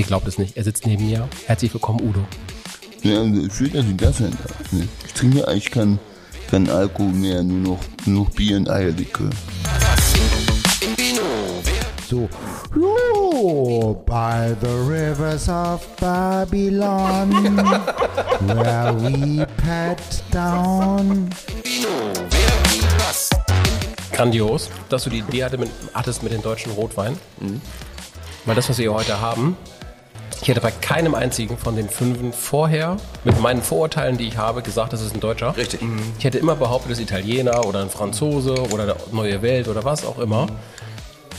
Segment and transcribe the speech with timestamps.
[0.00, 1.28] Ihr glaubt es nicht, er sitzt neben mir.
[1.44, 2.20] Herzlich willkommen, Udo.
[3.02, 4.72] Ja, schön, dass ich das sein darf.
[4.72, 4.88] Ne?
[5.06, 5.98] Ich trinke eigentlich keinen
[6.50, 9.28] kein Alkohol mehr, nur noch, nur noch Bier und Eierlikör.
[12.08, 12.30] So,
[12.80, 17.58] oh, by the rivers of Babylon,
[18.40, 20.00] where we pat
[20.32, 21.28] down.
[24.12, 25.44] Grandios, dass du die Idee
[25.92, 27.18] hattest mit den deutschen Rotwein.
[28.46, 29.58] Weil das, was wir hier heute haben,
[30.42, 34.62] ich hätte bei keinem einzigen von den fünfen vorher, mit meinen Vorurteilen, die ich habe,
[34.62, 35.54] gesagt, das ist ein Deutscher.
[35.56, 35.80] Richtig.
[36.18, 39.84] Ich hätte immer behauptet, es ist Italiener oder ein Franzose oder der Neue Welt oder
[39.84, 40.46] was auch immer.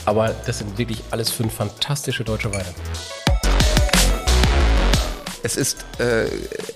[0.04, 2.66] Aber das sind wirklich alles fünf fantastische deutsche Weine.
[5.42, 6.26] Es ist äh,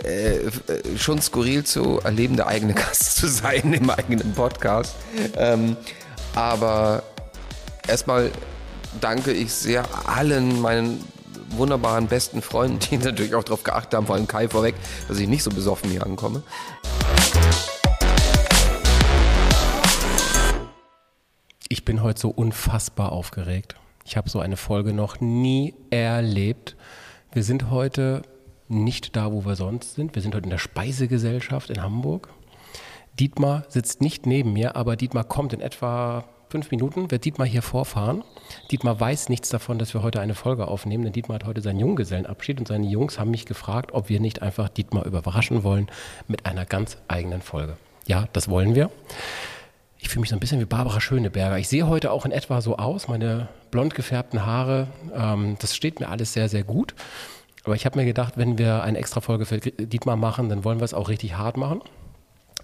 [0.03, 0.51] äh,
[0.97, 4.97] schon skurril zu erleben, der eigene Gast zu sein im eigenen Podcast.
[5.37, 5.77] Ähm,
[6.35, 7.05] aber
[7.87, 8.33] erstmal
[9.01, 11.05] danke ich sehr allen meinen
[11.51, 14.75] wunderbaren besten Freunden, die natürlich auch darauf geachtet haben, vor allem Kai vorweg,
[15.09, 16.43] dass ich nicht so besoffen hier ankomme.
[21.69, 23.77] Ich bin heute so unfassbar aufgeregt.
[24.05, 26.77] Ich habe so eine Folge noch nie erlebt.
[27.33, 28.23] Wir sind heute
[28.69, 30.15] nicht da, wo wir sonst sind.
[30.15, 32.29] Wir sind heute in der Speisegesellschaft in Hamburg.
[33.19, 37.63] Dietmar sitzt nicht neben mir, aber Dietmar kommt in etwa fünf Minuten, wird Dietmar hier
[37.63, 38.23] vorfahren.
[38.71, 41.81] Dietmar weiß nichts davon, dass wir heute eine Folge aufnehmen, denn Dietmar hat heute seinen
[41.81, 45.89] Junggesellenabschied und seine Jungs haben mich gefragt, ob wir nicht einfach Dietmar überraschen wollen
[46.29, 47.77] mit einer ganz eigenen Folge.
[48.07, 48.91] Ja, das wollen wir.
[49.99, 51.59] Ich fühle mich so ein bisschen wie Barbara Schöneberger.
[51.59, 54.87] Ich sehe heute auch in etwa so aus, meine blond gefärbten Haare.
[55.15, 56.95] Ähm, das steht mir alles sehr, sehr gut.
[57.65, 60.79] Aber ich habe mir gedacht, wenn wir eine extra Folge für Dietmar machen, dann wollen
[60.79, 61.83] wir es auch richtig hart machen.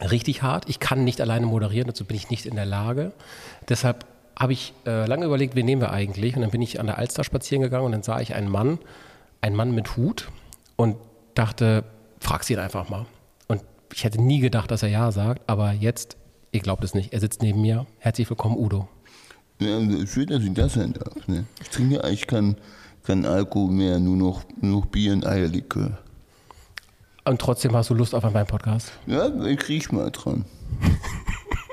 [0.01, 0.69] Richtig hart.
[0.69, 3.13] Ich kann nicht alleine moderieren, dazu bin ich nicht in der Lage.
[3.69, 4.07] Deshalb
[4.39, 6.35] habe ich äh, lange überlegt, wen nehmen wir eigentlich?
[6.37, 8.79] Und dann bin ich an der Alster spazieren gegangen und dann sah ich einen Mann,
[9.41, 10.29] einen Mann mit Hut
[10.77, 10.97] und
[11.35, 11.85] dachte,
[12.21, 13.07] frag sie ihn einfach mal.
[13.49, 16.17] Und ich hätte nie gedacht, dass er Ja sagt, aber jetzt,
[16.51, 17.87] ihr glaubt es nicht, er sitzt neben mir.
[17.99, 18.89] Herzlich willkommen, Udo.
[19.61, 21.29] Ja, schön, dass ich das sein darf.
[21.29, 21.45] Ne?
[21.61, 22.57] Ich trinke eigentlich keinen
[23.05, 25.99] kein Alkohol mehr, nur noch, nur noch Bier und Eierlikör.
[27.25, 28.93] Und trotzdem hast du Lust auf einen Podcast?
[29.07, 30.45] Ja, ich riech mal dran.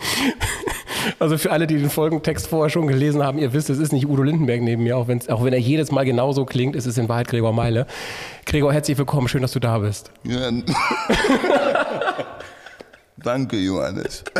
[1.20, 4.06] Also für alle, die den Folgentext vorher schon gelesen haben, ihr wisst, es ist nicht
[4.06, 7.08] Udo Lindenberg neben mir, auch, auch wenn er jedes Mal genauso klingt, ist es in
[7.08, 7.86] Wahrheit Gregor Meile.
[8.44, 10.10] Gregor, herzlich willkommen, schön, dass du da bist.
[10.24, 10.50] Ja.
[13.16, 14.22] Danke, Johannes.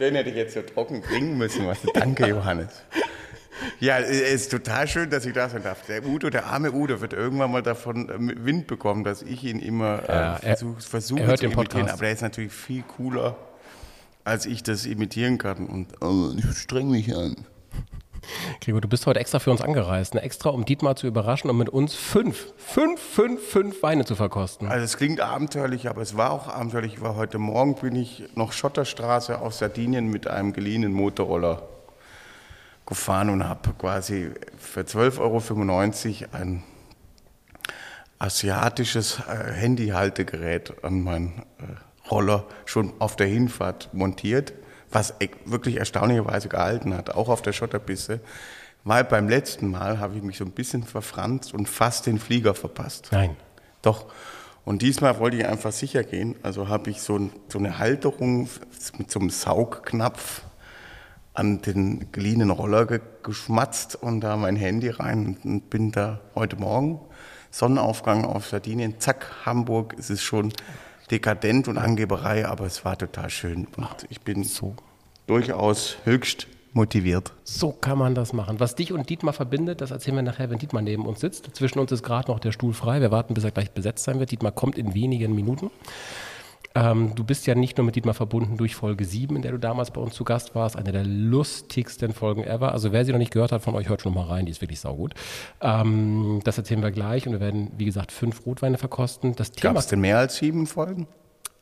[0.00, 1.66] Den hätte ich jetzt so trocken bringen müssen.
[1.66, 1.78] Was.
[1.94, 2.82] Danke, Johannes.
[3.80, 4.10] Ja, es
[4.42, 5.82] ist total schön, dass ich da sein darf.
[5.86, 9.58] Der Udo, der arme Udo, wird irgendwann mal davon äh, Wind bekommen, dass ich ihn
[9.58, 11.88] immer Ja, äh, er- versuche versuch er hört zu imitieren.
[11.88, 13.36] Aber der ist natürlich viel cooler,
[14.24, 15.66] als ich das imitieren kann.
[15.66, 17.36] Und Aber ich streng mich an.
[18.62, 20.22] Gregor, du bist heute extra für uns angereist, ne?
[20.22, 24.66] extra um Dietmar zu überraschen und mit uns fünf, fünf, fünf, fünf Weine zu verkosten.
[24.66, 26.94] also es klingt abenteuerlich, aber es war auch abenteuerlich.
[26.94, 31.68] Ich war heute Morgen bin ich noch Schotterstraße auf Sardinien mit einem geliehenen Motorroller
[32.86, 36.62] gefahren und habe quasi für 12,95 Euro ein
[38.18, 44.52] asiatisches äh, Handyhaltegerät an meinen äh, Roller schon auf der Hinfahrt montiert,
[44.90, 48.20] was e- wirklich erstaunlicherweise gehalten hat, auch auf der Schotterpiste.
[48.84, 52.54] Weil beim letzten Mal habe ich mich so ein bisschen verfranst und fast den Flieger
[52.54, 53.08] verpasst.
[53.12, 53.36] Nein.
[53.80, 54.06] Doch.
[54.66, 56.36] Und diesmal wollte ich einfach sicher gehen.
[56.42, 58.48] Also habe ich so, so eine Halterung
[58.98, 60.42] mit so einem Saugknopf
[61.34, 66.56] an den geliehenen Roller ge geschmatzt und da mein Handy rein und bin da heute
[66.56, 67.00] Morgen
[67.50, 70.52] Sonnenaufgang auf Sardinien, zack, Hamburg, es ist schon
[71.10, 74.74] dekadent und Angeberei, aber es war total schön und ich bin So.
[75.26, 77.32] durchaus höchst motiviert.
[77.44, 78.58] So kann man das machen.
[78.60, 81.54] Was dich und Dietmar verbindet, das erzählen wir nachher, wenn Dietmar neben uns sitzt.
[81.54, 83.00] Zwischen uns ist gerade noch der Stuhl frei.
[83.00, 84.32] Wir warten, bis er gleich besetzt sein wird.
[84.32, 85.70] Dietmar kommt in wenigen Minuten.
[86.76, 89.58] Ähm, du bist ja nicht nur mit Dietmar verbunden durch Folge 7, in der du
[89.58, 90.76] damals bei uns zu Gast warst.
[90.76, 92.72] Eine der lustigsten Folgen ever.
[92.72, 94.46] Also wer sie noch nicht gehört hat, von euch hört schon mal rein.
[94.46, 95.14] Die ist wirklich saugut.
[95.60, 97.26] Ähm, das erzählen wir gleich.
[97.26, 99.36] Und wir werden, wie gesagt, fünf Rotweine verkosten.
[99.36, 101.06] Das Gab es denn mehr als sieben Folgen?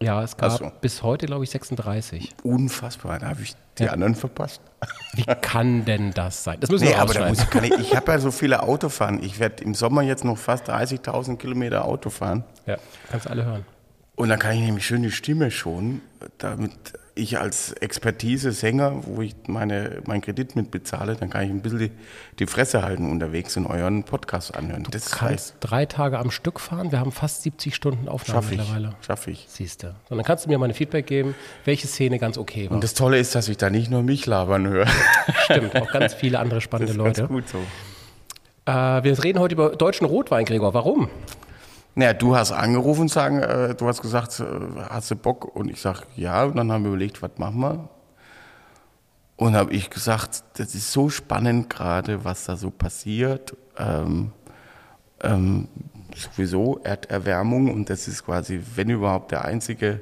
[0.03, 0.73] ja, es gab so.
[0.81, 2.31] bis heute, glaube ich, 36.
[2.43, 4.61] Unfassbar, da habe ich die anderen verpasst.
[5.15, 6.59] Wie kann denn das sein?
[6.59, 9.23] Das müssen Nee, wir aber da muss, kann ich, ich habe ja so viele Autofahren.
[9.23, 12.43] Ich werde im Sommer jetzt noch fast 30.000 Kilometer Auto fahren.
[12.67, 12.79] Ja,
[13.11, 13.65] kannst alle hören.
[14.15, 16.03] Und dann kann ich nämlich schön die Stimme schonen.
[16.39, 16.73] Damit
[17.15, 21.79] ich als Expertise-Sänger, wo ich meine, meinen Kredit mit bezahle, dann kann ich ein bisschen
[21.79, 21.91] die,
[22.39, 24.87] die Fresse halten unterwegs in euren Podcast anhören.
[24.91, 26.91] Das kannst heißt, drei Tage am Stück fahren.
[26.93, 28.61] Wir haben fast 70 Stunden Aufnahme schaffe ich.
[28.61, 28.95] mittlerweile.
[29.07, 29.45] Schaff ich.
[29.49, 29.89] Siehst du.
[30.09, 32.77] Und dann kannst du mir mal ein Feedback geben, welche Szene ganz okay war.
[32.77, 34.87] Und das Tolle ist, dass ich da nicht nur mich labern höre.
[35.45, 35.75] stimmt.
[35.77, 37.21] Auch ganz viele andere Das spannende ist Leute.
[37.23, 37.59] ganz gut so.
[38.65, 40.73] Äh, wir reden heute über deutschen Rotwein, Gregor.
[40.75, 41.09] Warum?
[41.95, 44.45] Naja, du hast angerufen und sagen, äh, du hast gesagt, äh,
[44.89, 45.55] hast du Bock?
[45.55, 46.45] Und ich sag ja.
[46.45, 47.89] Und dann haben wir überlegt, was machen wir?
[49.37, 53.57] Und habe ich gesagt, das ist so spannend gerade, was da so passiert.
[53.77, 54.33] Ähm,
[55.23, 55.69] ähm,
[56.15, 60.01] sowieso Erderwärmung und das ist quasi, wenn überhaupt, der einzige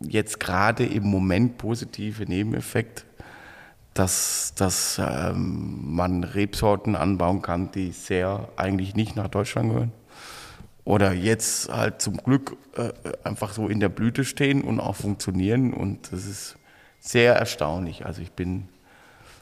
[0.00, 3.04] jetzt gerade im Moment positive Nebeneffekt,
[3.94, 9.92] dass, dass ähm, man Rebsorten anbauen kann, die sehr eigentlich nicht nach Deutschland gehören
[10.88, 12.92] oder jetzt halt zum Glück äh,
[13.22, 15.74] einfach so in der Blüte stehen und auch funktionieren.
[15.74, 16.56] Und das ist
[16.98, 18.06] sehr erstaunlich.
[18.06, 18.68] Also ich bin,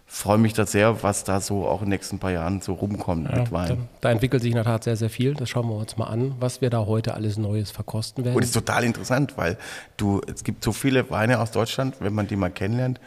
[0.09, 3.31] freue mich da sehr, was da so auch in den nächsten paar Jahren so rumkommt
[3.31, 3.89] mit Da, Wein.
[4.01, 5.35] da entwickelt sich in der Tat sehr, sehr viel.
[5.35, 8.35] Das schauen wir uns mal an, was wir da heute alles Neues verkosten werden.
[8.35, 9.57] Und es ist total interessant, weil
[9.97, 12.99] du, es gibt so viele Weine aus Deutschland, wenn man die mal kennenlernt,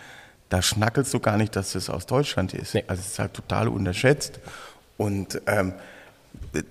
[0.48, 2.74] da schnackelst du gar nicht, dass das aus Deutschland ist.
[2.74, 2.86] Nee.
[2.88, 4.40] Also es ist halt total unterschätzt.
[4.96, 5.74] Und ähm,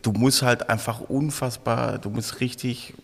[0.02, 2.94] du musst halt einfach unfassbar, du musst richtig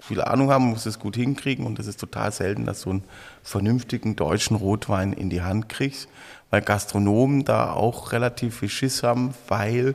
[0.00, 3.04] viel Ahnung haben, musst es gut hinkriegen und es ist total selten, dass du einen
[3.42, 6.08] vernünftigen deutschen Rotwein in die Hand kriegst,
[6.50, 9.94] weil Gastronomen da auch relativ viel Schiss haben, weil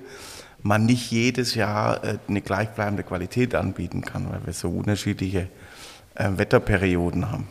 [0.63, 5.49] man nicht jedes Jahr äh, eine gleichbleibende Qualität anbieten kann, weil wir so unterschiedliche
[6.15, 7.47] äh, Wetterperioden haben.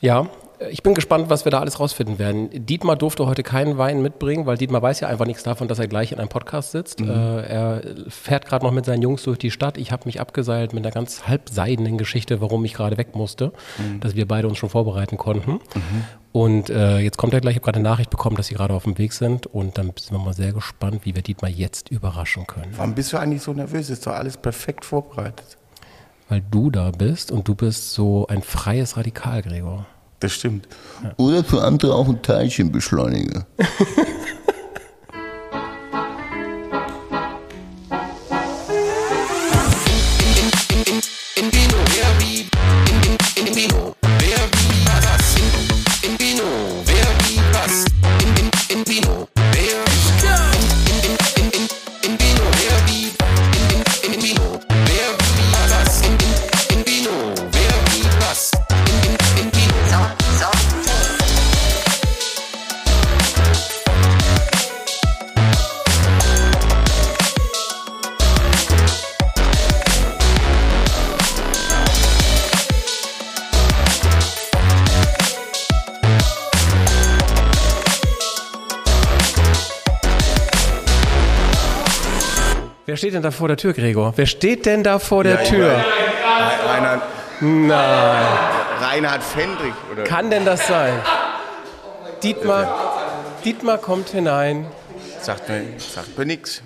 [0.00, 0.28] Ja,
[0.70, 2.48] ich bin gespannt, was wir da alles rausfinden werden.
[2.66, 5.88] Dietmar durfte heute keinen Wein mitbringen, weil Dietmar weiß ja einfach nichts davon, dass er
[5.88, 7.00] gleich in einem Podcast sitzt.
[7.00, 9.76] Äh, er fährt gerade noch mit seinen Jungs durch die Stadt.
[9.76, 13.52] Ich habe mich abgeseilt mit einer ganz halbseidenen Geschichte, warum ich gerade weg musste,
[14.00, 15.60] dass wir beide uns schon vorbereiten konnten.
[16.32, 17.52] Und äh, jetzt kommt er gleich.
[17.52, 19.46] Ich habe gerade eine Nachricht bekommen, dass sie gerade auf dem Weg sind.
[19.46, 22.72] Und dann sind wir mal sehr gespannt, wie wir Dietmar jetzt überraschen können.
[22.76, 23.90] Warum bist du eigentlich so nervös?
[23.90, 25.56] Ist doch alles perfekt vorbereitet.
[26.28, 29.86] Weil du da bist und du bist so ein freies Radikal, Gregor.
[30.20, 30.66] Das stimmt.
[31.16, 33.46] Oder für andere auch ein Teilchenbeschleuniger.
[82.96, 84.14] Wer steht denn da vor der Tür, Gregor?
[84.16, 85.84] Wer steht denn da vor der Tür?
[86.66, 87.02] Reinhard,
[87.42, 88.26] Nein.
[88.80, 89.74] Reinhard Fendrich.
[89.92, 90.04] Oder?
[90.04, 90.94] Kann denn das sein?
[92.22, 94.66] Dietmar, Dietmar kommt hinein.
[95.20, 96.62] Sagt mir, sagt mir nichts.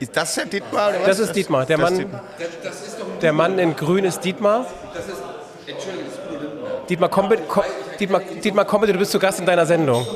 [0.00, 0.88] Ist das der Dietmar?
[0.88, 1.06] Oder was?
[1.06, 1.66] Das ist Dietmar.
[1.66, 2.20] Der das Mann,
[3.20, 4.64] der Mann in grün ist Dietmar.
[6.88, 7.64] Dietmar, komm bitte, komm,
[8.00, 10.06] Dietmar, Dietmar, komm bitte, du bist zu Gast in deiner Sendung.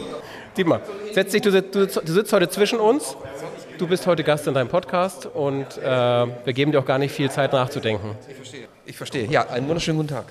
[0.57, 0.81] Dietmar,
[1.13, 3.19] setz dich, du, du, du sitzt heute zwischen uns.
[3.83, 7.11] Du bist heute Gast in deinem Podcast und äh, wir geben dir auch gar nicht
[7.11, 8.15] viel Zeit nachzudenken.
[8.87, 9.27] Ich verstehe.
[9.27, 10.27] Ja, einen wunderschönen guten Tag.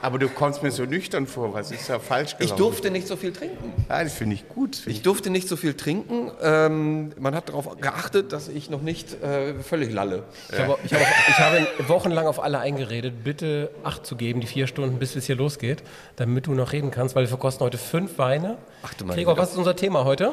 [0.00, 1.52] Aber du kommst mir so nüchtern vor.
[1.52, 2.54] Was ist da falsch gelaufen?
[2.54, 3.74] Ich durfte nicht so viel trinken.
[3.90, 4.86] Ja, das finde ich gut.
[4.86, 6.30] Ich durfte nicht so viel trinken.
[6.40, 10.22] Ähm, man hat darauf geachtet, dass ich noch nicht äh, völlig lalle.
[10.50, 14.46] Ich, habe, ich, habe, ich habe wochenlang auf alle eingeredet, bitte Acht zu geben, die
[14.46, 15.82] vier Stunden, bis es hier losgeht,
[16.16, 18.56] damit du noch reden kannst, weil wir verkosten heute fünf Weine.
[18.82, 20.32] Ach du Gregor, was ist unser Thema heute?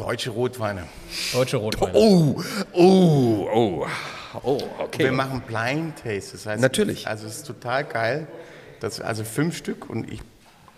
[0.00, 0.84] Deutsche Rotweine.
[1.34, 1.92] Deutsche Rotweine.
[1.94, 2.42] Oh,
[2.72, 3.86] oh, oh.
[4.42, 5.04] Oh, okay.
[5.04, 6.32] Wir machen Blind Taste.
[6.32, 7.06] Das heißt, Natürlich.
[7.06, 8.26] Also es ist total geil.
[8.80, 10.22] Das, also fünf Stück und ich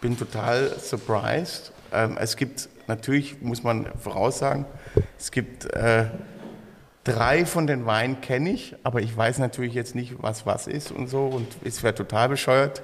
[0.00, 1.71] bin total surprised.
[1.93, 4.64] Ähm, es gibt natürlich, muss man voraussagen,
[5.17, 6.07] es gibt äh,
[7.05, 10.91] drei von den Weinen kenne ich, aber ich weiß natürlich jetzt nicht, was was ist
[10.91, 11.26] und so.
[11.26, 12.83] Und es wäre total bescheuert,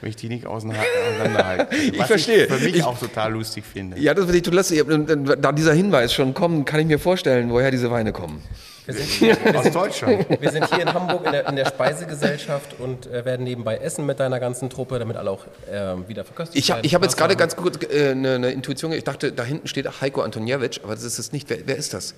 [0.00, 0.82] wenn ich die nicht auseinander-
[1.14, 1.76] auseinanderhalte.
[1.98, 2.44] Was verstehe.
[2.46, 3.98] Ich für mich Ich- auch total lustig finde.
[3.98, 4.74] Ja, das will ich tun lassen.
[4.74, 8.42] Ich hab- Da dieser Hinweis schon kommt, kann ich mir vorstellen, woher diese Weine kommen.
[8.86, 10.26] Wir sind, hier, Aus Deutschland.
[10.40, 14.04] wir sind hier in Hamburg in der, in der Speisegesellschaft und äh, werden nebenbei essen
[14.06, 16.86] mit deiner ganzen Truppe, damit alle auch äh, wieder verköstigt Ich habe werden.
[16.86, 18.90] ich hab jetzt gerade Spaß ganz kurz äh, eine, eine Intuition.
[18.92, 21.48] Ich dachte, da hinten steht Heiko Antoniewicz, aber das ist es nicht.
[21.50, 22.14] Wer, wer ist das?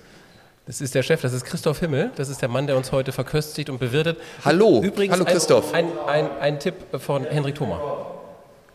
[0.65, 2.11] Das ist der Chef, das ist Christoph Himmel.
[2.15, 4.17] Das ist der Mann, der uns heute verköstigt und bewirtet.
[4.45, 4.81] Hallo.
[4.81, 5.73] Übrigens Hallo, Christoph.
[5.73, 7.79] Ein, ein, ein, ein Tipp von Henrik Thoma.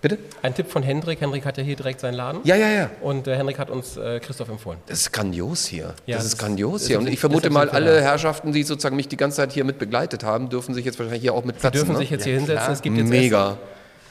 [0.03, 0.19] Bitte?
[0.43, 1.21] Ein Tipp von Hendrik.
[1.21, 2.41] Hendrik hat ja hier direkt seinen Laden.
[2.45, 2.91] Ja, ja, ja.
[3.01, 4.79] Und äh, Hendrik hat uns äh, Christoph empfohlen.
[4.87, 5.95] Das ist grandios hier.
[6.07, 6.99] Ja, das das ist grandios ist- hier.
[6.99, 8.01] Und ich vermute mal, alle.
[8.03, 11.23] Herrschaften, die sozusagen mich die ganze Zeit hier mit begleitet haben, dürfen sich jetzt wahrscheinlich
[11.23, 11.79] hier auch mit Sie platzen.
[11.81, 11.99] dürfen ne?
[11.99, 12.63] sich jetzt hier hinsetzen.
[12.63, 12.73] klar.
[12.73, 13.57] Es gibt jetzt Mega.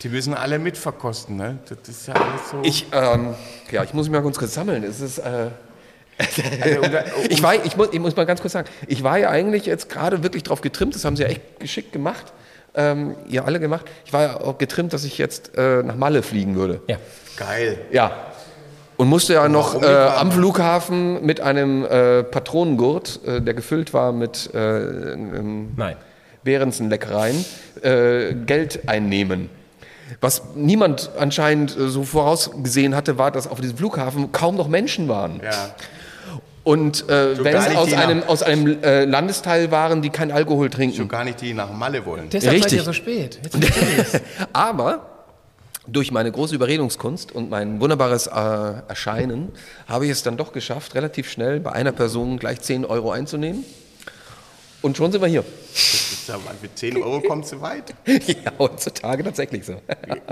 [0.01, 1.57] Die müssen alle mitverkosten, ne?
[1.69, 2.59] Das ist ja alles so.
[2.63, 3.33] Ich, ähm,
[3.71, 4.83] ja, ich muss mich mal ganz kurz sammeln.
[4.83, 5.47] Es ist, äh,
[6.17, 9.17] also, um da- ich, war, ich, muss, ich muss mal ganz kurz sagen, ich war
[9.17, 12.33] ja eigentlich jetzt gerade wirklich drauf getrimmt, das haben sie ja echt geschickt gemacht,
[12.75, 13.85] ähm, ihr alle gemacht.
[14.05, 16.81] Ich war ja auch getrimmt, dass ich jetzt äh, nach Malle fliegen würde.
[16.87, 16.97] Ja.
[17.37, 17.77] geil.
[17.91, 18.11] Ja.
[18.97, 24.11] Und musste ja noch äh, am Flughafen mit einem äh, Patronengurt, äh, der gefüllt war
[24.11, 25.97] mit äh, ähm, Nein.
[26.43, 27.45] Behrensen-Leckereien,
[27.83, 29.49] äh, Geld einnehmen.
[30.21, 35.07] Was niemand anscheinend äh, so vorausgesehen hatte, war, dass auf diesem Flughafen kaum noch Menschen
[35.09, 35.41] waren.
[35.43, 35.75] Ja.
[36.67, 40.69] Und äh, wenn es aus einem, nach- aus einem äh, Landesteil waren, die kein Alkohol
[40.69, 40.97] trinken.
[40.97, 42.29] Schon gar nicht die nach Malle wollen.
[42.29, 42.79] Deshalb seid Richtig.
[42.79, 43.39] ihr so spät.
[44.53, 45.07] Aber
[45.87, 48.31] durch meine große Überredungskunst und mein wunderbares äh,
[48.89, 49.53] Erscheinen
[49.87, 53.63] habe ich es dann doch geschafft, relativ schnell bei einer Person gleich 10 Euro einzunehmen.
[54.87, 55.43] Und schon sind wir hier.
[56.27, 57.93] Ja, für 10 Euro kommst du weit.
[58.07, 59.81] ja, heutzutage tatsächlich so.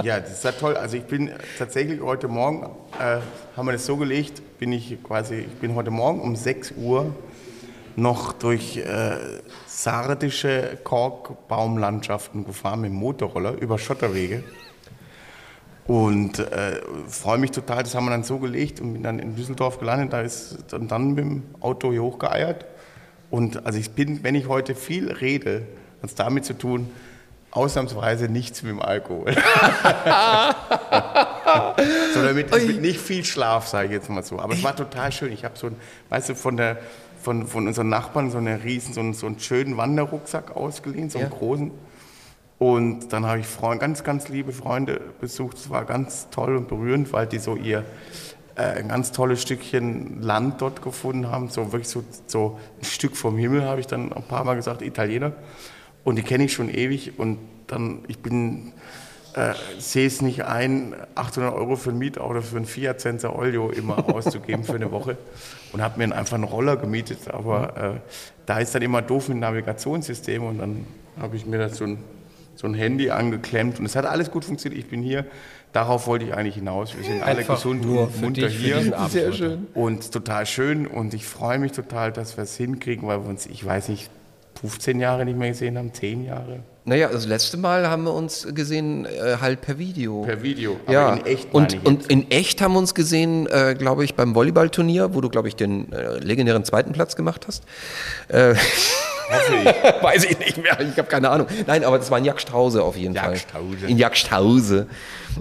[0.02, 0.78] Ja, das ist ja toll.
[0.78, 2.64] Also ich bin tatsächlich heute Morgen,
[2.98, 3.18] äh,
[3.58, 7.14] haben wir das so gelegt, bin ich quasi, ich bin heute Morgen um 6 Uhr
[7.98, 9.18] noch durch äh,
[9.68, 14.42] sardische Korkbaumlandschaften gefahren mit dem Motorroller über Schotterwege.
[15.86, 19.36] Und äh, freue mich total, das haben wir dann so gelegt und bin dann in
[19.36, 22.66] Düsseldorf gelandet, da ist dann, dann mit dem Auto hier hochgeeiert.
[23.36, 25.64] Und also ich bin, wenn ich heute viel rede,
[26.02, 26.90] hat es damit zu tun,
[27.52, 29.36] ausnahmsweise nichts mit dem Alkohol.
[32.14, 34.40] Sondern mit, mit nicht viel Schlaf, sage ich jetzt mal so.
[34.40, 35.34] Aber es war total schön.
[35.34, 35.76] Ich habe so, ein,
[36.12, 36.78] weißt du, von, der,
[37.22, 41.20] von, von unseren Nachbarn so, eine riesen, so, einen, so einen schönen Wanderrucksack ausgeliehen, so
[41.20, 41.38] einen Ja.
[41.38, 41.72] großen.
[42.58, 45.58] Und dann habe ich Freunde, ganz, ganz liebe Freunde besucht.
[45.58, 47.84] Es war ganz toll und berührend, weil die so ihr
[48.56, 51.50] ein ganz tolles Stückchen Land dort gefunden haben.
[51.50, 54.82] So wirklich so, so ein Stück vom Himmel, habe ich dann ein paar Mal gesagt,
[54.82, 55.34] Italiener.
[56.04, 57.20] Und die kenne ich schon ewig.
[57.20, 58.72] Und dann, ich bin,
[59.34, 63.70] äh, sehe es nicht ein, 800 Euro für ein Mietauto, für ein Fiat Senza Olio
[63.70, 65.18] immer auszugeben für eine Woche.
[65.74, 67.30] Und habe mir einfach einen Roller gemietet.
[67.30, 68.00] Aber äh,
[68.46, 70.44] da ist dann immer doof mit Navigationssystem.
[70.44, 70.88] Und dann
[71.20, 71.98] habe ich mir das so ein
[72.56, 74.82] so ein Handy angeklemmt und es hat alles gut funktioniert.
[74.82, 75.26] Ich bin hier,
[75.76, 76.96] darauf wollte ich eigentlich hinaus.
[76.96, 78.78] Wir sind alle Einfach gesund nur und munter dich, hier.
[78.98, 79.68] Abend Sehr schön.
[79.74, 83.46] Und total schön und ich freue mich total, dass wir es hinkriegen, weil wir uns,
[83.46, 84.10] ich weiß nicht,
[84.62, 88.48] 15 Jahre nicht mehr gesehen haben, 10 Jahre Naja, das letzte Mal haben wir uns
[88.56, 90.22] gesehen äh, halt per Video.
[90.22, 90.78] per Video.
[90.86, 93.76] Aber ja, in echt meine und, ich und in echt haben wir uns gesehen, äh,
[93.78, 97.64] glaube ich, beim Volleyballturnier, wo du, glaube ich, den äh, legendären zweiten Platz gemacht hast.
[100.02, 101.48] Weiß ich nicht mehr, ich habe keine Ahnung.
[101.66, 103.16] Nein, aber das war in Jagdhause auf jeden.
[103.16, 103.38] Fall.
[103.88, 104.88] In Jagdhause.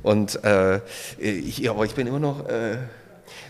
[0.03, 0.81] Und äh,
[1.19, 2.77] ich, aber ich bin immer noch äh,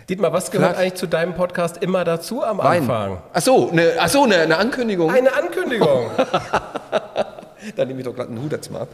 [0.09, 0.83] Dietmar, was gehört Klar.
[0.83, 2.83] eigentlich zu deinem Podcast immer dazu am Wein.
[2.83, 3.23] Anfang?
[3.33, 5.11] Ach so, eine, ach so, eine, eine Ankündigung.
[5.11, 6.11] Eine Ankündigung.
[7.77, 8.89] Dann nehme ich doch gerade einen Hut jetzt mal ab.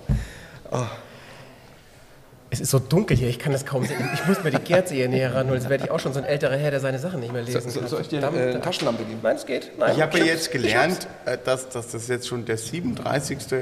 [2.52, 3.97] Es ist so dunkel hier, ich kann das kaum sehen.
[4.12, 6.25] Ich muss mir die Kerze hier näher ran, sonst werde ich auch schon so ein
[6.25, 7.87] älterer Herr, der seine Sachen nicht mehr lesen kann.
[7.88, 8.37] Verdammt.
[8.37, 9.21] äh, Taschenlampe geben?
[9.23, 9.71] Nein, es geht.
[9.78, 13.52] Nein, Ich habe jetzt gelernt, äh, dass, dass das jetzt schon der 37.
[13.52, 13.61] äh,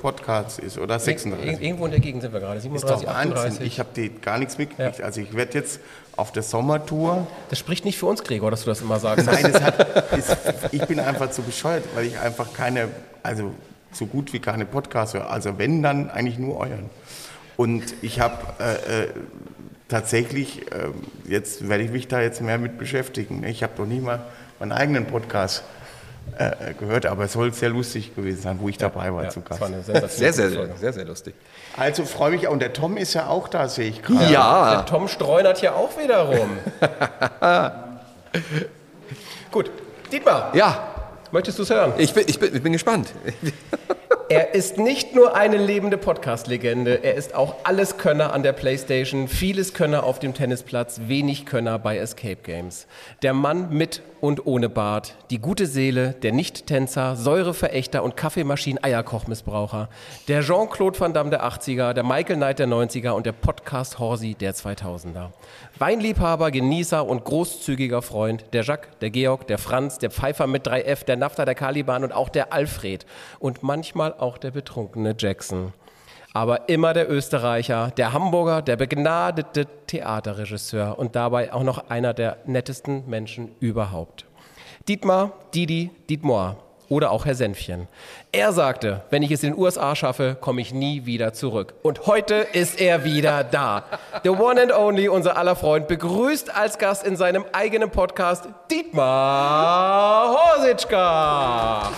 [0.00, 1.60] Podcast ist oder Ir 36.
[1.62, 2.56] irgendwo in der Gegend sind wir gerade.
[2.58, 3.32] Ist doch 37, Wahnsinn.
[3.32, 3.66] 38.
[3.66, 4.98] Ich habe die gar nichts mitgekriegt.
[5.00, 5.04] Ja.
[5.04, 5.80] Also ich werde jetzt
[6.16, 9.26] auf der Sommertour das spricht nicht für uns, Gregor, dass du das immer sagst.
[9.26, 10.36] Nein, es hat, es,
[10.72, 12.88] ich bin einfach zu bescheuert, weil ich einfach keine,
[13.22, 13.52] also
[13.92, 15.30] so gut wie keine Podcasts höre.
[15.30, 16.88] Also wenn, dann eigentlich nur euren.
[17.60, 19.08] Und ich habe äh, äh,
[19.88, 20.88] tatsächlich, äh,
[21.28, 23.44] jetzt werde ich mich da jetzt mehr mit beschäftigen.
[23.44, 24.20] Ich habe noch nie mal
[24.58, 25.62] meinen eigenen Podcast
[26.38, 29.40] äh, gehört, aber es soll sehr lustig gewesen sein, wo ich dabei war Ja, zu
[29.40, 29.60] das Gast.
[29.60, 30.74] war eine sensationelle Sehr, sehr, Folge.
[30.78, 31.34] sehr, sehr lustig.
[31.76, 34.32] Also freue mich, und der Tom ist ja auch da, sehe ich gerade.
[34.32, 36.56] Ja, Der Tom streunert hier auch wieder rum.
[39.52, 39.70] Gut,
[40.10, 41.92] Dietmar, ja, möchtest du es hören?
[41.98, 43.12] ich bin, ich bin, ich bin gespannt.
[44.30, 49.74] Er ist nicht nur eine lebende Podcast-Legende, er ist auch Alleskönner an der Playstation, vieles
[49.74, 52.86] Könner auf dem Tennisplatz, wenig Könner bei Escape Games.
[53.22, 59.88] Der Mann mit und ohne Bart, die gute Seele, der Nicht-Tänzer, Säureverächter und Kaffeemaschinen-Eierkochmissbraucher,
[60.28, 64.34] der Jean-Claude Van Damme der 80er, der Michael Knight der 90er und der Podcast Horsi
[64.34, 65.30] der 2000er.
[65.78, 71.04] Weinliebhaber, Genießer und großzügiger Freund, der Jacques, der Georg, der Franz, der Pfeifer mit 3F,
[71.04, 73.06] der Nafta, der Caliban und auch der Alfred
[73.38, 75.72] und manchmal auch der betrunkene Jackson.
[76.32, 82.38] Aber immer der Österreicher, der Hamburger, der begnadete Theaterregisseur und dabei auch noch einer der
[82.46, 84.26] nettesten Menschen überhaupt.
[84.88, 86.56] Dietmar, Didi, Dietmar
[86.90, 87.88] oder auch Herr Senfchen.
[88.32, 91.72] Er sagte, wenn ich es in den USA schaffe, komme ich nie wieder zurück.
[91.82, 93.84] Und heute ist er wieder da.
[94.24, 100.34] The one and only, unser aller Freund, begrüßt als Gast in seinem eigenen Podcast Dietmar
[100.34, 101.90] Horsitschka.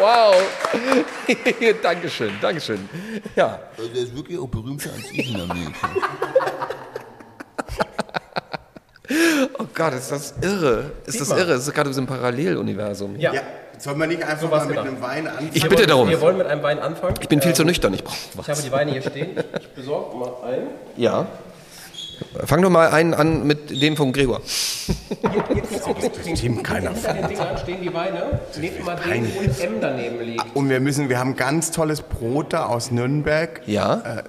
[0.00, 0.34] wow.
[1.82, 2.88] Dankeschön, Dankeschön.
[3.36, 3.58] Ja.
[3.76, 5.90] Also der ist wirklich auch berühmter als ich in Amerika.
[9.58, 10.90] Oh Gott, ist das irre.
[11.06, 11.46] Ist das irre?
[11.54, 13.16] Das ist gerade so ein Paralleluniversum.
[13.18, 13.32] Ja.
[13.32, 13.40] Ja,
[13.78, 14.88] sollen wir nicht einfach was mal mit gedacht.
[14.88, 15.50] einem Wein anfangen?
[15.54, 16.08] Ich bitte darum.
[16.08, 17.14] Wir wollen mit einem Wein anfangen.
[17.20, 17.94] Ich bin viel zu nüchtern.
[17.94, 19.30] Ich brauche Ich habe die Weine hier stehen.
[19.60, 20.66] Ich besorge mal einen.
[20.96, 21.26] Ja.
[22.44, 24.40] Fang doch mal einen an mit dem von Gregor.
[26.34, 26.90] stimmt keiner.
[26.90, 28.40] Hinter den Dingern stehen die Weine.
[28.58, 30.44] Nehmt mal den, wo ein M daneben liegt.
[30.54, 33.60] Und wir müssen, wir haben ganz tolles Brot da aus Nürnberg.
[33.66, 34.24] Ja.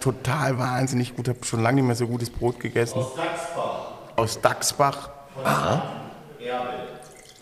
[0.00, 1.28] Total wahnsinnig gut.
[1.28, 2.98] Ich habe schon lange nicht mehr so gutes Brot gegessen.
[2.98, 3.92] Aus Dachsbach.
[4.16, 5.10] Aus Dachsbach.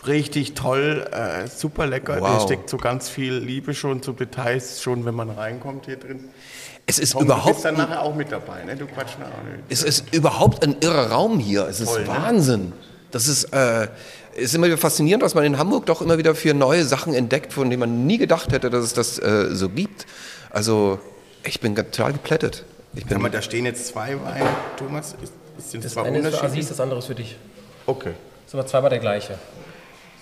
[0.07, 2.21] Richtig toll, äh, super lecker.
[2.21, 2.29] Wow.
[2.29, 6.29] Da steckt so ganz viel Liebe schon zu Details, schon wenn man reinkommt hier drin.
[6.87, 8.77] Es ist Tom, du überhaupt bist dann nachher auch mit dabei, ne?
[8.77, 9.65] Du quatsch nachher auch nicht.
[9.71, 11.67] Es ist überhaupt ein irrer Raum hier.
[11.67, 12.09] Es ist Toll, ne?
[12.09, 12.73] Wahnsinn.
[13.11, 13.89] Das ist, äh,
[14.35, 17.55] ist immer wieder faszinierend, was man in Hamburg doch immer wieder für neue Sachen entdeckt,
[17.55, 20.05] von denen man nie gedacht hätte, dass es das äh, so gibt.
[20.51, 20.99] Also,
[21.45, 22.65] ich bin total geplättet.
[22.95, 24.47] Ich Sag bin, mal, da stehen jetzt zwei Weine,
[24.77, 25.15] Thomas.
[25.23, 27.37] Ist, ist sind Das zwei eine ist für Aziz, das andere ist für dich.
[27.87, 28.13] Okay,
[28.45, 29.35] Das ist aber zweimal der gleiche.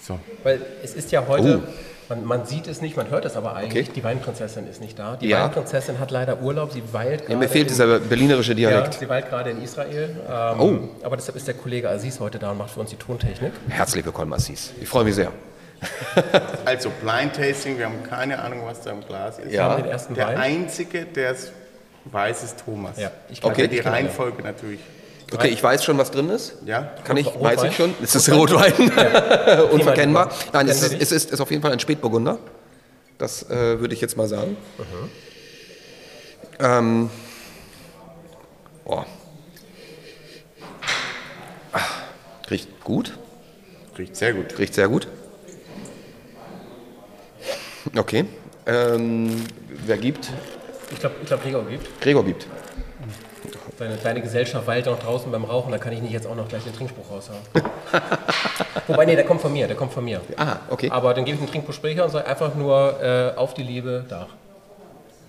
[0.02, 0.19] so.
[0.43, 1.73] Weil es ist ja heute, Oh.
[2.09, 3.93] man, man sieht es nicht, man hört es aber eigentlich, Okay.
[3.97, 5.17] die Weinprinzessin ist nicht da.
[5.17, 5.45] Die Ja.
[5.45, 7.33] Weinprinzessin hat leider Urlaub, sie weilt gerade.
[7.35, 8.95] ja, mir fehlt in, dieser berlinerische ja, Dialekt.
[8.95, 10.17] sie weilt gerade in Israel.
[10.29, 10.79] Ähm, Oh.
[11.05, 13.52] Aber deshalb ist der Kollege Aziz heute da und macht für uns die Tontechnik.
[13.69, 14.73] Herzlich willkommen, Assis.
[14.81, 15.31] Ich freue mich sehr.
[16.65, 19.53] Also Blind Tasting, wir haben keine Ahnung, was da im Glas ist.
[19.53, 19.77] Ja.
[19.77, 20.37] Den ersten Der Wein.
[20.39, 21.53] Einzige, der es
[22.05, 22.99] weiß, ist Thomas.
[22.99, 23.69] Ja, ich Okay.
[23.69, 23.85] Die ich.
[23.87, 24.81] Reihenfolge natürlich.
[25.33, 26.57] Okay, ich weiß schon, was drin ist.
[26.67, 26.93] Ja?
[27.05, 27.57] Kann ich, Rotwein?
[27.57, 27.95] weiß ich schon.
[28.03, 28.73] Es ist Rotwein.
[29.71, 30.31] Unverkennbar.
[30.53, 32.39] Nein, es ist, es ist, ist auf jeden Fall ein Spätburgunder.
[33.19, 34.57] Das äh, würde ich jetzt mal sagen.
[36.59, 37.11] Ähm,
[38.85, 39.03] oh.
[42.51, 43.17] Riecht gut.
[43.97, 44.59] Riecht sehr gut.
[44.59, 45.09] Riecht sehr gut.
[47.97, 48.25] Okay.
[48.67, 49.45] Ähm,
[49.87, 50.31] wer gibt?
[50.91, 52.01] Ich glaube, ich glaub, Gregor gibt.
[52.01, 52.47] Gregor gibt.
[53.79, 56.47] Seine kleine Gesellschaft weilt noch draußen beim Rauchen, da kann ich nicht jetzt auch noch
[56.49, 57.40] gleich den Trinkspruch raushauen.
[58.87, 60.21] Wobei, nee, der kommt von mir, der kommt von mir.
[60.37, 60.90] Ah, okay.
[60.90, 64.29] Aber dann gebe ich den Trinkbesprecher und sage einfach nur äh, auf die Liebe, da.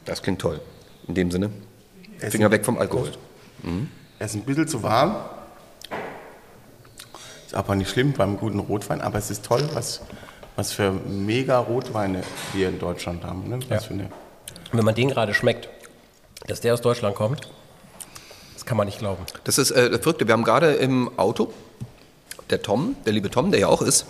[0.06, 0.60] Das klingt toll.
[1.08, 1.50] In dem Sinne.
[2.20, 3.12] Finger weg vom Alkohol.
[4.20, 5.16] Er ist ein bisschen zu warm.
[7.46, 10.02] Ist aber nicht schlimm beim guten Rotwein, aber es ist toll, was,
[10.56, 13.48] was für mega Rotweine wir in Deutschland haben.
[13.50, 13.60] Ne?
[13.70, 13.80] Was Ja.
[13.88, 14.04] für eine,
[14.72, 15.70] Und wenn man den gerade schmeckt,
[16.48, 17.48] dass der aus Deutschland kommt,
[18.54, 19.24] das kann man nicht glauben.
[19.46, 20.28] Das ist äh, das Verrückte.
[20.28, 21.54] Wir haben gerade im Auto,
[22.50, 24.06] der Tom, der liebe Tom, der ja auch ist,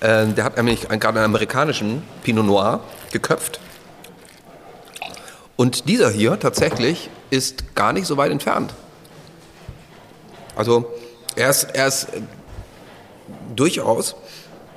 [0.00, 2.80] äh, der hat nämlich einen- gerade einen amerikanischen Pinot Noir
[3.12, 3.60] geköpft.
[5.56, 8.74] Und dieser hier tatsächlich ist gar nicht so weit entfernt.
[10.54, 10.90] Also
[11.36, 12.20] er ist, er ist äh,
[13.54, 14.14] durchaus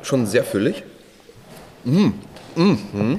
[0.01, 0.84] schon sehr füllig.
[1.85, 2.11] Mm,
[2.55, 3.17] mm, mm.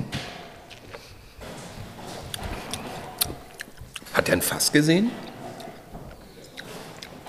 [4.12, 5.10] Hat er ein Fass gesehen?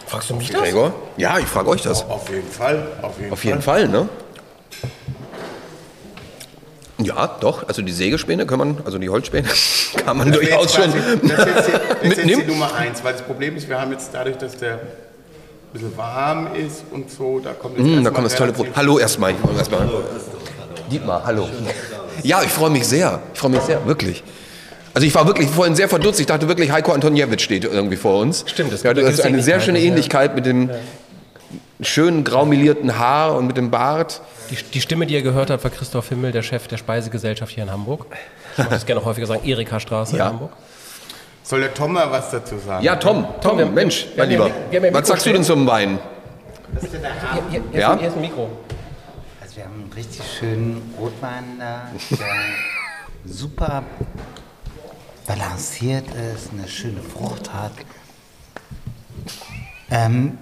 [0.07, 0.61] Fragst du mich das?
[0.61, 0.93] Gregor?
[1.17, 2.03] Ja, ich frage euch das.
[2.03, 2.87] auf jeden Fall.
[3.01, 4.09] Auf jeden, Auf jeden Fall, ne?
[6.97, 7.67] Ja, doch.
[7.67, 9.47] Also die Sägespäne kann man, also die Holzspäne
[10.05, 12.47] kann man Das durchaus schon quasi- Das ist jetzt, die- das ist jetzt die mitnehmen.
[12.47, 14.79] Nummer eins, weil das Problem ist, wir haben jetzt dadurch, dass der ein
[15.73, 18.65] bisschen warm ist und so, da kommt jetzt Mm, da erstmal kommt das tolle Brot.
[18.65, 19.33] relativ- Hallo erstmal.
[19.57, 19.89] erstmal.
[20.91, 21.47] Dietmar, hallo.
[22.23, 23.19] Ja, ich freue mich sehr.
[23.33, 24.21] Ich freue mich sehr, wirklich.
[24.93, 26.19] Also ich war wirklich vorhin sehr verdutzt.
[26.19, 28.43] Ich dachte wirklich, Heiko Antoniewicz steht irgendwie vor uns.
[28.47, 30.69] Stimmt, das ja, das ist eine sehr schöne Ähnlichkeit, Ähnlichkeit mit dem
[31.81, 34.21] schönen graumelierten Haar und mit dem Bart.
[34.51, 37.63] Die, die Stimme, die ihr gehört habt, war Christoph Himmel, der Chef der Speisegesellschaft hier
[37.63, 38.05] in Hamburg.
[38.51, 40.25] Ich mag das gerne häufiger sagen, Erika Straße Ja.
[40.27, 40.51] in Hamburg.
[41.43, 42.83] Soll der Tom mal was dazu sagen?
[42.83, 44.55] Ja, Tom, Tom, wir- Mensch, wir mein ja Lieber.
[44.71, 45.97] Ja Was sagst du denn zum Wein?
[46.79, 46.89] Hier,
[47.49, 47.93] hier, hier, Ja?
[47.93, 48.49] ist, hier ist ein Mikro.
[49.41, 52.27] Also wir haben einen richtig schönen Rotwein da, der
[53.25, 53.83] super
[55.27, 57.73] balanciert ist, eine schöne Frucht hat.
[59.89, 60.37] Ähm,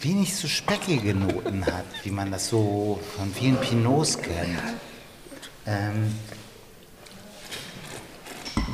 [0.00, 4.58] wenig so speckige Noten hat, wie man das so von vielen Pinots kennt.
[5.66, 6.14] Ähm,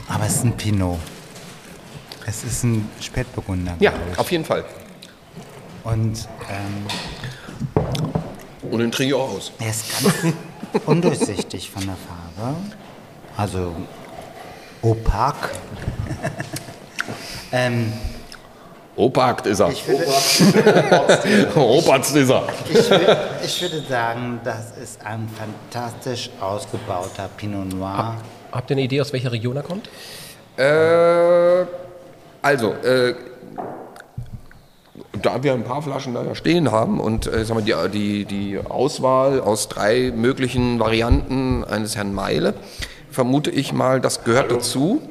[0.08, 0.98] aber es ist ein Pinot.
[2.26, 3.76] Es ist ein Spätburgunder.
[3.80, 4.64] Ja, auf jeden Fall.
[5.84, 6.86] Und ähm,
[8.70, 9.52] Und den trinke ich auch aus.
[9.58, 10.34] Er ist ganz
[10.86, 12.56] undurchsichtig von der Farbe.
[13.36, 13.74] Also
[14.82, 15.50] opak.
[17.52, 17.92] ähm,
[18.96, 19.70] Opakt ist er.
[19.70, 20.14] Ich würde, ist
[22.30, 22.48] er.
[22.68, 28.16] ich, würde, ich würde sagen, das ist ein fantastisch ausgebauter Pinot Noir.
[28.52, 29.88] Habt ihr eine Idee, aus welcher Region er kommt?
[30.56, 31.64] Äh,
[32.42, 33.14] also, äh,
[35.12, 38.58] da wir ein paar Flaschen da stehen haben und äh, sagen wir, die, die, die
[38.58, 42.54] Auswahl aus drei möglichen Varianten eines Herrn Meile,
[43.10, 45.02] vermute ich mal, das gehört dazu.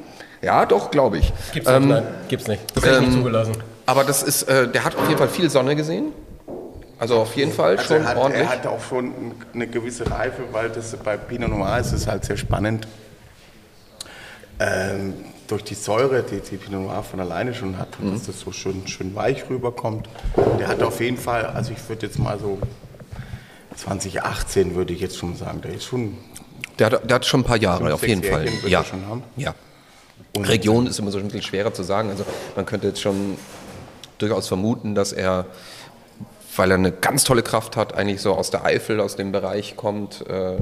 [0.42, 1.34] Ja, doch, glaube ich.
[1.52, 2.62] Gibt's nicht, nein, gibt's nicht.
[2.76, 3.56] Das hätte ich nicht zugelassen.
[3.86, 6.14] Aber das ist, äh, der hat auf jeden Fall viel Sonne gesehen.
[6.98, 8.44] Also auf jeden Fall Also schon er, hat, ordentlich.
[8.44, 9.14] er hat auch schon
[9.54, 12.88] eine gewisse Reife, weil das bei Pinot Noir ist es halt sehr spannend.
[14.60, 15.14] Ähm,
[15.50, 18.14] durch die Säure, die, die Pinot Noir von alleine schon hat, Mhm.
[18.14, 20.08] dass das so schön, schön weich rüberkommt.
[20.60, 22.58] Der hat auf jeden Fall, also ich würde jetzt mal so
[23.76, 26.18] 2018 würde ich jetzt schon sagen, der ist schon
[26.78, 28.48] Der hat, der hat schon ein paar Jahre, Fünf, auf jeden Fall.
[28.68, 28.84] Ja.
[28.84, 29.24] schon haben.
[29.36, 29.54] ja.
[30.38, 32.10] Region ist immer so ein bisschen schwerer zu sagen.
[32.12, 32.24] Also
[32.56, 33.36] man könnte jetzt schon
[34.20, 35.48] durchaus vermuten, dass er,
[36.56, 39.76] weil er eine ganz tolle Kraft hat, eigentlich so aus der Eifel, aus dem Bereich
[39.76, 40.58] kommt, äh,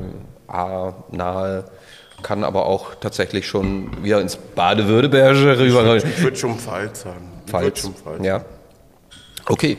[0.48, 1.66] A, nahe,
[2.24, 5.96] kann aber auch tatsächlich schon wieder ins Baden-Württembergische rüber.
[5.98, 7.32] Ich würde schon Pfalz sagen.
[7.46, 7.82] Würd Falls.
[7.82, 8.26] schon Pfalz.
[8.26, 8.44] Ja.
[9.48, 9.78] Okay,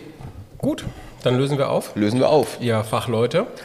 [0.59, 0.85] Gut,
[1.23, 1.95] dann lösen wir auf.
[1.95, 2.59] lösen wir auf.
[2.61, 3.47] Ihr Fachleute.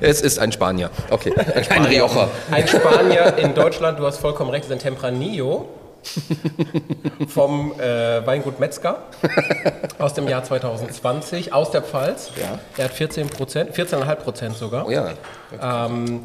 [0.00, 0.90] Es ist ein Spanier.
[1.10, 1.34] Okay,
[1.70, 2.28] ein Rioja.
[2.50, 5.68] Ein Spanier in Deutschland, du hast vollkommen recht, ist ein Tempranillo
[7.28, 8.98] vom äh, Weingut Metzger
[9.98, 12.30] aus dem Jahr 2020 aus der Pfalz.
[12.40, 12.58] Ja.
[12.76, 14.86] Er hat 14 Prozent, 14,5 Prozent sogar.
[14.86, 15.12] Oh ja.
[15.60, 16.20] Ähm,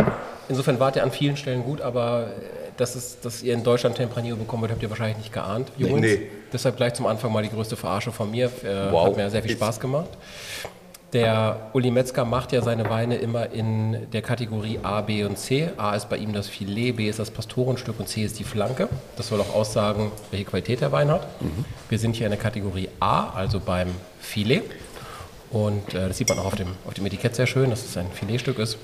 [0.49, 3.95] insofern wart ihr an vielen Stellen gut, aber äh, dass, es, dass ihr in Deutschland
[3.95, 6.01] Tempranillo bekommen würdet, habt ihr wahrscheinlich nicht geahnt, Jungs.
[6.01, 6.29] Nee.
[6.53, 8.45] Deshalb gleich zum Anfang mal die größte Verarsche von mir.
[8.63, 9.07] Äh, Wow.
[9.07, 10.09] Hat mir sehr viel Spaß gemacht.
[11.13, 15.69] Der Uli Metzger macht ja seine Weine immer in der Kategorie A, B und C.
[15.77, 18.89] A ist bei ihm das Filet, B ist das Pastorenstück und C ist die Flanke.
[19.15, 21.25] Das soll auch aussagen, welche Qualität der Wein hat.
[21.87, 23.87] Wir sind hier in der Kategorie A, also beim
[24.19, 24.63] Filet.
[25.49, 27.95] Und äh, das sieht man auch auf dem, auf dem Etikett sehr schön, dass es
[27.95, 28.77] ein Filetstück ist.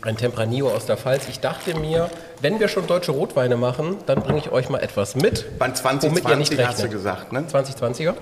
[0.00, 1.28] Ein Tempranillo aus der Pfalz.
[1.28, 2.08] Ich dachte mir,
[2.40, 5.58] wenn wir schon deutsche Rotweine machen, dann bringe ich euch mal etwas mit.
[5.58, 7.40] Beim womit ihr nicht 2020 hast du gesagt, ne?
[7.40, 8.14] 2020er?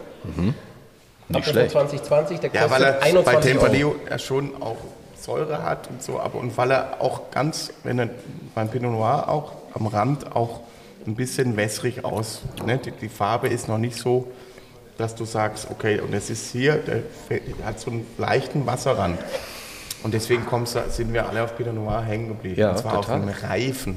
[1.28, 1.70] Nicht schlecht.
[1.72, 3.40] 2020, der Ja, kostet weil er bei 21 Euro.
[3.40, 4.76] Tempranillo ja schon auch
[5.20, 8.10] Säure hat und so, aber und weil er auch ganz, wenn er
[8.54, 10.60] beim Pinot Noir auch am Rand auch
[11.06, 12.42] ein bisschen wässrig aus.
[12.66, 12.78] Ne?
[12.78, 14.28] Die, die Farbe ist noch nicht so,
[14.98, 19.18] dass du sagst, okay, und es ist hier, der fe- hat so einen leichten Wasserrand.
[20.02, 22.60] Und deswegen kommst, sind wir alle auf Pinot Noir hängen geblieben.
[22.60, 23.16] Ja, und zwar total.
[23.22, 23.96] auf einem reifen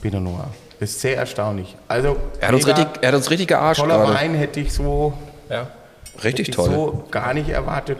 [0.00, 0.46] Pinot Noir.
[0.78, 1.76] Das ist sehr erstaunlich.
[1.88, 4.14] Also, Er hat uns mega richtig, er hat uns richtig gearscht toller gerade.
[4.14, 5.12] Wein hätte ich so
[5.48, 5.66] Ja.
[6.22, 6.70] Richtig toll.
[6.70, 7.98] so gar nicht erwartet.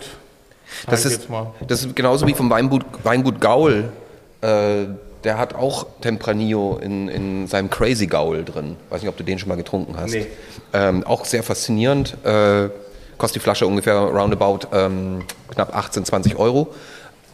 [0.86, 1.28] Das ist,
[1.66, 3.92] das ist genauso wie vom Weingut, Weingut Gaul.
[4.40, 4.86] Äh,
[5.24, 8.76] der hat auch Tempranillo in, in seinem Crazy Gaul drin.
[8.90, 10.12] Weiß nicht, ob du den schon mal getrunken hast.
[10.12, 10.26] Nee.
[10.72, 12.16] Ähm, auch sehr faszinierend.
[12.24, 12.70] Äh,
[13.18, 16.74] kostet die Flasche ungefähr roundabout ähm, knapp 18, 20 Euro.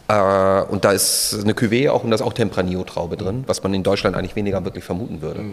[0.09, 3.73] Äh, und da ist eine Cuvée auch und da ist auch Tempranillo-Traube drin, was man
[3.75, 5.45] in Deutschland eigentlich weniger wirklich vermuten würde.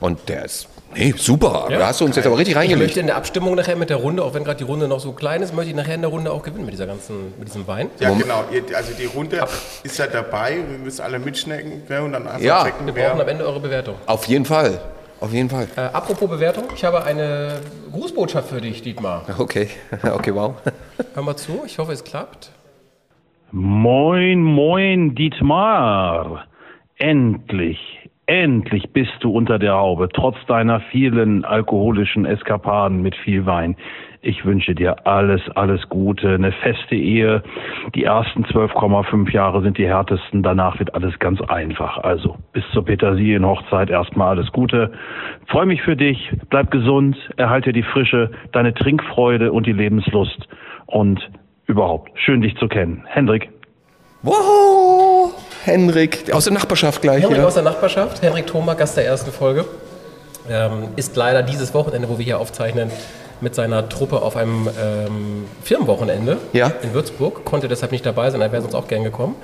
[0.00, 1.66] Und der ist, nee, super.
[1.68, 2.96] da hast du uns jetzt aber richtig Ich möchte reingelegt.
[2.98, 5.42] in der Abstimmung nachher mit der Runde, auch wenn gerade die Runde noch so klein
[5.42, 7.90] ist, möchte ich nachher in der Runde auch gewinnen mit dieser ganzen, mit diesem Wein.
[7.98, 8.44] Ja, genau.
[8.52, 9.44] Ihr- Also die Runde
[9.82, 10.58] ist ja dabei.
[10.68, 12.62] Wir müssen alle mitschnecken und dann einfach Ja.
[12.64, 13.28] checken, Wir brauchen am.
[13.28, 13.96] Ende eure Bewertung.
[14.06, 14.80] Auf jeden Fall.
[15.20, 15.66] Auf jeden Fall.
[15.76, 17.60] Äh, apropos Bewertung, ich habe eine
[17.92, 19.24] Grußbotschaft für dich, Dietmar.
[19.38, 19.68] Okay,
[20.14, 20.54] okay, wow.
[21.14, 22.50] Hör mal zu, ich hoffe, es klappt.
[23.52, 26.44] Moin, moin, Dietmar.
[26.98, 27.80] Endlich,
[28.26, 33.74] endlich bist du unter der Haube, trotz deiner vielen alkoholischen Eskapaden mit viel Wein.
[34.22, 37.42] Ich wünsche dir alles, alles Gute, eine feste Ehe.
[37.96, 41.98] Die ersten 12,5 Jahre sind die härtesten, danach wird alles ganz einfach.
[41.98, 44.92] Also bis zur Petersilienhochzeit erstmal alles Gute.
[45.48, 50.46] Freue mich für dich, bleib gesund, erhalte die Frische, deine Trinkfreude und die Lebenslust.
[50.86, 51.28] Und
[51.70, 53.04] überhaupt, schön dich zu kennen.
[53.06, 53.48] Hendrik.
[54.22, 55.32] Wow,
[55.64, 57.46] Henrik, aus der Nachbarschaft gleich Henrik wieder.
[57.46, 59.64] aus der Nachbarschaft, Henrik Thoma, Gast der ersten Folge,
[60.50, 62.90] ähm, ist leider dieses Wochenende, wo wir hier aufzeichnen,
[63.42, 66.72] mit seiner Truppe auf einem ähm, Firmenwochenende Ja.
[66.82, 69.34] in Würzburg, konnte deshalb nicht dabei sein, er wäre sonst auch gern gekommen,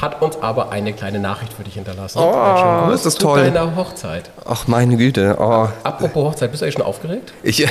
[0.00, 2.18] hat uns aber eine kleine Nachricht für dich hinterlassen.
[2.18, 3.40] Oh, Einen ist das zu toll.
[3.44, 4.30] deiner Hochzeit.
[4.44, 5.36] Ach, meine Güte.
[5.38, 7.32] Oh, Apropos Hochzeit, bist du eigentlich schon aufgeregt?
[7.42, 7.66] ich,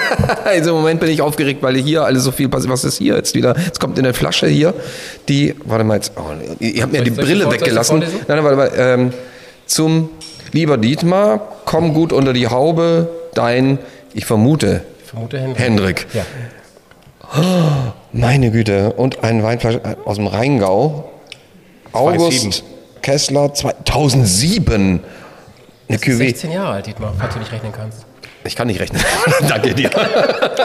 [0.44, 2.72] also im Moment bin ich aufgeregt, weil hier alles so viel passiert.
[2.72, 3.56] Was ist hier jetzt wieder?
[3.58, 4.74] Jetzt kommt in der Flasche hier
[5.28, 6.22] die, warte mal jetzt, oh,
[6.58, 8.00] ihr habt mir die Brille weggelassen.
[8.00, 8.70] Nein, nein, warte mal.
[8.76, 9.12] Ähm,
[9.66, 10.10] zum,
[10.52, 13.78] lieber Dietmar, komm gut unter die Haube, dein,
[14.14, 15.58] ich vermute, vermute Henrik.
[15.58, 16.06] Hendrik.
[16.14, 16.24] Ja.
[18.12, 18.92] Meine Güte.
[18.92, 21.10] Und ein Weinflasche aus dem Rheingau.
[21.92, 22.64] August
[23.02, 25.00] Kessler 2007.
[25.88, 26.16] Eine Cuvée.
[26.16, 28.06] 16 Jahre alt, Dietmar, falls du nicht rechnen kannst.
[28.44, 29.02] Ich kann nicht rechnen.
[29.48, 29.90] Danke dir.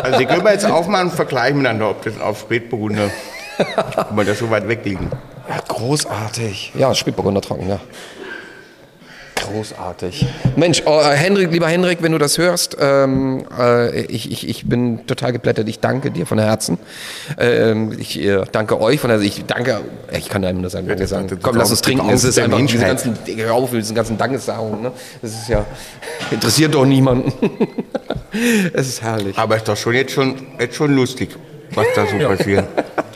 [0.04, 3.10] Also die können wir jetzt auch mal einen Vergleich miteinander, ob das auf Spätburgunder,
[3.98, 5.10] ob wir da so weit weg liegen.
[5.50, 6.74] Ja, großartig.
[6.76, 7.80] Ja, Spätburgunder trocken, ja.
[9.52, 10.26] Großartig.
[10.56, 14.66] Mensch, oh, äh, Henrik, lieber Henrik, wenn du das hörst, ähm, äh, ich, ich, ich
[14.68, 15.68] bin total geplättet.
[15.70, 16.78] Ich danke dir von Herzen.
[17.38, 19.26] Ähm, ich äh, danke euch von Herzen.
[19.26, 19.82] Ich danke,
[20.12, 21.28] ich kann einem nur sagen, danke sagen.
[21.28, 22.10] das- Komm, lass uns trinken.
[22.10, 24.82] Es ist einfach diese ganzen, hör auf mit diesen ganzen Dankessagungen.
[24.82, 24.92] Ne?
[25.22, 25.66] Das ist ja,
[26.32, 27.32] interessiert doch niemanden.
[28.74, 29.38] es ist herrlich.
[29.38, 31.30] Aber ist doch schon jetzt schon, jetzt schon lustig,
[31.74, 32.66] was da so passiert.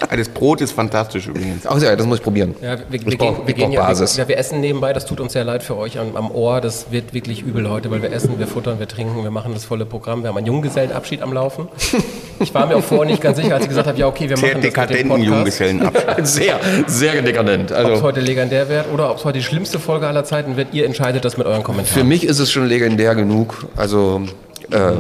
[0.10, 1.68] Das Brot ist fantastisch übrigens.
[1.68, 2.56] Ach ja, das muss ich probieren.
[2.62, 4.18] Ja, wir, ich wir, brauch, gehen, wir, ich gehen brauch ja, Basis.
[4.18, 6.62] wir, wir essen nebenbei, das tut uns sehr leid für euch am, am Ohr.
[6.62, 9.66] Das wird wirklich übel heute, weil wir essen, wir futtern, wir trinken, wir machen das
[9.66, 10.24] volle Programm.
[10.24, 11.68] Wir haben einen Junggesellenabschied am Laufen.
[12.40, 14.38] Ich war mir auch vorher nicht ganz sicher, als ich gesagt habe, ja okay, wir
[14.38, 15.28] Sehr machen das mit dem dekadenten Podcast.
[15.28, 16.26] Junggesellenabschied.
[16.28, 17.72] Sehr, sehr dekadent.
[17.72, 20.56] Ob es Also, heute legendär wird oder ob es heute die schlimmste Folge aller Zeiten
[20.58, 22.08] wird, ihr entscheidet das mit euren Für Kommentaren.
[22.08, 23.68] mich ist es schon legendär genug.
[23.76, 24.22] Also
[24.72, 24.94] äh,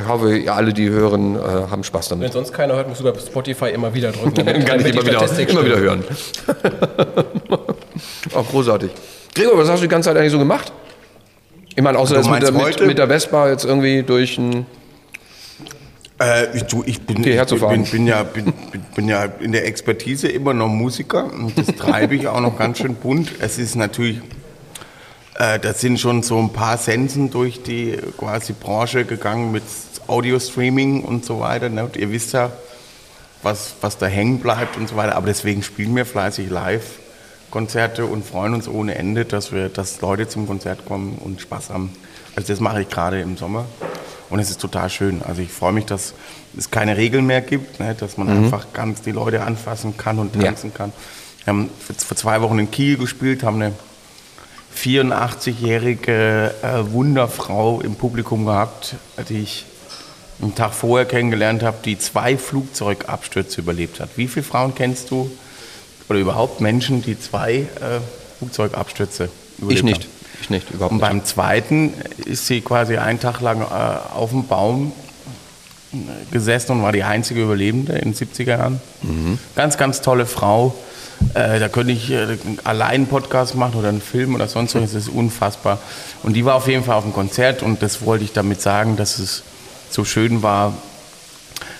[0.00, 1.38] ich hoffe, ihr alle, die hören, äh,
[1.70, 2.32] haben Spaß Wenn damit.
[2.32, 4.34] sonst keiner hört, musst du bei Spotify immer wieder drücken.
[4.44, 6.04] Damit- kann ich immer wieder, Statistik immer wieder hören.
[8.34, 8.90] Auch großartig.
[9.34, 10.72] Gregor, was hast du die ganze Zeit eigentlich so gemacht?
[11.74, 14.66] Ich meine, außer Du jetzt mit der, mit, mit der Vespa jetzt irgendwie durch ein...
[16.18, 17.82] Äh, ich, du, ich, bin, ich zu fahren.
[17.82, 21.66] bin, bin, ja, bin, bin, bin ja in der Expertise immer noch Musiker und das
[21.76, 23.32] treibe ich auch noch ganz schön bunt.
[23.40, 24.20] Es ist natürlich,
[25.38, 29.62] äh, da sind schon so ein paar Sensen durch die quasi Branche gegangen mit
[30.06, 31.68] Audio-Streaming und so weiter.
[31.68, 31.84] Ne?
[31.84, 32.50] Und ihr wisst ja,
[33.42, 35.16] was, was da hängen bleibt und so weiter.
[35.16, 36.84] Aber deswegen spielen wir fleißig live
[37.50, 41.70] Konzerte und freuen uns ohne Ende, dass wir, dass Leute zum Konzert kommen und Spaß
[41.70, 41.90] haben.
[42.34, 43.64] Also das mache ich gerade im Sommer
[44.28, 45.22] und es ist total schön.
[45.26, 46.12] Also ich freue mich, dass
[46.56, 47.94] es keine Regeln mehr gibt, ne?
[47.94, 50.42] dass man einfach ganz die Leute anfassen kann und Ja.
[50.42, 50.92] tanzen kann.
[51.44, 53.72] Wir haben vor zwei Wochen in Kiel gespielt, haben eine
[54.76, 58.94] 84-jährige äh, Wunderfrau im Publikum gehabt,
[59.28, 59.64] die ich
[60.40, 64.10] einen Tag vorher kennengelernt habe, die zwei Flugzeugabstürze überlebt hat.
[64.16, 65.30] Wie viele Frauen kennst du
[66.08, 67.66] oder überhaupt Menschen, die zwei äh,
[68.38, 70.02] Flugzeugabstürze überlebt Ich nicht.
[70.04, 70.10] haben?
[70.42, 71.08] Ich nicht, überhaupt Und nicht.
[71.08, 71.94] beim zweiten
[72.26, 73.64] ist sie quasi einen Tag lang äh,
[74.14, 74.92] auf dem Baum
[75.94, 75.96] äh,
[76.30, 78.80] gesessen und war die einzige Überlebende in den 70er Jahren.
[79.54, 80.74] Ganz, ganz tolle Frau.
[81.34, 84.82] Äh, da könnte ich äh, allein einen Podcast machen oder einen Film oder sonst was.
[84.82, 85.78] Das ist unfassbar.
[86.22, 88.96] Und die war auf jeden Fall auf dem Konzert und das wollte ich damit sagen,
[88.96, 89.42] dass es
[89.90, 90.74] so schön war,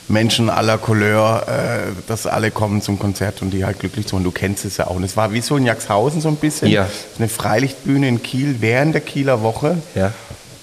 [0.09, 4.19] Menschen aller Couleur, äh, dass alle kommen zum Konzert und die halt glücklich sind.
[4.19, 4.97] Und du kennst es ja auch.
[4.97, 6.69] Und es war wie so in Jaxhausen so ein bisschen.
[6.69, 6.89] Ja.
[7.19, 9.79] Eine Freilichtbühne in Kiel während der Kieler Woche.
[9.95, 10.13] Ja.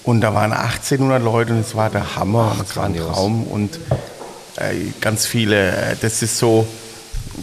[0.02, 2.56] Und da waren 1800 Leute und es war der Hammer.
[2.62, 2.96] es war ein.
[2.96, 3.78] Traum und
[4.56, 5.70] äh, ganz viele.
[5.70, 6.66] Äh, das ist so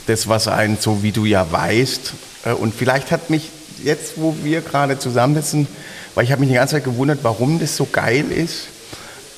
[0.08, 2.13] das, was einen, so wie du ja weißt.
[2.45, 3.49] Äh, und vielleicht hat mich
[3.84, 5.67] jetzt, wo wir gerade zusammensitzen,
[6.15, 8.67] weil ich habe mich die ganze Zeit gewundert, warum das so geil ist.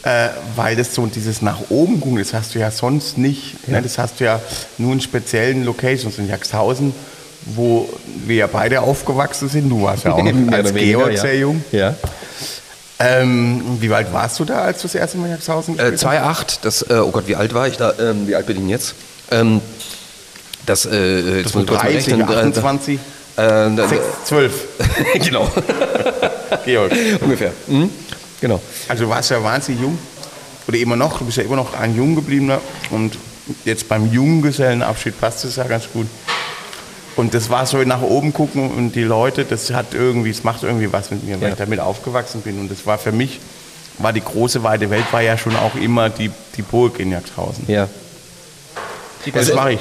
[0.04, 3.70] Äh, weil das so dieses nach oben gucken, das hast du ja sonst nicht.
[3.70, 3.82] Ne?
[3.82, 4.42] Das hast du ja
[4.78, 6.94] nur in speziellen Locations in Jaxhausen,
[7.46, 7.88] wo
[8.26, 9.70] wir ja beide aufgewachsen sind.
[9.70, 10.18] Du warst ja auch
[10.52, 11.22] als weniger, Georg ja.
[11.22, 11.64] sehr jung.
[11.72, 11.96] Ja.
[13.00, 16.22] Ähm, wie alt warst du da, als du das erste Mal in Jaxhausen Äh, gespielt
[16.22, 16.42] hast?
[16.42, 17.94] 2,8, das, äh, oh Gott, wie alt war ich da?
[17.98, 18.96] Ähm, wie alt bin ich denn jetzt?
[19.32, 19.62] Ähm,
[20.66, 22.30] das, äh, jetzt muss ich kurz mal 30, rechnen.
[22.30, 23.00] Äh, 28,
[23.38, 24.54] Äh, äh, 6, 12.
[25.26, 25.52] genau,
[26.66, 26.92] Georg.
[27.22, 27.52] ungefähr.
[27.68, 27.90] Mhm.
[28.42, 28.62] Genau.
[28.88, 29.98] Also du warst ja wahnsinnig jung.
[30.68, 32.60] Oder immer noch, du bist ja immer noch ein jung gebliebener.
[32.92, 33.18] Und
[33.66, 36.08] jetzt beim Junggesellenabschied passt es ja ganz gut.
[37.16, 40.64] Und das war so nach oben gucken und die Leute, das hat irgendwie, es macht
[40.64, 41.54] irgendwie was mit mir, weil Ja.
[41.54, 42.60] ich damit aufgewachsen bin.
[42.60, 43.40] Und das war für mich,
[44.00, 47.66] war die große weite Welt, war ja schon auch immer die, die Burg in Jaxhausen.
[47.68, 47.88] Ja.
[49.34, 49.80] Das mache ich.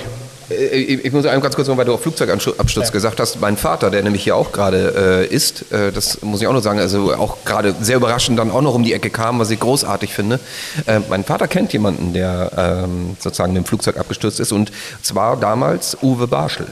[0.52, 3.40] Äh, Ich, ich muss einmal ganz kurz noch, weil du auch Flugzeugabsturz gesagt hast.
[3.40, 6.62] Mein Vater, der nämlich hier auch gerade äh, ist, äh, das muss ich auch noch
[6.62, 9.60] sagen, also auch gerade sehr überraschend dann auch noch um die Ecke kam, was ich
[9.60, 10.40] großartig finde.
[10.86, 12.50] Äh, mein Vater kennt jemanden, der
[12.84, 16.66] ähm, sozusagen mit dem Flugzeug abgestürzt ist und zwar damals Uwe Barschel.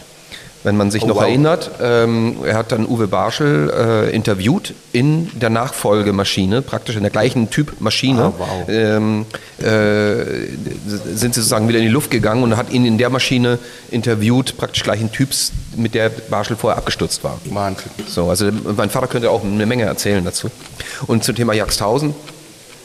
[0.62, 1.22] Wenn man sich Oh, noch wow.
[1.22, 7.10] erinnert, ähm, er hat dann Uwe Barschel äh, interviewt in der Nachfolgemaschine, praktisch in der
[7.10, 8.24] gleichen Typ Maschine.
[8.24, 8.68] Ah, wow.
[8.68, 9.26] ähm,
[9.58, 10.24] äh,
[11.14, 13.58] sind sie sozusagen wieder in die Luft gegangen und hat ihn in der Maschine
[13.90, 17.38] interviewt, praktisch gleichen Typs, mit der Barschel vorher abgestürzt war.
[17.46, 17.90] Wahnsinn.
[18.06, 20.50] So, also mein Vater könnte auch eine Menge erzählen dazu.
[21.06, 22.14] Und zum Thema Jagsthausen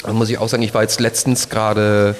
[0.06, 2.16] da muss ich auch sagen, ich war jetzt letztens gerade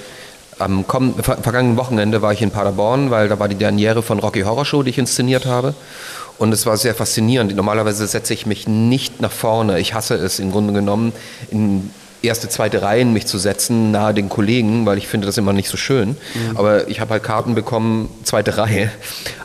[0.58, 4.18] am komm- ver vergangenen Wochenende war ich in Paderborn, weil da war die Derniere von
[4.18, 5.74] Rocky Horror Show, die ich inszeniert habe.
[6.38, 7.54] Und es war sehr faszinierend.
[7.56, 9.78] Normalerweise setze ich mich nicht nach vorne.
[9.80, 11.12] Ich hasse es im Grunde genommen,
[11.50, 11.90] in
[12.22, 15.68] erste, zweite Reihen mich zu setzen, nahe den Kollegen, weil ich finde das immer nicht
[15.68, 16.16] so schön.
[16.54, 18.90] Aber ich habe halt Karten bekommen, zweite Reihe.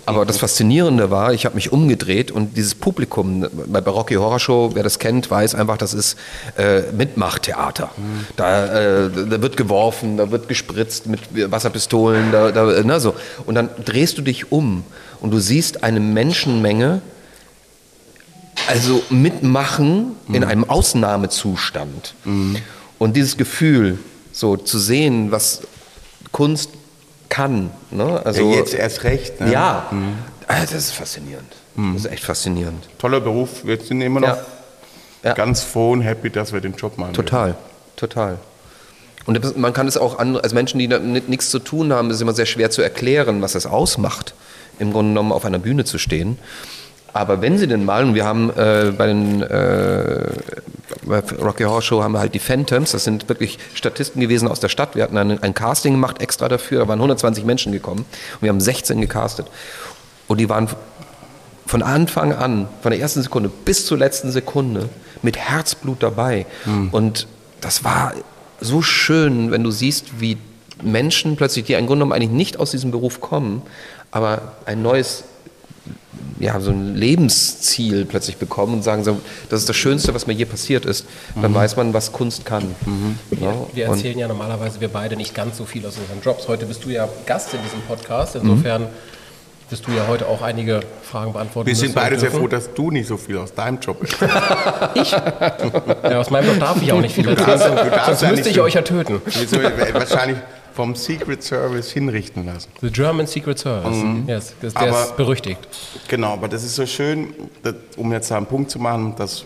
[0.05, 4.71] Aber das Faszinierende war, ich habe mich umgedreht und dieses Publikum, bei Rocky Horror Show,
[4.73, 6.17] wer das kennt, weiß einfach, das ist
[6.57, 7.91] äh, Mitmachtheater.
[8.35, 13.15] Da, äh, da wird geworfen, da wird gespritzt mit Wasserpistolen, da, da, ne, so.
[13.45, 14.83] Und dann drehst du dich um
[15.19, 17.01] und du siehst eine Menschenmenge,
[18.71, 22.13] also mitmachen in einem Ausnahmezustand.
[22.25, 23.99] Und dieses Gefühl,
[24.31, 25.61] so zu sehen, was
[26.31, 26.69] Kunst
[27.29, 27.71] kann.
[27.91, 28.21] Ne?
[28.25, 29.39] Also, ja, jetzt erst recht.
[29.41, 29.51] Ne?
[29.51, 29.89] ja,
[30.47, 31.47] Ah, das ist faszinierend.
[31.75, 32.87] Das ist echt faszinierend.
[32.97, 33.63] Toller Beruf.
[33.65, 34.43] Wir sind immer noch Ja.
[35.23, 35.33] Ja.
[35.33, 37.13] ganz froh und happy, dass wir den Job machen.
[37.13, 37.55] Total,
[37.95, 38.37] total.
[39.25, 42.09] Und das- man kann es auch an, als Menschen, die damit nichts zu tun haben,
[42.09, 44.33] ist es immer sehr schwer zu erklären, was es ausmacht,
[44.79, 46.37] im Grunde genommen auf einer Bühne zu stehen.
[47.13, 50.29] Aber wenn sie denn mal, und wir haben äh, bei den äh,
[51.07, 54.69] Rocky Horror Show haben wir halt die Phantoms, das sind wirklich Statisten gewesen aus der
[54.69, 54.95] Stadt.
[54.95, 58.49] Wir hatten ein, ein Casting gemacht extra dafür, da waren 120 Menschen gekommen und wir
[58.49, 59.47] haben 16 gecastet.
[60.27, 60.69] Und die waren
[61.65, 64.89] von Anfang an, von der ersten Sekunde bis zur letzten Sekunde
[65.21, 66.45] mit Herzblut dabei.
[66.91, 67.27] Und
[67.59, 68.13] das war
[68.59, 70.37] so schön, wenn du siehst, wie
[70.81, 73.61] Menschen plötzlich, die im Grunde genommen eigentlich nicht aus diesem Beruf kommen,
[74.11, 75.23] aber ein neues
[76.39, 80.33] ja, so ein Lebensziel plötzlich bekommen und sagen so, das ist das Schönste, was mir
[80.33, 81.05] je passiert ist,
[81.41, 82.75] dann weiß man, was Kunst kann.
[83.39, 86.47] Ja, Wir und- erzählen ja normalerweise wir beide nicht ganz so viel aus unseren Jobs.
[86.47, 88.35] Heute bist du ja Gast in diesem Podcast.
[88.35, 88.87] Insofern
[89.69, 92.73] wirst du ja heute auch einige Fragen beantworten Wir sind beide und sehr froh, dass
[92.73, 94.17] du nicht so viel aus deinem Job bist.
[96.03, 98.31] Ja, aus meinem Job darf ich auch nicht viel erzählen, darfst- du darfst sonst ja
[98.31, 99.21] müsste ich euch ja töten.
[99.93, 100.37] Wahrscheinlich
[100.73, 102.69] vom Secret Service hinrichten lassen.
[102.81, 103.97] The German Secret Service.
[104.27, 105.59] Yes, das, der Aber- ist berüchtigt.
[106.07, 109.45] Genau, aber das ist so schön, das, um jetzt da einen Punkt zu machen, dass,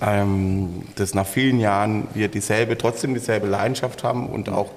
[0.00, 4.70] ähm, dass nach vielen Jahren wir dieselbe, trotzdem dieselbe Leidenschaft haben und auch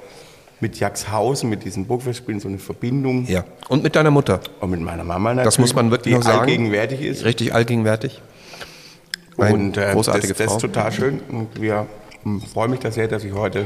[0.59, 3.43] mit Jaxhausen, mit diesen Burgfestspielen so eine Verbindung ja.
[3.67, 4.39] und mit deiner Mutter.
[4.59, 6.41] und mit meiner Mama natürlich, Das muss man wirklich die noch sagen.
[6.41, 7.25] allgegenwärtig ist.
[7.25, 8.21] Richtig allgegenwärtig.
[9.37, 10.55] Eine Und äh, das, großartige das Frau.
[10.55, 11.19] ist total schön.
[11.29, 11.87] Und wir
[12.23, 13.65] hm, freuen mich da sehr, dass ich heute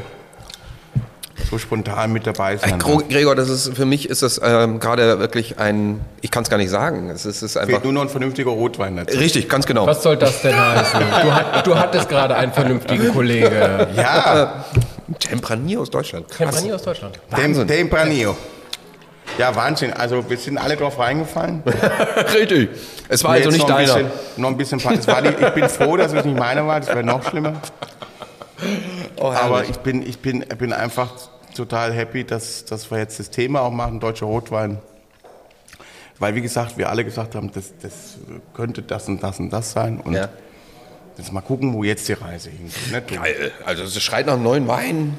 [1.50, 3.08] so spontan mit dabei sein darf.
[3.10, 6.58] Gregor, das ist für mich ist das ähm, gerade wirklich ein, ich kann es gar
[6.58, 7.10] nicht sagen.
[7.10, 9.18] Es ist, ist einfach Fehlt nur noch ein vernünftiger Rotwein dazu.
[9.18, 9.86] richtig, ganz genau.
[9.86, 11.00] Was soll das denn heißen?
[11.00, 13.88] Du, hat, du hattest gerade einen vernünftigen Kollege.
[13.96, 14.66] Ja,
[15.20, 16.28] Tempranillo aus Deutschland.
[16.30, 17.20] Temprani aus Deutschland.
[17.36, 18.36] Tem Tempranillo.
[19.38, 19.94] Ja, Wahnsinn.
[19.94, 21.64] Also wir sind alle drauf reingefallen.
[22.34, 22.70] Richtig.
[23.10, 24.04] Es war also nicht noch ein deiner.
[24.04, 24.80] Bisschen, noch ein bisschen.
[24.80, 26.80] Es war nicht, ich bin froh, dass es nicht meiner war.
[26.80, 27.54] Das wäre noch schlimmer.
[29.18, 31.12] Oh, Aber ich bin, ich bin, bin einfach
[31.56, 34.78] total happy, dass, dass wir jetzt das Thema auch machen, deutscher Rotwein.
[36.20, 38.18] Weil, wie gesagt, wir alle gesagt haben, das, das
[38.54, 40.00] könnte das und das und das sein.
[40.00, 40.30] Und Ja.
[41.18, 42.92] jetzt mal gucken, wo jetzt die Reise hingeht.
[42.92, 43.02] Ne?
[43.02, 43.52] Geil.
[43.66, 45.18] Also es schreit nach einem neuen Wein.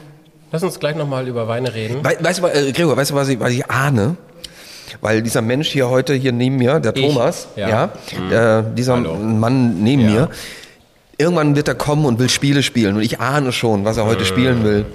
[0.53, 2.03] Lass uns gleich nochmal über Weine reden.
[2.05, 4.17] We weißt du, äh, Gregor, weißt du, was ich, was ich ahne?
[5.03, 7.03] Weil dieser Mensch hier heute hier neben mir, der Ich?
[7.05, 7.91] Thomas, Ja.
[8.31, 9.17] ja, äh, dieser Hallo.
[9.17, 10.09] Mann neben Ja.
[10.11, 10.31] mir,
[11.19, 12.97] irgendwann wird er kommen und will Spiele spielen.
[12.97, 14.87] Und ich ahne schon, was er heute spielen will.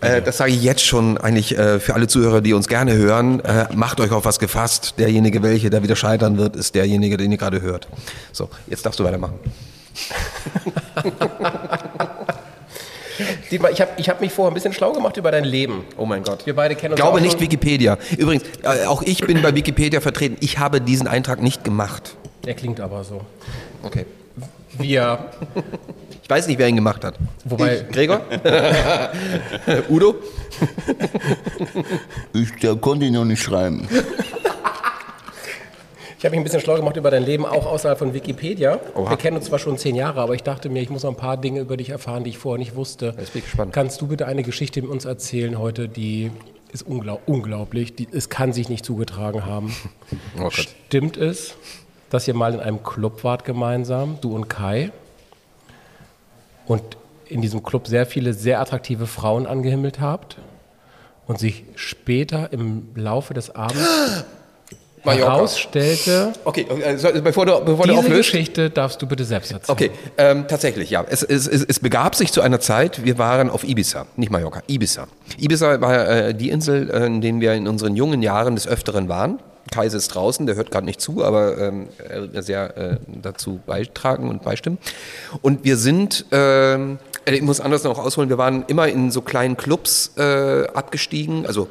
[0.00, 3.40] Äh, das sage ich jetzt schon eigentlich äh, für alle Zuhörer, die uns gerne hören.
[3.40, 4.94] Äh, macht euch auf was gefasst.
[4.98, 7.88] Derjenige, welcher da wieder scheitern wird, ist derjenige, den ihr gerade hört.
[8.32, 9.34] So, jetzt darfst du weitermachen.
[13.50, 15.84] Dietmar, ich habe ich hab mich vorher ein bisschen schlau gemacht über dein Leben.
[15.96, 16.46] Oh mein Gott.
[16.46, 17.98] Wir beide kennen uns Glaube nicht Wikipedia.
[18.16, 20.36] Übrigens, äh, auch ich bin bei Wikipedia vertreten.
[20.40, 22.16] Ich habe diesen Eintrag nicht gemacht.
[22.44, 23.20] Der klingt aber so.
[23.82, 24.06] Okay.
[24.80, 25.30] Wir,
[26.22, 27.14] Ich weiß nicht, wer ihn gemacht hat.
[27.44, 28.20] Wobei- Ich, Gregor?
[29.88, 30.14] Udo?
[32.32, 33.86] Ich, der konnte ich noch nicht schreiben.
[36.18, 38.78] ich habe mich ein bisschen schlau gemacht über dein Leben, auch außerhalb von Wikipedia.
[38.94, 39.10] Oha.
[39.10, 41.16] Wir kennen uns zwar schon zehn Jahre, aber ich dachte mir, ich muss noch ein
[41.16, 43.14] paar Dinge über dich erfahren, die ich vorher nicht wusste.
[43.18, 43.72] Jetzt bin ich gespannt.
[43.72, 46.30] Kannst du bitte eine Geschichte mit uns erzählen heute, die
[46.72, 49.74] ist unglaub, unglaublich, die, es kann sich nicht zugetragen haben.
[50.40, 50.50] Oh.
[50.50, 51.54] Stimmt es,
[52.10, 54.92] dass ihr mal in einem Club wart gemeinsam, du und Kai,
[56.66, 56.82] und
[57.26, 60.36] in diesem Club sehr viele sehr attraktive Frauen angehimmelt habt
[61.26, 63.80] und sich später im Laufe des Abends
[65.04, 65.32] Mallorca.
[65.34, 68.32] herausstellte, Okay, äh, so, bevor du, bevor du diese auflöst.
[68.32, 69.72] Geschichte darfst du bitte selbst erzählen.
[69.72, 71.04] Okay, ähm, tatsächlich, ja.
[71.08, 74.62] Es, es, es, es begab sich zu einer Zeit, wir waren auf Ibiza, nicht Mallorca,
[74.66, 75.06] Ibiza.
[75.38, 79.08] Ibiza war äh, die Insel, äh, in der wir in unseren jungen Jahren des Öfteren
[79.08, 79.38] waren.
[79.70, 83.60] Kai ist draußen, der hört gerade nicht zu, aber ähm, er wird sehr äh, dazu
[83.66, 84.78] beitragen und beistimmen.
[85.42, 89.20] Und wir sind, ähm, äh, ich muss anders noch ausholen, wir waren immer in so
[89.20, 91.68] kleinen Clubs äh, abgestiegen, also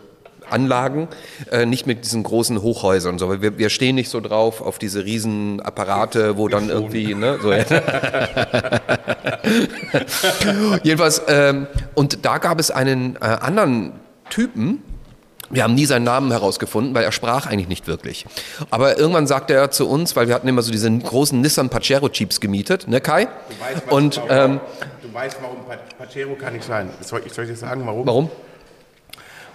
[0.52, 1.08] Anlagen,
[1.52, 3.42] äh, nicht mit diesen großen Hochhäusern und so.
[3.42, 7.52] Wir, wir stehen nicht so drauf auf diese riesen Apparate, wo dann irgendwie, ne, so.
[10.84, 13.94] Jedenfalls, ähm, und da gab es einen äh, anderen
[14.30, 14.84] Typen,
[15.50, 18.26] wir haben nie seinen Namen herausgefunden, weil er sprach eigentlich nicht wirklich.
[18.70, 22.10] Aber irgendwann sagte er zu uns, weil wir hatten immer so diese großen Nissan Pajero
[22.10, 23.28] Jeeps gemietet, ne Kai?
[23.90, 24.60] Und ähm,
[25.02, 26.90] du weißt, warum Pa- Pajero kann nicht sein.
[27.02, 28.06] Soll ich, soll ich dir sagen, warum?
[28.06, 28.30] warum?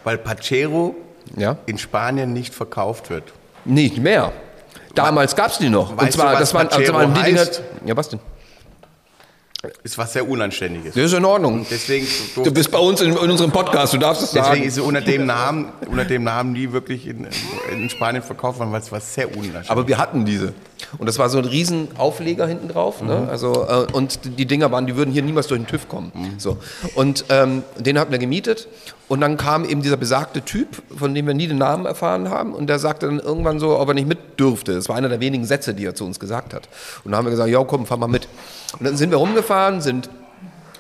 [0.03, 0.95] Weil Pajero
[1.37, 3.33] Ja, in Spanien nicht verkauft wird.
[3.65, 4.33] nicht mehr.
[4.95, 5.91] Damals gab es die noch.
[5.91, 7.63] Und Weißt du, zwar, was das waren, also waren die heißt?
[7.85, 8.21] Ja, was denn?
[9.83, 10.95] Ist was sehr Unanständiges.
[10.95, 11.67] Das ist in Ordnung.
[11.71, 12.07] Deswegen,
[12.37, 14.63] Du bist bei uns in, in unserem Podcast, du darfst es deswegen sagen.
[14.65, 17.27] ist sie unter dem Namen, unter dem Namen nie wirklich in,
[17.73, 19.71] in Spanien verkauft worden, weil es was sehr unanständiges.
[19.71, 20.53] Aber wir hatten diese.
[20.99, 23.03] Und das war so ein riesen Aufleger hinten drauf.
[23.03, 23.27] Ne?
[23.31, 26.13] Also, äh, und die Dinger waren, die würden hier niemals durch den TÜV kommen.
[26.39, 26.59] So.
[26.95, 28.69] Und ähm, den hatten wir gemietet.
[29.07, 32.55] Und dann kam eben dieser besagte Typ, von dem wir nie den Namen erfahren haben.
[32.55, 34.75] Und der sagte dann irgendwann so, ob er nicht mit dürfte.
[34.75, 36.69] Das war einer der wenigen Sätze, die er zu uns gesagt hat.
[37.05, 38.29] Und dann haben wir gesagt, ja komm, fahr mal mit.
[38.79, 40.09] Und dann sind wir rumgefahren, sind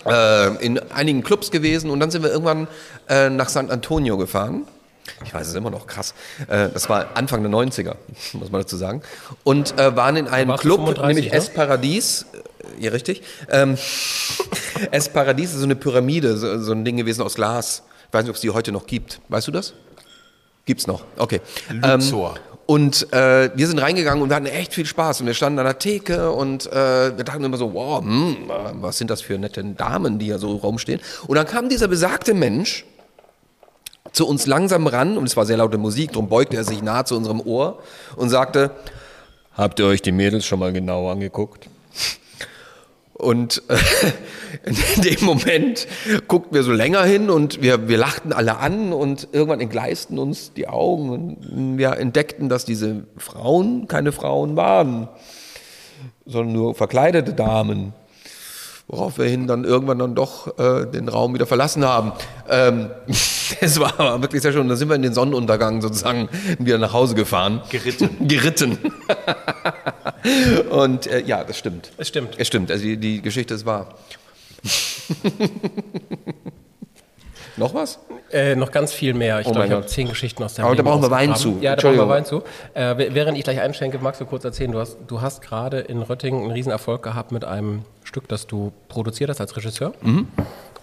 [0.07, 2.69] äh, in einigen Clubs gewesen und dann sind wir irgendwann
[3.09, 4.65] äh, nach San Antonio gefahren.
[5.25, 6.15] Ich weiß es ist immer noch krass.
[6.49, 7.97] Äh, das war Anfang der 90er,
[8.33, 9.03] muss man dazu sagen.
[9.43, 11.39] Und äh, waren in einem Club, 35, nämlich ne?
[11.39, 12.27] Es Paradies.
[12.33, 13.23] Äh, Ja, richtig.
[13.51, 13.77] Ähm,
[14.91, 17.83] es Paradies ist so eine Pyramide, so, so ein Ding gewesen aus Glas.
[18.09, 19.21] Ich weiß nicht, ob es die heute noch gibt.
[19.29, 19.75] Weißt du das?
[20.65, 21.05] Gibt's noch.
[21.19, 21.41] Okay.
[21.69, 22.37] Luxor.
[22.67, 25.21] Und äh, wir sind reingegangen und wir hatten echt viel Spaß.
[25.21, 28.37] Und wir standen an der Theke und äh, wir dachten immer so, wow, hm,
[28.81, 31.01] was sind das für nette Damen, die hier so rumstehen.
[31.27, 32.87] Und dann kam dieser besagte Mensch
[34.15, 37.05] zu uns langsam ran und es war sehr laute Musik, darum beugte er sich nahe
[37.05, 37.81] zu unserem Ohr
[38.15, 38.71] und sagte,
[39.55, 41.69] habt ihr euch die Mädels schon mal genau angeguckt?
[43.13, 43.77] Und äh,
[44.97, 45.89] in dem Moment
[46.29, 50.53] guckten wir so länger hin und wir, wir lachten alle an und irgendwann entgleisten uns
[50.53, 55.09] die Augen und wir entdeckten, dass diese Frauen keine Frauen waren,
[56.25, 57.95] sondern nur verkleidete Damen.
[58.87, 62.13] Worauf wir hin dann irgendwann dann doch äh, den Raum wieder verlassen haben.
[62.49, 62.91] Ähm,
[63.61, 64.69] es war aber wirklich sehr schön.
[64.69, 66.29] Dann sind wir in den Sonnenuntergang sozusagen
[66.59, 67.63] wieder nach Hause gefahren.
[67.71, 68.11] Geritten.
[68.29, 68.79] Geritten.
[70.71, 71.93] Und äh, ja, das stimmt.
[71.99, 72.35] Es stimmt.
[72.39, 73.95] Es stimmt, also die, die Geschichte ist wahr.
[77.57, 78.01] Noch was?
[78.33, 79.39] Äh, noch ganz viel mehr.
[79.41, 81.59] Ich Oh glaube, ich habe zehn Geschichten aus deinem Aber da brauchen wir Wein zu.
[81.61, 82.09] Ja, da brauchen wir.
[82.09, 82.43] Wein zu.
[82.75, 86.03] Äh, während ich gleich einschenke, magst du kurz erzählen, du hast, du hast gerade in
[86.03, 89.93] Röttingen einen Riesenerfolg gehabt mit einem Stück, das du produziert hast als Regisseur.
[90.03, 90.27] Mhm.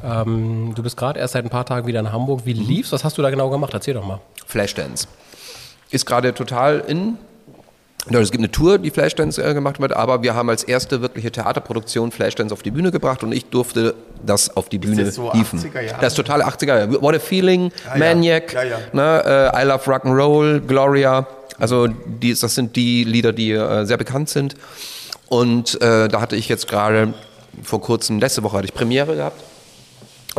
[0.04, 2.42] Ähm, du bist gerade erst seit ein paar Tagen wieder in Hamburg.
[2.46, 2.92] Wie lief's?
[2.92, 3.74] Was hast du da genau gemacht?
[3.74, 4.20] Erzähl doch mal.
[4.48, 5.08] Flashdance.
[5.92, 7.18] Ist gerade total in.
[8.10, 11.02] Ja, Es gibt eine Tour, die Flashdance äh, gemacht wird, aber wir haben als erste
[11.04, 13.94] wirkliche Theaterproduktion Flashdance auf die Bühne gebracht und ich durfte
[14.26, 15.60] das auf die Bühne das so hieven.
[15.60, 16.02] 80er Jahre?
[16.02, 17.02] Das ist total 80er Jahre.
[17.02, 17.98] What a Feeling, Ja, ja.
[18.00, 18.78] Maniac, Ja, ja.
[18.94, 21.28] Ne, äh, I Love Rock'n'Roll, Gloria.
[21.60, 24.56] Also die, das sind die Lieder, die äh, sehr bekannt sind.
[25.28, 27.14] Und äh, da hatte ich jetzt gerade
[27.62, 29.40] vor kurzem, letzte Woche hatte ich Premiere gehabt.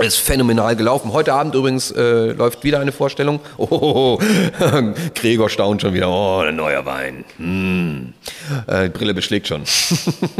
[0.00, 1.12] Ist phänomenal gelaufen.
[1.12, 3.40] Heute Abend übrigens äh, läuft wieder eine Vorstellung.
[3.58, 4.18] Oh,
[5.14, 6.08] Gregor staunt schon wieder.
[6.08, 7.24] Oh, ein neuer Wein.
[7.36, 8.14] Hm.
[8.66, 9.62] Äh, die Brille beschlägt schon.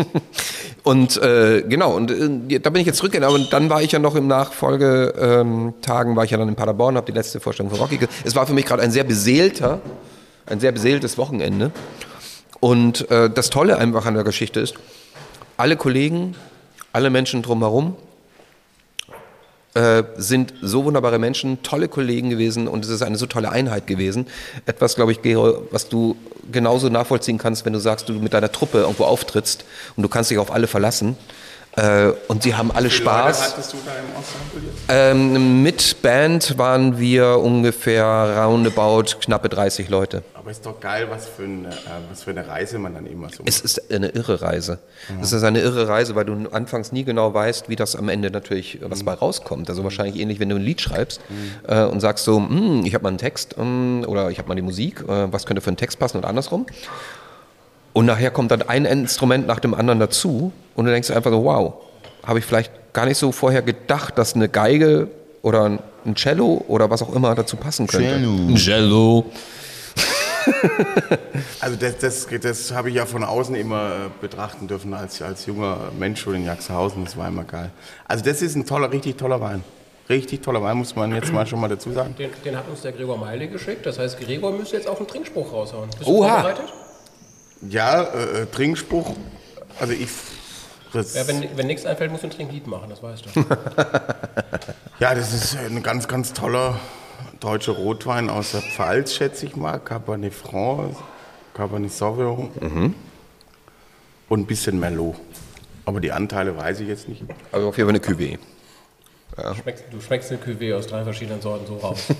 [0.83, 3.43] und äh, genau, und äh, da bin ich jetzt zurückgegangen.
[3.43, 6.97] Und dann war ich ja noch im Nachfolgetagen, ähm, war ich ja dann in Paderborn,
[6.97, 7.99] habe die letzte Vorstellung von Rocky.
[8.25, 9.81] Es war für mich gerade ein sehr beseelter,
[10.47, 11.73] ein sehr beseeltes Wochenende.
[12.61, 14.75] Und äh, das Tolle einfach an der Geschichte ist,
[15.57, 16.35] alle Kollegen,
[16.93, 17.97] alle Menschen drumherum,
[19.75, 23.87] äh, sind so wunderbare Menschen, tolle Kollegen gewesen und es ist eine so tolle Einheit
[23.87, 24.27] gewesen.
[24.66, 26.16] Etwas, glaube ich, Gero, was du
[26.51, 29.64] genauso nachvollziehen kannst, wenn du sagst, du mit deiner Truppe irgendwo auftrittst
[29.97, 31.16] und du kannst dich auf alle verlassen.
[31.77, 33.55] Äh, und sie haben alle Spaß.
[34.89, 38.05] Ähm, mit Band waren wir ungefähr
[38.45, 40.23] roundabout knappe 30 Leute.
[40.43, 41.72] Aber ist doch geil, was für, eine, äh,
[42.11, 44.80] was für eine Reise man dann immer so Es ist eine irre Reise.
[45.20, 48.28] Es ist eine irre Reise, weil du anfangs nie genau weißt, wie das am Ende
[48.28, 49.70] natürlich, was bei rauskommt.
[49.70, 51.20] Also wahrscheinlich ähnlich, wenn du ein Lied schreibst
[51.68, 54.57] äh, und sagst so, hm, ich habe mal einen Text ähm, oder ich habe mal
[54.57, 56.66] die Musik, äh, was könnte für einen Text passen und andersrum.
[57.93, 61.45] Und nachher kommt dann ein Instrument nach dem anderen dazu und du denkst einfach so,
[61.45, 61.74] wow,
[62.24, 65.09] habe ich vielleicht gar nicht so vorher gedacht, dass eine Geige
[65.43, 68.09] oder ein Cello oder was auch immer dazu passen könnte.
[68.09, 68.30] Cello.
[68.32, 69.26] Ein Cello.
[71.61, 75.47] Also das, das, das habe ich ja von außen immer äh, betrachten dürfen als, als
[75.47, 77.05] junger Mensch schon in Jaxhausen.
[77.05, 77.70] Das war immer geil.
[78.07, 79.62] Also das ist ein toller, richtig toller Wein.
[80.09, 82.14] Richtig toller Wein, muss man jetzt mal schon mal dazu sagen.
[82.18, 83.86] Den, den hat uns der Gregor Meile geschickt.
[83.86, 85.88] Das heißt, Gregor müsste jetzt auch einen Trinkspruch raushauen.
[85.97, 86.26] Bist Oha.
[86.26, 86.72] du vorbereitet?
[87.68, 89.14] Ja, äh, äh, Trinkspruch.
[89.78, 90.09] Also ich...
[90.93, 93.40] Das, Ja, wenn, wenn nichts einfällt, musst du ein Trinklied machen, das weißt du.
[94.99, 96.78] ja, das ist ein ganz, ganz toller,
[97.43, 99.78] deutsche Rotwein aus der Pfalz, schätze ich mal.
[99.78, 100.97] Cabernet Franc,
[101.55, 102.95] Cabernet Sauvignon
[104.28, 105.16] und ein bisschen Merlot.
[105.84, 107.22] Aber die Anteile weiß ich jetzt nicht.
[107.51, 108.38] Also auf jeden Fall eine Cuvée.
[109.61, 112.07] Schmeckst, du schmeckst eine Cuvée aus drei verschiedenen Sorten so raus.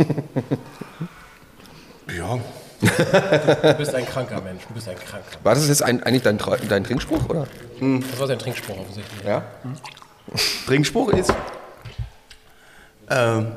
[2.19, 2.39] Ja,
[2.83, 5.25] Du bist ein kranker Mensch, du bist ein kranker.
[5.45, 7.47] War das jetzt ein, eigentlich dein, dein Trinkspruch, oder?
[7.81, 9.25] Das war sein Trinkspruch offensichtlich.
[9.25, 9.45] Ja.
[10.67, 11.33] Trinkspruch ist,
[13.09, 13.53] ähm,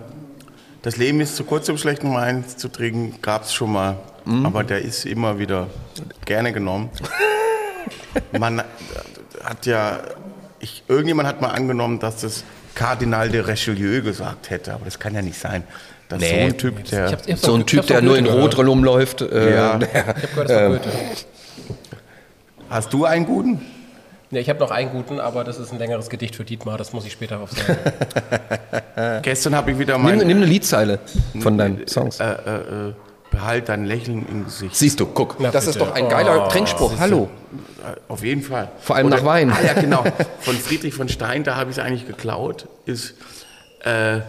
[0.85, 3.97] das Leben ist zu kurz, um schlechten Wein zu trinken, gab es schon mal,
[4.43, 5.67] aber der ist immer wieder
[6.25, 6.89] gerne genommen.
[8.39, 8.63] Man
[9.43, 9.99] hat ja,
[10.59, 12.43] ich, irgendjemand hat mal angenommen, dass das
[12.75, 15.63] Kardinal de Richelieu gesagt hätte, aber das kann ja nicht sein.
[16.09, 16.41] Das ist so Nee.
[16.43, 17.05] ein Typ, der...
[17.07, 19.21] Ich hab's- ich hab's So ein Typ, der nur in Rot rumläuft.
[19.21, 19.79] Äh, Ja.
[19.81, 20.89] Ich hab gehört, das war Goethe.
[22.69, 23.61] Hast du einen guten?
[24.31, 26.93] Ja, ich habe noch einen guten, aber das ist ein längeres Gedicht für Dietmar, das
[26.93, 27.77] muss ich später aufsagen.
[29.21, 30.17] Gestern habe ich wieder Nimm, mein...
[30.27, 30.99] nimm eine Liedzeile
[31.41, 32.19] von deinen Songs.
[32.19, 32.29] Äh, äh,
[32.89, 32.93] äh,
[33.29, 34.75] behalt dein Lächeln im Gesicht.
[34.75, 35.85] Siehst du, guck, Na das ist bitte.
[35.87, 36.93] doch ein geiler Oh, Trinkspruch.
[36.99, 37.29] Hallo.
[38.07, 38.69] Auf jeden Fall.
[38.79, 39.51] Vor allem nach Wein.
[39.51, 40.03] Ah, ja, genau.
[40.39, 43.13] Von Friedrich von Stein, da habe ich es eigentlich geklaut, ist,
[43.83, 44.21] äh,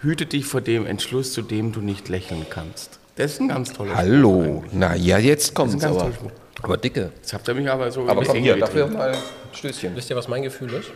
[0.00, 2.98] hüte dich vor dem Entschluss, zu dem du nicht lächeln kannst.
[3.16, 4.64] Das ist ein ganz toller Spruch Hallo.
[4.72, 5.98] Na ja, jetzt ist ein ganz aber.
[5.98, 6.30] toller Spruch.
[6.60, 7.12] Aber dicke.
[7.16, 9.16] Jetzt habt ihr mich aber so Aber komm hier, dafür mal
[9.52, 9.96] Stößchen.
[9.96, 10.90] Wisst ihr, was mein Gefühl ist?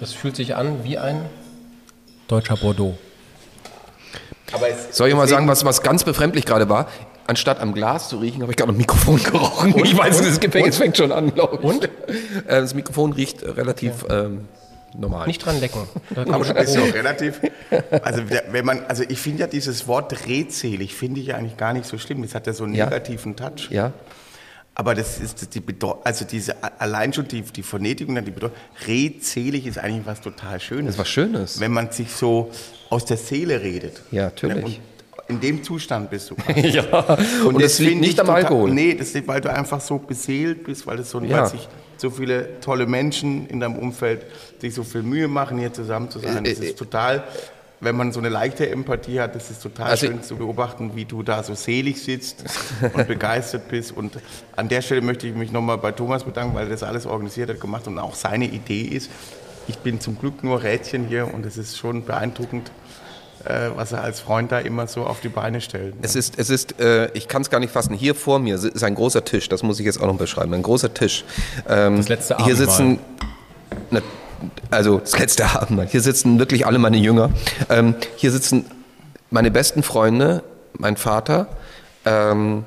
[0.00, 1.20] Das fühlt sich an wie ein
[2.28, 2.96] deutscher Bordeaux.
[4.52, 6.88] Aber es, Soll ich mal sagen, was, was ganz befremdlich gerade war?
[7.26, 9.74] Anstatt am Glas zu riechen, habe ich gerade am Mikrofon gerochen.
[9.84, 11.62] ich weiß, das Gefängnis fängt schon an, glaube ich.
[11.64, 11.88] Und?
[12.46, 14.46] Das Mikrofon riecht äh, relativ ähm,
[14.96, 15.26] normal.
[15.26, 15.86] Nicht dran lecken.
[16.14, 17.40] Da aber schon ist doch relativ.
[18.02, 21.72] Also, wenn man, also ich finde ja dieses Wort redselig, finde ich ja eigentlich gar
[21.72, 22.20] nicht so schlimm.
[22.22, 22.86] Das hat ja so einen Ja.
[22.86, 23.70] negativen Touch.
[23.70, 23.92] Ja?
[24.74, 28.30] Aber das ist die Bedeutung, also diese, allein schon die, die Phonetik und dann die
[28.30, 28.56] Bedeutung,
[28.86, 30.86] redselig ist eigentlich was total Schönes.
[30.86, 31.60] Das ist was Schönes.
[31.60, 32.50] Wenn man sich so
[32.88, 34.00] aus der Seele redet.
[34.10, 34.64] Ja, natürlich.
[34.64, 34.78] Und
[35.28, 36.36] in dem Zustand bist du.
[36.56, 36.82] ja.
[37.44, 38.70] Und, das liegt finde nicht ich am total- Alkohol.
[38.70, 41.42] Nee, das liegt, weil du einfach so beseelt bist, weil, es so, Ja.
[41.42, 41.68] weil sich
[41.98, 44.22] so viele tolle Menschen in deinem Umfeld
[44.58, 46.44] sich so viel Mühe machen, hier zusammen zu sein.
[46.44, 47.24] Das Äh, äh, ist total,
[47.82, 51.04] wenn man so eine leichte Empathie hat, das ist total Also- schön zu beobachten, wie
[51.04, 52.44] du da so selig sitzt
[52.94, 53.94] und begeistert bist.
[53.96, 54.18] Und
[54.56, 57.50] an der Stelle möchte ich mich nochmal bei Thomas bedanken, weil er das alles organisiert
[57.50, 59.10] hat, gemacht und auch seine Idee ist.
[59.68, 62.70] Ich bin zum Glück nur Rädchen hier und es ist schon beeindruckend,
[63.44, 65.94] äh, was er als Freund da immer so auf die Beine stellt.
[66.02, 67.94] Es ist, es ist, äh, ich kann es gar nicht fassen.
[67.94, 70.54] Hier vor mir ist ein großer Tisch, das muss ich jetzt auch noch beschreiben.
[70.54, 71.24] Ein großer Tisch.
[71.68, 72.66] Ähm, Das letzte Hier Abendmahl.
[72.68, 72.98] sitzen,
[74.70, 75.86] also das letzte Abendmahl.
[75.86, 77.30] Hier sitzen wirklich alle meine Jünger.
[77.68, 78.64] Ähm, hier sitzen
[79.30, 80.42] meine besten Freunde,
[80.78, 81.48] mein Vater.
[82.04, 82.64] Ähm,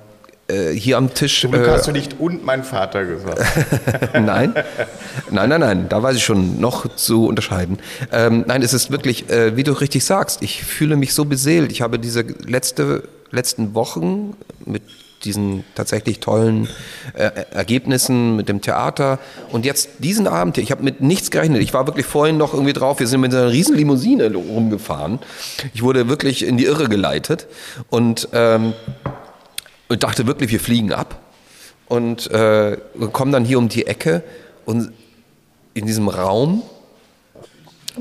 [0.48, 1.42] äh, hier am Tisch.
[1.42, 3.42] Zum Glück äh, hast du nicht und mein Vater gesagt.
[4.14, 4.54] nein,
[5.32, 7.80] nein, nein, nein, da weiß ich schon noch zu unterscheiden.
[8.12, 11.72] Ähm, nein, es ist wirklich, äh, wie du richtig sagst, ich fühle mich so beseelt.
[11.72, 14.84] Ich habe diese letzte, letzten Wochen mit
[15.26, 16.70] diesen tatsächlich tollen
[17.14, 19.20] äh, Ergebnissen mit dem Theater
[19.52, 21.62] und jetzt diesen Abend hier, ich habe mit nichts gerechnet.
[21.62, 25.20] Ich war wirklich vorhin noch irgendwie drauf, wir sind mit einer riesen Limousine rumgefahren.
[25.74, 27.48] Ich wurde wirklich in die Irre geleitet
[27.90, 28.74] und ähm,
[29.88, 31.20] und dachte wirklich, wir fliegen ab
[31.88, 32.78] und äh,
[33.12, 34.24] kommen dann hier um die Ecke
[34.66, 34.92] und
[35.74, 36.64] in diesem Raum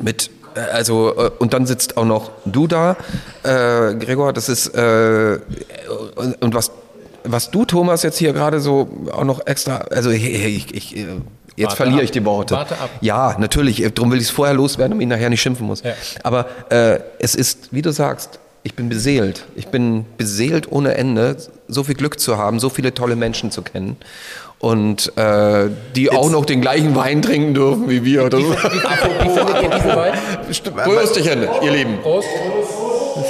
[0.00, 2.96] mit äh, also äh, und dann sitzt auch noch du da,
[3.42, 4.32] äh, Gregor.
[4.32, 5.38] Das ist äh,
[6.16, 6.70] und, und was
[7.24, 11.06] was du Thomas jetzt hier gerade so auch noch extra, also ich, ich, ich äh,
[11.56, 12.04] jetzt Warte verliere ab.
[12.04, 12.54] ich die Worte.
[12.54, 12.90] Warte ab.
[13.00, 13.82] Ja, natürlich.
[13.82, 15.82] äh, Darum will ich es vorher loswerden, damit ich nachher nicht schimpfen muss.
[15.82, 15.92] Ja.
[16.22, 19.44] Aber äh, es ist, wie du sagst, ich bin beseelt.
[19.56, 21.36] Ich bin beseelt ohne Ende,
[21.68, 23.96] so viel Glück zu haben, so viele tolle Menschen zu kennen.
[24.58, 28.30] Und äh, die auch noch den gleichen Wein trinken dürfen wie wir.
[28.30, 30.14] Das Wie findet ihr diesen Wein?
[30.84, 31.98] Brüsterchen, ihr Lieben.
[32.00, 32.28] Prost.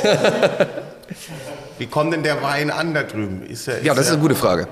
[1.79, 3.45] Wie kommt denn der Wein an da drüben?
[3.47, 4.69] Ist er, Ja, das ist eine gute Frage.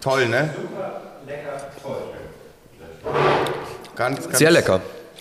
[0.00, 0.50] toll, ne?
[3.94, 4.80] Ganz, ganz Sehr lecker.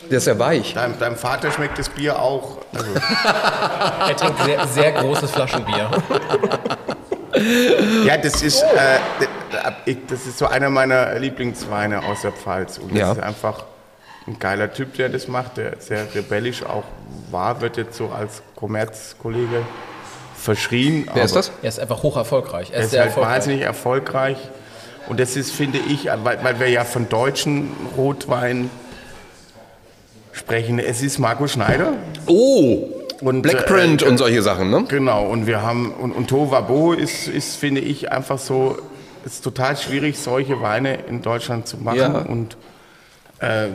[0.09, 0.73] Der ist sehr weich.
[0.73, 2.57] Deinem, deinem Vater schmeckt das Bier auch.
[2.73, 2.91] Also,
[4.07, 5.89] Er trinkt sehr, sehr großes Flaschenbier.
[8.05, 12.77] ja, das ist, äh, das ist so einer meiner Lieblingsweine aus der Pfalz.
[12.77, 13.11] Und das Ja.
[13.13, 13.63] ist einfach
[14.27, 16.83] ein geiler Typ, der das macht, der sehr rebellisch auch
[17.31, 19.63] war, wird jetzt so als Kommerzkollege
[20.45, 21.07] verschrien.
[21.13, 21.51] Wer ist das?
[21.61, 22.69] Er ist einfach hoch erfolgreich.
[22.71, 23.33] Er Er ist halt erfolgreich.
[23.33, 24.37] wahnsinnig erfolgreich.
[25.07, 28.69] Und das ist, finde ich, weil, weil wir ja von deutschen Rotwein
[30.31, 31.93] sprechen, es ist Marco Schneider.
[32.27, 32.87] Oh,
[33.21, 34.85] Und, Blackprint äh, und solche Sachen, ne?
[34.87, 38.77] Genau, und wir haben, und, und Tovabo ist, ist, finde ich, einfach so,
[39.25, 41.97] es ist total schwierig, solche Weine in Deutschland zu machen.
[41.97, 42.19] Ja.
[42.19, 42.57] Und
[43.39, 43.67] äh,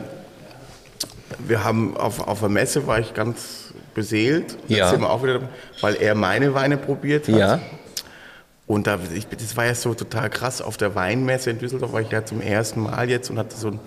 [1.39, 3.60] wir haben auf, auf der Messe war ich ganz,
[3.93, 4.57] beseelt.
[4.67, 4.89] Ja.
[4.89, 5.41] sind wir auch wieder,
[5.81, 7.35] weil er meine Weine probiert hat.
[7.35, 7.59] Ja.
[8.67, 10.61] Und da, ich, das war ja so total krass.
[10.61, 13.67] Auf der Weinmesse in Düsseldorf war ich ja zum ersten Mal jetzt und hatte so
[13.67, 13.79] ein,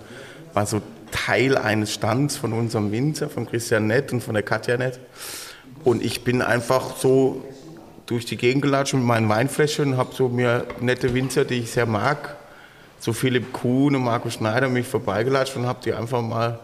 [0.53, 0.81] war so
[1.11, 4.99] Teil eines Stands von unserem Winzer, von Christian Nett und von der Katja Nett.
[5.83, 7.43] Und ich bin einfach so
[8.05, 11.71] durch die Gegend gelatscht mit meinen Weinfläschchen und habe so mir nette Winzer, die ich
[11.71, 12.35] sehr mag,
[12.99, 16.59] so Philipp Kuhn und Markus Schneider mich vorbeigelatscht und habe die einfach mal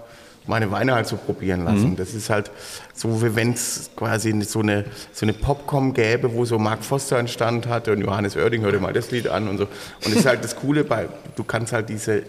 [0.47, 1.95] meine Weine halt so probieren lassen.
[1.95, 2.51] Das ist halt
[2.93, 7.17] so, wie wenn es quasi so eine, so eine Popcom gäbe, wo so Mark Foster
[7.17, 9.65] einen Stand hatte und Johannes Oerding hörte mal das Lied an und so.
[9.65, 12.23] Und das ist halt das Coole, bei, du kannst halt diese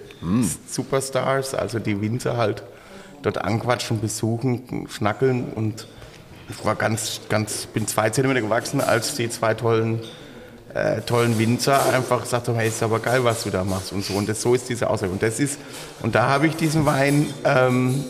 [0.68, 2.62] Superstars, also die Winzer halt
[3.22, 5.86] dort anquatschen, besuchen, schnackeln und
[6.50, 10.00] ich war ganz, ganz, bin zwei Zentimeter gewachsen, als die zwei tollen
[10.74, 14.04] äh, tollen Winzer einfach gesagt haben, hey, ist aber geil, was du da machst und
[14.04, 14.14] so.
[14.14, 15.12] Und das, so ist diese Aussage.
[15.12, 15.58] Und das ist,
[16.02, 18.04] und da habe ich diesen Wein ähm,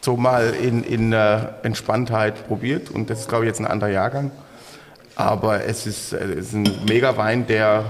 [0.00, 2.90] so mal in, in äh, Entspanntheit probiert.
[2.90, 4.30] Und das ist, glaube ich, jetzt ein anderer Jahrgang.
[5.16, 7.84] Aber es ist, äh, es ist ein mega Wein, der,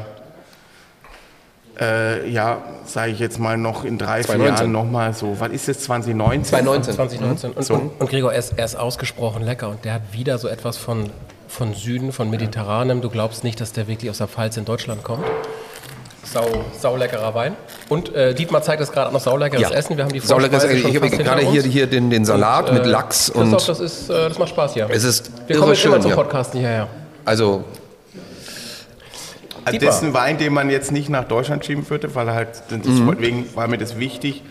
[1.79, 4.57] äh, ja, sage ich jetzt mal, noch in drei, vier 2019.
[4.57, 6.45] Jahren nochmal so, was ist das, 2019?
[6.45, 6.95] 2019.
[6.95, 7.51] 2019.
[7.53, 7.75] Und, So.
[7.75, 10.77] und, und Gregor, er ist, er ist ausgesprochen lecker und der hat wieder so etwas
[10.77, 11.11] von,
[11.49, 13.01] von Süden, von Mediterranem.
[13.01, 15.25] Du glaubst nicht, dass der wirklich aus der Pfalz in Deutschland kommt.
[16.25, 16.47] Sau,
[16.79, 17.57] sauleckerer Wein.
[17.89, 19.97] Und äh, Dietmar zeigt es gerade noch sauleckeres Essen.
[19.97, 20.89] Wir haben die Sauleckeres Essen.
[20.89, 24.11] Ich habe gerade hier, hier den, den Salat mit äh, Lachs Christoph, und das, ist,
[24.11, 24.89] äh, das macht Spaß hier.
[24.91, 26.17] es ist Wir irre kommen jetzt immer schön zum hier.
[26.17, 26.89] Podcasten hierher.
[27.25, 27.65] Also
[29.65, 32.63] Also das ist ein Wein, den man jetzt nicht nach Deutschland schieben würde, weil halt,
[32.71, 34.43] deswegen war mir das wichtig,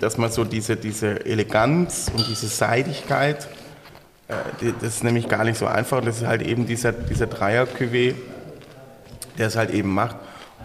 [0.00, 3.48] dass man so diese, diese Eleganz und diese Seidigkeit,
[4.80, 6.00] das ist nämlich gar nicht so einfach.
[6.02, 8.14] Das ist halt eben dieser, dieser dreier cuvée
[9.40, 10.16] der es halt eben macht.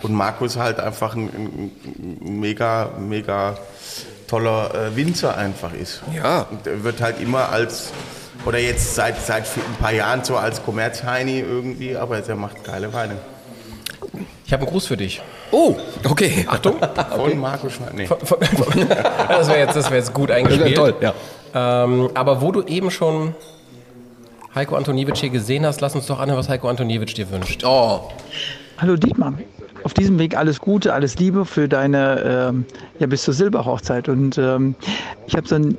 [0.01, 3.57] Und Markus halt einfach ein, ein, mega, mega
[4.27, 6.01] toller äh, Winzer einfach ist.
[6.13, 6.45] Ja.
[6.51, 7.91] Und er wird halt immer als,
[8.45, 12.91] oder jetzt seit, seit ein paar Jahren so als Kommerzheini irgendwie, aber er macht geile
[12.93, 13.15] Weine.
[14.45, 15.21] Ich habe einen Gruß für dich.
[15.51, 16.45] Oh, okay.
[16.47, 16.75] Achtung.
[17.15, 17.93] Von Markus Schneider.
[17.95, 18.07] Nee.
[19.29, 20.75] das wäre jetzt, das wär jetzt gut eingespielt.
[20.75, 21.13] Toll, ja.
[21.53, 23.33] Ähm, aber wo du eben schon
[24.55, 27.63] Heiko Antoniewicz hier gesehen hast, lass uns doch anhören, was Heiko Antoniewicz dir wünscht.
[27.65, 28.09] Oh,
[28.77, 29.33] Hallo Dietmar,
[29.83, 32.65] auf diesem Weg alles Gute, alles Liebe für deine, ähm,
[32.99, 34.09] ja bis zur Silberhochzeit.
[34.09, 34.75] Und ähm,
[35.27, 35.75] ich habe so eine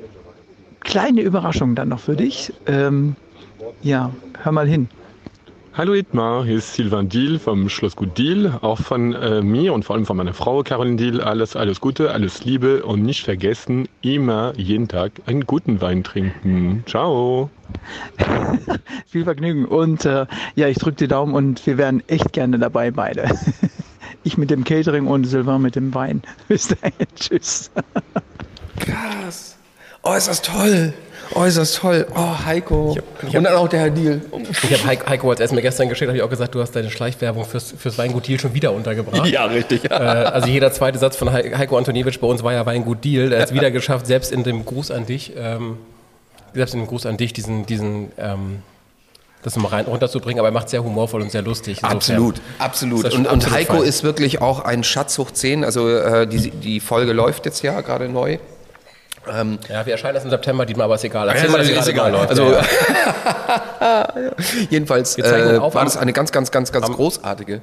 [0.81, 2.53] kleine Überraschung dann noch für dich.
[2.67, 3.15] Ähm,
[3.81, 4.11] ja,
[4.41, 4.89] hör mal hin.
[5.77, 8.51] Hallo Itmar, hier ist Silvan Diel vom Schlossgut Diel.
[8.61, 12.09] Auch von äh, mir und vor allem von meiner Frau Caroline Diel alles, alles Gute,
[12.09, 16.83] alles Liebe und nicht vergessen, immer jeden Tag einen guten Wein trinken.
[16.87, 17.51] Ciao.
[19.05, 20.25] Viel Vergnügen und äh,
[20.55, 23.29] ja, ich drücke die Daumen und wir wären echt gerne dabei beide.
[24.23, 26.21] Ich mit dem Catering und Sylvain mit dem Wein.
[26.47, 27.71] Bis dahin, tschüss.
[28.79, 29.56] krass.
[30.09, 30.93] Oh, ist das toll.
[31.35, 32.07] Oh, ist das toll.
[32.15, 32.91] Oh, Heiko.
[32.95, 32.97] ich
[33.27, 34.21] hab- und dann auch der Herr Deal.
[34.63, 36.89] Ich habe Heiko, Heiko als mir gestern geschickt, habe ich auch gesagt, du hast deine
[36.89, 39.27] Schleichwerbung fürs, fürs Weingut Deal schon wieder untergebracht.
[39.27, 39.83] Ja, richtig.
[39.91, 43.29] Äh, also jeder zweite Satz von Hei- Heiko Antoniewicz bei uns war ja Weingut Deal.
[43.29, 45.77] Der hat es wieder geschafft, selbst in dem Gruß an dich, ähm,
[46.53, 48.59] selbst in dem Gruß an dich, diesen, diesen ähm,
[49.43, 51.77] das mal rein runterzubringen, aber er macht sehr humorvoll und sehr lustig.
[51.79, 53.03] Insofern Absolut, absolut.
[53.05, 53.83] Und, und absolut Heiko fein.
[53.83, 55.63] ist wirklich auch ein Schatz hoch 10.
[55.65, 58.37] Also äh, die, die Folge läuft jetzt ja gerade neu.
[59.69, 61.27] Ja, wir erscheinen erst im September, Dietmar, aber ist egal.
[61.29, 62.11] Erzähl mal, ist, wie ist egal.
[62.11, 62.29] läuft.
[62.29, 62.61] Also, Ja,
[63.81, 64.07] ja.
[64.69, 67.61] jedenfalls äh, war am- das eine ganz, ganz, ganz, ganz großartige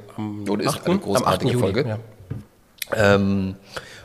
[0.48, 1.02] oder ist Achten- eine am 8.
[1.04, 1.62] großartige Juli.
[1.62, 1.84] Folge.
[1.88, 3.14] Ja.
[3.14, 3.54] ähm,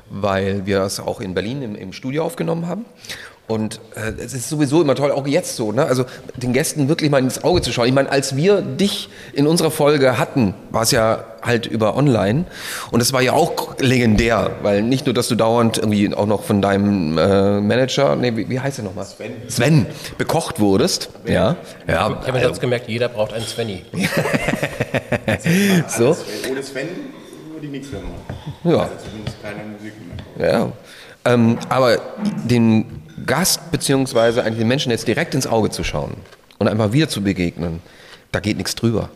[0.10, 2.86] weil wir das auch in Berlin im, im Studio aufgenommen haben.
[3.50, 5.84] Und äh, es ist sowieso immer toll, auch jetzt so, ne?
[5.84, 7.88] also den Gästen wirklich mal ins Auge zu schauen.
[7.88, 12.46] Ich meine, als wir dich in unserer Folge hatten, war es ja halt über online
[12.92, 16.44] und es war ja auch legendär, weil nicht nur, dass du dauernd irgendwie auch noch
[16.44, 19.06] von deinem äh, Manager, nee, wie, wie heißt er nochmal?
[19.06, 19.32] Sven.
[19.48, 19.88] Sven,
[20.20, 21.10] bekocht wurdest.
[21.26, 21.56] Ja,
[21.88, 22.20] ja.
[22.22, 23.84] Ich habe mir jetzt gemerkt, jeder braucht einen Svenny.
[25.88, 26.16] so.
[26.52, 26.88] Ohne Sven
[27.52, 28.38] würde ich nichts mehr machen.
[28.64, 28.84] Ja.
[28.84, 29.94] Also zumindest keine Musik
[30.38, 30.52] mehr.
[30.52, 30.72] Ja.
[31.26, 31.98] Ähm, aber
[32.46, 36.16] den Gast beziehungsweise eigentlich den Menschen jetzt direkt ins Auge zu schauen
[36.58, 37.82] und einfach wieder zu begegnen,
[38.32, 39.10] da geht nichts drüber.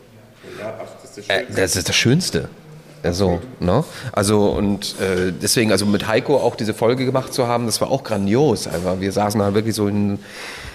[0.60, 1.60] Ja, das ist das Äh, Schönste.
[1.60, 2.48] das ist das Schönste.
[3.02, 3.84] Also, ne?
[4.12, 7.90] Also und äh, deswegen, also mit Heiko auch diese Folge gemacht zu haben, das war
[7.90, 8.66] auch grandios.
[8.66, 8.98] Einfach.
[8.98, 10.18] Wir saßen da wirklich so in,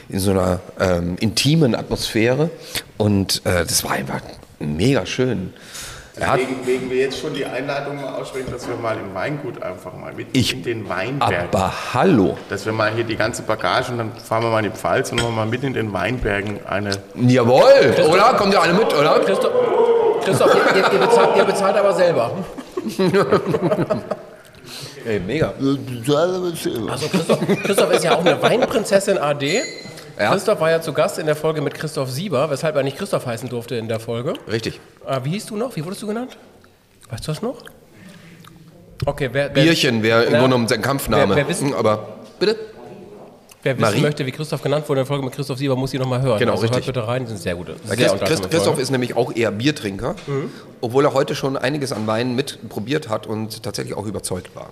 [0.09, 2.51] in so einer ähm, intimen Atmosphäre
[2.97, 4.21] und äh, das war einfach
[4.59, 5.53] mega schön.
[6.19, 9.93] Deswegen wegen wir jetzt schon die Einladung mal aussprechen, dass wir mal im Weingut einfach
[9.93, 11.49] mal mit Ich- in den Weinbergen.
[11.51, 12.37] aber hallo.
[12.49, 15.11] Dass wir mal hier die ganze Bagage und dann fahren wir mal in die Pfalz
[15.11, 16.91] und machen mal mit in den Weinbergen eine.
[17.15, 18.33] Jawohl, oder?
[18.37, 19.19] Kommt ihr alle mit, oder?
[19.19, 19.51] Christoph,
[20.23, 22.31] Christoph ihr, ihr, ihr, bezahlt, ihr bezahlt aber selber.
[25.05, 25.53] Ey, mega.
[25.57, 29.61] Also Christoph, Christoph ist ja auch eine Weinprinzessin AD.
[30.19, 30.31] Ja.
[30.31, 33.25] Christoph war ja zu Gast in der Folge mit Christoph Sieber, weshalb er nicht Christoph
[33.25, 34.33] heißen durfte in der Folge.
[34.51, 34.79] Richtig.
[35.07, 35.75] Äh, wie hieß du noch?
[35.77, 36.37] Wie wurdest du genannt?
[37.09, 37.63] Weißt du das noch?
[39.05, 41.29] Okay, wer, wer Bierchen wäre im Grunde genommen sein Kampfname.
[41.35, 42.57] Wer, wer, wissen, Hm, Aber bitte?
[43.63, 44.01] wer wissen Marie?
[44.01, 46.37] möchte, wie Christoph genannt wurde in der Folge mit Christoph Sieber, muss sie nochmal hören.
[46.37, 46.85] Genau, also richtig.
[46.85, 47.77] hört bitte rein, sind sehr gute.
[47.85, 50.15] Sehr Christ, Christ, Christoph ist nämlich auch eher Biertrinker,
[50.81, 54.71] obwohl er heute schon einiges an Wein mitprobiert hat und tatsächlich auch überzeugt war.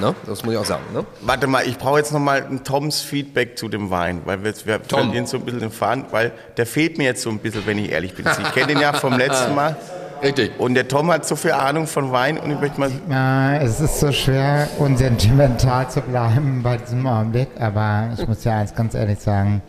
[0.00, 0.14] Ne?
[0.26, 0.82] Das muss ich auch sagen.
[0.92, 1.04] Ne?
[1.22, 4.82] Warte mal, ich brauche jetzt nochmal ein Toms Feedback zu dem Wein, weil wir, wir
[4.82, 5.00] Tom.
[5.00, 7.78] verlieren so ein bisschen den Faden, weil der fehlt mir jetzt so ein bisschen, wenn
[7.78, 8.26] ich ehrlich bin.
[8.26, 9.76] Ich kenne den ja vom letzten Mal
[10.22, 10.52] Richtig.
[10.58, 13.80] und der Tom hat so viel Ahnung von Wein und ich möchte mal, Ja, es
[13.80, 18.94] ist so schwer, unsentimental zu bleiben bei diesem Augenblick, aber ich muss ja eins ganz
[18.94, 19.62] ehrlich sagen,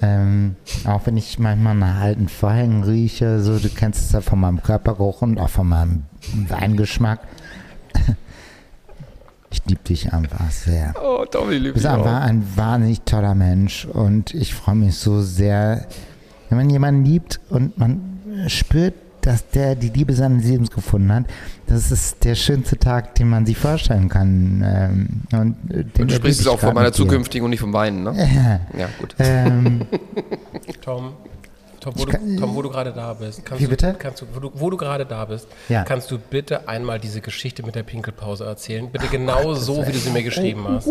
[0.00, 0.54] ähm,
[0.86, 4.62] auch wenn ich manchmal nach alten Vorhängen rieche, so du kennst es ja von meinem
[4.62, 6.04] Körpergeruch und auch von meinem
[6.48, 7.18] Weingeschmack.
[9.50, 10.94] Ich liebe dich einfach sehr.
[11.02, 12.26] Oh, Tommy, lieb Du bist einfach auch.
[12.26, 15.86] ein wahnsinnig toller Mensch und ich freue mich so sehr,
[16.48, 18.18] wenn man jemanden liebt und man
[18.48, 21.24] spürt, dass der die Liebe seines Lebens gefunden hat.
[21.66, 24.62] Das ist der schönste Tag, den man sich vorstellen kann.
[24.64, 25.56] Ähm, und
[25.98, 28.14] Du sprichst es auch von meiner zukünftigen und nicht vom Weinen, ne?
[28.16, 28.78] Ja.
[28.78, 29.14] Ja, gut.
[29.18, 29.82] Ähm,
[30.82, 31.12] Tom,
[31.80, 33.44] Tom, wo, kann- du, Tom, wo du gerade da bist.
[33.44, 33.94] Kannst Wie du, bitte?
[33.98, 35.84] Kannst du, wo du, wo du gerade da bist, Ja.
[35.84, 38.90] kannst du bitte einmal diese Geschichte mit der Pinkelpause erzählen?
[38.90, 40.88] Bitte genau so, wie du sie mir geschrieben hast.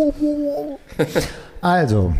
[1.62, 2.14] Also,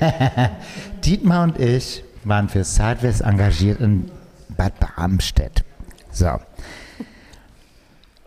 [1.04, 4.10] Dietmar und ich waren für Sideways engagiert in
[4.56, 5.64] Bad Bramstedt.
[6.12, 6.38] So.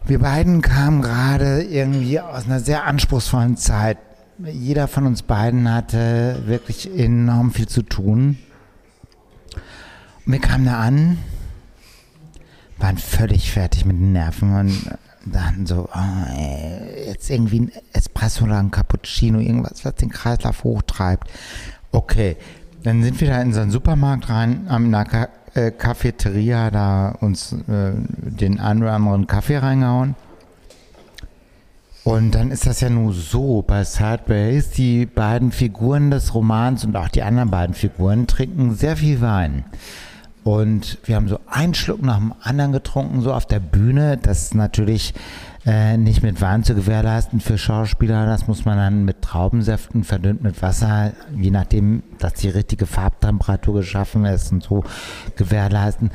[0.05, 3.97] Wir beiden kamen gerade irgendwie aus einer sehr anspruchsvollen Zeit.
[4.39, 8.37] Jeder von uns beiden hatte wirklich enorm viel zu tun.
[10.25, 11.17] Wir kamen da an,
[12.77, 14.89] waren völlig fertig mit den Nerven und
[15.25, 20.63] dachten so, oh, ey, jetzt irgendwie ein Espresso oder ein Cappuccino, irgendwas, was den Kreislauf
[20.63, 21.29] hochtreibt.
[21.91, 22.37] Okay,
[22.83, 27.51] dann sind wir da in so einen Supermarkt rein, einer Ka äh, Cafeteria da uns
[27.51, 30.15] äh, den einen oder anderen Kaffee reingehauen.
[32.05, 36.95] Und dann ist das ja nur so bei Sideways, die beiden Figuren des Romans und
[36.95, 39.65] auch die anderen beiden Figuren trinken sehr viel Wein.
[40.43, 44.17] Und wir haben so einen Schluck nach dem anderen getrunken, so auf der Bühne.
[44.17, 45.13] Das ist natürlich
[45.65, 48.25] äh, nicht mit Wein zu gewährleisten für Schauspieler.
[48.25, 53.75] Das muss man dann mit Traubensäften verdünnt mit Wasser, je nachdem, dass die richtige Farbtemperatur
[53.75, 54.83] geschaffen ist und so
[55.37, 56.11] gewährleisten.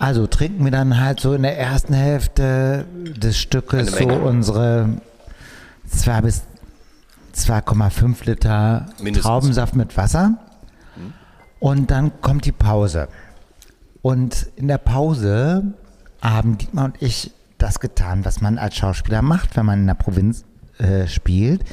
[0.00, 5.00] Also trinken wir dann halt so in der ersten Hälfte des Stückes so unsere
[5.86, 6.42] 2 bis
[7.36, 9.22] 2,5 Liter Mindestens.
[9.22, 10.38] Traubensaft mit Wasser.
[11.60, 13.08] Und dann kommt die Pause.
[14.02, 15.74] Und in der Pause
[16.22, 19.94] haben Dietmar und ich das getan, was man als Schauspieler macht, wenn man in der
[19.94, 20.44] Provinz
[20.78, 21.64] äh, spielt.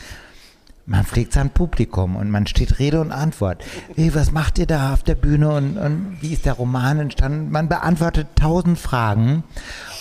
[0.89, 3.61] Man pflegt sein Publikum und man steht Rede und Antwort.
[3.95, 7.51] Hey, was macht ihr da auf der Bühne und, und wie ist der Roman entstanden?
[7.51, 9.43] Man beantwortet tausend Fragen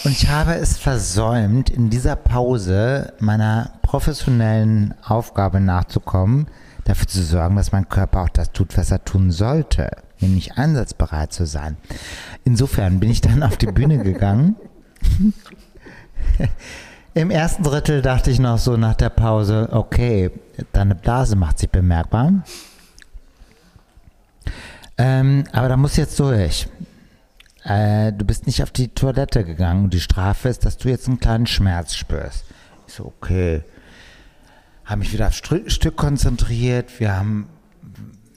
[0.05, 6.47] und ich habe es versäumt, in dieser Pause meiner professionellen Aufgabe nachzukommen,
[6.85, 11.33] dafür zu sorgen, dass mein Körper auch das tut, was er tun sollte, nämlich einsatzbereit
[11.33, 11.77] zu sein.
[12.45, 14.57] Insofern bin ich dann auf die Bühne gegangen.
[17.15, 20.31] Im ersten Drittel dachte ich noch so nach der Pause, okay,
[20.73, 22.45] deine Blase macht sich bemerkbar.
[24.99, 26.69] Ähm, aber da muss jetzt durch.
[27.65, 31.09] Äh, du bist nicht auf die Toilette gegangen und die Strafe ist, dass du jetzt
[31.09, 32.45] einen kleinen Schmerz spürst.
[32.87, 33.63] Ich so, okay.
[34.85, 37.01] Habe mich wieder aufs Stück konzentriert.
[37.01, 37.49] Wir haben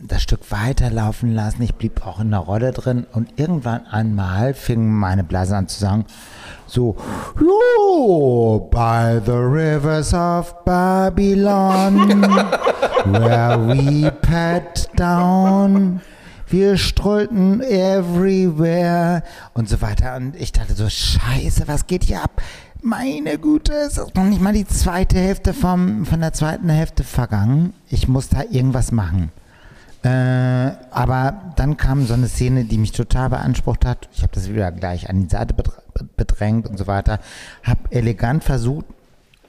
[0.02, 1.62] das Stück weiterlaufen lassen.
[1.62, 5.80] Ich blieb auch in der Rolle drin und irgendwann einmal fing meine Blase an zu
[5.80, 6.06] sagen,
[6.68, 6.96] so,
[7.40, 12.22] "Jo, by the rivers of Babylon,
[13.06, 16.00] where we pat down,
[16.48, 19.24] wir strollten everywhere
[19.54, 20.16] und so weiter.
[20.16, 22.42] Und ich dachte so, scheiße, was geht hier ab?
[22.82, 27.04] Meine Güte, es ist noch nicht mal die zweite Hälfte vom, von der zweiten Hälfte
[27.04, 27.74] vergangen.
[27.90, 29.32] Ich muss da irgendwas machen.
[30.04, 34.08] Äh, aber dann kam so eine Szene, die mich total beansprucht hat.
[34.14, 37.20] Ich habe das wieder gleich an die Seite bedr- bedrängt und so weiter.
[37.64, 38.86] Habe elegant versucht,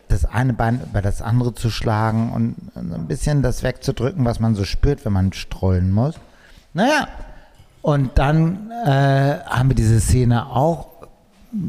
[0.08, 4.40] das eine Bein über das andere zu schlagen und so ein bisschen das wegzudrücken, was
[4.40, 6.16] man so spürt, wenn man strollen muss.
[6.74, 7.06] Naja,
[7.82, 10.88] und dann äh, haben wir diese Szene auch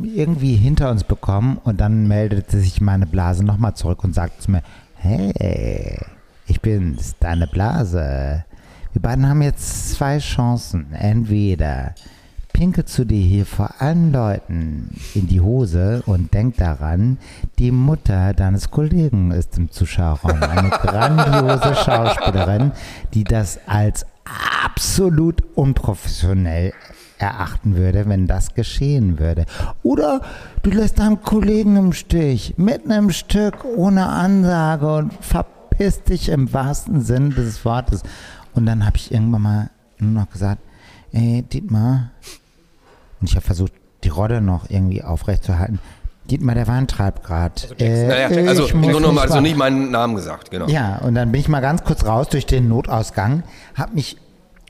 [0.03, 4.51] irgendwie hinter uns bekommen und dann meldete sich meine Blase nochmal zurück und sagte zu
[4.51, 4.63] mir,
[4.95, 5.99] hey,
[6.47, 8.43] ich bin's, deine Blase.
[8.93, 10.93] Wir beiden haben jetzt zwei Chancen.
[10.93, 11.95] Entweder
[12.51, 17.17] pinkelst du dir hier vor allen Leuten in die Hose und denk daran,
[17.57, 20.43] die Mutter deines Kollegen ist im Zuschauerraum.
[20.43, 22.71] Eine grandiose Schauspielerin,
[23.13, 24.05] die das als
[24.65, 26.73] absolut unprofessionell
[27.17, 29.45] erachten würde, wenn das geschehen würde.
[29.83, 30.21] Oder
[30.63, 36.51] du lässt deinen Kollegen im Stich, mitten im Stück, ohne Ansage und verpiss dich im
[36.51, 38.03] wahrsten Sinn des Wortes.
[38.53, 40.61] Und dann habe ich irgendwann mal nur noch gesagt,
[41.11, 42.11] ey, Dietmar,
[43.19, 43.73] und ich habe versucht,
[44.03, 45.79] die Rolle noch irgendwie aufrechtzuerhalten.
[46.29, 47.53] Dietmar, der Wein treibt gerade.
[47.79, 50.67] Äh, Naja, also ich nur noch mal, nicht also nicht meinen Namen gesagt, genau.
[50.67, 53.43] ja, und dann bin ich mal ganz kurz raus durch den Notausgang,
[53.75, 54.17] hab mich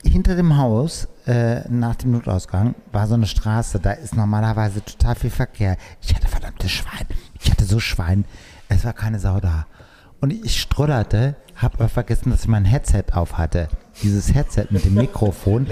[0.02, 5.14] hinter dem Haus, äh, nach dem Notausgang, war so eine Straße, da ist normalerweise total
[5.14, 5.76] viel Verkehr.
[6.00, 7.06] Ich hatte verdammtes Schwein.
[7.40, 8.24] Ich hatte so Schwein.
[8.68, 9.66] Es war keine Sau da.
[10.20, 13.68] Und ich strullerte, hab aber vergessen, dass ich mein Headset auf hatte.
[14.02, 15.66] Dieses Headset mit dem Mikrofon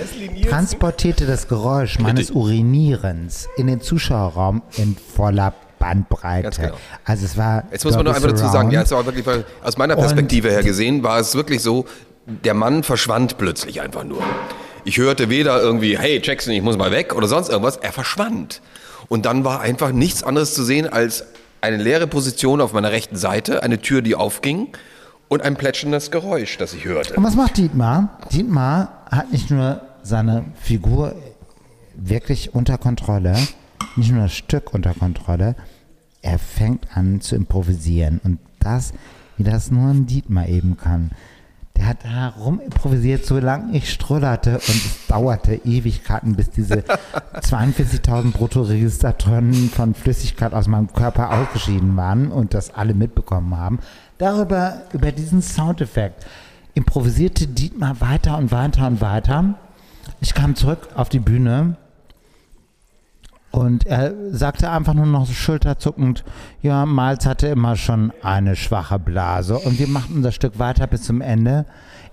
[0.48, 6.60] transportierte das Geräusch meines Urinierens in den Zuschauerraum in voller Bandbreite.
[6.60, 6.76] Genau.
[7.04, 9.24] Also es war Jetzt muss man noch Dolby einfach dazu sagen, ja, es war wirklich,
[9.64, 11.86] aus meiner Perspektive her gesehen, war es wirklich so,
[12.26, 14.22] der Mann verschwand plötzlich einfach nur.
[14.84, 18.60] Ich hörte weder irgendwie, hey Jackson, ich muss mal weg oder sonst irgendwas, er verschwand.
[19.08, 21.24] Und dann war einfach nichts anderes zu sehen als
[21.60, 24.68] eine leere Position auf meiner rechten Seite, eine Tür, die aufging
[25.30, 27.14] und ein plätscherndes Geräusch, das ich hörte.
[27.14, 28.18] Und was macht Dietmar?
[28.32, 31.14] Dietmar hat nicht nur seine Figur
[31.94, 33.36] wirklich unter Kontrolle,
[33.96, 35.54] nicht nur das Stück unter Kontrolle,
[36.20, 38.20] er fängt an zu improvisieren.
[38.24, 38.92] Und das,
[39.36, 41.12] wie das nur ein Dietmar eben kann.
[41.76, 46.82] Der hat herum improvisiert, solange ich strullerte und es dauerte Ewigkeiten, bis diese
[47.34, 53.78] 42.000 Bruttoregistertonnen von Flüssigkeit aus meinem Körper ausgeschieden waren und das alle mitbekommen haben.
[54.20, 56.26] Darüber, über diesen Soundeffekt
[56.74, 59.54] improvisierte Dietmar weiter und weiter und weiter.
[60.20, 61.76] Ich kam zurück auf die Bühne
[63.50, 66.22] und er sagte einfach nur noch so schulterzuckend,
[66.60, 71.04] ja, Miles hatte immer schon eine schwache Blase und wir machten das Stück weiter bis
[71.04, 71.64] zum Ende.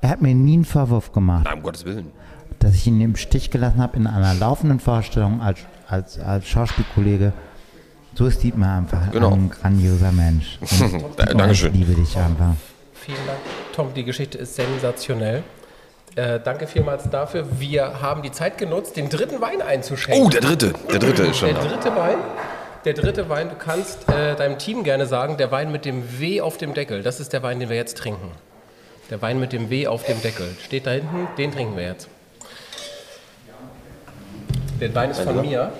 [0.02, 2.08] Er hat mir nie einen Vorwurf gemacht, Nein, um Gottes Willen.
[2.60, 7.34] dass ich ihn im Stich gelassen habe in einer laufenden Vorstellung als, als, als Schauspielkollege.
[8.18, 9.32] So ist Dietmar einfach Genau.
[9.34, 10.58] ein grandioser Mensch.
[11.18, 11.72] Dankeschön.
[11.76, 12.56] Ich liebe dich einfach.
[12.96, 13.38] Vielen Dank,
[13.76, 13.94] Tom.
[13.94, 15.44] Die Geschichte ist sensationell.
[16.16, 17.46] Äh, danke vielmals dafür.
[17.60, 20.26] Wir haben die Zeit genutzt, den dritten Wein einzuschenken.
[20.26, 20.74] Oh, der dritte.
[20.92, 21.68] Der dritte ist schon Der da.
[21.68, 22.18] dritte Wein.
[22.86, 26.42] Der dritte Wein, du kannst äh, deinem Team gerne sagen, der Wein mit dem W
[26.42, 28.32] auf dem Deckel, das ist der Wein, den wir jetzt trinken.
[29.12, 30.48] Der Wein mit dem W auf dem Deckel.
[30.66, 32.08] Steht da hinten, den trinken wir jetzt.
[34.82, 35.72] Der Wein ist von mir.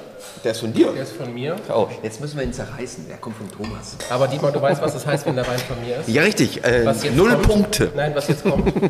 [0.44, 0.92] Der ist von dir.
[0.92, 1.56] Der ist von mir.
[1.74, 3.08] Oh, jetzt müssen wir ihn zerreißen.
[3.08, 3.96] Der kommt von Thomas.
[4.10, 6.08] Aber Dietmar, du weißt, was das heißt, wenn der Wein von mir ist?
[6.10, 6.64] Ja, richtig.
[6.64, 7.44] Äh, Was jetzt null kommt?
[7.48, 7.92] Punkte.
[7.96, 8.72] Nein, was jetzt kommt.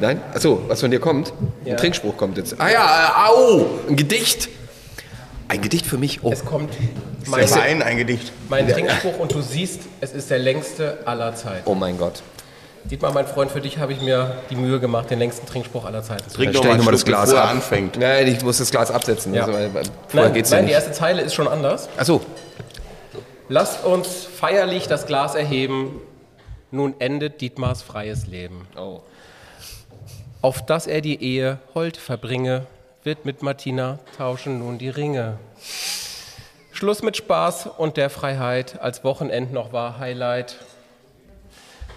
[0.00, 0.20] Nein?
[0.34, 1.32] Achso, was von dir kommt?
[1.64, 1.72] Ja.
[1.72, 2.60] Ein Trinkspruch kommt jetzt.
[2.60, 3.66] Ah ja, äh, au!
[3.88, 4.48] Ein Gedicht.
[5.48, 6.22] Ein Gedicht für mich.
[6.22, 6.30] Oh.
[6.30, 6.70] Es kommt
[7.26, 8.32] mein, Wein, ein Gedicht.
[8.48, 11.62] mein Trinkspruch und du siehst, es ist der längste aller Zeiten.
[11.64, 12.22] oh mein Gott.
[12.90, 16.02] Dietmar, mein Freund, für dich habe ich mir die Mühe gemacht, den längsten Trinkspruch aller
[16.02, 17.50] Zeiten zu Trink doch mal ich ein nochmal das Glas bevor er ab.
[17.50, 17.98] anfängt.
[17.98, 19.34] Nein, ich muss das Glas absetzen.
[19.34, 19.42] Ja.
[19.42, 20.74] Also, weil- weil vorher Nein, geht's ja nein die nicht.
[20.76, 21.88] erste Zeile ist schon anders.
[21.98, 22.22] Achso.
[23.50, 26.00] Lasst uns feierlich das Glas erheben.
[26.70, 28.66] Nun endet Dietmars freies Leben.
[28.78, 29.00] Oh.
[30.40, 32.66] Auf dass er die Ehe hold verbringe,
[33.04, 35.38] wird mit Martina tauschen nun die Ringe.
[36.72, 40.56] Schluss mit Spaß und der Freiheit, als Wochenend noch war Highlight.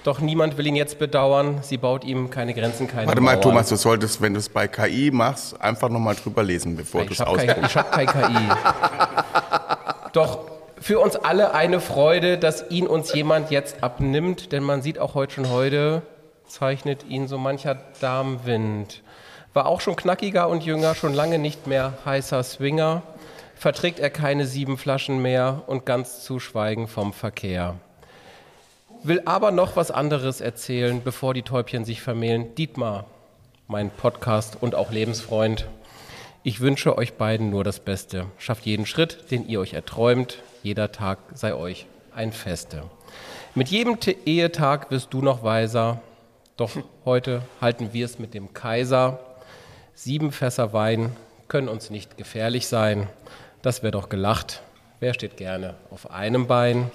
[0.04, 3.42] Doch niemand will ihn jetzt bedauern, sie baut ihm keine Grenzen, keine Warte mal, Mauern.
[3.42, 7.14] Thomas, du solltest, wenn du es bei KI machst, einfach nochmal drüber lesen, bevor du
[7.14, 7.66] es habe ausdruckst.
[7.66, 8.50] ich hab kein KI.
[10.14, 10.40] Doch
[10.80, 15.14] für uns alle eine Freude, dass ihn uns jemand jetzt abnimmt, denn man sieht auch
[15.14, 16.02] heute schon heute,
[16.48, 19.04] zeichnet ihn so mancher Darmwind.
[19.54, 23.04] War auch schon knackiger und jünger, schon lange nicht mehr heißer Swinger,
[23.54, 27.76] verträgt er keine sieben Flaschen mehr und ganz zu schweigen vom Verkehr.
[29.04, 32.54] Will aber noch was anderes erzählen, bevor die Täubchen sich vermählen.
[32.54, 33.06] Dietmar,
[33.68, 35.68] mein Podcast und auch Lebensfreund.
[36.44, 38.28] Ich wünsche euch beiden nur das Beste.
[38.38, 40.38] Schafft jeden Schritt, den ihr euch erträumt.
[40.62, 42.84] Jeder Tag sei euch ein Feste.
[43.56, 46.00] Mit jedem Te Ehetag wirst du noch weiser.
[46.56, 46.70] Doch
[47.06, 49.20] heute halten wir es mit dem Kaiser.
[49.96, 51.16] Sieben Fässer Wein
[51.48, 53.08] können uns nicht gefährlich sein.
[53.64, 54.62] Das wäre doch gelacht.
[55.00, 56.92] Wer steht gerne auf einem Bein?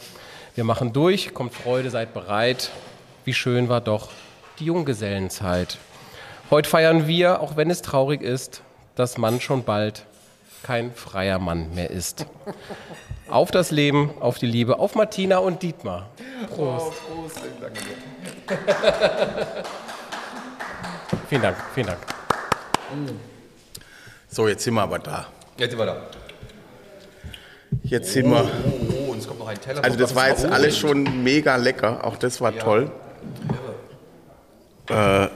[0.56, 2.70] Wir machen durch, kommt Freude, seid bereit.
[3.26, 4.08] Wie schön war doch
[4.58, 5.76] die Junggesellenzeit.
[6.50, 8.62] Heute feiern wir, auch wenn es traurig ist,
[8.94, 10.06] dass man schon bald
[10.62, 12.24] kein freier Mann mehr ist.
[13.28, 16.08] Auf das Leben, auf die Liebe, auf Martina und Dietmar.
[16.48, 16.92] Prost.
[21.28, 21.98] vielen Dank, vielen Dank.
[24.28, 25.26] So, jetzt sind wir aber da.
[25.58, 26.06] Jetzt sind wir da.
[27.82, 29.05] Jetzt sind wir.
[29.16, 29.82] Und es kommt noch ein Teller.
[29.82, 32.04] Also das war jetzt alles schon mega lecker.
[32.04, 32.90] Auch das war toll.
[34.88, 35.28] Äh,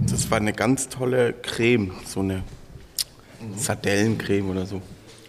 [0.00, 2.42] das war eine ganz tolle Creme, so eine
[3.54, 4.80] Sardellencreme oder so.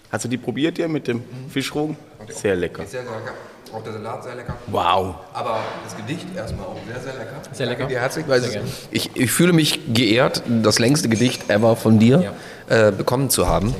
[0.09, 1.97] Hast du die probiert hier mit dem Fischrogen?
[2.29, 2.85] Sehr lecker.
[2.85, 3.33] Sehr, sehr lecker.
[3.73, 4.55] Auch der Salat sehr lecker.
[4.67, 5.15] Wow.
[5.33, 7.41] Aber das Gedicht erstmal auch sehr, sehr lecker.
[7.51, 7.79] Sehr lecker.
[7.79, 8.67] Danke dir herzlich, weil Sehr gerne.
[8.91, 12.33] ich, ich fühle mich geehrt, das längste Gedicht ever von dir
[12.69, 13.75] äh, bekommen zu haben.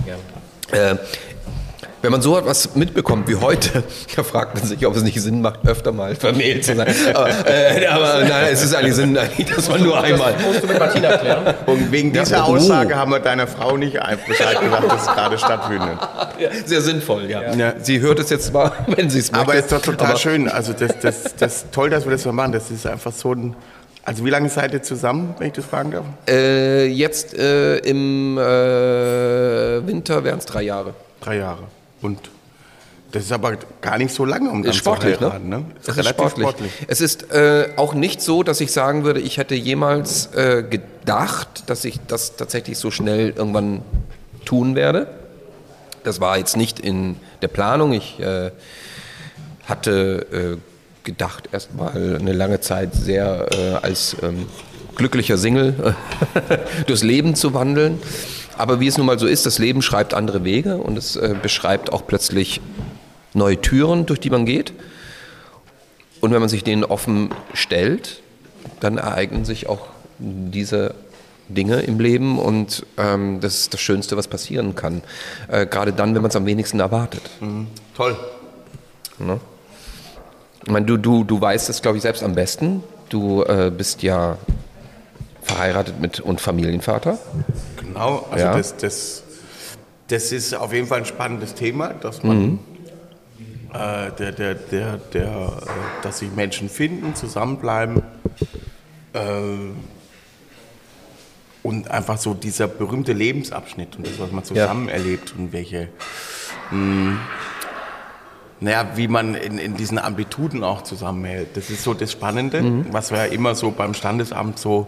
[0.72, 0.96] Äh,
[2.06, 3.84] wenn man so etwas mitbekommt wie heute,
[4.16, 6.88] da fragt man sich, ob es nicht Sinn macht, öfter mal vermählt zu sein.
[7.16, 9.16] Aber, äh, aber nein, es ist eigentlich Sinn,
[9.56, 10.36] dass man nur einmal.
[10.46, 11.56] Musst du mit Martina klären.
[11.66, 12.58] Und wegen dieser Ja, oh.
[12.58, 13.94] Aussage haben wir deiner Frau nicht
[14.28, 15.98] Bescheid gesagt, dass es gerade stattfindet.
[16.38, 17.52] Ja, sehr sinnvoll, ja.
[17.56, 17.74] Ja.
[17.82, 19.42] Sie hört es jetzt mal, wenn sie es möchte.
[19.42, 20.48] Aber es ist doch total Aber- schön.
[20.48, 22.52] Also das, das, das toll, dass wir das mal machen.
[22.52, 23.56] Das ist einfach so ein.
[24.04, 26.06] Also wie lange seid ihr zusammen, wenn ich das fragen darf?
[26.30, 28.42] Äh, jetzt äh, im äh,
[29.88, 30.94] Winter wären es drei Jahre.
[31.22, 31.64] Drei Jahre.
[32.06, 32.20] Und
[33.12, 35.48] das ist aber gar nicht so lange, um dann Ist sportlich, zu heiraten.
[35.48, 35.60] ne?
[35.60, 35.66] Ne?
[35.86, 36.72] Es ist sportlich.
[36.88, 41.64] Es ist äh, auch nicht so, dass ich sagen würde, ich hätte jemals äh, gedacht,
[41.68, 43.84] dass ich das tatsächlich so schnell irgendwann
[44.44, 45.08] tun werde.
[46.04, 47.94] Das war jetzt nicht in der Planung.
[47.94, 48.52] Ich äh,
[49.66, 54.48] hatte äh, gedacht, erstmal eine lange Zeit sehr äh, als ähm,
[54.96, 55.96] glücklicher Single
[56.88, 58.00] durchs Leben zu wandeln.
[58.58, 61.36] Aber wie es nun mal so ist, das Leben schreibt andere Wege und es äh,
[61.42, 62.62] beschreibt auch plötzlich
[63.34, 64.74] neue Türen, durch die man geht.
[66.22, 68.22] Und wenn man sich denen offen stellt,
[68.80, 69.88] dann ereignen sich auch
[70.18, 70.96] diese
[71.50, 75.04] Dinge im Leben und ähm, das ist das Schönste, was passieren kann.
[75.48, 77.22] Äh, Gerade dann, wenn man es am wenigsten erwartet.
[77.96, 78.18] Toll.
[79.20, 79.40] Ne?
[80.66, 82.84] Ich meine, du, du, du weißt es, glaube ich, selbst am besten.
[83.10, 84.38] Du äh, bist ja
[85.44, 87.20] verheiratet mit und Familienvater.
[87.96, 88.54] Genau, also Ja.
[88.58, 89.24] das, das,
[90.08, 92.60] das ist auf jeden Fall ein spannendes Thema, dass man, Mhm.
[93.74, 95.24] äh, der, der, der, der,
[95.62, 98.02] äh, dass sich Menschen finden, zusammenbleiben
[99.14, 99.20] äh,
[101.64, 105.88] und einfach so dieser berühmte Lebensabschnitt und das, was man zusammen erlebt und welche,
[106.72, 107.18] mh,
[108.60, 111.56] naja, wie man in, in diesen Amplituden auch zusammenhält.
[111.56, 112.86] Das ist so das Spannende, Mhm.
[112.92, 114.88] was wir ja immer so beim Standesamt so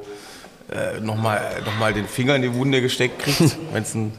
[0.72, 4.14] äh, nochmal noch mal den Finger in die Wunde gesteckt kriegt, wenn es ein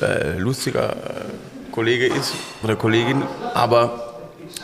[0.00, 3.22] äh, lustiger äh, Kollege ist oder Kollegin.
[3.54, 4.14] Aber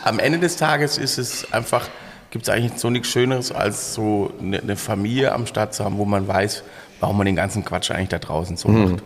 [0.03, 1.89] am Ende des Tages ist es einfach,
[2.29, 5.97] gibt es eigentlich so nichts Schöneres, als so eine, eine Familie am Start zu haben,
[5.97, 6.63] wo man weiß,
[6.99, 9.03] warum man den ganzen Quatsch eigentlich da draußen so macht.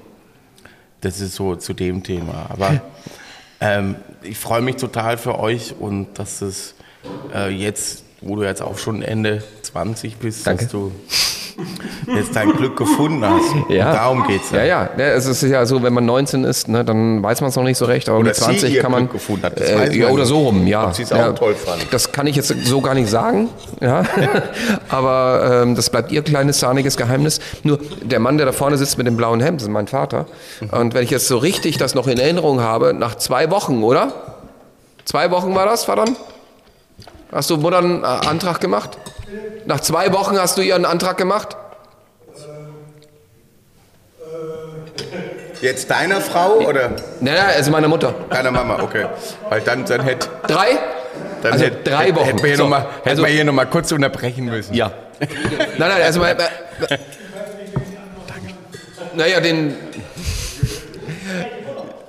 [1.02, 2.46] Das ist so zu dem Thema.
[2.50, 2.82] Aber
[3.60, 6.76] ähm, ich freue mich total für euch und dass es
[7.34, 10.64] äh, jetzt, wo du jetzt auch schon Ende 20 bist, Danke.
[10.64, 10.92] dass du
[12.08, 13.46] jetzt dein Glück gefunden hast.
[13.70, 13.94] Ja.
[13.94, 14.90] Darum geht's Ja, ja.
[14.98, 17.64] ja es ist ja so, wenn man 19 ist, ne, dann weiß man es noch
[17.64, 19.10] nicht so recht, aber Oder mit 20 sie ihr kann man.
[19.42, 20.90] Hat, äh, ja, oder so rum, ja.
[20.90, 21.32] Auch ja.
[21.34, 21.88] toll fand.
[21.92, 23.50] Das kann ich jetzt so gar nicht sagen,
[23.82, 24.04] ja.
[24.90, 27.40] aber ähm, das bleibt ihr kleines, sahniges Geheimnis.
[27.64, 30.28] Nur der Mann, der da vorne sitzt mit dem blauen Hemd, das ist mein Vater.
[30.72, 34.14] Und wenn ich jetzt so richtig das noch in Erinnerung habe, nach zwei Wochen, oder?
[35.06, 36.06] Zwei Wochen war das, Vater?
[37.36, 38.98] Hast du Mutter einen äh, Antrag gemacht?
[39.66, 41.58] Nach zwei Wochen hast du ihren Antrag gemacht?
[45.62, 48.14] Jetzt deiner Frau oder Nein, nein, also meine Mutter.
[48.30, 48.82] deiner Mama?
[48.82, 49.08] Okay.
[49.50, 50.78] Weil dann, dann hätte Drei?
[51.42, 52.24] dann Also hätte, drei Wochen.
[52.26, 54.74] Hätten wir hier So, noch mal, also- noch mal kurz unterbrechen müssen.
[54.74, 54.94] Ja.
[55.20, 55.30] nein,
[55.78, 56.38] nein, also mein,
[59.16, 59.76] Naja, den.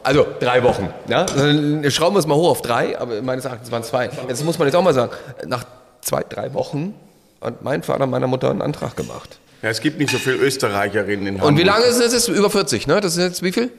[0.06, 0.88] Also drei Wochen.
[1.08, 1.24] Ja?
[1.24, 4.08] Dann schrauben wir es mal hoch auf drei, aber meines Erachtens waren es zwei.
[4.28, 5.10] Jetzt muss man jetzt auch mal sagen,
[5.46, 5.64] nach
[6.00, 6.94] zwei, drei Wochen
[7.40, 9.40] hat mein Vater meiner Mutter einen Antrag gemacht.
[9.62, 11.48] Ja, es gibt nicht so viele Österreicherinnen in Hamburg.
[11.48, 12.28] Und wie lange ist es?
[12.28, 13.00] Über 40, ne?
[13.00, 13.72] Das ist jetzt wie viel?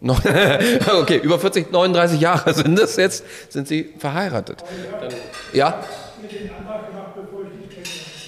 [0.00, 0.88] 39.
[0.94, 4.64] okay, über 40, 39 Jahre sind es jetzt, sind Sie verheiratet.
[5.52, 5.84] Ja?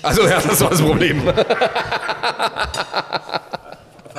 [0.02, 1.22] Also ja, das war das Problem.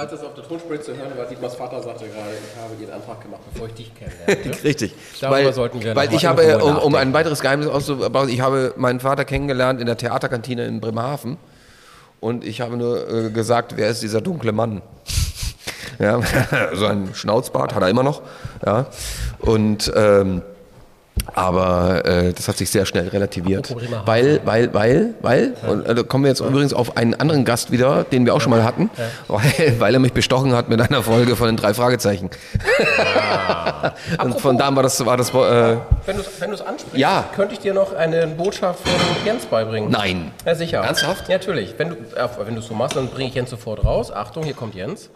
[0.02, 2.92] Falls es auf der Tonspur zu hören war, Dietmars Vater sagte gerade, ich habe den
[2.92, 4.64] Antrag gemacht, bevor ich dich kennenlernte.
[4.64, 4.96] Richtig.
[5.20, 8.74] Darüber weil, sollten wir Weil ich habe, um, um ein weiteres Geheimnis auszubauen, ich habe
[8.78, 11.38] meinen Vater kennengelernt in der Theaterkantine in Bremerhaven.
[12.20, 14.82] Und ich habe nur äh, gesagt, wer ist dieser dunkle Mann?
[16.00, 16.20] Ja,
[16.74, 18.24] so ein Schnauzbart hat er immer noch.
[18.66, 18.88] Ja.
[19.38, 20.42] Und ähm,
[21.34, 23.74] Aber äh, das hat sich sehr schnell relativiert.
[24.06, 27.72] Weil, weil, weil, weil, und äh, da kommen wir jetzt übrigens auf einen anderen Gast
[27.72, 28.90] wieder, den wir auch schon mal hatten,
[29.28, 32.30] weil, weil er mich bestochen hat mit einer Folge von den drei Fragezeichen.
[34.24, 37.26] und von da war das, war das äh, Wenn du es ansprichst, Ja.
[37.36, 39.92] könnte ich dir noch eine Botschaft von Jens beibringen.
[39.92, 40.32] Nein.
[40.46, 40.80] Ja, sicher.
[40.80, 41.30] Ernsthaft?
[41.30, 41.76] Ja, natürlich.
[41.78, 44.12] Wenn du äh, wenn du es so machst, dann bringe ich Jens sofort raus.
[44.12, 45.10] Achtung, hier kommt Jens.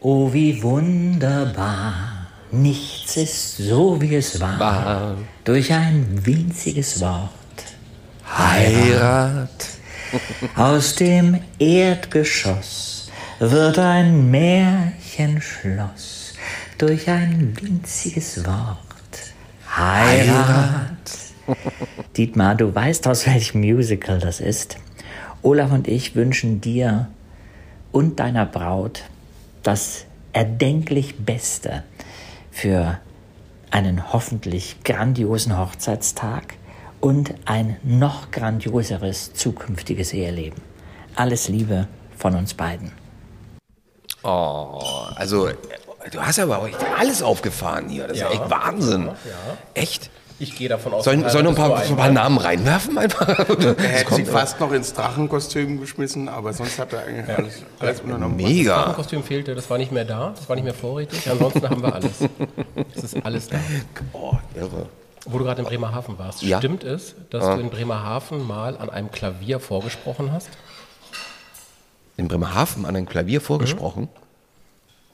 [0.00, 2.23] Oh, wie wunderbar,
[2.62, 4.58] nichts ist so, wie es war.
[4.58, 5.16] War.
[5.44, 7.30] Durch ein winziges Wort.
[8.26, 9.48] Heirat.
[10.56, 16.34] Aus dem Erdgeschoss wird ein Märchenschloss.
[16.78, 18.78] Durch ein winziges Wort.
[19.76, 20.94] Heirat.
[22.16, 24.78] Dietmar, du weißt, aus welchem Musical das ist.
[25.42, 27.08] Olaf und ich wünschen dir
[27.92, 29.02] und deiner Braut
[29.62, 31.82] das erdenklich Beste
[32.54, 32.98] für
[33.72, 36.54] einen hoffentlich grandiosen Hochzeitstag
[37.00, 40.62] und ein noch grandioseres zukünftiges Eheleben.
[41.16, 42.92] Alles Liebe von uns beiden.
[44.22, 44.80] Oh,
[45.16, 45.48] also
[46.10, 48.06] du hast aber auch echt alles aufgefahren hier.
[48.06, 49.10] Das ist ja echt Wahnsinn.
[49.74, 50.08] Echt?
[50.40, 52.98] Ich gehe davon aus, Soll, dass soll ich noch ein paar, ein paar Namen reinwerfen
[52.98, 53.28] einfach?
[53.38, 58.00] Er hätte sie fast noch ins Drachenkostüm geschmissen, aber sonst hat er eigentlich alles, alles
[58.00, 58.38] unternommen.
[58.38, 58.92] Das Mega.
[58.94, 61.30] Kostüm fehlte, das war nicht mehr da, das war nicht mehr vorrätig.
[61.30, 62.12] Ansonsten haben wir alles.
[62.96, 63.58] Es ist alles da.
[64.12, 64.86] Oh, irre.
[65.26, 66.58] Wo du gerade in Bremerhaven warst, Ja.
[66.58, 70.48] stimmt es, dass du in Bremerhaven mal an einem Klavier vorgesprochen hast?
[72.16, 74.08] In Bremerhaven an ein Klavier vorgesprochen?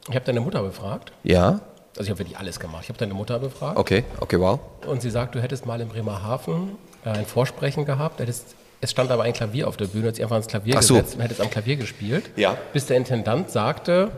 [0.08, 1.12] Ich habe deine Mutter befragt.
[1.22, 1.60] Ja.
[1.96, 2.82] Also ich habe wirklich alles gemacht.
[2.84, 3.76] Ich habe deine Mutter befragt.
[3.76, 4.60] Okay, okay, wow.
[4.86, 8.20] Und sie sagt, du hättest mal in Bremerhaven äh, ein Vorsprechen gehabt.
[8.20, 10.82] Hättest, es stand aber ein Klavier auf der Bühne, hat sie einfach ans Klavier Ach
[10.82, 10.94] so.
[10.94, 12.30] gesetzt und hättest am Klavier gespielt.
[12.36, 12.56] Ja.
[12.72, 14.10] Bis der Intendant sagte,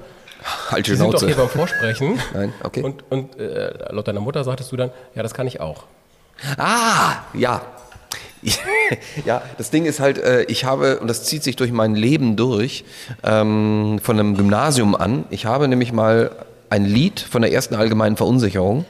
[0.70, 2.18] Halt Sie sind doch hier beim Vorsprechen.
[2.34, 2.82] Nein, okay.
[2.82, 5.84] Und, und äh, laut deiner Mutter sagtest du dann, ja, das kann ich auch.
[6.56, 7.62] Ah, ja.
[9.24, 12.34] ja, das Ding ist halt, äh, ich habe, und das zieht sich durch mein Leben
[12.36, 12.84] durch,
[13.22, 15.24] ähm, von einem Gymnasium an.
[15.30, 16.32] Ich habe nämlich mal
[16.72, 18.86] ein Lied von der ersten allgemeinen Verunsicherung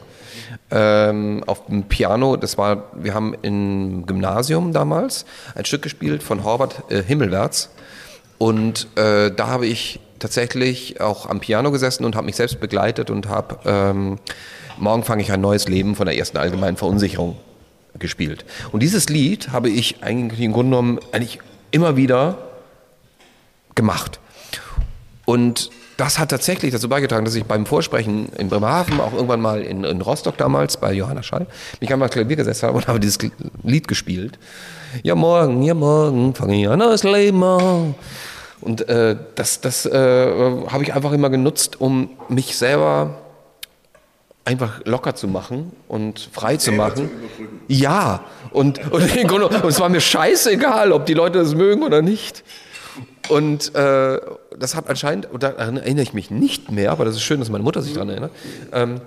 [0.71, 2.37] ähm, auf dem Piano.
[2.37, 5.27] Das war, wir haben im Gymnasium damals
[5.57, 7.71] ein Stück gespielt von Horbert äh, Himmelwärts.
[8.39, 13.11] Und äh, da habe ich tatsächlich auch am Piano gesessen und habe mich selbst begleitet
[13.11, 14.19] und habe ähm,
[14.79, 17.37] Morgen fange ich ein neues Leben von der ersten allgemeinen Verunsicherung
[17.99, 18.45] gespielt.
[18.71, 21.41] Und dieses Lied habe ich eigentlich im Grunde genommen eigentlich
[21.73, 22.39] immer wieder
[23.75, 24.19] gemacht.
[25.25, 29.63] Und das hat tatsächlich dazu beigetragen, dass ich beim Vorsprechen in Bremerhaven, auch irgendwann mal
[29.63, 31.47] in, in Rostock damals, bei Johanna Schall,
[31.81, 33.19] mich einmal Klavier gesetzt habe und habe dieses
[33.63, 34.39] Lied gespielt.
[35.03, 37.95] Ja, morgen, ja, morgen fange ich ein neues Leben an.
[38.61, 39.93] Und äh, das, das äh,
[40.69, 43.19] habe ich einfach immer genutzt, um mich selber
[44.45, 47.11] einfach locker zu machen und frei zu machen.
[47.69, 52.45] ja, und, und, und es war mir scheißegal, ob die Leute das mögen oder nicht.
[53.29, 54.21] Und äh,
[54.59, 57.49] das hat anscheinend, und daran erinnere ich mich nicht mehr, aber das ist schön, dass
[57.51, 58.33] meine Mutter sich daran erinnert,
[58.73, 59.01] ähm,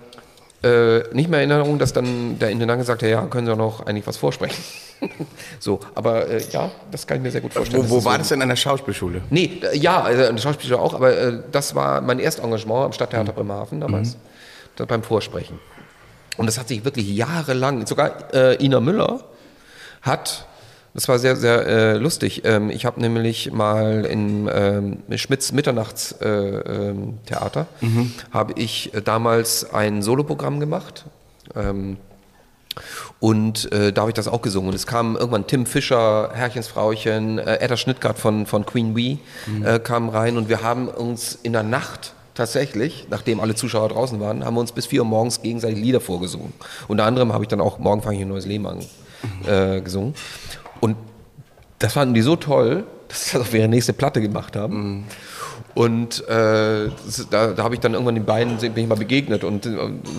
[0.64, 3.58] äh, nicht mehr in Erinnerung, dass dann der Intendant gesagt hat, ja, können Sie auch
[3.58, 4.64] noch eigentlich was vorsprechen.
[5.60, 7.84] so, aber äh, ja, das kann ich mir sehr gut vorstellen.
[7.84, 9.22] Wo, wo dass war so- das denn an der Schauspielschule?
[9.30, 13.34] Nee, äh, ja, also eine Schauspieler auch, aber äh, das war mein Erstengagement am Stadttheater
[13.34, 14.18] Bremerhaven damals,
[14.78, 15.60] da beim Vorsprechen.
[16.38, 19.22] Und das hat sich wirklich jahrelang, sogar Ina Müller
[20.02, 20.46] hat,
[20.96, 26.70] das war sehr, sehr äh, lustig, ähm, ich habe nämlich mal im ähm, Schmitz Mitternachtstheater,
[26.70, 27.68] äh, ähm, Theater,
[28.32, 31.06] habe ich äh, damals ein Soloprogramm gemacht.
[31.54, 31.98] Ähm,
[33.20, 34.70] und äh, da habe ich das auch gesungen.
[34.70, 39.20] Und es kam irgendwann Tim Fischer, Herrchens Frauchen, äh, Edda Schnittgart von, von Queen Bee
[39.64, 44.20] äh, kam rein und wir haben uns in der Nacht tatsächlich, nachdem alle Zuschauer draußen
[44.20, 46.54] waren, haben wir uns bis vier Uhr morgens gegenseitig Lieder vorgesungen.
[46.88, 48.80] Unter anderem habe ich dann auch Morgen fange ich ein neues Leben an
[49.46, 50.14] äh, gesungen.
[50.80, 50.96] Und
[51.80, 55.06] das fanden die so toll, dass sie das auf ihre nächste Platte gemacht haben.
[55.74, 56.90] Und äh,
[57.30, 59.72] da, da habe ich dann irgendwann den beiden bin ich mal begegnet und äh,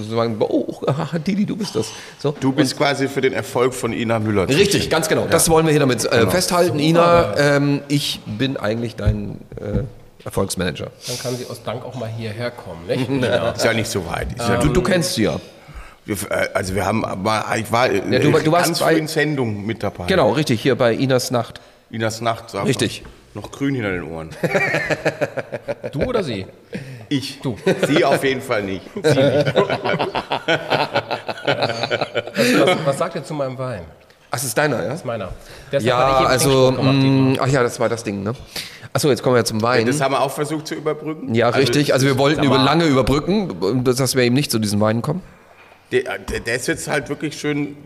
[0.07, 0.81] so sagen, oh,
[1.27, 1.89] Didi, du bist das.
[2.19, 2.35] So.
[2.39, 4.49] Du bist quasi für den Erfolg von Ina Müller.
[4.49, 5.27] Richtig, ganz genau.
[5.31, 6.79] Das wollen wir hier damit äh, festhalten.
[6.79, 9.85] Ina, ähm, ich bin eigentlich dein äh,
[10.27, 10.89] Erfolgsmanager.
[11.07, 13.09] Dann kann sie aus Dank auch mal hierher kommen, nicht?
[13.09, 13.51] Nina?
[13.53, 14.33] Ist ja nicht so weit.
[14.33, 15.41] Ist ja Du, du kennst sie ja.
[16.07, 17.05] Wir, äh, also wir haben,
[17.59, 20.07] ich war Ja, du- du warst ganz bei- früh in Sendung mit dabei.
[20.07, 21.61] Genau, richtig, hier bei Inas Nacht.
[21.91, 22.51] Inas Nacht.
[22.51, 22.67] sag mal.
[22.69, 23.03] Richtig.
[23.35, 24.31] Noch grün hinter den Ohren.
[25.93, 26.47] Du oder sie?
[27.09, 27.41] Ich.
[27.41, 27.57] Du.
[27.87, 28.83] Sie auf jeden Fall nicht.
[31.47, 33.83] Was, was sagt ihr zu meinem Wein?
[34.31, 34.89] Ach, das ist deiner, ja?
[34.91, 35.29] Das ist meiner.
[35.71, 37.47] Deshalb Ja, also, gemacht, mh, Dietmar.
[37.47, 38.35] ach ja, das war das Ding, ne?
[38.93, 39.87] Achso, jetzt kommen wir zum Wein.
[39.87, 41.35] Das haben wir auch versucht zu überbrücken.
[41.35, 41.93] ja, richtig.
[41.93, 45.23] Also wir wollten über lange überbrücken, dass wir eben nicht zu diesen Weinen kommen.
[45.93, 47.77] Der, der, ist jetzt halt wirklich schön,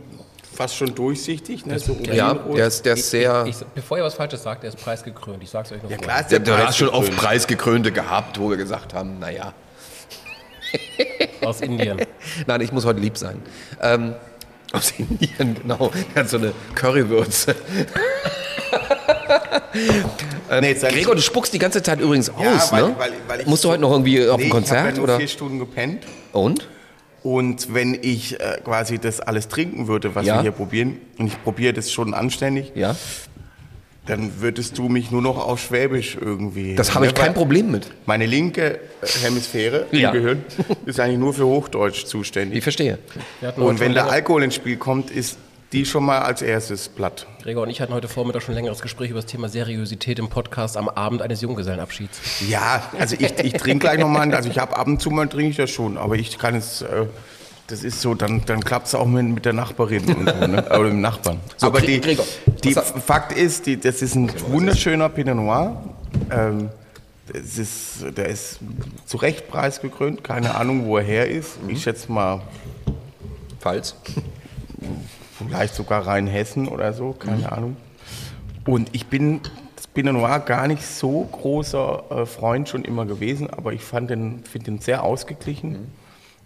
[0.55, 1.67] fast schon durchsichtig.
[1.67, 1.79] Ne?
[1.79, 3.45] So Ja, der ist, der ist sehr.
[3.47, 5.43] Ich, bevor ihr was Falsches sagt, der ist preisgekrönt.
[5.43, 7.85] Ich sag's euch noch ja, klar ist Der, der, der hat schon oft preisgekrönt.
[7.85, 9.53] Preisgekrönte gehabt, wo wir gesagt haben, naja.
[11.45, 12.01] Aus Indien.
[12.47, 13.43] Nein, ich muss heute lieb sein.
[13.83, 14.15] Ähm,
[14.73, 15.91] aus Indien, genau.
[16.15, 17.57] Der hat so eine Currywürze.
[20.51, 22.95] ähm, Nee, ich- Gregor, du spuckst die ganze Zeit übrigens aus, Ja, weil- ne?
[22.99, 24.93] weil- weil ich Musst du heute noch irgendwie auf Nee, ein Ich habe Konzert ja
[24.93, 25.17] nur oder?
[25.19, 26.05] vier Stunden gepennt.
[26.33, 26.69] Und?
[27.23, 30.37] Und wenn ich äh, quasi das alles trinken würde, was Ja.
[30.37, 32.97] wir hier probieren, und ich probiere das schon anständig, Ja.
[34.07, 36.75] dann würdest du mich nur noch auf Schwäbisch irgendwie.
[36.75, 37.91] Das habe ich Ne, kein weil Problem mit.
[38.07, 40.11] Meine linke äh, Hemisphäre Ja.
[40.11, 40.45] im Gehirn
[40.87, 42.63] ist eigentlich nur für Hochdeutsch Ich zuständig.
[42.63, 42.99] verstehe.
[43.43, 45.37] Hatten heute Und wenn der Alkohol ins Spiel kommt, ist
[45.73, 47.27] die schon mal als erstes platt.
[47.43, 50.29] Gregor und ich hatten heute Vormittag schon ein längeres Gespräch über das Thema Seriosität im
[50.29, 52.21] Podcast am Abend eines Junggesellenabschieds.
[52.49, 55.51] Ja, also ich, ich trinke gleich nochmal, also ich habe ab und zu mal trinke
[55.51, 57.07] ich das schon, aber ich kann es, äh,
[57.69, 60.65] das ist so, dann, dann klappt es auch mit, mit der Nachbarin und so, ne?
[60.65, 61.39] oder dem Nachbarn.
[61.57, 62.27] So, aber die, Gregor,
[62.65, 65.83] die Fakt ist, die, das ist ein wunderschöner Pinot Noir.
[66.31, 66.71] Ähm,
[67.33, 68.59] das ist, der ist
[69.07, 71.63] zu Recht preisgekrönt, keine Ahnung, wo er her ist.
[71.63, 71.71] Mhm.
[71.71, 72.41] Ich schätze mal,
[73.61, 73.95] Falls.
[75.49, 77.47] Vielleicht sogar Rheinhessen oder so, keine Mhm.
[77.47, 77.77] Ahnung.
[78.67, 79.41] Und ich bin
[79.77, 84.11] das Pinot Noir gar nicht so großer äh, Freund schon immer gewesen, aber ich fand
[84.11, 85.71] den, finde den sehr ausgeglichen.
[85.73, 85.87] Mhm.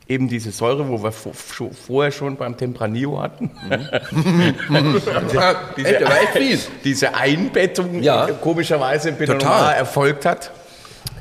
[0.07, 3.51] Eben diese Säure, wo wir vorher schon beim Tempranillo hatten.
[3.71, 8.29] Ah, diese, diese Einbettung Ja.
[8.29, 9.43] äh, komischerweise im Pinot.
[9.43, 10.51] Noir erfolgt hat.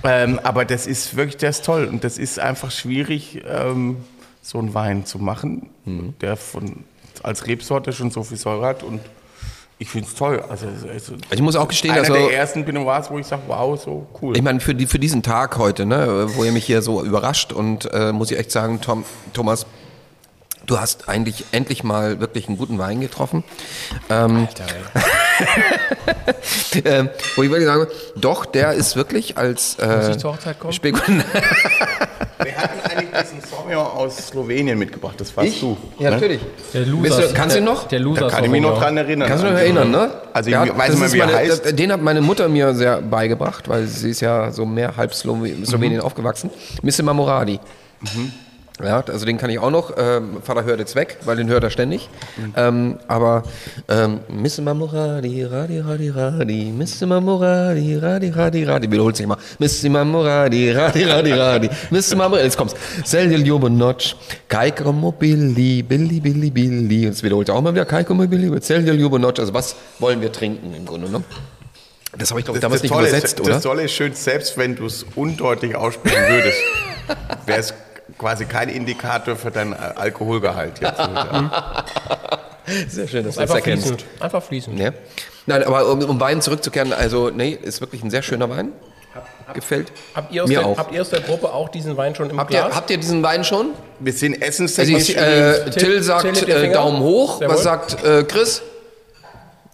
[0.03, 1.85] Ähm, aber das ist wirklich, das ist toll.
[1.85, 3.97] Und das ist einfach schwierig, ähm,
[4.41, 6.13] so einen Wein zu machen, Mhm.
[6.19, 6.83] der von,
[7.21, 8.83] als Rebsorte schon so viel Säure hat.
[8.83, 9.01] Und
[9.79, 10.43] ich finde es toll.
[10.49, 13.41] Also, also Ich muss auch gestehen, einer also- der ersten Pinot Noirs, wo ich sage,
[13.47, 14.35] wow, so cool.
[14.35, 17.51] Ich meine, für, die, für diesen Tag heute, ne, wo ihr mich hier so überrascht
[17.51, 19.03] und äh, muss ich echt sagen, Tom,
[19.33, 19.65] Thomas,
[20.65, 23.43] du hast eigentlich endlich mal wirklich einen guten Wein getroffen.
[24.09, 24.47] Ähm,
[26.85, 30.17] ähm, wo ich wirklich sagen, doch, der ist wirklich als Muss äh, ich
[32.41, 35.15] Wir hatten eigentlich diesen Sauvignon aus Slowenien mitgebracht.
[35.19, 35.77] Das warst du.
[35.99, 36.15] Ja, ne?
[36.15, 36.41] natürlich.
[36.73, 37.87] Der Bist du- kannst du ihn noch?
[37.87, 39.27] Der Loser Da kann ich mich noch dran erinnern.
[39.27, 40.11] Kannst du dich noch diesen- erinnern, ne?
[40.33, 41.65] Also ich Der weiß hat- nicht wie er heißt.
[41.65, 45.13] das- Den hat meine Mutter mir sehr beigebracht, weil sie ist ja so mehr halb
[45.13, 46.05] Slowe- Slowenien Mhm.
[46.05, 46.49] aufgewachsen.
[46.81, 47.59] Missima Moradi.
[48.81, 49.93] Ja, also den kann ich auch noch.
[49.97, 52.09] Ähm, Vater hört jetzt weg, weil den hört er ständig.
[52.37, 52.53] Mhm.
[52.55, 53.43] Ähm, aber
[53.87, 58.91] ähm, Missima Moradi, Radi, Radi, Radi, Missima Moradi, Radi, Radi, Radi.
[58.91, 59.37] Wiederholt sich mal.
[59.59, 61.69] Missima Moradi, Radi, Radi, Radi.
[61.91, 62.45] Missima Moradi.
[62.45, 62.75] Jetzt kommt's.
[63.05, 64.15] Selja Ljubenoc,
[64.49, 67.05] Kajko Mobili, Billi, Billi, Billi.
[67.05, 67.85] Und es wiederholt er auch mal wieder.
[67.85, 69.37] Kajko Mobili, Selja Ljubenoc.
[69.37, 71.23] Also was wollen wir trinken im Grunde, ne?
[72.17, 73.53] Das habe ich, glaube ich, damals nicht Tolle übersetzt, ist, oder?
[73.53, 76.59] Das Tolle ist schön, selbst wenn du es undeutlich aussprechen würdest,
[77.45, 77.73] wäre es
[78.17, 80.97] quasi kein Indikator für deinen Al- Alkoholgehalt jetzt.
[82.89, 83.87] Sehr schön, dass du das Einfach erkennst.
[83.87, 84.05] fließend.
[84.21, 84.79] Einfach fließend.
[84.79, 84.91] Ja.
[85.45, 88.71] Nein, aber um, um Wein zurückzukehren, also nee, ist wirklich ein sehr schöner Wein.
[89.53, 90.77] Gefällt Habt ihr, aus mir der, auch.
[90.77, 92.75] habt ihr aus der Gruppe auch diesen Wein schon im Habt ihr, Glas?
[92.75, 93.71] habt ihr diesen Wein schon?
[93.99, 96.71] Wir sind Also essenstechnisch ich, äh, Till- sagt Till äh.
[96.71, 97.41] Daumen hoch.
[97.41, 97.53] Jawohl.
[97.55, 98.63] Was sagt äh, Chris?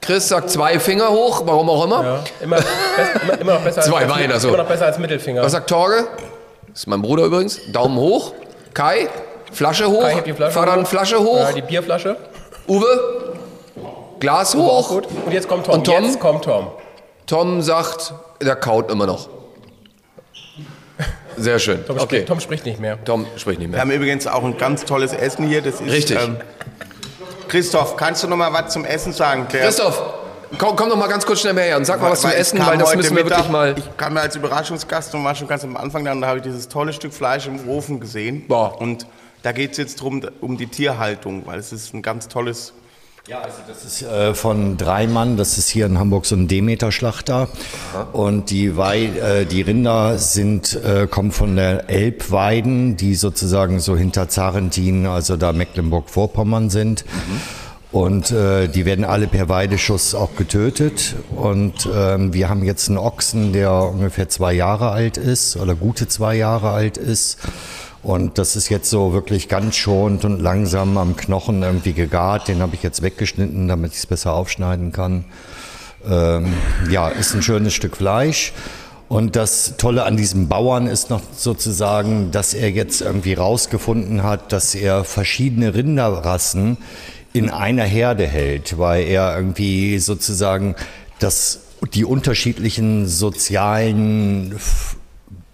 [0.01, 2.03] Chris sagt zwei Finger hoch, warum auch immer.
[2.03, 2.67] ja, immer, best,
[3.23, 4.47] immer, immer noch besser Zwei als, Weine, als, so.
[4.49, 5.43] immer noch besser als Mittelfinger.
[5.43, 6.07] Was sagt Torge?
[6.79, 7.59] Das ist mein Bruder übrigens.
[7.73, 8.31] Daumen hoch.
[8.73, 9.09] Kai?
[9.51, 10.01] Flasche hoch.
[10.01, 10.87] Kai die Flasche Vater, hoch.
[10.87, 11.39] Flasche hoch.
[11.39, 12.15] Ja, die Bierflasche.
[12.69, 13.33] Uwe?
[14.21, 14.87] Glas Auch hoch.
[14.87, 15.07] gut.
[15.25, 15.75] Und jetzt kommt Tom.
[15.75, 16.05] Und Tom?
[16.05, 16.67] Jetzt kommt Tom.
[17.27, 19.27] Tom sagt, der kaut immer noch.
[21.35, 21.85] Sehr schön.
[21.85, 22.05] Tom, Okay.
[22.05, 22.97] spricht, Tom spricht nicht mehr.
[23.03, 23.81] Tom spricht nicht Wir mehr.
[23.81, 25.61] haben übrigens auch ein ganz tolles Essen hier.
[25.61, 26.17] Das ist, Richtig.
[26.17, 26.37] Ähm,
[27.49, 29.49] Christoph, kannst du noch mal was zum Essen sagen?
[29.51, 30.01] Der, Christoph,
[30.57, 32.59] komm, komm doch mal ganz kurz schnell mehr her und sag mal was Weil Essen,
[32.59, 33.75] weil das heute müssen wir Mittag- wirklich mal.
[33.77, 36.39] Ich kam ja als Überraschungsgast und war schon ganz am Anfang da und da habe
[36.39, 38.45] ich dieses tolle Stück Fleisch im Ofen gesehen.
[38.47, 38.79] Boah.
[38.81, 39.05] Und
[39.43, 42.73] da geht es jetzt drum um die Tierhaltung, weil es ist ein ganz tolles.
[43.27, 47.47] Ja, also das ist äh, von Dreimann, das ist hier in Hamburg so ein Demeter-Schlachter.
[48.11, 53.95] Und die, Wei äh, die Rinder sind, äh, kommen von der Elbweiden, die sozusagen so
[53.95, 57.05] hinter Zarentin, also da Mecklenburg-Vorpommern sind.
[57.91, 61.15] Und äh, die werden alle per Weideschuss auch getötet.
[61.35, 66.07] Und ähm, wir haben jetzt einen Ochsen, der ungefähr zwei Jahre alt ist oder gute
[66.07, 67.39] zwei Jahre alt ist.
[68.03, 72.47] Und das ist jetzt so wirklich ganz schonend und langsam am Knochen irgendwie gegart.
[72.47, 75.25] Den habe ich jetzt weggeschnitten, damit ich es besser aufschneiden kann.
[76.07, 76.53] Ähm,
[76.89, 78.53] ja, ist ein schönes Stück Fleisch.
[79.09, 84.53] Und das Tolle an diesem Bauern ist noch sozusagen, dass er jetzt irgendwie rausgefunden hat,
[84.53, 86.77] dass er verschiedene Rinderrassen
[87.33, 90.75] in einer Herde hält, weil er irgendwie sozusagen
[91.19, 91.61] das,
[91.93, 94.55] die unterschiedlichen sozialen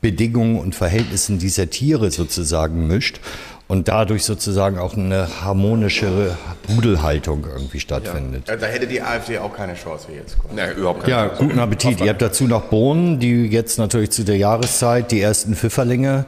[0.02, 3.19] Bedingungen und Verhältnissen dieser Tiere sozusagen mischt.
[3.68, 6.38] und dadurch sozusagen auch eine harmonischere
[6.69, 8.43] Rudelhaltung irgendwie stattfindet.
[8.47, 10.38] Da hätte die AfD auch keine Chance jetzt.
[10.56, 11.99] Ja, überhaupt keine Ja, guten Appetit.
[11.99, 16.26] Ihr habt dazu noch Bohnen, die jetzt natürlich zu der Jahreszeit die ersten Pfifferlinge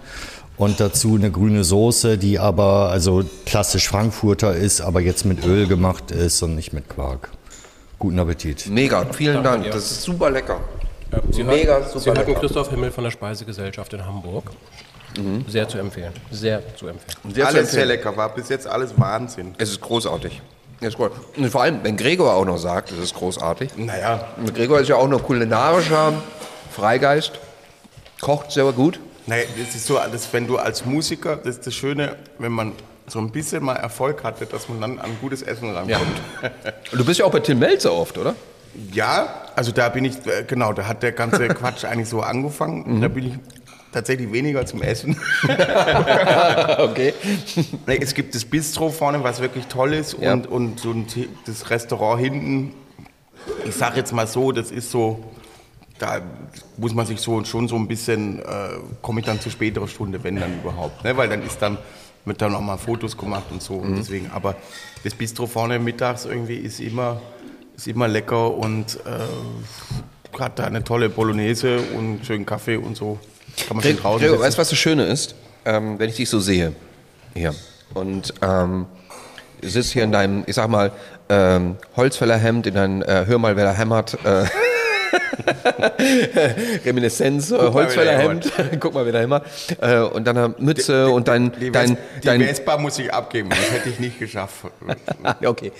[0.57, 5.67] und dazu eine grüne Soße, die aber also klassisch Frankfurter ist, aber jetzt mit Öl
[5.67, 7.29] gemacht ist und nicht mit Quark.
[7.99, 8.67] Guten Appetit.
[8.67, 9.65] Mega, vielen Dank.
[9.71, 10.59] Das ist super lecker.
[11.31, 12.39] Sie Mega, hörten, super Sie lecker.
[12.39, 14.51] Christoph Himmel von der Speisegesellschaft in Hamburg.
[15.47, 16.13] Sehr zu empfehlen.
[16.29, 17.33] Sehr zu empfehlen.
[17.33, 17.87] Sehr zu alles sehr empfehlen.
[17.87, 19.55] lecker, war bis jetzt alles Wahnsinn.
[19.57, 20.41] Es ist großartig.
[20.79, 21.09] Es ist groß.
[21.37, 23.71] Und vor allem, wenn Gregor auch noch sagt, es ist großartig.
[23.77, 26.13] Naja, Gregor ist ja auch noch kulinarischer
[26.71, 27.31] Freigeist,
[28.21, 28.99] kocht sehr gut.
[29.27, 32.71] Naja, das ist so, das, wenn du als Musiker, das ist das Schöne, wenn man
[33.07, 36.21] so ein bisschen mal Erfolg hatte, dass man dann an gutes Essen rankommt.
[36.91, 38.35] Und du bist ja auch bei Tim Melzer oft, oder?
[38.91, 43.01] Ja, also da bin ich, äh, genau, da hat der ganze Quatsch eigentlich so angefangen.
[43.01, 43.33] Da bin ich
[43.93, 45.17] tatsächlich weniger zum Essen.
[46.77, 47.13] okay.
[47.85, 50.33] Es gibt das Bistro vorne, was wirklich toll ist Ja.
[50.33, 51.07] und, und so ein,
[51.45, 52.73] das Restaurant hinten,
[53.65, 55.23] ich sag jetzt mal so, das ist so,
[55.99, 56.21] da
[56.77, 58.43] muss man sich so schon so ein bisschen, äh,
[59.01, 61.15] komme ich dann zu späterer Stunde, wenn dann überhaupt, ne?
[61.17, 61.77] weil dann ist dann,
[62.25, 64.55] wird dann auch mal Fotos gemacht und so und deswegen, aber
[65.03, 67.21] das Bistro vorne mittags irgendwie ist immer,
[67.75, 73.17] ist immer lecker und äh, hat da eine tolle Bolognese und schönen Kaffee und so.
[73.67, 75.35] Kann man schön draußen Gregor weißt du, was das Schöne ist?
[75.65, 76.73] Ähm, wenn ich dich so sehe,
[77.33, 77.55] hier,
[77.93, 78.85] und ähm,
[79.61, 80.91] du sitzt hier in deinem, ich sag mal,
[81.29, 84.45] ähm, Holzfällerhemd, in deinem äh, Hör mal, wer da hämmert, äh,
[86.85, 89.45] Reminiszenz, äh, Guck Holzfällerhemd, guck mal, wer da hämmert,
[89.81, 93.13] äh, und dann eine Mütze und dein, Die, dein, Ves die dein, Vespa muss ich
[93.13, 94.65] abgeben, das hätte ich nicht geschafft.
[95.43, 95.71] Okay.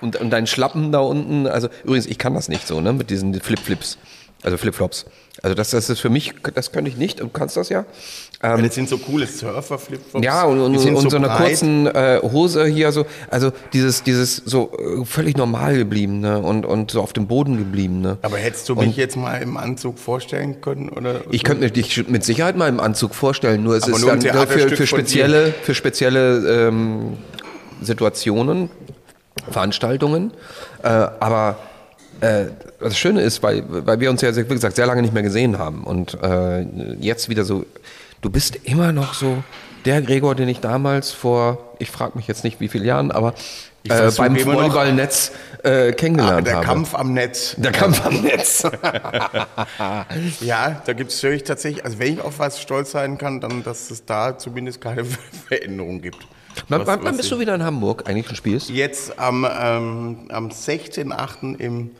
[0.00, 3.10] Und, und dein Schlappen da unten, also übrigens, ich kann das nicht so, ne, mit
[3.10, 3.98] diesen Flip-Flips,
[4.42, 5.06] also Flip-Flops.
[5.42, 7.84] Also das, das ist für mich, das könnte ich nicht, du kannst das ja.
[8.54, 10.24] Ähm, das sind so coole Surfer-Flipflops.
[10.24, 11.48] Ja, und, und, und so, einer breit.
[11.48, 16.90] kurzen äh, Hose hier, so, also dieses, dieses so äh, völlig normal gebliebene und, und
[16.90, 18.18] so auf dem Boden gebliebene.
[18.22, 20.88] Aber hättest du Und- mich jetzt mal im Anzug vorstellen können?
[20.90, 24.02] Oder Ich könnte mir dich mit Sicherheit mal im Anzug vorstellen, nur es Aber ist
[24.02, 27.16] nur dann für, für spezielle, für spezielle ähm,
[27.80, 28.70] Situationen,
[29.50, 30.32] Veranstaltungen.
[30.82, 31.56] Äh, aber
[32.20, 32.46] äh,
[32.80, 35.58] das Schöne ist, weil, weil wir uns ja, wie gesagt, sehr lange nicht mehr gesehen
[35.58, 36.62] haben und äh,
[37.00, 37.64] jetzt wieder so,
[38.20, 39.42] du bist immer noch so
[39.84, 43.34] der Gregor, den ich damals vor, ich frage mich jetzt nicht wie viele Jahren, aber
[43.84, 45.30] Ich äh, beim Volleyballnetz
[45.62, 46.66] äh, Ah, kennengelernt der habe.
[46.66, 47.54] Kampf am Netz.
[47.56, 48.64] der Kampf am Netz.
[50.40, 53.62] Ja, da gibt es wirklich tatsächlich, also wenn ich auf was stolz sein kann, dann,
[53.62, 55.04] dass es da zumindest keine
[55.48, 56.18] Veränderung gibt.
[56.68, 58.70] wann, Was- wann, wann was bist ich- du wieder in Hamburg eigentlich und spielst?
[58.70, 61.58] Jetzt am, ähm, am 16.8.
[61.58, 61.90] im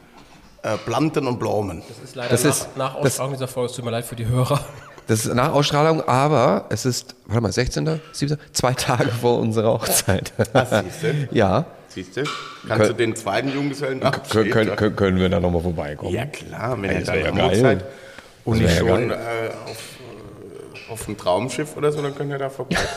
[0.63, 1.83] äh, Planten und Blumen.
[1.89, 3.71] Das ist leider Das nach, ist- nach Ausstrahlung dieser Folge.
[3.71, 4.65] Es tut mir leid für die Hörer.
[5.07, 9.75] Das ist nach Ausstrahlung, aber es ist, warte mal, 16., 17., zwei Tage vor unserer
[9.75, 10.33] Hochzeit.
[10.37, 11.29] siehste?
[11.31, 11.67] ja.
[11.89, 12.25] Siehst du?
[12.67, 16.13] Kannst du den zweiten Junggesellen Können, können, können, können wir da nochmal vorbeikommen?
[16.13, 17.45] Ja klar, wenn das dann wär ja.
[17.45, 17.85] Hochzeit
[18.45, 19.99] und Das nicht ja schon äh, auf,
[20.89, 22.89] äh, auf einem Traumschiff oder so, dann könnt ihr da vorbeikommen.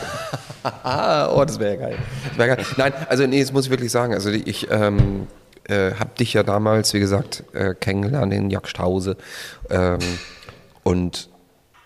[0.82, 1.96] Ah, oh, das wäre geil.
[2.28, 2.66] Das wär geil.
[2.76, 4.12] Nein, also nee, das muss ich wirklich sagen.
[4.12, 5.28] Also ich ähm,
[5.64, 9.16] äh, habe dich ja damals, wie gesagt, äh, kennengelernt in Jagdhause.
[9.70, 9.98] Ähm,
[10.82, 11.30] und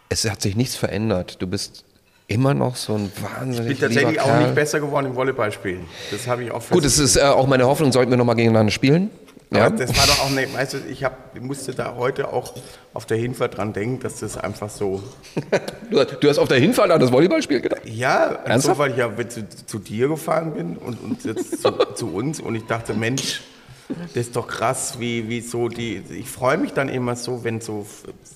[0.09, 1.41] es hat sich nichts verändert.
[1.41, 1.85] Du bist
[2.27, 5.85] immer noch so ein wahnsinnig Ich bin tatsächlich auch nicht besser geworden im Volleyballspielen.
[6.11, 8.73] Das habe ich auch Gut, es ist äh, auch meine Hoffnung, sollten wir nochmal gegeneinander
[8.73, 9.11] spielen.
[9.51, 9.71] Ja?
[9.71, 12.55] Das war doch auch eine, weißt du, ich hab, musste da heute auch
[12.93, 15.03] auf der Hinfahrt dran denken, dass das einfach so,
[15.91, 17.83] Du, du hast auf der Hinfahrt an das Volleyballspiel gedacht?
[17.85, 18.79] ja, so, Ernsthaft?
[18.79, 22.55] weil ich ja zu, zu dir gefahren bin und, und jetzt zu, zu uns und
[22.55, 23.43] ich dachte, Mensch,
[23.89, 27.61] das ist doch krass, wie, wie so die, ich freue mich dann immer so, wenn
[27.61, 27.87] so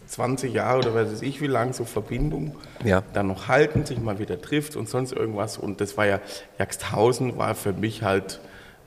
[0.09, 3.02] 20 Jahre oder weiß ich wie lang so Verbindung Ja.
[3.12, 6.20] dann noch halten, sich mal wieder trifft und sonst irgendwas und das war ja,
[6.59, 8.40] Jagsthausen war für mich halt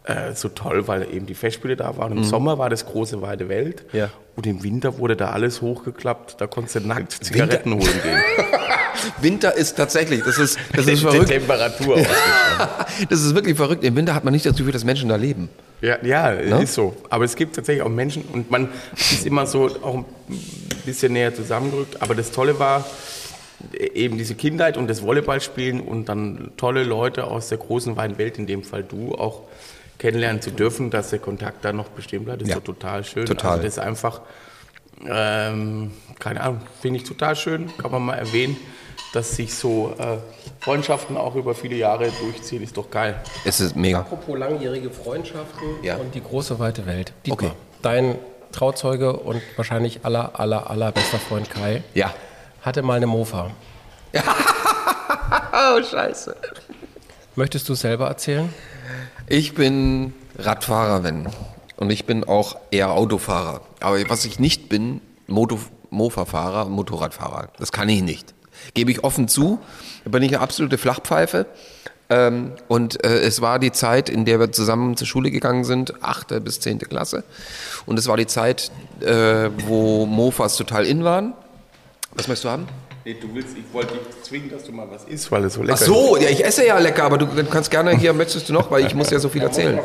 [0.04, 2.12] äh, so toll, weil eben die Festspiele da waren.
[2.18, 4.00] Im Sommer war das große weite Welt Mhm.
[4.00, 4.10] Ja.
[4.36, 8.22] und im Winter wurde da alles hochgeklappt, da konntest du nackt Zigaretten holen gehen.
[9.22, 11.28] Winter ist tatsächlich, das ist, das ist Die verrückt.
[11.30, 12.86] Temperatur ausgeschlagen.
[13.10, 13.84] Das ist wirklich verrückt.
[13.84, 15.50] Im Winter hat man nicht das Gefühl, dass Menschen da leben.
[15.82, 16.64] Ja, ja Ne?
[16.64, 16.96] ist so.
[17.10, 20.06] Aber es gibt tatsächlich auch Menschen und man ist immer so auch ein
[20.86, 22.02] bisschen näher zusammengerückt.
[22.02, 22.86] Aber das Tolle war
[23.94, 28.38] eben diese Kindheit und das Volleyballspielen und dann tolle Leute aus der großen weiten Welt,
[28.38, 29.42] in dem Fall du, auch
[30.02, 32.56] kennenlernen zu dürfen, dass der Kontakt da noch bestehen bleibt, ist Ja.
[32.56, 33.26] doch total schön.
[33.28, 33.52] Total.
[33.52, 34.22] Also das ist einfach,
[35.08, 38.58] ähm, keine Ahnung, finde ich total schön, kann man mal erwähnen,
[39.14, 40.18] dass sich so äh,
[40.64, 43.22] Freundschaften auch über viele Jahre durchziehen, ist doch geil.
[43.46, 44.00] Es ist mega.
[44.00, 45.98] Apropos langjährige Freundschaften Ja.
[45.98, 47.14] und die große weite Welt.
[47.26, 47.58] Dietmar, Okay.
[47.84, 48.16] dein
[48.52, 52.14] Trauzeuge und wahrscheinlich aller, aller, aller bester Freund Kai Ja.
[52.64, 53.52] hatte mal eine Mofa.
[55.54, 56.36] Oh, scheiße.
[57.36, 58.54] Möchtest du es selber erzählen?
[59.34, 61.30] Ich bin Radfahrer, wenn.
[61.78, 63.62] Und ich bin auch eher Autofahrer.
[63.80, 67.48] Aber was ich nicht bin, Mofa-Fahrer, Motorradfahrer.
[67.58, 68.34] Das kann ich nicht.
[68.74, 69.60] Gebe ich offen zu.
[70.04, 71.46] Da bin ich eine absolute Flachpfeife.
[72.10, 76.04] Ähm, und äh, es war die Zeit, in der wir zusammen zur Schule gegangen sind,
[76.04, 77.24] achte bis zehnte Klasse.
[77.86, 81.32] Und es war die Zeit, äh, wo Mofas total in waren.
[82.16, 82.68] Was möchtest du haben?
[83.04, 85.64] Nee, du willst, ich wollte dich zwingen, dass du mal was isst, weil es so
[85.64, 88.54] lecker Ach so, ja, ich esse ja lecker, aber du kannst gerne hier, möchtest du
[88.54, 89.80] noch, weil ich muss ja so viel erzählen.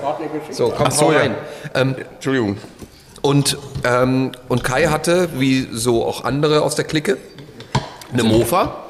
[0.51, 1.19] So, komm, Ach so, hau ja.
[1.21, 1.35] rein.
[1.75, 2.59] Ähm, Entschuldigung.
[3.23, 7.17] und, ähm, und Kai hatte, wie so auch andere aus der Clique,
[8.13, 8.85] eine Mofa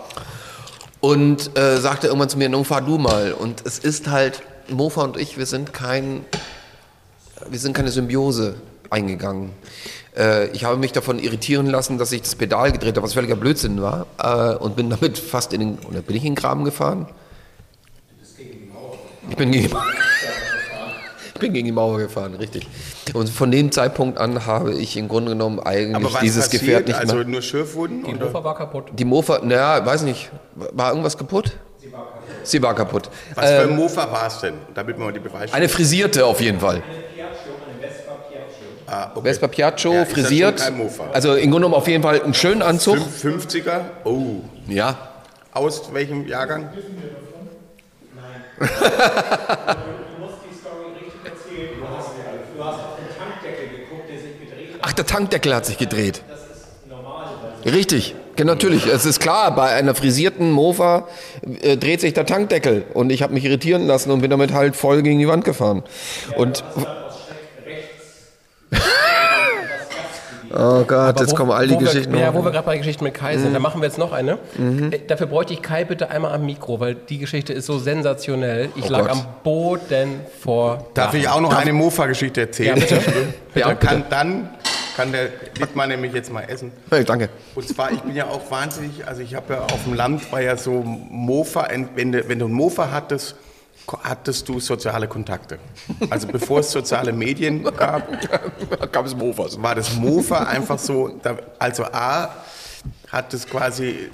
[1.01, 3.33] und äh, sagte irgendwann zu mir, nun fahr du mal.
[3.33, 6.25] Und es ist halt, Mofa und ich, wir sind kein,
[7.49, 8.57] wir sind keine Symbiose
[8.91, 9.53] eingegangen.
[10.17, 13.37] Äh, ich habe mich davon irritieren lassen, dass ich das Pedal gedreht habe, was völliger
[13.37, 16.65] Blödsinn war, äh, und bin damit fast in den, oder bin ich in den Graben
[16.65, 17.07] gefahren?
[19.29, 19.85] Ich bin gegen die Mauer.
[21.35, 22.67] Ich bin gegen die Mauer gefahren, richtig.
[23.13, 26.63] Und von dem Zeitpunkt an habe ich im Grunde genommen eigentlich Aber was dieses passiert?
[26.63, 27.25] Gefährt nicht Also mehr.
[27.27, 28.05] nur Schürfwunden?
[28.05, 28.15] Die?
[28.15, 28.85] Mofa war kaputt.
[28.95, 31.53] Die Mofa, naja, weiß nicht, war irgendwas kaputt?
[32.43, 33.11] Sie war kaputt.
[33.35, 34.55] Was für Ähm, ein Mofa war es denn?
[34.75, 35.53] Damit mal die Beweise.
[35.53, 36.83] eine frisierte auf jeden Fall.
[38.87, 39.23] Ah, okay.
[39.29, 40.59] Vespa Piaggio, Ja, ist das frisiert.
[40.61, 41.05] schon kein Mofa?
[41.13, 42.99] Also im Grunde genommen auf jeden Fall einen schönen Anzug.
[42.99, 43.81] Fünf- 50er?
[44.05, 44.41] Oh.
[44.69, 44.97] Ja.
[45.53, 46.69] Aus welchem Jahrgang?
[54.83, 56.23] Ach, der Tankdeckel hat sich gedreht.
[57.65, 58.87] Richtig, ja, natürlich.
[58.87, 61.09] Es ist klar, bei einer frisierten Mofa
[61.63, 62.85] äh, dreht sich der Tankdeckel.
[62.95, 65.83] Und ich habe mich irritieren lassen und bin damit halt voll gegen die Wand gefahren.
[66.37, 66.63] Und.
[70.59, 72.13] Oh Gott, jetzt wo- kommen all die Geschichten.
[72.13, 74.13] Wir, ja, wo wir gerade bei Geschichten mit Kai sind, da machen wir jetzt noch
[74.13, 74.39] eine.
[74.93, 78.71] Äh, Dafür bräuchte ich Kai bitte einmal am Mikro, weil die Geschichte ist so sensationell.
[78.77, 79.11] Ich Oh lag Gott.
[79.11, 80.87] am Boden vor.
[80.95, 82.77] Darf ich auch noch eine Mofa-Geschichte erzählen?
[82.79, 83.01] Ja, bitte.
[83.57, 84.49] Ja, dann kann, dann
[84.97, 85.27] kann der
[85.61, 86.71] Dittmar nämlich jetzt mal essen.
[86.91, 87.29] Hey, danke.
[87.55, 90.41] Und zwar, ich bin ja auch wahnsinnig, also ich habe ja auf dem Land war
[90.41, 93.35] ja so Mofa, wenn du, wenn du ein Mofa hattest,
[94.03, 95.59] hattest du soziale Kontakte.
[96.11, 98.09] Also bevor es soziale Medien gab,
[98.93, 99.63] Gab es Mofas.
[99.63, 101.21] war das Mofa einfach so,
[101.59, 102.31] also A,
[103.11, 104.11] hat es quasi,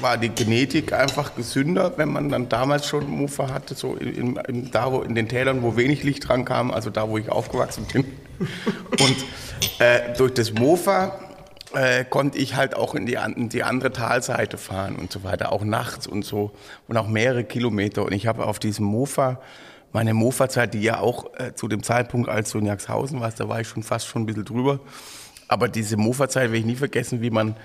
[0.00, 4.70] war die Genetik einfach gesünder, wenn man dann damals schon Mofa hatte, so in, in,
[4.70, 7.86] da, wo, in den Tälern, wo wenig Licht dran kam, also da, wo ich aufgewachsen
[7.92, 8.04] bin.
[9.00, 9.16] Und
[9.80, 11.18] äh, durch das Mofa
[11.74, 15.52] äh, konnte ich halt auch in die, in die andere Talseite fahren und so weiter,
[15.52, 16.52] auch nachts und so
[16.86, 18.04] und auch mehrere Kilometer.
[18.04, 19.40] Und ich habe auf diesem Mofa,
[19.92, 23.48] meine Mofa-Zeit, die ja auch äh, zu dem Zeitpunkt, als du in Jaxhausen warst, da
[23.48, 24.80] war ich schon fast schon ein bisschen drüber.
[25.46, 27.56] Aber diese Mofa-Zeit werde ich nie vergessen, wie man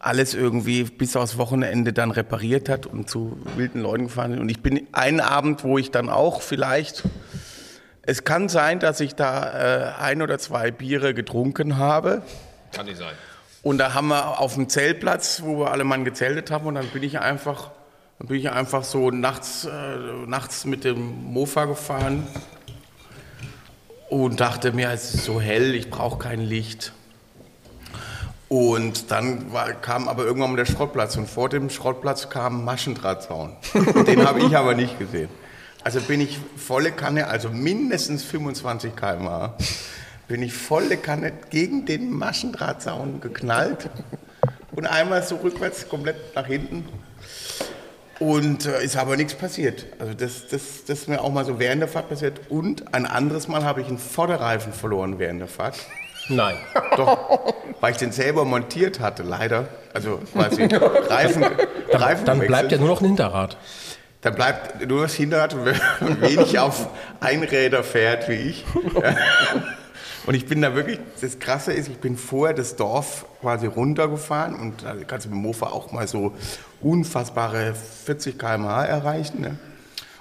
[0.00, 4.40] alles irgendwie bis aufs Wochenende dann repariert hat und zu wilden Leuten gefahren ist.
[4.40, 7.04] Und ich bin einen Abend, wo ich dann auch vielleicht
[8.08, 12.22] es kann sein, dass ich da äh, ein oder zwei Biere getrunken habe.
[12.72, 13.12] Kann nicht sein.
[13.62, 16.86] Und da haben wir auf dem Zeltplatz, wo wir alle Mann gezeltet haben, und dann
[16.88, 17.70] bin ich einfach,
[18.18, 22.26] dann bin ich einfach so nachts, äh, nachts mit dem Mofa gefahren
[24.08, 26.92] und dachte mir, es ist so hell, ich brauche kein Licht.
[28.48, 32.64] Und dann war, kam aber irgendwann mal der Schrottplatz und vor dem Schrottplatz kam ein
[32.64, 33.56] Maschendrahtzaun.
[34.06, 35.28] Den habe ich aber nicht gesehen.
[35.84, 39.54] Also bin ich volle Kanne, also mindestens 25 km/h,
[40.28, 43.88] bin ich volle Kanne gegen den Maschendrahtzaun geknallt
[44.76, 46.86] und einmal so rückwärts komplett nach hinten.
[48.20, 49.86] Und äh, ist aber nichts passiert.
[49.98, 52.40] Also das, das, das ist mir auch mal so während der Fahrt passiert.
[52.48, 55.76] Und ein anderes Mal habe ich einen Vorderreifen verloren während der Fahrt.
[56.28, 56.56] Nein.
[56.96, 59.68] Doch, weil ich den selber montiert hatte, leider.
[59.94, 61.44] Also quasi Reifen,
[61.92, 63.56] Reifen Dann bleibt ja nur noch ein Hinterrad.
[64.20, 65.64] Dann bleibt nur das Hinterrad, und
[66.20, 66.88] wenig auf
[67.20, 68.64] Einräder fährt wie ich.
[70.26, 74.54] Und ich bin da wirklich, das Krasse ist, ich bin vorher das Dorf quasi runtergefahren
[74.54, 76.34] und da kannst du mit dem Mofa auch mal so
[76.80, 79.40] unfassbare 40 km/h erreichen.
[79.40, 79.58] Ne?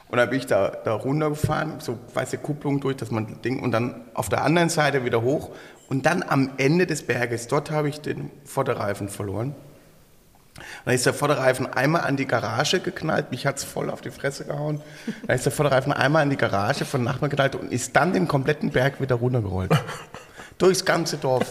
[0.10, 3.62] Und dann bin ich da, da runtergefahren, so weiße Kupplung durch, dass man das Ding
[3.62, 5.50] und dann auf der anderen Seite wieder hoch
[5.90, 9.56] und dann am Ende des Berges, dort habe ich den Vorderreifen verloren.
[10.86, 14.12] Dann ist der Vorderreifen einmal an die Garage geknallt, mich hat es voll auf die
[14.12, 14.82] Fresse gehauen.
[15.28, 18.28] Dann ist der Vorderreifen einmal an die Garage von Nachbarn geknallt und ist dann den
[18.28, 19.72] kompletten Berg wieder runtergerollt.
[20.58, 21.46] Durchs ganze Dorf.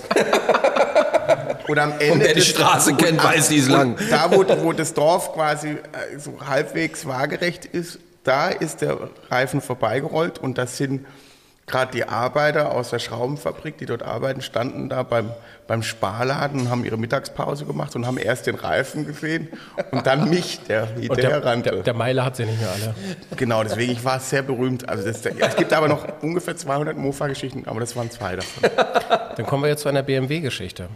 [1.68, 2.12] Und am Ende.
[2.12, 3.96] Und wer die des- Straße und kennt, weiß, die ist lang.
[4.10, 8.98] Da, wo, wo das Dorf quasi äh, so halbwegs waagerecht ist, da ist der
[9.30, 11.04] Reifen vorbeigerollt und das sind
[11.66, 15.30] gerade die Arbeiter aus der Schraubenfabrik, die dort arbeiten, standen da beim,
[15.66, 19.48] beim Sparladen und haben ihre Mittagspause gemacht und haben erst den Reifen gesehen
[19.90, 21.70] und dann mich, der Und hinterher der, rannte.
[21.70, 22.94] der, der Meiler hat sie nicht mehr alle.
[23.36, 24.88] Genau, deswegen, ich war sehr berühmt.
[24.88, 28.70] Also das, es gibt aber noch ungefähr 200 Mofa-Geschichten, aber das waren zwei davon.
[29.36, 30.88] Dann kommen wir jetzt zu einer BMW-Geschichte.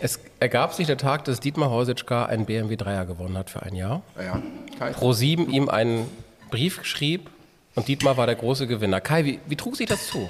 [0.00, 3.74] Es ergab sich der Tag, dass Dietmar Heusitschka einen BMW 3er gewonnen hat für ein
[3.74, 4.02] Jahr.
[4.18, 4.42] Ja,
[4.78, 4.90] Kai.
[4.90, 6.06] Pro7 ihm einen
[6.50, 7.30] Brief schrieb
[7.74, 9.00] und Dietmar war der große Gewinner.
[9.00, 10.28] Kai, wie, wie trug sich das zu?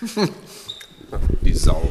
[1.42, 1.90] Die Sau.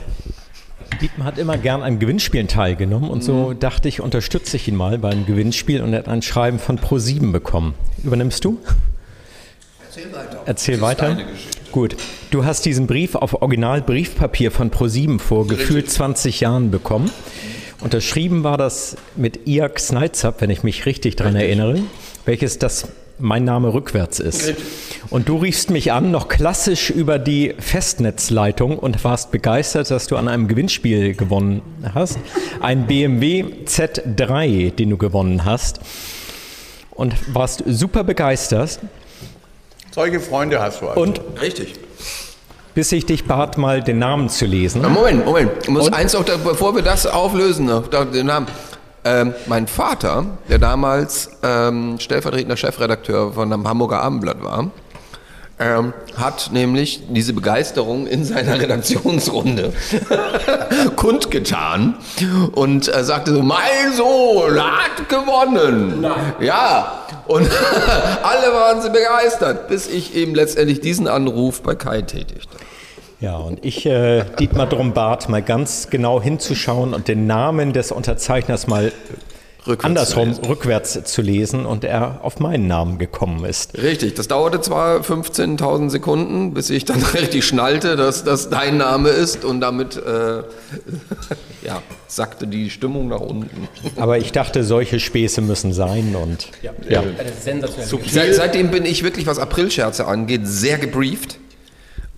[1.01, 4.97] Dietmar hat immer gern an Gewinnspielen teilgenommen und so dachte ich, unterstütze ich ihn mal
[4.97, 7.73] beim Gewinnspiel und er hat ein Schreiben von Pro7 bekommen.
[8.03, 8.59] Übernimmst du?
[9.85, 10.41] Erzähl weiter.
[10.45, 11.07] Erzähl Das ist weiter.
[11.15, 11.59] deine Geschichte.
[11.71, 11.95] Gut.
[12.31, 17.11] Du hast diesen Brief auf Original-Briefpapier von Pro7 vor gefühlt 20 Jahren bekommen.
[17.81, 21.79] Unterschrieben war das mit Iak Sneitzap, wenn ich mich richtig daran erinnere,
[22.25, 22.89] welches das
[23.19, 24.53] mein Name rückwärts ist.
[25.09, 30.17] Und du riefst mich an, noch klassisch über die Festnetzleitung und warst begeistert, dass du
[30.17, 31.61] an einem Gewinnspiel gewonnen
[31.93, 32.19] hast.
[32.61, 35.79] Ein BMW Z3, den du gewonnen hast.
[36.91, 38.79] Und warst super begeistert.
[39.91, 41.01] Solche Freunde hast du also.
[41.01, 41.73] Und Richtig.
[42.73, 44.81] bis ich dich bat, mal den Namen zu lesen.
[44.81, 45.51] Na, Moment, Moment.
[45.63, 48.47] Ich muss eins noch, bevor wir das auflösen, noch, den Namen.
[49.05, 54.71] Ähm, mein Vater, der damals ähm, stellvertretender Chefredakteur von einem Hamburger Abendblatt war,
[55.59, 59.73] ähm, hat nämlich diese Begeisterung in seiner Redaktionsrunde
[60.95, 61.95] kundgetan
[62.53, 66.05] und äh, sagte so, mein Sohn hat gewonnen.
[66.39, 67.49] Ja, und
[68.23, 72.57] alle waren sie begeistert, bis ich eben letztendlich diesen Anruf bei Kai tätigte.
[73.21, 77.91] Ja, und ich äh, Dietmar drum bat, mal ganz genau hinzuschauen und den Namen des
[77.91, 78.93] Unterzeichners mal
[79.67, 80.45] Rückwärts andersrum zu lesen.
[80.45, 83.77] rückwärts zu lesen und er auf meinen Namen gekommen ist.
[83.77, 89.09] Richtig, das dauerte zwar 15.000 Sekunden, bis ich dann richtig schnallte, dass das dein Name
[89.09, 89.99] ist und damit äh,
[91.61, 93.67] ja, sackte die Stimmung nach unten.
[93.97, 97.03] Aber ich dachte, solche Späße müssen sein und ja.
[97.91, 98.09] Geschichte.
[98.09, 101.38] Seit, seitdem bin ich wirklich, was Aprilscherze angeht, sehr gebrieft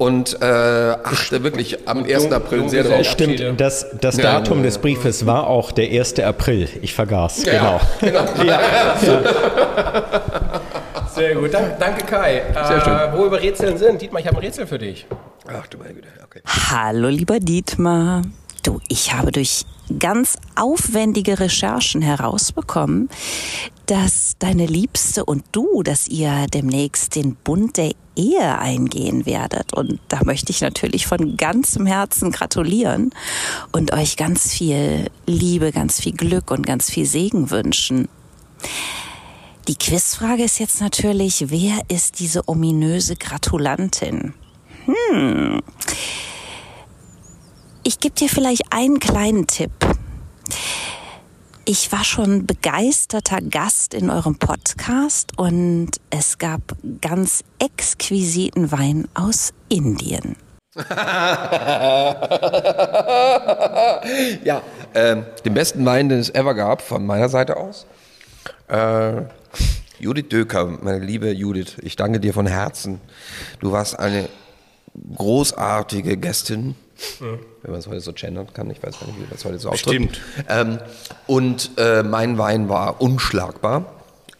[0.01, 2.31] und äh, achte wirklich am 1.
[2.31, 3.05] April sehr drauf.
[3.05, 6.19] Stimmt, das, das Ja, Datum ja, des Briefes war auch der 1.
[6.21, 6.67] April.
[6.81, 7.79] Ich vergaß, Ja, genau.
[8.01, 8.25] genau.
[11.13, 12.41] Sehr gut, Dank, danke Kai.
[12.67, 12.93] Sehr schön.
[12.93, 15.05] Äh, wo wir Rätseln sind, Dietmar, ich habe ein Rätsel für dich.
[15.45, 16.41] Ach du meine Güte, okay.
[16.47, 18.23] Hallo lieber Dietmar.
[18.63, 19.65] Du, ich habe durch
[19.99, 23.09] ganz aufwendige Recherchen herausbekommen,
[23.85, 29.73] dass deine Liebste und du, dass ihr demnächst den Bund der Ehe eingehen werdet.
[29.73, 33.11] Und da möchte ich natürlich von ganzem Herzen gratulieren
[33.71, 38.07] und euch ganz viel Liebe, ganz viel Glück und ganz viel Segen wünschen.
[39.67, 44.33] Die Quizfrage ist jetzt natürlich, wer ist diese ominöse Gratulantin?
[44.85, 45.61] Hm.
[47.83, 49.71] Ich gebe dir vielleicht einen kleinen Tipp.
[51.63, 56.61] Ich war schon begeisterter Gast in eurem Podcast und es gab
[57.01, 60.37] ganz exquisiten Wein aus Indien.
[64.43, 64.63] ja,
[64.95, 67.85] ähm, den besten Wein, den es ever gab, von meiner Seite aus.
[68.67, 69.21] Äh,
[69.99, 72.99] Judith Döker, meine liebe Judith, ich danke dir von Herzen.
[73.59, 74.29] Du warst eine
[75.15, 76.73] großartige Gästin,
[77.19, 78.69] wenn man es heute so gendern kann.
[78.69, 79.95] Ich weiß gar nicht, wie man es heute so ausdrückt.
[79.95, 80.21] Stimmt.
[80.49, 80.79] Ähm,
[81.27, 83.85] und äh, mein Wein war unschlagbar.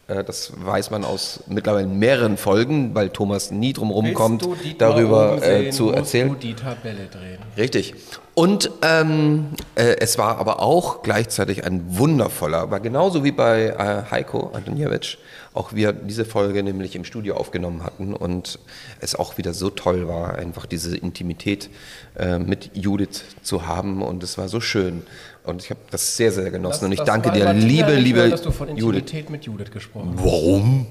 [0.08, 4.46] Äh, Das weiß man aus mittlerweile mehreren Folgen, weil Thomas nie drum rumkommt,
[4.78, 6.28] darüber äh, zu musst erzählen.
[6.28, 7.38] Du die Tabelle drehen.
[7.56, 7.94] Richtig.
[8.34, 14.10] Und ähm, äh, es war aber auch gleichzeitig ein wundervoller, aber genauso wie bei äh,
[14.10, 15.18] Heiko Antoniewicz,
[15.54, 18.58] auch wir diese Folge nämlich im Studio aufgenommen hatten und
[19.00, 21.68] es auch wieder so toll war, einfach diese Intimität
[22.16, 25.02] äh, mit Judith zu haben und es war so schön.
[25.44, 28.04] Und ich habe das sehr, sehr genossen und ich Das danke dir, Martina liebe, nicht
[28.04, 29.00] liebe hören, dass du von Judith.
[29.00, 30.24] Intimität mit Judith gesprochen hast.
[30.24, 30.86] Warum?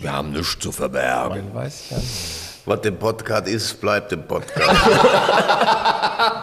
[0.00, 1.46] Wir haben nichts zu verbergen.
[1.46, 1.96] Man weiß ja.
[2.66, 4.70] Was der Podcast ist, bleibt der Podcast.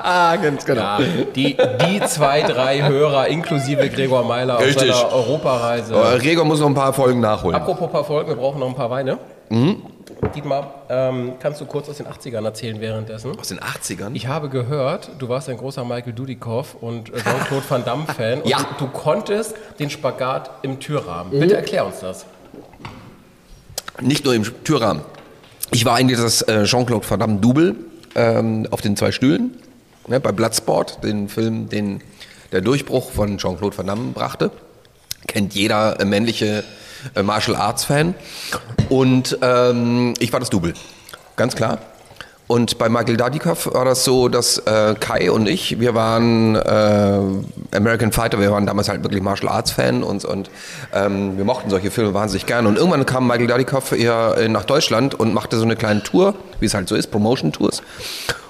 [0.04, 0.82] Ah, ganz genau.
[0.82, 1.00] Ja,
[1.36, 4.94] die, die zwei, drei Hörer inklusive Gregor Meiler auf Richtig.
[4.94, 5.96] seiner Europareise.
[5.96, 7.56] Aber Gregor muss noch ein paar Folgen nachholen.
[7.56, 9.18] Apropos paar Folgen, wir brauchen noch ein paar Weine.
[9.50, 9.82] Mhm.
[10.36, 13.38] Dietmar, ähm, kannst du kurz aus den 80ern erzählen währenddessen?
[13.40, 14.12] Aus den 80ern?
[14.14, 18.42] Ich habe gehört, du warst ein großer Michael Dudikoff und äh, Jean-Claude Van Damme-Fan.
[18.46, 18.58] Ja.
[18.58, 21.34] Und du, du konntest den Spagat im Türrahmen.
[21.34, 21.40] Mhm.
[21.40, 22.26] Bitte erklär uns das.
[24.00, 25.02] Nicht nur im Türrahmen.
[25.74, 27.76] Ich war eigentlich das äh, Jean-Claude Van Damme Double
[28.16, 29.58] ähm, auf den zwei Stühlen
[30.08, 32.02] ne, bei Bloodsport, den Film, den
[32.52, 34.52] der Durchbruch von Jean-Claude Van Damme brachte.
[35.28, 36.66] Kennt jeder äh, männliche
[37.16, 38.16] äh, Martial Arts Fan.
[38.90, 40.74] Und ähm, ich war das Double.
[41.38, 41.80] ganz klar.
[42.52, 47.78] Und bei Michael Dudikoff war das so, dass äh, Kai und ich, wir waren äh,
[47.78, 50.50] American Fighter, wir waren damals halt wirklich Martial Arts Fan und, und
[50.94, 52.68] ähm, wir mochten solche Filme wahnsinnig gerne.
[52.68, 56.36] Und irgendwann kam Michael Dudikoff hier äh, nach Deutschland und machte so eine kleine Tour,
[56.60, 57.84] wie es halt so ist, Promotion Tours.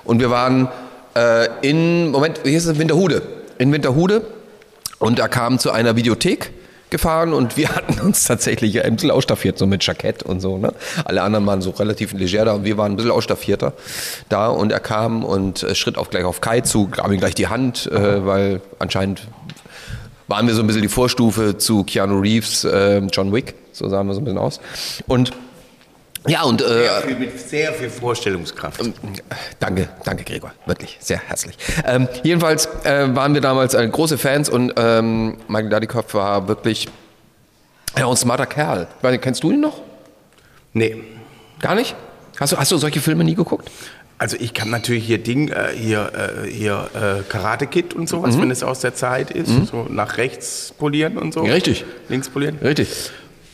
[0.03, 0.69] Und wir waren
[1.15, 3.22] äh, in, Moment, wie hieß es, Winterhude.
[3.60, 4.23] In Winterhude.
[4.98, 6.52] Und er kam zu einer Videothek
[6.91, 10.57] gefahren und wir hatten uns tatsächlich ein bisschen ausstaffiert, so mit Jackett und so.
[10.57, 10.73] Ne?
[11.05, 13.73] Alle anderen waren so relativ leger da und wir waren ein bisschen ausstaffierter
[14.30, 17.34] da und er kam und äh, schritt auch gleich auf Kai zu, gab ihm gleich
[17.34, 19.27] die Hand, äh, weil anscheinend
[20.27, 24.07] waren wir so ein bisschen die Vorstufe zu Keanu Reeves, äh, John Wick, so sahen
[24.07, 24.59] wir so ein bisschen aus.
[25.07, 25.31] Und
[26.27, 28.81] ja, und äh, Sehr viel, mit sehr viel Vorstellungskraft.
[29.60, 31.57] Danke, danke Gregor, wirklich sehr herzlich.
[31.85, 36.88] Ähm, jedenfalls äh, waren wir damals äh, große Fans und ähm, Michael Dudikoff war wirklich
[37.98, 38.88] ja, ein smarter Kerl.
[39.02, 39.81] Meine, Kennst du ihn noch?
[40.73, 41.03] Nee.
[41.60, 41.95] Gar nicht?
[42.39, 43.69] Hast du, hast du solche Filme nie geguckt?
[44.18, 46.11] Also ich kann natürlich hier Ding, äh, hier,
[46.45, 48.43] äh, hier äh, Karate Kid und sowas, Mhm.
[48.43, 49.65] wenn es aus der Zeit ist, Mhm.
[49.65, 51.41] so nach rechts polieren und so.
[51.41, 51.84] Richtig.
[52.07, 52.57] Links polieren.
[52.64, 52.88] Richtig.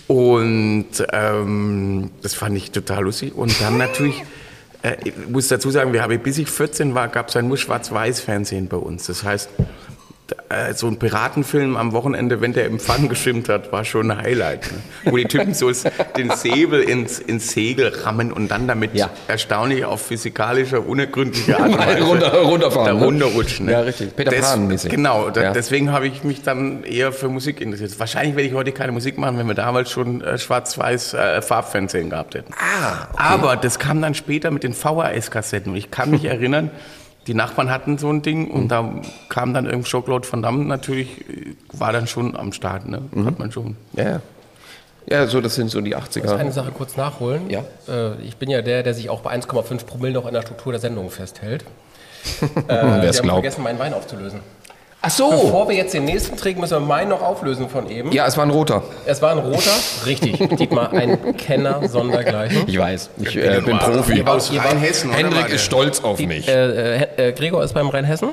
[0.07, 3.35] Und ähm, das fand ich total lustig.
[3.35, 4.23] Und dann natürlich,
[4.81, 7.57] äh, ich muss dazu sagen, wir haben, bis ich 14 war, gab es ein nur
[7.57, 9.07] Schwarz-Weiß-Fernsehen bei uns.
[9.07, 9.49] Das heißt,
[10.73, 14.71] so ein Piratenfilm am Wochenende, wenn der im Pfann geschwimmt hat, war schon ein Highlight.
[14.71, 15.11] Ne?
[15.11, 15.71] Wo die Typen so
[16.17, 18.91] den Säbel ins, ins Segel rammen und dann damit
[19.27, 23.05] erstaunlich auf physikalische, unergründliche Art und Weise Runter- runterfahren, da ne?
[23.05, 23.65] runterrutschen.
[23.67, 23.71] Ne?
[23.71, 24.15] Ja, richtig.
[24.15, 24.91] Peter Pan-mäßig.
[24.91, 25.53] Genau, da, Ja.
[25.53, 27.97] deswegen habe ich mich dann eher für Musik interessiert.
[27.99, 32.09] Wahrscheinlich werde ich heute keine Musik machen, wenn wir damals schon äh, schwarz-weiß äh, Farbfernsehen
[32.09, 32.53] gehabt hätten.
[32.53, 35.75] Ah, Aber das kam dann später mit den VHS-Kassetten.
[35.75, 36.71] Ich kann mich erinnern,
[37.27, 38.93] die Nachbarn hatten so ein Ding und da
[39.29, 41.25] kam dann irgendwie Jean-Claude Van Damme natürlich,
[41.73, 43.01] war dann schon am Start, ne?
[43.25, 43.75] Hat man schon.
[43.93, 44.21] Ja, ja.
[45.09, 46.35] Ja, so, das sind so die Ich muss 80er.
[46.35, 47.49] eine Sache kurz nachholen.
[47.49, 47.63] Ja.
[47.87, 50.73] Äh, ich bin ja der, der sich auch bei 1,5 Promille noch an der Struktur
[50.73, 51.63] der Sendung festhält.
[52.41, 53.25] äh, wir haben glaubt.
[53.25, 54.41] vergessen, meinen Wein aufzulösen.
[55.07, 55.29] Ach so.
[55.29, 58.11] Bevor wir jetzt den nächsten trinken, müssen wir meinen noch auflösen von eben.
[58.11, 58.83] Ja, es war ein roter.
[59.05, 59.71] Es war ein roter,
[60.05, 60.37] richtig.
[60.57, 62.63] Dietmar, ein Kenner sondergleichen.
[62.67, 64.17] Ich weiß, ich äh, bin Profi.
[64.17, 64.75] Ihr wart- ihr wart-
[65.15, 66.47] Hendrik ist stolz auf mich.
[66.49, 68.29] Äh, äh, äh, Gregor ist beim Rheinhessen.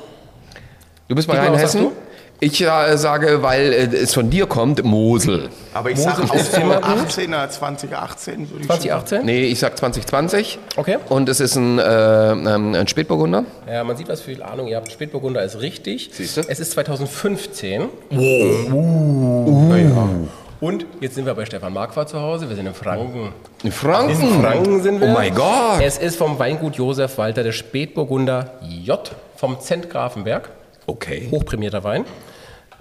[1.09, 1.97] Du bist bei Dietmar, was sagst Rheinhessen?
[2.45, 5.49] Ich äh, sage, weil äh, es von dir kommt, Mosel.
[5.73, 7.09] Aber ich sage auch ist so immer gut.
[7.09, 8.51] 18er, 2018.
[8.51, 9.25] würde ich 2018?
[9.25, 10.59] Nee, ich sag 2020.
[10.77, 10.99] Okay.
[11.09, 13.47] Und es ist ein, äh, ähm, ein Spätburgunder.
[13.67, 14.93] Ja, man sieht, was viel Ahnung ihr habt.
[14.93, 16.11] Spätburgunder ist richtig.
[16.13, 16.43] Siehst du?
[16.47, 17.89] Es ist 2015.
[18.13, 20.29] Uh.
[20.61, 22.51] Und jetzt sind wir bei Stefan Marquardt zu Hause.
[22.51, 23.33] Wir sind in Franken.
[23.63, 24.21] In Franken?
[24.21, 25.09] In Franken sind wir.
[25.09, 25.81] Oh mein Gott.
[25.83, 30.51] Es ist vom Weingut Josef Walter der Spätburgunder J vom Zent Grafenberg.
[30.87, 31.29] Okay.
[31.31, 32.05] Hochprämierter Wein.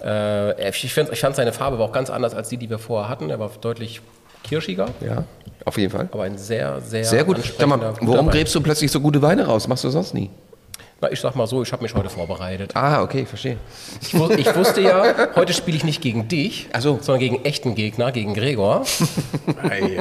[0.04, 2.80] Äh, ich fand, ich fand seine Farbe war auch ganz anders als die, die wir
[2.80, 3.30] vorher hatten.
[3.30, 4.02] Er war deutlich
[4.44, 4.88] kirschiger.
[5.02, 5.24] Ja,
[5.66, 6.10] auf jeden Fall.
[6.12, 7.38] Aber ein sehr, sehr Sehr gut.
[7.58, 9.68] Sag mal, warum gräbst du plötzlich so gute Weine raus?
[9.68, 10.30] Machst du sonst nie?
[11.04, 12.72] Na, ich sag mal so, ich habe mich heute vorbereitet.
[12.76, 13.58] Ah, okay, verstehe.
[14.02, 15.04] Ich, wus ich wusste ja,
[15.36, 16.98] heute spiele ich nicht gegen dich, so.
[17.02, 18.86] sondern gegen echten Gegner, gegen Gregor.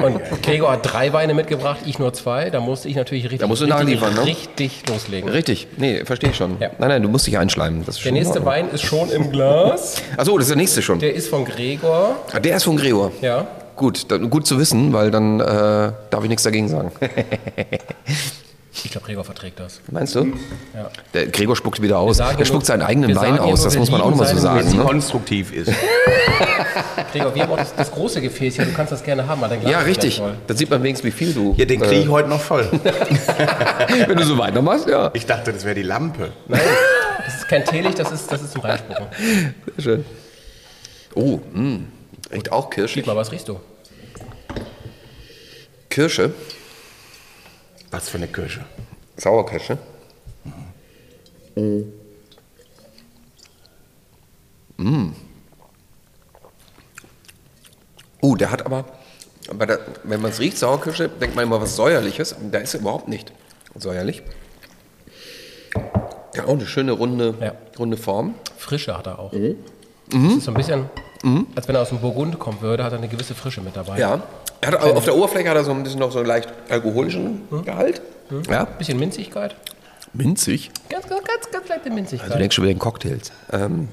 [0.05, 0.21] Und.
[0.43, 2.51] Gregor hat drei Weine mitgebracht, ich nur zwei.
[2.51, 4.27] Da musste ich natürlich richtig, Da musst du richtig, nachliefern, ne?
[4.27, 5.29] richtig loslegen.
[5.29, 6.59] Richtig, nee, verstehe ich schon.
[6.61, 6.71] Ja.
[6.79, 7.85] Nein, nein, du musst dich einschleimen.
[7.85, 8.47] Das ist Der nächste Ordnung.
[8.47, 9.97] Wein ist schon im Glas.
[10.17, 11.01] Achso, das ist der nächste schon.
[11.01, 12.15] Der ist von Gregor.
[12.33, 13.11] Ah, Der ist von Gregor.
[13.21, 13.45] Ja.
[13.75, 15.45] Gut, dann, gut zu wissen, weil dann äh,
[16.11, 16.93] darf ich nichts dagegen sagen.
[18.75, 19.81] Ich glaube, Gregor verträgt das.
[19.91, 20.33] Meinst du?
[20.75, 20.91] Ja.
[21.13, 22.17] Der Gregor spuckt wieder aus.
[22.17, 24.61] Der spuckt seinen eigenen Wein aus, das muss man auch nochmal so sagen.
[24.67, 24.81] Wenn Ne?
[24.81, 25.71] es konstruktiv ist.
[27.13, 28.65] Gregor, wir haben auch das, das große Gefäß hier.
[28.65, 30.23] Du kannst das gerne haben, Ja, richtig.
[30.47, 31.55] Dann sieht man wenigstens, wie viel du.
[31.59, 32.67] Ja, den kriege ich heute noch voll.
[32.85, 35.11] äh, wenn du so weitermachst, ja.
[35.13, 36.33] Ich dachte, das wäre die Lampe.
[36.49, 36.61] Nein,
[37.27, 39.07] das ist kein Teelicht, das ist, das ist zum Reinspucken.
[39.77, 40.05] Sehr schön.
[41.15, 41.81] Oh, mh.
[42.33, 42.95] riecht auch Kirsche.
[42.95, 43.61] Dietmar, was riechst du?
[45.91, 46.33] Kirsche,
[47.93, 48.65] Was für eine Kirsche.
[49.17, 49.79] Sauerkirsche.
[51.55, 51.83] Mm.
[58.21, 58.85] Oh, der hat aber,
[59.53, 62.35] bei der, wenn man es riecht, Sauerkirsche, denkt man immer was Säuerliches.
[62.51, 63.33] Da ist er überhaupt nicht
[63.77, 64.23] säuerlich.
[66.35, 67.53] Ja, auch eine schöne runde, Ja.
[67.79, 68.35] runde Form.
[68.57, 69.33] Frische hat er auch.
[69.33, 69.57] Mhm.
[70.11, 70.89] Das ist so ein bisschen,
[71.55, 73.99] als wenn er aus dem Burgund kommen würde, hat er eine gewisse Frische mit dabei.
[73.99, 74.23] Ja.
[74.63, 77.43] Er hat, auf der Oberfläche hat er so ein bisschen noch so einen leicht alkoholischen
[77.65, 78.01] Gehalt.
[78.49, 78.65] Ja.
[78.65, 79.55] Bisschen Minzigkeit.
[80.15, 80.71] Minzig.
[80.89, 82.25] Ganz, ganz, ganz, ganz leichte Minzigkeit.
[82.25, 83.33] Also du denkst schon wieder in Cocktails.
[83.53, 83.89] Ähm,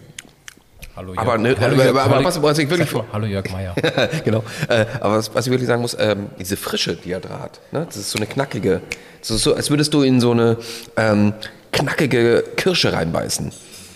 [0.96, 1.20] hallo Jörg.
[1.20, 3.74] aber ne, hallo aber- Jörg, aber hallo- was- was ich wirklich- mal, Hallo Jörg Meier.
[4.24, 4.44] genau.
[4.68, 7.60] Äh, aber was, was ich wirklich sagen muss, ähm, diese Frische, die er da hat,
[7.72, 7.86] ne?
[7.86, 8.82] das ist so eine knackige,
[9.22, 10.58] das ist so, als würdest du in so eine
[10.98, 11.34] ähm,
[11.72, 13.52] knackige Kirsche reinbeißen.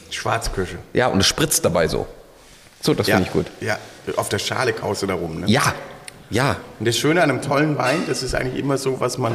[0.10, 0.78] Schwarzkirsche.
[0.94, 2.08] Ja, und es spritzt dabei so.
[2.82, 3.16] So, das ja.
[3.16, 3.45] finde ich gut.
[3.62, 3.78] Ja,
[4.18, 5.41] auf der Schale kaust du da rum.
[5.41, 5.48] Ne?
[5.48, 5.74] Ja,
[6.34, 6.57] ja.
[6.80, 9.34] Und das Schöne an einem tollen Wein, das ist eigentlich immer so, was man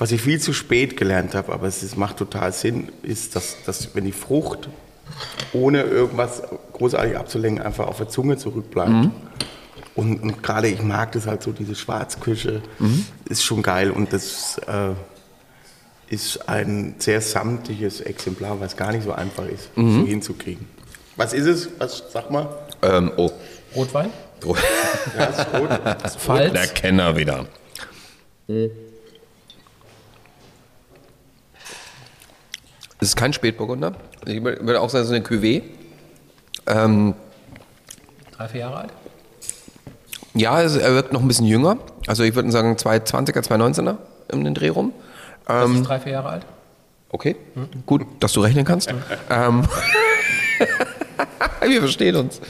[0.00, 3.56] was ich viel zu spät gelernt habe, aber es ist, macht total Sinn, ist, dass,
[3.66, 4.68] dass wenn die Frucht
[5.52, 6.42] ohne irgendwas
[6.72, 8.90] großartig abzulenken einfach auf der Zunge zurückbleibt.
[8.90, 9.10] Mhm.
[9.96, 13.06] Und, und gerade ich mag das halt so, diese Schwarzküche Mhm.
[13.28, 14.90] ist schon geil und das äh,
[16.14, 20.00] ist ein sehr samtiges Exemplar, was gar nicht so einfach ist, Mhm.
[20.02, 20.64] so hinzukriegen.
[21.16, 21.68] Was ist es?
[21.78, 22.48] Was, sag mal.
[22.82, 23.32] Ähm, oh.
[23.74, 24.10] Rotwein?
[24.44, 25.70] Ja, ist rot.
[26.18, 26.52] Pfalz.
[26.52, 27.46] Der Kenner wieder.
[33.00, 33.92] Es ist kein Spätburgunder.
[34.26, 35.62] Ich würde auch sagen, es ist eine Cuvée.
[36.66, 37.14] Ähm,
[38.36, 38.90] Drei, vier Jahre alt?
[40.34, 41.78] ja, es, er wird noch ein bisschen jünger.
[42.06, 43.96] Also ich würde sagen 220er, 219er
[44.32, 44.92] in den Dreh rum.
[45.46, 46.46] Das Ähm, ist drei, vier Jahre alt?
[47.10, 47.36] okay,
[47.86, 48.92] gut, dass du rechnen kannst.
[49.30, 49.66] ähm,
[51.66, 52.40] wir verstehen uns.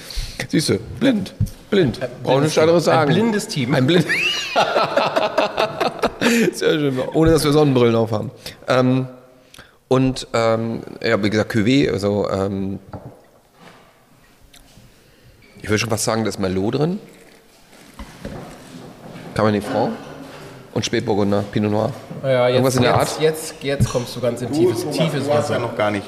[0.48, 1.34] Siehst du, blind.
[1.70, 2.00] Blind.
[2.22, 3.10] Brauchen nichts anderes sagen.
[3.10, 3.74] Ein blindes Team.
[3.74, 4.06] Ein blind.
[6.54, 6.98] Sehr schön.
[7.12, 8.30] Ohne dass wir Sonnenbrillen aufhaben.
[8.66, 9.06] Ähm,
[9.88, 12.78] und ähm, ja, wie gesagt, Cuvée, also ähm,
[15.62, 16.98] ich würde schon fast sagen, da ist Merlot drin.
[19.34, 19.92] Cabernet Franc
[20.74, 21.92] und Spätburgunder, Pinot Noir.
[22.22, 23.20] Ja, jetzt, Irgendwas in der jetzt, Art?
[23.20, 25.54] Jetzt, jetzt kommst du ganz in Du, tiefes, Thomas, tiefes du hast Wasser.
[25.54, 26.06] ja noch gar nicht.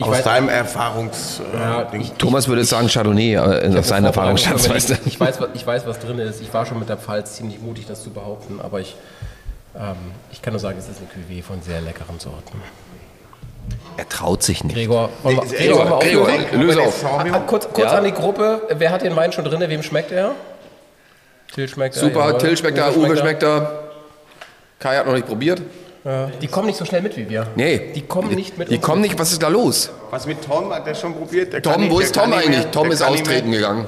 [0.00, 1.40] Ich aus weiß- deinem Erfahrungs...
[1.54, 4.58] Äh, Ja, ich- Thomas würde sagen Chardonnay, äh, Ich aus seiner hab Erfahrung, eine Vorbereitung
[4.58, 4.94] Schatz, weißt du.
[5.04, 6.40] Ich weiß, was, ich weiß, was drin ist.
[6.40, 8.96] Ich war schon mit der Pfalz ziemlich mutig, das zu behaupten, aber ich,
[9.76, 9.96] ähm,
[10.32, 12.62] ich kann nur sagen, es ist eine Cuvée von sehr leckeren Sorten.
[13.98, 14.74] Er traut sich nicht.
[14.74, 16.60] Gregor, wollen wir, Nee, Gregor, Gregor, auflösen?
[16.60, 17.04] löse auf.
[17.04, 17.98] Ah, ah, kurz kurz Ja?
[17.98, 18.62] an die Gruppe.
[18.70, 19.60] Wer hat den Wein schon drin?
[19.68, 20.32] Wem schmeckt er?
[21.54, 22.00] Till schmeckt er.
[22.02, 22.38] Super.
[22.38, 23.70] Till schmeckt er, Uwe schmeckt er.
[24.78, 25.60] Kai hat noch nicht probiert.
[26.04, 26.30] Ja.
[26.40, 27.46] Die kommen nicht so schnell mit wie wir.
[27.56, 27.92] Nee.
[27.94, 29.10] Die kommen nicht mit Die uns kommen mit.
[29.10, 29.90] nicht, was ist da los?
[30.10, 30.72] Was mit Tom?
[30.72, 31.52] Hat der schon probiert?
[31.52, 32.48] Der kann Tom, nicht- wo ist Tom eigentlich?
[32.48, 32.70] mehr.
[32.70, 33.86] Tom ist austreten gegangen.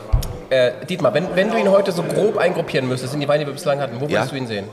[0.51, 3.48] Äh, Dietmar, wenn, wenn du ihn heute so grob eingruppieren müsstest in die Weine, die
[3.48, 4.26] wir bislang hatten, wo würdest Ja.
[4.26, 4.66] du ihn sehen?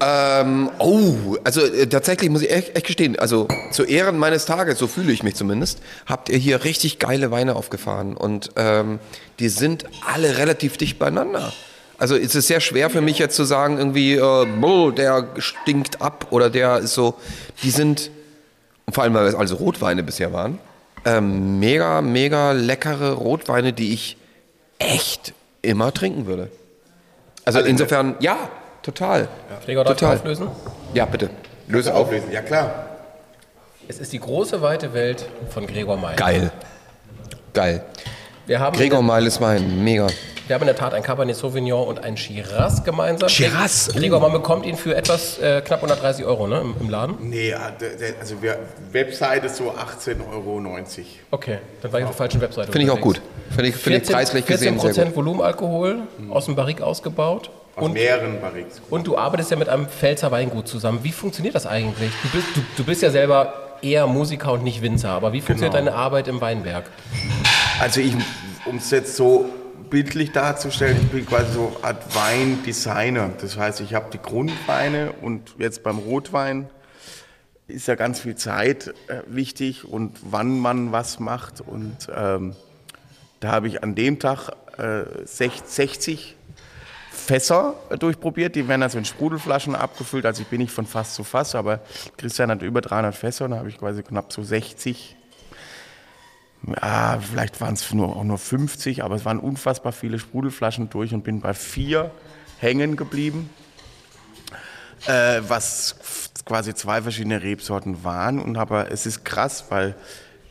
[0.00, 4.78] Ähm, oh, also äh, tatsächlich muss ich echt, echt gestehen, also zu Ehren meines Tages,
[4.78, 9.00] so fühle ich mich zumindest, habt ihr hier richtig geile Weine aufgefahren und ähm,
[9.40, 11.52] die sind alle relativ dicht beieinander.
[11.98, 16.00] Also es ist sehr schwer für mich jetzt zu sagen, irgendwie, äh, boah, der stinkt
[16.00, 17.14] ab oder der ist so,
[17.64, 18.10] die sind,
[18.86, 20.60] und vor allem weil es also Rotweine bisher waren,
[21.04, 24.16] ähm, mega, mega leckere Rotweine, die ich
[24.78, 26.50] echt immer trinken würde.
[27.44, 28.36] Also insofern, ja,
[28.82, 29.28] total.
[29.64, 30.16] Gregor, darf ich Total.
[30.18, 30.48] auflösen?
[30.94, 31.30] Ja, bitte.
[31.66, 32.06] Löse auf.
[32.06, 32.84] Auflösen, ja klar.
[33.88, 36.14] Es ist die große, weite Welt von Gregor May.
[36.14, 36.52] Geil.
[37.54, 37.84] Geil.
[38.46, 40.06] Wir haben, Gregor Meiles Wein, mega.
[40.48, 43.28] Wir haben in der Tat ein Cabernet Sauvignon und ein Shiraz gemeinsam.
[43.28, 43.90] Shiraz?
[43.94, 47.16] Gregor, man bekommt ihn für etwas äh, knapp 130 Euro ne, im, im Laden.
[47.20, 47.50] Nee,
[47.80, 48.58] der- also wir,
[48.92, 50.60] Website ist so 18,90 Euro.
[51.30, 52.72] Okay, dann war ich auf der falschen Webseite.
[52.72, 53.20] Finde ich auch gut.
[53.50, 55.16] Finde ich, finde ich 14, preislich gesehen sehr 14% gut.
[55.16, 55.98] Volumenalkohol
[56.30, 57.50] aus dem Barrik ausgebaut.
[57.76, 58.80] Aus Und, mehreren Barriques.
[58.90, 60.98] und du arbeitest ja mit einem Pfälzer Weingut zusammen.
[61.02, 62.10] Wie funktioniert das eigentlich?
[62.24, 63.52] Du bist, du, du bist ja selber
[63.82, 65.90] eher Musiker und nicht Winzer, aber wie funktioniert Genau.
[65.92, 66.86] deine Arbeit im Weinberg?
[67.80, 68.14] Also ich,
[68.66, 69.48] um es jetzt so
[69.90, 73.30] bildlich darzustellen, ich bin quasi so eine Art Weindesigner.
[73.40, 76.68] Das heißt, ich habe die Grundweine und jetzt beim Rotwein
[77.66, 81.60] ist ja ganz viel Zeit äh, wichtig und wann man was macht.
[81.60, 82.56] Und ähm,
[83.40, 86.34] da habe ich an dem Tag äh, sech- 60
[87.12, 88.54] Fässer durchprobiert.
[88.56, 90.24] Die werden also in Sprudelflaschen abgefüllt.
[90.24, 91.80] Also ich bin nicht von Fass zu Fass, aber
[92.16, 95.16] Christian hat über 300 Fässer und da habe ich quasi knapp so 60
[96.66, 101.14] ja, vielleicht waren es nur, auch nur 50, aber es waren unfassbar viele Sprudelflaschen durch
[101.14, 102.10] und bin bei vier
[102.58, 103.48] hängen geblieben,
[105.06, 105.96] äh, was
[106.44, 108.40] quasi zwei verschiedene Rebsorten waren.
[108.40, 109.94] Und aber es ist krass, weil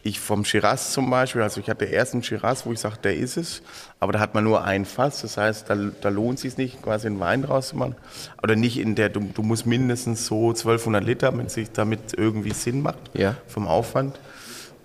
[0.04, 3.18] ich vom Shiraz zum Beispiel, also ich hatte erst einen Shiraz, wo ich sage, der
[3.18, 3.62] ist es,
[4.00, 6.82] aber da hat man nur ein Fass, das heißt, da, da lohnt es sich nicht,
[6.82, 7.96] quasi einen Wein draus zu machen.
[8.42, 12.54] Oder nicht in der, du, du musst mindestens so 1200 Liter, damit sich damit irgendwie
[12.54, 13.36] Sinn macht Ja.
[13.48, 14.18] vom Aufwand.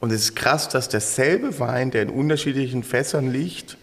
[0.02, 3.76] Und es ist krass, dass derselbe Wein, der in unterschiedlichen Fässern liegt,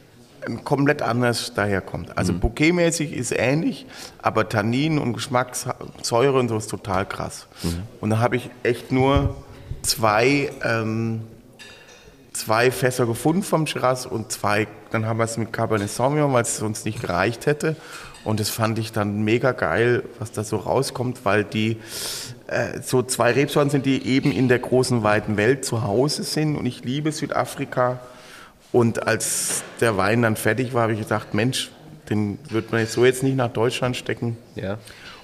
[0.66, 2.18] komplett anders daherkommt.
[2.18, 2.42] Also Mhm.
[2.42, 3.86] bouquetmäßig ist ähnlich,
[4.22, 7.48] aber Tannin und Geschmackssäure und so ist total krass.
[7.64, 7.84] Mhm.
[8.02, 9.34] Und da habe ich echt nur
[9.82, 11.22] zwei, ähm,
[12.34, 16.42] zwei Fässer gefunden vom Shiraz und zwei, dann haben wir es mit Cabernet Sauvignon, weil
[16.42, 17.78] es sonst nicht gereicht hätte.
[18.26, 21.78] Und das fand ich dann mega geil, was da so rauskommt, weil die
[22.50, 26.56] äh, so zwei Rebsorten sind, die eben in der großen, weiten Welt zu Hause sind.
[26.56, 28.00] Und ich liebe Südafrika.
[28.72, 31.72] Und als der Wein dann fertig war, habe ich gedacht, Mensch,
[32.10, 34.38] den wird man jetzt so jetzt nicht nach Deutschland stecken.
[34.56, 34.78] Ja.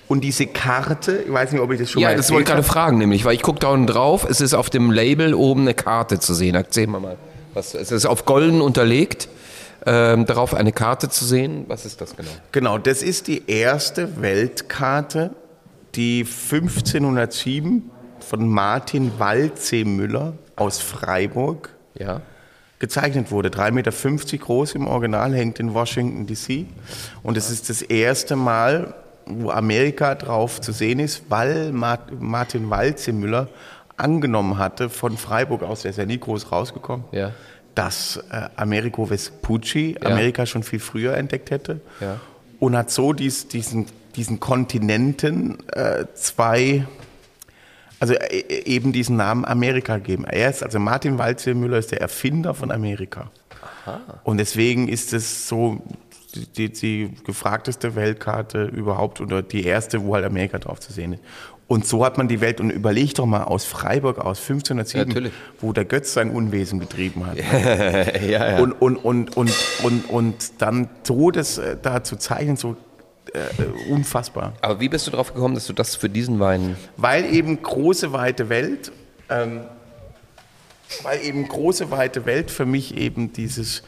[0.07, 2.49] Und diese Karte, ich weiß nicht, ob ich das schon Ja, mal das wollte ich
[2.49, 5.61] gerade fragen, nämlich, weil ich gucke da unten drauf, es ist auf dem Label oben
[5.61, 6.53] eine Karte zu sehen.
[6.53, 7.17] Erzähl mal mal.
[7.55, 9.29] Was, es ist auf golden unterlegt,
[9.87, 11.65] ähm, darauf eine Karte zu sehen.
[11.67, 12.29] Was ist das genau?
[12.51, 15.31] Genau, das ist die erste Weltkarte
[15.95, 17.89] die 1507
[18.19, 22.21] von Martin Waldsee-Müller aus Freiburg Ja.
[22.79, 23.49] gezeichnet wurde.
[23.49, 23.91] 3,50 Meter
[24.45, 26.65] groß im Original, hängt in Washington, D.C.
[27.23, 28.93] Und es ist das erste Mal,
[29.25, 33.47] wo Amerika drauf zu sehen ist, weil Mart- Martin Waldsee-Müller
[33.97, 37.31] angenommen hatte von Freiburg aus, der ist ja nie groß rausgekommen, Ja.
[37.75, 40.09] dass äh, Amerigo Vespucci Ja.
[40.09, 42.19] Amerika schon viel früher entdeckt hätte Ja.
[42.59, 43.85] und hat so dies, diesen,
[44.15, 46.87] diesen Kontinenten äh, zwei,
[47.99, 50.25] also äh, eben diesen Namen Amerika gegeben.
[50.25, 53.31] Er ist, also Martin Waldsee-Müller ist der Erfinder von Amerika.
[54.23, 55.81] Und deswegen ist es so
[56.57, 61.21] die, die gefragteste Weltkarte überhaupt oder die erste, wo halt Amerika drauf zu sehen ist.
[61.67, 65.33] Und so hat man die Welt, und überleg doch mal aus Freiburg aus 1507, Natürlich.
[65.59, 67.37] wo der Götz sein Unwesen getrieben hat.
[68.21, 68.59] ja, ja.
[68.59, 69.51] Und, und, und, und,
[69.81, 72.77] und, und dann so das äh, da zu zeichnen, so
[73.35, 74.53] äh, unfassbar.
[74.61, 76.75] Aber wie bist du drauf gekommen, dass du das für diesen Wein.
[76.97, 78.91] Weil eben große, weite Welt,
[79.29, 79.61] ähm,
[81.03, 83.83] weil eben große, weite Welt für mich eben dieses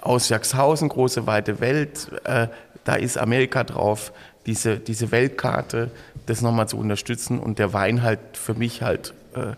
[0.00, 2.48] aus Jaxhausen, große, weite Welt, äh,
[2.84, 4.12] da ist Amerika drauf,
[4.46, 5.90] diese, diese Weltkarte,
[6.26, 9.54] das nochmal zu unterstützen und der Wein halt für mich halt äh,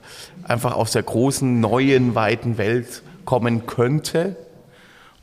[0.47, 4.37] einfach aus der großen, neuen, weiten Welt kommen könnte.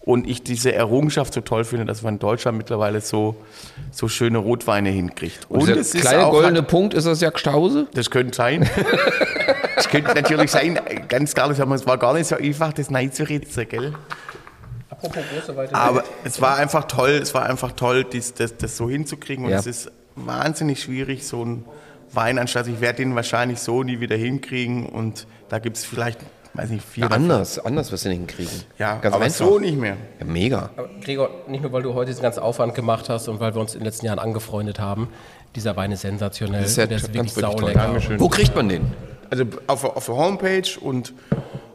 [0.03, 3.35] Und ich diese Errungenschaft so toll finde, dass man in Deutschland mittlerweile so,
[3.91, 5.45] so schöne Rotweine hinkriegt.
[5.47, 7.87] Und dieser es ist kleine auch- goldene Punkt, ist das Jagdstause?
[7.93, 8.67] das könnte sein.
[9.75, 13.11] Das könnte natürlich sein, ganz klar, aber es war gar nicht so einfach, das Nein
[13.11, 13.93] zu ritzen, gell?
[14.89, 18.77] Apropos große weite Aber es war einfach toll, es war einfach toll, dies, das, das
[18.77, 19.45] so hinzukriegen.
[19.45, 19.57] Und Ja.
[19.57, 21.65] es ist wahnsinnig schwierig, so einen
[22.13, 22.67] Wein anstatt.
[22.67, 24.85] Ich werde den wahrscheinlich so nie wieder hinkriegen.
[24.85, 26.19] Und da gibt es vielleicht,
[26.53, 27.03] weiß nicht, vier.
[27.03, 28.63] Ja, anders, anders wirst du nicht hinkriegen.
[28.77, 29.45] Ja, Ganz aber einfach.
[29.45, 29.97] so nicht mehr.
[30.19, 30.69] Ja, mega.
[30.75, 33.61] Aber Gregor, nicht nur weil du heute diesen ganzen Aufwand gemacht hast und weil wir
[33.61, 35.09] uns in den letzten Jahren angefreundet haben,
[35.55, 36.61] dieser Wein ist sensationell.
[36.61, 37.79] Das ist ja der ist ganz wirklich saulecker.
[37.79, 38.19] Dankeschön.
[38.19, 38.91] Wo kriegt man den?
[39.29, 41.13] Also auf, auf der Homepage und.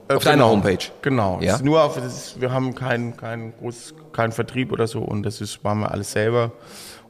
[0.08, 0.78] Auf deiner Homepage?
[1.02, 1.40] Genau.
[1.40, 1.58] Ja?
[1.62, 5.64] Nur auf, ist, wir haben keinen kein groß, keinen Vertrieb oder so und das ist,
[5.64, 6.52] machen wir alles selber.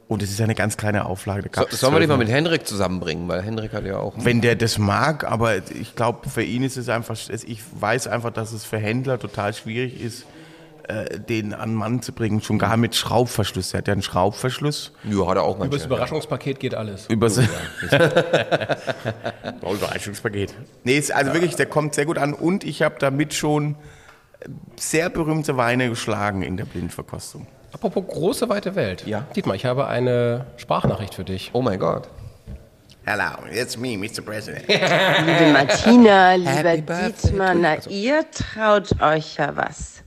[0.08, 1.48] Und es ist ja eine ganz kleine Auflage.
[1.50, 3.26] Da So, sollen wir den mal mit Henrik zusammenbringen?
[3.26, 4.14] Weil Henrik hat ja auch.
[4.16, 8.32] Wenn der das mag, aber ich glaube, für ihn ist es einfach, ich weiß einfach,
[8.32, 10.24] dass es für Händler total schwierig ist,
[10.86, 12.40] äh, den an den Mann zu bringen.
[12.40, 13.74] Schon gar mit Schraubverschluss.
[13.74, 14.92] Er hat ja einen Schraubverschluss.
[15.02, 15.86] Ja, hat er auch Über das.
[15.86, 17.06] Überraschungspaket geht alles.
[17.08, 17.42] Übers oh,
[19.74, 20.54] Überraschungspaket.
[20.84, 23.74] Nee, ist, also wirklich, der kommt sehr gut an und ich habe damit schon
[24.76, 27.48] sehr berühmte Weine geschlagen in der Blindverkostung.
[27.76, 29.06] Apropos große weite Welt.
[29.06, 29.26] Ja.
[29.36, 31.50] Dietmar, ich habe eine Sprachnachricht für dich.
[31.52, 32.08] Oh mein Gott.
[33.04, 34.22] Hello, it's me, Mr.
[34.24, 34.66] President.
[34.66, 40.02] Liebe Martina, lieber Dietmar, na, ihr traut euch ja was.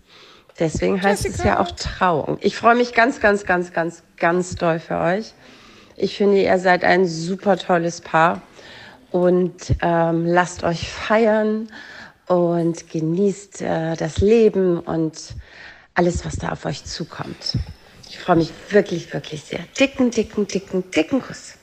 [0.57, 2.39] Deswegen heißt es ja auch Trauung.
[2.41, 5.35] Ich freue mich ganz, ganz, ganz, ganz, ganz doll für euch.
[5.95, 8.41] Ich finde, ihr seid ein super tolles Paar
[9.11, 11.67] und ähm, lasst euch feiern
[12.25, 15.35] und genießt äh, das Leben und
[15.93, 17.57] alles, was da auf euch zukommt.
[18.09, 19.59] Ich freue mich wirklich, wirklich sehr.
[19.79, 21.53] Dicken, dicken, dicken, dicken Kuss.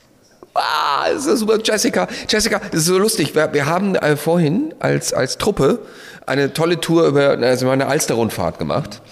[0.55, 1.59] Ah, das ist super.
[1.63, 3.35] Jessica, Jessica, das ist so lustig.
[3.35, 5.81] Wir, wir haben äh, vorhin als, als Truppe
[6.25, 9.03] eine tolle Tour über also eine Alster-Rundfahrt gemacht.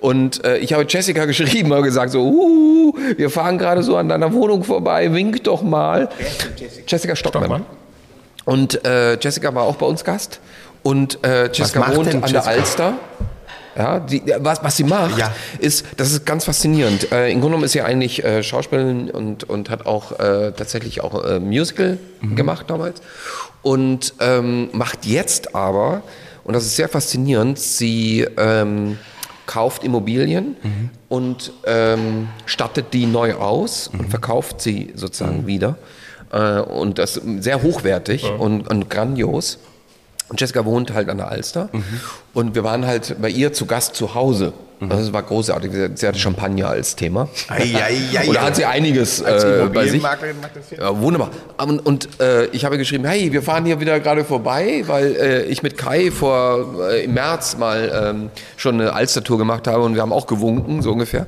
[0.00, 4.08] Und äh, ich habe Jessica geschrieben und gesagt so, uh, wir fahren gerade so an
[4.08, 6.08] deiner Wohnung vorbei, wink doch mal.
[6.86, 7.44] Jessica Stockmann.
[7.44, 7.66] Stockmann.
[8.44, 10.40] Und äh, Jessica war auch bei uns Gast.
[10.82, 12.40] Und äh, Jessica wohnt an Jessica?
[12.40, 12.94] der Alster.
[13.76, 15.32] Ja, die, ja, was, was sie macht, Ja.
[15.58, 17.12] ist, das ist ganz faszinierend.
[17.12, 21.00] Äh, Im Grunde genommen ist sie eigentlich äh, Schauspielerin und, und hat auch äh, tatsächlich
[21.02, 21.98] auch äh, Musical
[22.34, 23.00] gemacht damals.
[23.62, 26.02] Und ähm, macht jetzt aber,
[26.44, 28.98] und das ist sehr faszinierend, sie ähm,
[29.46, 30.56] kauft Immobilien
[31.08, 35.76] und ähm, stattet die neu aus und verkauft sie sozusagen wieder.
[36.32, 39.58] Äh, und das sehr hochwertig und, und grandios.
[40.30, 41.68] Und Jessica wohnt halt an der Alster.
[42.32, 44.52] Und wir waren halt bei ihr zu Gast zu Hause.
[44.88, 45.72] Das war großartig.
[45.94, 47.28] Sie- hatte Champagner als Thema.
[47.48, 48.44] Ei, ei, ei, Und da ei.
[48.46, 50.02] hat sie einiges äh, bei sich.
[50.78, 51.30] Ja, wunderbar.
[51.58, 55.42] Und, und äh, ich habe geschrieben, hey, wir fahren hier wieder gerade vorbei, weil äh,
[55.44, 59.94] ich mit Kai vor äh, im März mal ähm, schon eine Alster-Tour gemacht habe und
[59.96, 61.26] wir haben auch gewunken, so ungefähr.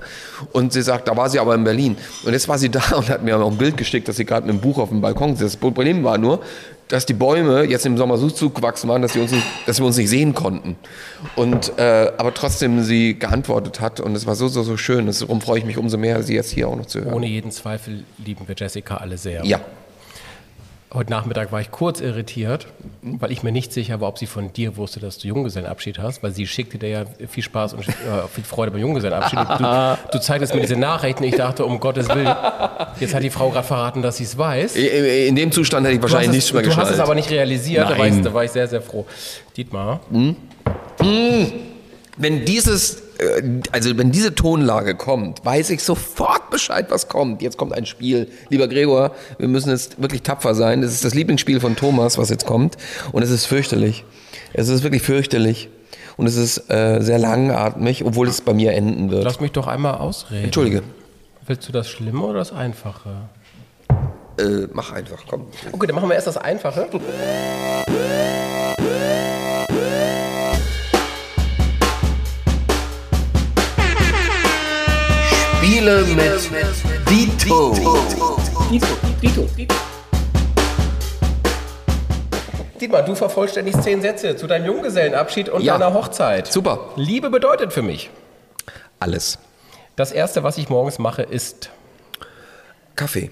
[0.53, 1.99] Und sie sagt, da war sie aber in Berlin.
[2.25, 4.47] Und jetzt war sie da und hat mir noch ein Bild geschickt, dass sie gerade
[4.47, 5.55] mit einem Buch auf dem Balkon sitzt.
[5.55, 6.41] Das Problem war nur,
[6.93, 9.87] dass die Bäume jetzt im Sommer so zugewachsen waren, dass, sie uns nicht, dass wir
[9.87, 10.77] uns nicht sehen konnten.
[11.37, 15.11] Und, äh, aber trotzdem sie geantwortet hat und es war so, so, so schön.
[15.11, 17.15] Darum freue ich mich umso mehr, sie jetzt hier auch noch zu hören.
[17.15, 19.43] Ohne jeden Zweifel lieben wir Jessica alle sehr.
[19.43, 19.61] Ja.
[20.95, 22.67] Heute Nachmittag war ich kurz irritiert,
[23.01, 26.23] weil ich mir nicht sicher war, ob sie von dir wusste, dass du Junggesellenabschied hast,
[26.23, 27.93] weil sie schickte dir ja viel Spaß und äh,
[28.31, 29.39] viel Freude beim Junggesellenabschied.
[29.39, 31.25] Du, du zeigtest mir diese Nachrichten.
[31.25, 32.35] Ich dachte, um Gottes Willen,
[33.01, 34.77] jetzt hat die Frau gerade verraten, dass sie es weiß.
[34.77, 37.97] In, dem Zustand hätte ich wahrscheinlich nichts mehr Du hast es aber nicht realisiert, da
[37.97, 39.07] war, ich, da war ich sehr, sehr froh.
[39.57, 40.01] Dietmar,
[42.19, 43.03] Wenn dieses,
[43.73, 47.43] also wenn diese Tonlage kommt, weiß ich sofort Bescheid, was kommt.
[47.43, 48.29] Jetzt kommt ein Spiel.
[48.49, 50.83] Lieber Gregor, wir müssen jetzt wirklich tapfer sein.
[50.83, 52.77] Das ist das Lieblingsspiel von Thomas, was jetzt kommt.
[53.13, 54.05] Und es ist fürchterlich.
[54.53, 55.69] Es ist wirklich fürchterlich.
[56.17, 59.25] Und es ist äh, sehr langatmig, obwohl es bei mir enden wird.
[59.25, 60.45] lass mich doch einmal ausreden.
[60.45, 60.83] Entschuldige.
[61.47, 63.29] Willst du das Schlimme oder das Einfache?
[64.39, 65.47] Äh, mach einfach, komm.
[65.73, 66.89] Okay, dann machen wir erst das Einfache.
[75.73, 77.75] Spiele mit Dito.
[82.79, 85.79] Dietmar, du vervollständigst zehn Sätze zu deinem Junggesellenabschied und Ja.
[85.79, 86.53] deiner Hochzeit.
[86.53, 86.91] Super.
[86.97, 88.11] Liebe bedeutet für mich.
[89.01, 89.39] Alles.
[89.97, 91.71] Das erste, was ich morgens mache, ist
[92.95, 93.31] Kaffee.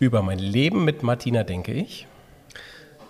[0.00, 2.06] über mein Leben mit Martina denke ich.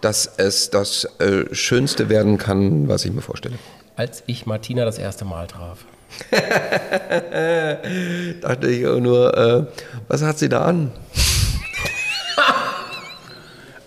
[0.00, 3.58] Dass es das äh, Schönste werden kann, was ich mir vorstelle.
[3.96, 5.84] Als ich Martina das erste Mal traf.
[8.40, 9.64] Dachte ich auch nur, äh,
[10.08, 10.92] was hat sie da an?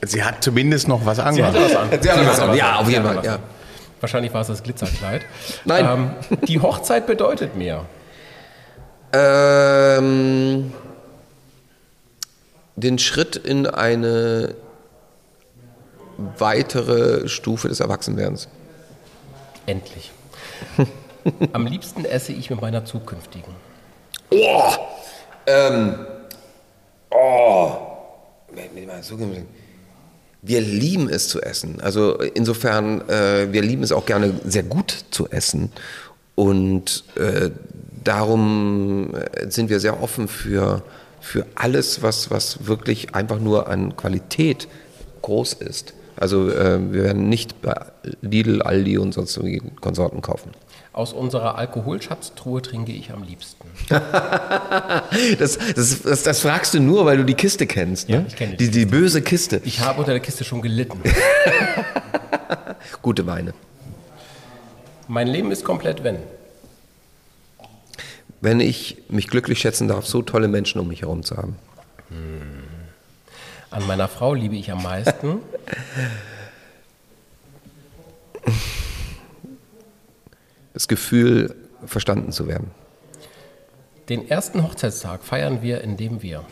[0.05, 1.55] Sie hat zumindest noch was Sie angehört.
[1.55, 1.89] hatte was an.
[2.01, 2.57] Sie hatte was an.
[2.57, 3.35] Ja, auf Sie jeden Fall, ja.
[3.35, 3.39] an.
[4.01, 5.21] Wahrscheinlich war es das Glitzerkleid.
[5.63, 5.85] Nein.
[5.85, 6.11] Ähm,
[6.47, 7.85] die Hochzeit bedeutet mir.
[9.13, 10.73] Ähm,
[12.75, 14.55] den Schritt in eine
[16.37, 18.49] weitere Stufe des Erwachsenwerdens.
[19.65, 20.11] Endlich.
[21.53, 23.53] Am liebsten esse ich mit meiner zukünftigen.
[24.31, 24.73] Oh!
[25.45, 26.05] Ähm,
[27.11, 27.77] oh!
[30.41, 31.79] Wir lieben es zu essen.
[31.79, 35.71] Also insofern, äh, wir lieben es auch gerne sehr gut zu essen.
[36.35, 37.51] Und äh,
[38.03, 40.83] darum äh, sind wir sehr offen für,
[41.21, 44.67] für alles, was, was wirklich einfach nur an Qualität
[45.21, 45.93] groß ist.
[46.17, 47.73] Also äh, wir werden nicht bei
[48.21, 50.51] Lidl, Aldi und sonst irgendwie Konsorten kaufen.
[50.93, 53.67] Aus unserer Alkoholschatztruhe trinke ich am liebsten.
[55.39, 58.09] Das, das, das, das fragst du nur, weil du die Kiste kennst.
[58.09, 58.25] Ne?
[58.27, 59.61] ich kenne die die, die böse Kiste.
[59.63, 60.99] Ich habe unter der Kiste schon gelitten.
[63.01, 63.53] Gute Weine.
[65.07, 66.17] Mein Leben ist komplett wenn.
[68.41, 71.55] Wenn ich mich glücklich schätzen darf, so tolle Menschen um mich herum zu haben.
[73.71, 75.39] An meiner Frau liebe ich am meisten.
[80.73, 81.55] Das Gefühl,
[81.85, 82.71] verstanden zu werden.
[84.09, 86.43] Den ersten Hochzeitstag feiern wir, indem wir.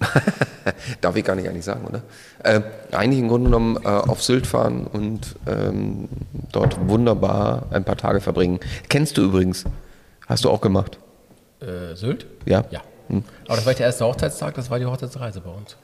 [1.00, 2.02] Darf ich gar nicht eigentlich sagen, oder?
[2.42, 2.60] Äh,
[2.92, 6.08] eigentlich im Grunde genommen äh, auf Sylt fahren und ähm,
[6.50, 8.58] dort wunderbar ein paar Tage verbringen.
[8.88, 9.64] Kennst du übrigens.
[10.26, 10.98] Hast du auch gemacht.
[11.60, 12.26] Äh, Sylt?
[12.44, 12.64] Ja?
[12.70, 12.82] Ja.
[13.08, 13.24] Hm.
[13.46, 15.76] Aber das war nicht der erste Hochzeitstag, das war die Hochzeitsreise bei uns.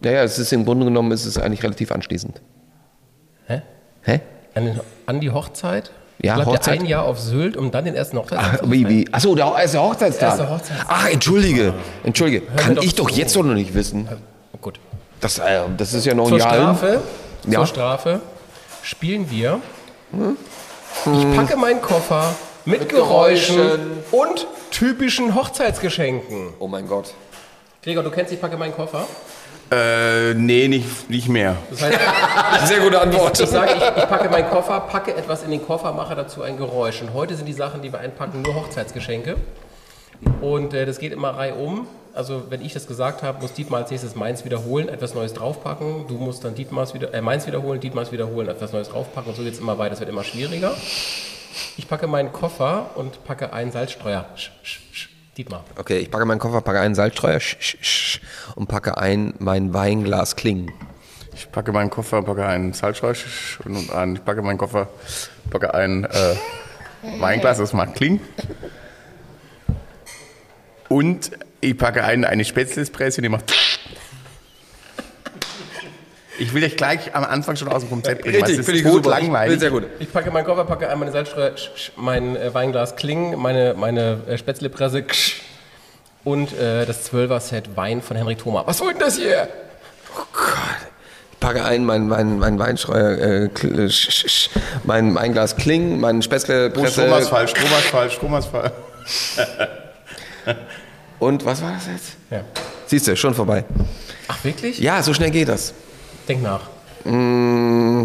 [0.00, 2.40] Naja, es ist im Grunde genommen ist es eigentlich relativ anschließend.
[3.46, 3.62] Hä?
[4.02, 4.20] Hä?
[4.54, 5.90] An, an die Hochzeit?
[6.22, 6.74] Ja, Bleibt Hochzeit.
[6.76, 8.88] ihr ein Jahr auf Sylt, um dann den ersten Hochzeitstag Ach, zu wie, feiern?
[8.94, 9.08] wie?
[9.12, 10.28] Achso, der erste Hochzeitstag.
[10.30, 10.86] Erster Hochzeitstag.
[10.88, 11.74] Ach, entschuldige.
[12.04, 12.42] Entschuldige.
[12.48, 13.18] Hör Kann mir ich doch doch zu.
[13.20, 14.06] jetzt doch noch nicht wissen.
[14.60, 14.78] Gut.
[15.20, 16.54] Das, äh, das ist ja noch Zur ein Jahr.
[16.54, 17.00] Strafe,
[17.46, 17.52] Ja.
[17.60, 18.20] zur Strafe
[18.82, 19.60] spielen wir.
[20.12, 22.34] Ich packe meinen Koffer
[22.66, 23.80] mit, Geräuschen, Geräuschen.
[24.10, 26.48] und typischen Hochzeitsgeschenken.
[26.58, 27.14] Oh mein Gott.
[27.82, 29.06] Gregor, du kennst, ich packe meinen Koffer.
[29.70, 31.56] Äh, nee, nicht, nicht mehr.
[31.70, 31.98] Das heißt,
[32.66, 33.38] Sehr gute Antwort.
[33.38, 36.42] Ich, ich sage, ich, ich packe meinen Koffer, packe etwas in den Koffer, mache dazu
[36.42, 37.00] ein Geräusch.
[37.02, 39.36] Und heute sind die Sachen, die wir einpacken, nur Hochzeitsgeschenke.
[40.40, 41.86] Und äh, das geht immer reihum.
[42.14, 46.08] Also wenn ich das gesagt habe, muss Dietmar als nächstes meins wiederholen, etwas Neues draufpacken.
[46.08, 49.30] Du musst dann Dietmars wieder, äh, meins wiederholen, Dietmars wiederholen, etwas Neues draufpacken.
[49.30, 49.94] Und so geht es immer weiter.
[49.94, 50.74] Es wird immer schwieriger.
[51.76, 54.26] Ich packe meinen Koffer und packe einen Salzstreuer.
[54.34, 55.09] Sch, sch, sch.
[55.36, 55.64] Dietmar.
[55.76, 58.20] Okay, ich packe meinen Koffer, packe einen Salzstreuer sch, sch, sch,
[58.56, 60.72] und packe ein mein Weinglas Klingen.
[61.34, 63.14] Ich packe meinen Koffer, packe einen Salzstreuer
[63.64, 64.88] und ein, ich packe meinen Koffer,
[65.50, 66.34] packe ein äh,
[67.18, 68.20] Weinglas, das macht Kling.
[70.88, 71.30] Und
[71.60, 73.52] ich packe ein, eine Spätzlespresse, die macht.
[76.40, 78.40] Ich will dich gleich am Anfang schon aus dem Konzept bringen.
[78.40, 79.62] weil es ist tot langweilig.
[79.98, 81.52] Ich packe meinen Koffer, packe einmal meine Salzstreuer,
[81.96, 85.04] mein äh, Weinglas Kling, meine, meine äh, Spätzlepresse
[86.24, 88.62] und äh, das 12er-Set Wein von Henrik Thoma.
[88.66, 89.48] Was soll denn das hier?
[91.32, 94.48] Ich packe ein mein, mein, mein Weinstreuer, äh, sch,
[94.84, 97.02] mein Weinglas Klingen, mein Oh, Spätzlepresse.
[97.02, 98.72] Stromausfall, Stromausfall, Stromausfall.
[101.18, 102.16] Und was war das jetzt?
[102.30, 102.44] Ja.
[102.86, 103.64] Siehst du, schon vorbei.
[104.26, 104.78] Ach, wirklich?
[104.78, 105.74] Ja, so schnell geht das.
[106.30, 106.60] Denk nach.
[107.02, 108.04] Mm,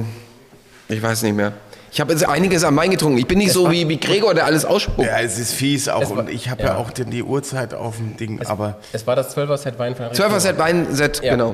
[0.88, 1.54] ich weiß nicht mehr.
[1.92, 3.20] Ich habe jetzt einiges am Wein getrunken.
[3.20, 5.08] Ich bin nicht so wie, wie Gregor, der alles ausspuckt.
[5.08, 6.02] Ja, es ist fies auch.
[6.02, 6.70] Es war- und ich habe ja.
[6.70, 6.76] ja.
[6.78, 8.42] auch den, die Uhrzeit auf dem Ding.
[8.48, 11.34] aber Es war das 12er Set Wein von 12er Set Weinset, Ja.
[11.34, 11.54] genau.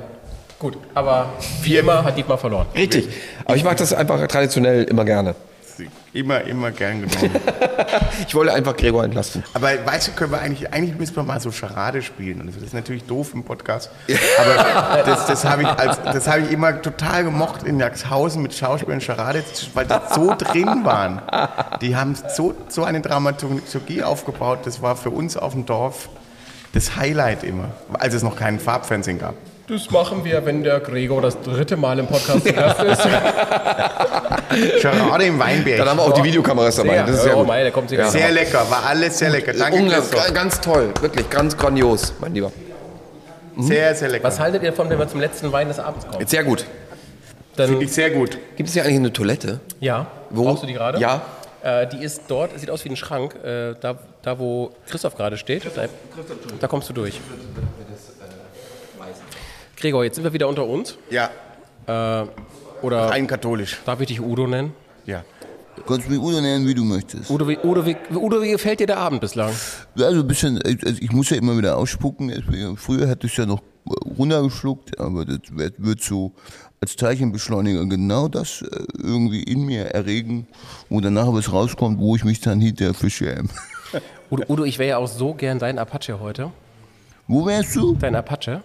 [0.59, 2.67] Gut, aber wie immer hat Dietmar verloren.
[2.73, 3.09] Richtig.
[3.43, 5.35] Aber ich mache das einfach traditionell immer gerne.
[6.13, 7.31] Immer, immer gern genommen.
[8.27, 9.43] Ich wollte einfach Gregor entlasten.
[9.53, 12.39] Aber weißt du, können wir eigentlich, eigentlich müssen wir mal so Charade spielen.
[12.41, 13.89] Und das ist natürlich doof im Podcast.
[14.39, 18.53] Aber das, das habe ich, als- das habe ich immer total gemocht in Jaxhausen mit
[18.53, 19.43] Schauspielern Charade,
[19.73, 21.21] weil die so drin waren.
[21.81, 24.59] Die haben so, so eine Dramaturgie aufgebaut.
[24.65, 26.09] Das war für uns auf dem Dorf
[26.73, 29.33] das Highlight immer, als es noch keinen Farbfernsehen gab.
[29.71, 33.01] Das machen wir, wenn der Gregor das dritte Mal im Podcast zu Gast ist.
[34.81, 35.77] Charade im Weinberg.
[35.77, 36.95] Dann haben wir auch die Videokameras dabei.
[36.95, 37.05] Sehr.
[37.05, 37.47] Das ist sehr Oh, gut.
[37.47, 39.53] mei, der kommt sicher Sehr lecker, war alles sehr lecker.
[39.53, 40.33] Danke, Christoph.
[40.33, 42.51] ganz toll, wirklich ganz grandios, mein Lieber.
[43.59, 44.25] Sehr, sehr lecker.
[44.25, 46.27] Was haltet ihr davon, wenn wir zum letzten Wein des Abends kommen?
[46.27, 46.65] Sehr gut.
[47.55, 48.37] Finde ich sehr gut.
[48.57, 49.61] Gibt es hier eigentlich eine Toilette?
[49.79, 50.43] ja, Wo?
[50.43, 50.99] brauchst du die gerade?
[50.99, 51.21] Ja.
[51.63, 55.37] Äh, die ist dort, sieht aus wie ein Schrank, äh, da, da wo Christoph gerade
[55.37, 55.63] steht.
[55.75, 55.83] Da,
[56.59, 57.21] da kommst du durch.
[59.81, 60.97] Gregor, jetzt sind wir wieder unter uns.
[61.09, 61.29] Ja,
[61.87, 62.25] Äh,
[62.83, 63.79] oder rein katholisch.
[63.85, 64.73] darf ich dich Udo nennen?
[65.05, 65.23] Ja.
[65.75, 67.29] Du kannst mich Udo nennen, wie du möchtest.
[67.31, 69.51] Udo, wie, Udo, wie, Udo, wie gefällt dir der Abend bislang?
[69.95, 72.75] Ja, Also ein bisschen, also ich muss ja immer wieder ausspucken.
[72.77, 73.61] Früher hatte ich ja noch
[74.17, 76.33] runtergeschluckt, aber das wird, wird so
[76.81, 78.67] als Teilchenbeschleuniger genau das äh,
[79.01, 80.47] irgendwie in mir erregen,
[80.89, 83.49] wo danach was rauskommt, wo ich mich dann hinterher verschäme.
[84.29, 86.51] Udo, Udo, ich wäre ja auch so gern dein Apache heute.
[87.27, 87.95] Wo wärst du?
[87.95, 88.63] Dein Apache.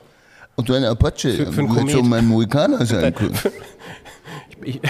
[0.57, 1.95] Und dein Apache, Für- du hättest Komet.
[1.97, 3.39] auch mein Mohikaner sein können.
[4.65, 4.81] Ich,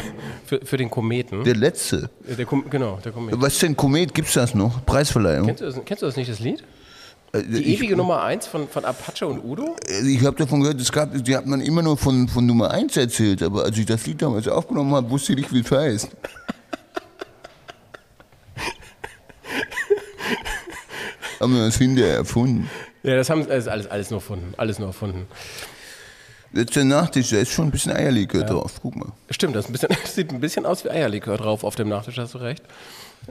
[0.46, 1.42] für, für den Kometen.
[1.44, 2.08] Der letzte.
[2.26, 3.34] Der Kom genau, der Komet.
[3.38, 4.14] Was denn Komet?
[4.14, 4.86] Gibt's das noch?
[4.86, 5.46] Preisverleihung?
[5.48, 6.62] Kennst du, das, kennst du das nicht, das Lied?
[7.32, 9.74] Äh, Die ich- ewige Nummer 1 von, von Apache und Udo?
[10.06, 12.96] Ich habe davon gehört, es gab, die hat man immer nur von, von Nummer 1
[12.96, 16.08] erzählt, aber als ich das Lied damals aufgenommen habe, wusste ich nicht, wie es heißt.
[21.40, 22.70] haben wir das hinterher erfunden.
[23.06, 24.52] Ja, das haben das alles, alles nur erfunden.
[24.56, 25.28] Alles nur erfunden.
[26.52, 28.80] Jetzt der Nachtisch, da ist schon ein bisschen Eierlikör drauf.
[28.82, 29.12] Guck mal.
[29.30, 32.18] Stimmt, das, ein bisschen, das sieht ein bisschen aus wie Eierlikör drauf auf dem Nachtisch,
[32.18, 32.64] hast du recht.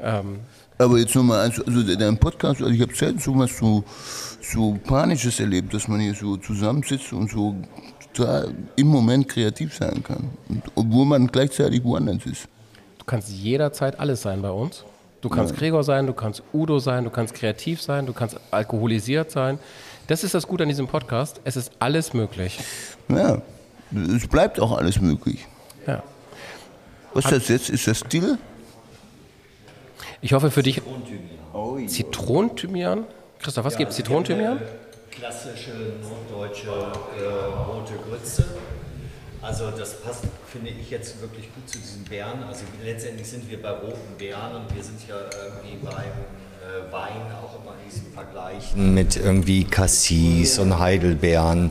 [0.01, 0.39] Ähm,
[0.77, 3.83] Aber jetzt nochmal, also, also dein Podcast, also ich habe selten so was so,
[4.41, 7.53] so Panisches erlebt, dass man hier so zusammensitzt und so
[8.77, 10.29] im Moment kreativ sein kann.
[10.47, 12.47] Und, obwohl man gleichzeitig woanders ist.
[12.97, 14.85] du kannst jederzeit alles sein bei uns.
[15.21, 15.59] Du kannst Ja.
[15.59, 19.59] Gregor sein, du kannst Udo sein, du kannst kreativ sein, du kannst alkoholisiert sein.
[20.07, 21.41] Das ist das Gute an diesem Podcast.
[21.43, 22.59] Es ist alles möglich.
[23.09, 23.41] Ja,
[24.15, 25.47] es bleibt auch alles möglich.
[25.87, 26.03] Ja.
[27.13, 27.69] Was ist das jetzt?
[27.69, 28.37] Ist das still?
[30.21, 30.81] Ich hoffe für dich.
[31.87, 33.05] Zitronenthymian?
[33.39, 33.97] Christoph, was gibt es?
[33.97, 34.59] Zitronenthymian?
[35.11, 35.71] Klassische
[36.01, 38.45] norddeutsche äh, rote Grütze.
[39.45, 42.43] Also das passt, finde ich, jetzt wirklich gut zu diesen Beeren.
[42.47, 47.21] Also letztendlich sind wir bei roten Beeren und wir sind ja irgendwie beim äh, Wein
[47.43, 51.69] auch immer in diesem Vergleich mit irgendwie Cassis und Heidelbeeren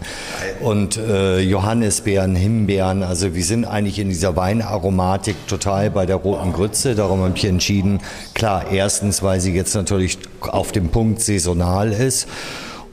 [0.60, 3.02] und äh, Johannisbeeren, Himbeeren.
[3.02, 6.94] Also wir sind eigentlich in dieser Weinaromatik total bei der roten Grütze.
[6.94, 8.00] Darum habe ich entschieden,
[8.34, 12.28] klar, erstens, weil sie jetzt natürlich auf dem Punkt saisonal ist.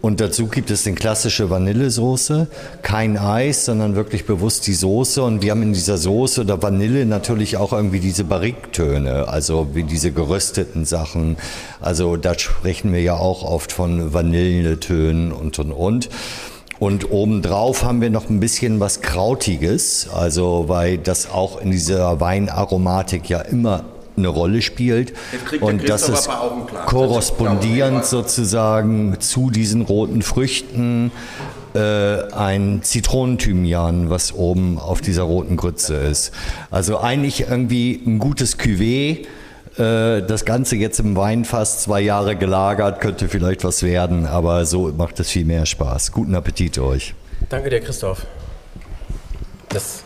[0.02, 2.48] Und dazu gibt es eine klassische Vanillesoße,
[2.82, 5.22] kein Eis, sondern wirklich bewusst die Soße.
[5.22, 9.84] Und wir haben in dieser Soße oder Vanille natürlich auch irgendwie diese Barriktöne, also wie
[9.84, 11.38] diese gerösteten Sachen.
[11.80, 16.10] Also da sprechen wir ja auch oft von Vanilletönen und und und.
[16.80, 22.20] Und obendrauf haben wir noch ein bisschen was Krautiges, also weil das auch in dieser
[22.20, 23.86] Weinaromatik ja immer
[24.18, 25.14] eine Rolle spielt.
[25.62, 26.86] Und das Christoph ist aber auch ein Glas.
[26.86, 31.12] korrespondierend sozusagen zu diesen roten Früchten
[31.74, 36.32] äh, ein Zitronenthymian, was oben auf dieser roten Grütze ist.
[36.70, 39.26] Also eigentlich irgendwie ein gutes Cuvée.
[39.78, 44.92] Äh, Das Ganze jetzt im Weinfass zwei Jahre gelagert, könnte vielleicht was werden, aber so
[44.98, 46.12] macht es viel mehr Spaß.
[46.12, 47.14] Guten Appetit euch.
[47.48, 48.26] Danke dir, Christoph.
[49.70, 50.04] Das,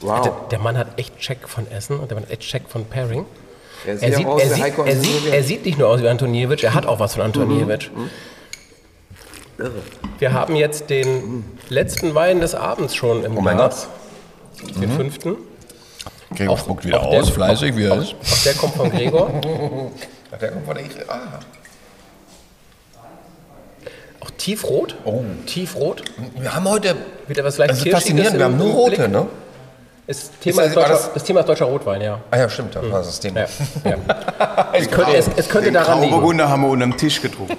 [0.00, 0.22] Wow.
[0.22, 2.84] der, der Mann hat echt Check von Essen und der Mann hat echt Check von
[2.86, 3.26] Pairing.
[3.86, 6.08] Er sieht Er sieht, aus er, sieht, er, sieht, er sieht nicht nur aus wie
[6.08, 7.90] Antoniewicz, er hat auch was von Antoniewicz.
[10.18, 13.88] Wir haben jetzt den letzten Wein des Abends schon im Oh mein Glas.
[14.80, 15.36] Den fünften.
[16.34, 18.14] Gregor Auch- spuckt wieder auch der- aus, fleißig wie er ist.
[18.14, 19.30] Auch der kommt von Gregor.
[20.32, 21.40] Ach, der kommt von der Ah.
[24.20, 24.96] Auch tiefrot.
[25.04, 25.24] Oh.
[25.46, 26.04] Tiefrot.
[26.38, 26.94] Wir haben heute.
[27.26, 29.10] Wieder was leicht Das ist faszinierend, wir haben nur rote, Blick.
[29.10, 29.26] ne?
[30.10, 32.18] Das Thema, Ist ist das- das- das Thema ist deutscher Rotwein, ja.
[32.32, 33.42] Ah ja, stimmt, das war das Thema.
[33.42, 33.46] Ja,
[33.84, 33.96] ja.
[34.72, 37.56] Es, könnte, es, es könnte Den daran liegen, Grauburgunder haben wir unterm Tisch getrunken.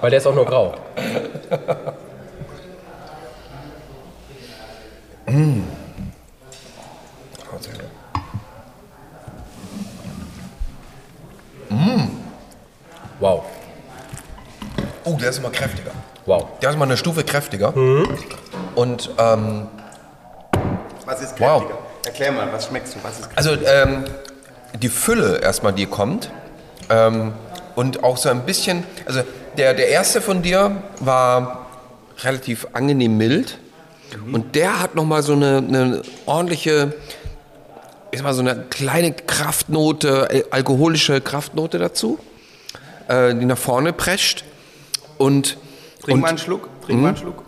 [0.00, 0.74] weil der ist auch nur grau.
[5.26, 5.62] Mm.
[11.70, 12.08] Mm.
[13.20, 13.44] Wow.
[15.04, 15.90] Oh, der ist immer kräftiger.
[16.26, 16.46] Wow.
[16.62, 17.74] Der ist mal eine Stufe kräftiger.
[18.74, 19.66] Und ähm,
[21.08, 21.60] Was ist Wow.
[21.62, 21.78] kräftiger?
[22.06, 22.98] Erklär mal, was schmeckst du?
[23.02, 24.04] Was ist also ähm,
[24.80, 26.30] die Fülle erstmal, die kommt.
[26.90, 27.32] Ähm,
[27.76, 29.22] und auch so ein bisschen, also
[29.56, 31.66] der, der erste von dir war
[32.20, 33.58] relativ angenehm mild.
[34.32, 36.94] Und der hat nochmal so eine, eine ordentliche,
[38.10, 42.18] ich sag mal so eine kleine Kraftnote, äh, alkoholische Kraftnote dazu,
[43.08, 44.44] äh, die nach vorne prescht.
[45.18, 45.56] Und,
[46.02, 46.68] Trink und mal einen Schluck.
[46.84, 47.20] Trink mal einen Mhm.
[47.20, 47.44] Schluck.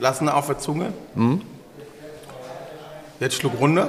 [0.00, 0.92] Lassen auf der Zunge.
[1.14, 1.42] Mhm.
[3.20, 3.88] Jetzt Schluck runter.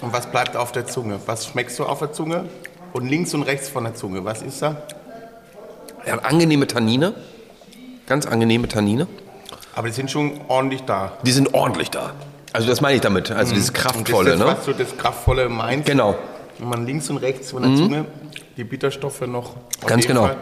[0.00, 1.18] Und was bleibt auf der Zunge?
[1.26, 2.44] Was schmeckst du auf der Zunge?
[2.92, 4.76] Und links und rechts von der Zunge, was ist da?
[6.06, 7.14] Hat angenehme Tannine,
[8.06, 9.06] ganz angenehme Tannine.
[9.74, 11.12] Aber die sind schon ordentlich da.
[11.24, 12.12] Die sind ordentlich da.
[12.52, 13.54] Also das meine ich damit, also Mhm.
[13.56, 14.44] dieses Und kraftvolle, das ist ne?
[14.50, 15.86] das, was du das kraftvolle meinst.
[15.86, 16.16] Genau.
[16.58, 17.76] Wenn man links und rechts von der Mhm.
[17.78, 18.04] Zunge
[18.58, 20.26] die Bitterstoffe noch auf Ganz jeden genau.
[20.26, 20.36] Fall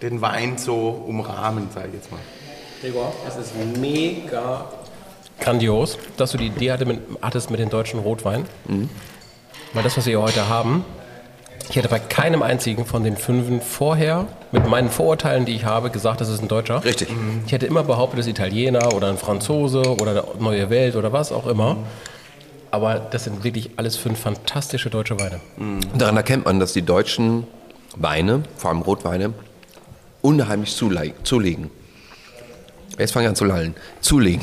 [0.00, 2.20] den Wein so umrahmen, sage ich jetzt mal.
[2.80, 4.64] Gregor, es ist mega
[5.40, 6.72] grandios, dass du die Idee
[7.22, 8.44] hattest mit den deutschen Rotwein.
[9.72, 10.84] Weil das, was wir hier heute haben,
[11.68, 15.90] ich hätte bei keinem einzigen von den fünfen vorher mit meinen Vorurteilen, die ich habe,
[15.90, 16.84] gesagt, das ist ein Deutscher.
[16.84, 17.08] Richtig.
[17.46, 21.12] Ich hätte immer behauptet, das ist Italiener oder ein Franzose oder eine Neue Welt oder
[21.12, 21.76] was auch immer.
[22.72, 25.40] Aber das sind wirklich alles fünf fantastische deutsche Weine.
[25.96, 27.46] Daran erkennt man, dass die deutschen
[27.96, 29.32] Weine, vor allem Rotweine,
[30.22, 31.70] unheimlich zulegen.
[32.98, 33.74] Jetzt fange ich an zu lallen.
[34.00, 34.42] Zulegen.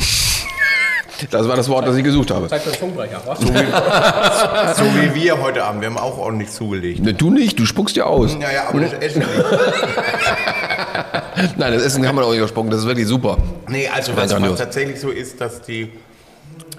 [1.32, 2.48] Das war das Wort, das ich gesucht habe.
[2.48, 3.40] Zeigt das Zungenbrecher, was?
[3.40, 3.58] So wie,
[4.76, 5.82] so wie wir heute Abend.
[5.82, 7.02] Wir haben auch ordentlich zugelegt.
[7.02, 8.38] Ne, du nicht, du spuckst ja aus.
[8.40, 9.32] Ja, ja, aber das Essen nicht.
[11.58, 13.38] Nein, das Essen kann man auch nicht überspucken, das ist wirklich super.
[13.68, 15.90] Nee, also was, was tatsächlich so ist, dass die,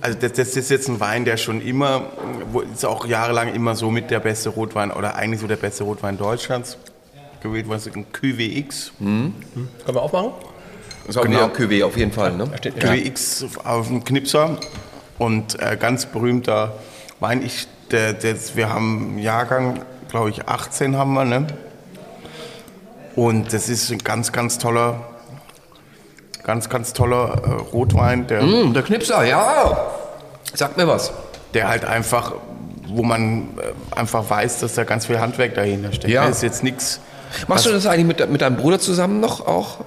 [0.00, 2.02] also das, das ist jetzt ein Wein, der schon immer,
[2.52, 5.84] wo ist auch jahrelang immer so mit der beste Rotwein oder eigentlich so der beste
[5.84, 6.76] Rotwein Deutschlands
[7.40, 8.92] gewählt worden, ist ein QWX.
[8.98, 9.34] Mhm.
[9.84, 10.32] Können wir aufmachen?
[11.08, 11.46] Das ist auch Genau.
[11.46, 12.48] Cuvée auf jeden Fall, ne?
[12.78, 14.58] QWX auf dem Knipser
[15.18, 16.74] und äh, ganz berühmter
[17.18, 17.42] Wein.
[17.42, 19.80] Ich, der, der, wir haben einen Jahrgang,
[20.10, 21.46] glaube ich, 18 haben wir, ne?
[23.16, 25.00] Und das ist ein ganz, ganz toller,
[26.44, 29.86] ganz, ganz toller äh, Rotwein, der, Mm, der Knipser, ja.
[30.54, 31.12] Sag mir was.
[31.54, 32.32] der halt einfach,
[32.86, 36.12] wo man äh, einfach weiß, dass da ganz viel Handwerk dahinter steckt.
[36.12, 36.26] Ja.
[36.26, 37.00] Das ist jetzt nichts.
[37.46, 39.78] Machst du das eigentlich mit, mit deinem Bruder zusammen noch auch?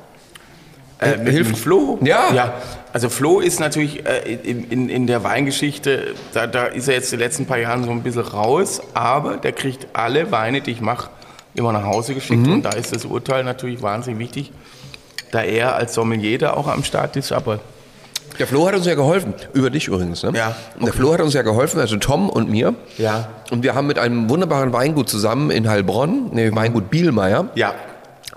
[1.01, 1.97] Äh, mit, Hilft- Flo?
[2.01, 2.31] Ja.
[2.33, 2.53] ja.
[2.93, 7.11] Also Flo ist natürlich äh, in, in, in der Weingeschichte, da, da ist er jetzt
[7.11, 10.81] die letzten paar Jahre so ein bisschen raus, aber der kriegt alle Weine, die ich
[10.81, 11.09] mache,
[11.55, 12.45] immer nach Hause geschickt.
[12.45, 12.53] Mhm.
[12.53, 14.51] Und da ist das Urteil natürlich wahnsinnig wichtig,
[15.31, 17.31] da er als Sommelier da auch am Start ist.
[17.31, 17.59] Aber
[18.37, 19.33] Der Flo hat uns ja geholfen.
[19.53, 20.33] Über dich übrigens, ne?
[20.35, 22.75] Ja, Der Flo hat uns ja geholfen, also Tom und mir.
[22.97, 23.29] Ja.
[23.51, 27.73] Und wir haben mit einem wunderbaren Weingut zusammen in Heilbronn, ne, Weingut Bielmeier, ja,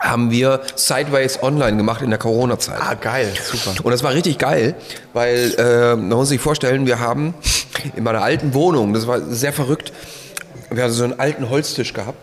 [0.04, 2.80] haben wir Sideways online gemacht in der Corona-Zeit.
[2.80, 3.74] ah, geil, super.
[3.82, 4.74] Und das war richtig geil,
[5.12, 7.34] weil äh, man muss sich vorstellen, wir haben
[7.96, 9.92] in meiner alten Wohnung, das war sehr verrückt,
[10.70, 12.18] wir hatten so einen alten Holztisch gehabt.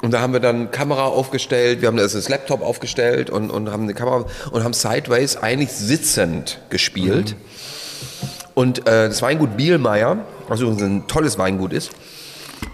[0.00, 3.70] Und da haben wir dann Kamera aufgestellt, wir haben das, das Laptop aufgestellt und, und
[3.70, 7.34] haben eine Kamera und haben Sideways eigentlich sitzend gespielt.
[8.54, 10.18] Und äh, das Weingut Bielmeier,
[10.48, 11.90] was übrigens ein tolles Weingut ist,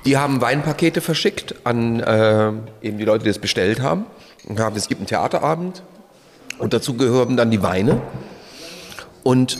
[0.04, 2.48] die haben Weinpakete verschickt an äh,
[2.82, 4.06] eben die Leute, die das bestellt haben.
[4.58, 5.82] Haben, es gibt einen Theaterabend
[6.58, 8.00] und dazu gehören dann die Weine.
[9.22, 9.58] Und,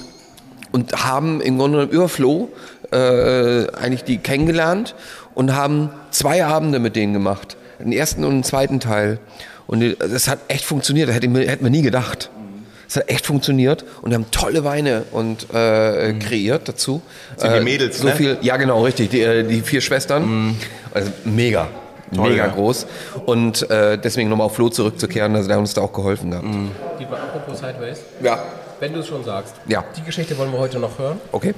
[0.73, 2.51] und haben im Grunde genommen über Flo
[2.93, 4.94] äh, eigentlich die kennengelernt
[5.35, 7.56] und haben zwei Abende mit denen gemacht.
[7.81, 9.19] Den ersten und den zweiten Teil.
[9.66, 11.09] Und das hat echt funktioniert.
[11.09, 12.31] Das hätten wir, hätten wir nie gedacht.
[12.86, 17.01] Es hat echt funktioniert und wir haben tolle Weine und äh, kreiert dazu.
[17.36, 18.15] Sind die Mädels, so ne?
[18.15, 19.11] viel, ja genau, richtig.
[19.11, 20.56] Die, äh, die vier Schwestern.
[20.93, 21.69] Also mega.
[22.14, 22.52] Toll, mega ja.
[22.52, 22.86] groß.
[23.26, 26.46] Und äh, deswegen nochmal auf Flo zurückzukehren, also der hat uns da auch geholfen gehabt.
[26.98, 28.00] Die war apropos Sideways.
[28.22, 28.38] Ja.
[28.80, 29.54] Wenn du es schon sagst.
[29.66, 29.84] Ja.
[29.96, 31.20] Die Geschichte wollen wir heute noch hören.
[31.32, 31.54] Okay.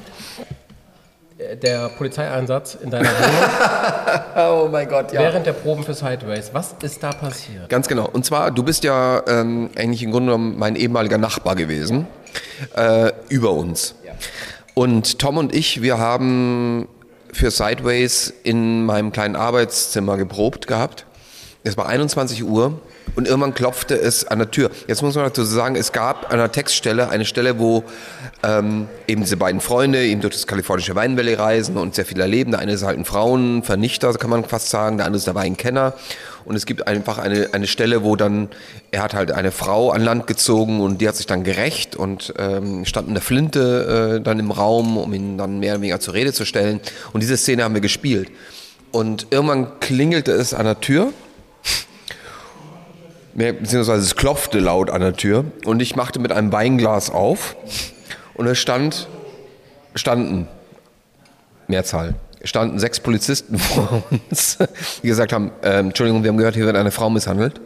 [1.39, 3.51] Äh, Der Polizeieinsatz in deiner Wohnung
[4.65, 6.51] Oh mein Gott, während der Proben für Sideways.
[6.53, 7.69] Was ist da passiert?
[7.69, 8.09] Ganz genau.
[8.13, 12.07] Und zwar, du bist ja ähm, eigentlich im Grunde genommen mein ehemaliger Nachbar gewesen,
[12.75, 13.95] äh, über uns.
[14.75, 16.87] Und Tom und ich, wir haben
[17.37, 21.07] für Sideways in meinem kleinen Arbeitszimmer geprobt gehabt.
[21.63, 22.81] Es war 21 Uhr
[23.17, 24.71] Und irgendwann klopfte es an der Tür.
[24.87, 27.83] Jetzt muss man dazu sagen, es gab an der Textstelle eine Stelle, wo
[28.43, 32.51] ähm, eben diese beiden Freunde eben durch das kalifornische Weinvalley reisen und sehr viel erleben.
[32.51, 34.99] Der eine ist halt ein Frauenvernichter, kann man fast sagen.
[34.99, 35.95] Der andere ist der Weinkenner.
[36.45, 38.51] Und es gibt einfach eine, eine Stelle, wo dann,
[38.91, 42.35] er hat halt eine Frau an Land gezogen und die hat sich dann gerecht und
[42.39, 46.01] ähm, stand in der Flinte äh, dann im Raum, um ihn dann mehr oder weniger
[46.01, 46.81] zur Rede zu stellen.
[47.15, 48.31] Und diese Szene haben wir gespielt.
[48.93, 51.13] Und irgendwann klingelte es an der Tür.
[53.37, 57.55] Beziehungsweise es klopfte laut an der Tür und ich machte mit einem Weinglas auf
[58.33, 59.09] und es stand,
[59.95, 60.49] standen,
[61.69, 62.15] Mehrzahl,
[62.45, 64.57] standen sechs Polizisten vor uns,
[65.03, 67.61] die gesagt haben, ähm, Entschuldigung, wir haben gehört, hier wird eine Frau misshandelt.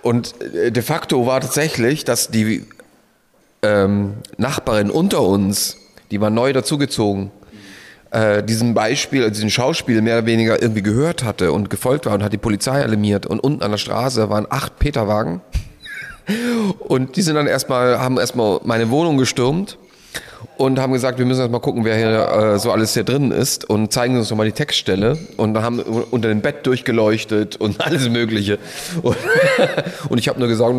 [0.00, 2.64] Und äh, de facto war tatsächlich, dass die
[3.60, 5.76] ähm, Nachbarin unter uns,
[6.10, 7.30] die war neu dazugezogen,
[8.14, 12.14] äh, diesem Beispiel, also diesem Schauspiel mehr oder weniger irgendwie gehört hatte und gefolgt war
[12.14, 13.26] und hat die Polizei alarmiert.
[13.26, 15.40] Und unten an der Straße waren acht Peterwagen.
[16.78, 19.76] Und die sind dann erstmal, haben erstmal meine Wohnung gestürmt
[20.56, 23.68] und haben gesagt, wir müssen erstmal gucken, wer hier äh, so alles hier drin ist
[23.68, 28.58] und zeigen uns nochmal die Textstelle und haben unter dem Bett durchgeleuchtet und alles Mögliche.
[29.02, 29.16] Und,
[30.08, 30.74] und ich habe nur gesagt,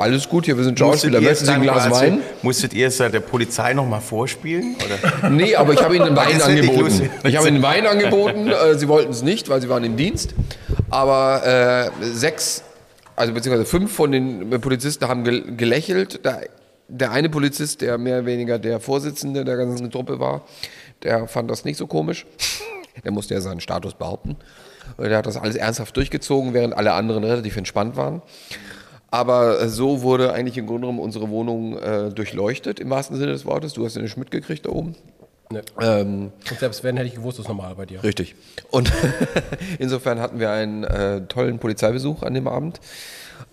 [0.00, 2.20] alles gut, hier, wir sind Schauspieler, möchten Sie ein Glas Wein?
[2.42, 4.76] Musstet ihr es der Polizei nochmal vorspielen?
[4.76, 5.30] Oder?
[5.30, 7.10] Nee, aber ich habe ihnen einen Wein angeboten.
[7.24, 8.48] Ich habe ihnen Wein angeboten.
[8.48, 10.34] Äh, sie wollten es nicht, weil sie waren im Dienst.
[10.90, 12.62] Aber äh, sechs,
[13.16, 16.24] also beziehungsweise fünf von den Polizisten haben gel gelächelt.
[16.24, 16.40] Der,
[16.90, 20.42] der eine Polizist, der mehr oder weniger der Vorsitzende der ganzen Truppe war,
[21.02, 22.26] der fand das nicht so komisch.
[23.04, 24.36] Der musste ja seinen Status behaupten.
[24.98, 28.20] Der hat das alles ernsthaft durchgezogen, während alle anderen relativ entspannt waren.
[29.10, 33.32] Aber äh, so wurde eigentlich im Grunde genommen unsere Wohnung äh, durchleuchtet, im wahrsten Sinne
[33.32, 33.72] des Wortes.
[33.72, 34.94] Du hast ja nicht mitgekriegt da oben.
[35.50, 35.60] Nee.
[35.80, 38.02] Ähm, Und selbst wenn, hätte ich gewusst, das ist normal bei dir.
[38.04, 38.36] Richtig.
[38.70, 38.92] Und
[39.78, 42.80] insofern hatten wir einen äh, tollen Polizeibesuch an dem Abend.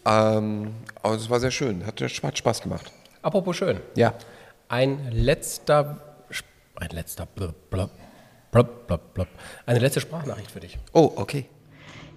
[0.06, 2.92] Ähm, aber es war sehr schön, hat, hat Spaß gemacht.
[3.28, 3.82] Apropos schön.
[3.98, 4.14] Ja.
[4.70, 5.98] Ein letzter,
[6.76, 7.92] ein letzter, blub, blub,
[8.52, 9.28] blub, blub, blub.
[9.66, 10.80] eine letzte Sprachnachricht für dich.
[10.94, 11.50] Oh, okay.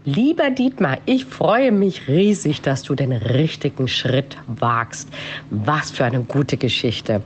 [0.07, 5.11] Lieber Dietmar, ich freue mich riesig, dass du den richtigen Schritt wagst.
[5.51, 7.21] Was für eine gute Geschichte.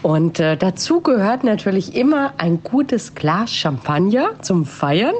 [0.00, 5.14] Und äh, dazu gehört natürlich immer ein gutes Glas Champagner zum Feiern.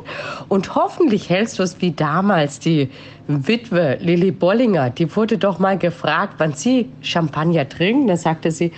[0.48, 2.88] Und hoffentlich hältst du es wie damals die
[3.26, 4.88] Witwe Lilly Bollinger.
[4.88, 8.08] Die wurde doch mal gefragt, wann sie Champagner trinkt.
[8.08, 8.72] Da sagte sie,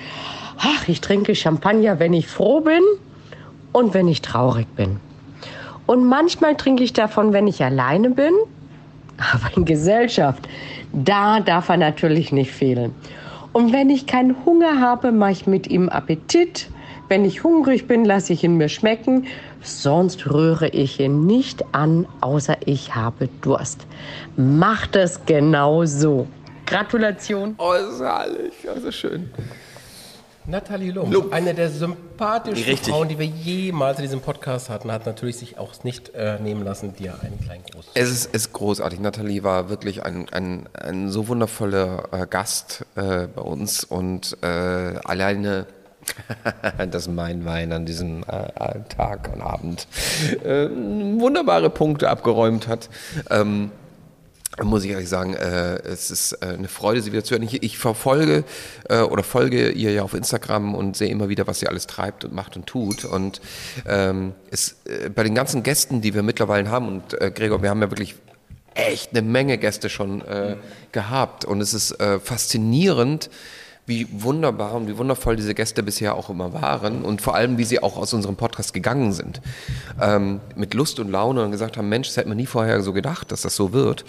[0.58, 2.82] ach, ich trinke Champagner, wenn ich froh bin
[3.70, 4.98] und wenn ich traurig bin.
[5.88, 8.34] Und manchmal trinke ich davon, wenn ich alleine bin.
[9.16, 10.46] Aber in Gesellschaft,
[10.92, 12.94] da darf er natürlich nicht fehlen.
[13.54, 16.68] Und wenn ich keinen Hunger habe, mache ich mit ihm Appetit.
[17.08, 19.28] Wenn ich hungrig bin, lasse ich ihn mir schmecken.
[19.62, 23.86] Sonst rühre ich ihn nicht an, außer ich habe Durst.
[24.36, 26.26] Macht es genau so.
[26.66, 27.54] Gratulation.
[27.56, 28.52] Oh, das ist herrlich,
[28.84, 29.30] das schön.
[30.48, 32.94] Nathalie Lump, eine der sympathischsten Richtig.
[32.94, 36.64] Frauen, die wir jemals in diesem Podcast hatten, hat natürlich sich auch nicht äh, nehmen
[36.64, 37.90] lassen, dir einen kleinen Gruß.
[37.92, 38.98] Es ist, ist großartig.
[38.98, 44.46] Nathalie war wirklich ein, ein, ein so wundervoller äh, Gast äh, bei uns und äh,
[44.46, 45.66] alleine,
[46.90, 49.86] das mein Wein an diesem äh, Tag und Abend,
[50.44, 50.66] äh,
[51.20, 52.88] wunderbare Punkte abgeräumt hat.
[53.30, 53.70] Ähm,
[54.64, 57.42] muss ich ehrlich sagen, äh, es ist äh, eine Freude, sie wieder zu hören.
[57.42, 58.44] Ich, ich verfolge
[58.88, 62.24] äh, oder folge ihr ja auf Instagram und sehe immer wieder, was sie alles treibt
[62.24, 63.04] und macht und tut.
[63.04, 63.40] Und
[63.86, 67.70] ähm, es, äh, bei den ganzen Gästen, die wir mittlerweile haben, und äh, Gregor, wir
[67.70, 68.16] haben ja wirklich
[68.74, 70.56] echt eine Menge Gäste schon äh,
[70.92, 71.44] gehabt.
[71.44, 73.30] Und es ist äh, faszinierend,
[73.88, 77.64] wie wunderbar und wie wundervoll diese Gäste bisher auch immer waren und vor allem, wie
[77.64, 79.40] sie auch aus unserem Podcast gegangen sind.
[80.00, 82.92] Ähm, mit Lust und Laune und gesagt haben, Mensch, das hätte man nie vorher so
[82.92, 84.04] gedacht, dass das so wird.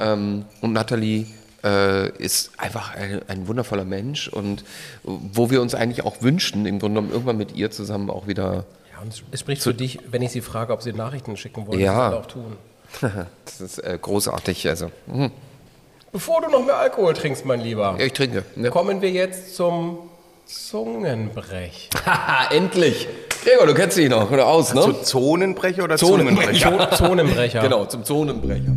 [0.00, 1.26] Ähm, und Nathalie
[1.62, 4.64] äh, ist einfach ein, ein wundervoller Mensch und
[5.04, 8.64] wo wir uns eigentlich auch wünschen, im Grunde genommen irgendwann mit ihr zusammen auch wieder.
[8.92, 11.78] Ja, und es spricht für dich, wenn ich sie frage, ob sie Nachrichten schicken wollen,
[11.78, 12.10] Ja.
[12.10, 12.56] das auch tun.
[13.44, 14.68] das ist äh, großartig.
[14.68, 15.30] Also, mhm.
[16.12, 18.44] Bevor du noch mehr Alkohol trinkst, mein Lieber, ja, ich trinke.
[18.56, 18.68] Ja.
[18.68, 20.10] kommen wir jetzt zum
[20.44, 21.88] Zungenbrech.
[22.04, 23.08] Haha, endlich!
[23.42, 24.82] Gregor, du kennst dich noch oder aus, ne?
[24.82, 26.68] Zu Zonenbrecher oder Zonenbrecher.
[26.68, 26.96] Zungenbrecher?
[26.96, 27.60] Zonenbrecher.
[27.62, 28.76] Genau, zum Zonenbrecher.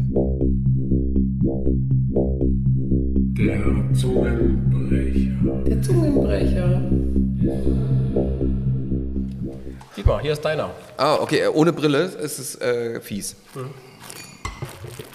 [3.38, 5.64] Der Zungenbrecher.
[5.68, 6.82] Der Zungenbrecher.
[9.98, 10.70] Dietmar, hier ist deiner.
[10.96, 13.36] Ah, okay, äh, ohne Brille ist es äh, fies.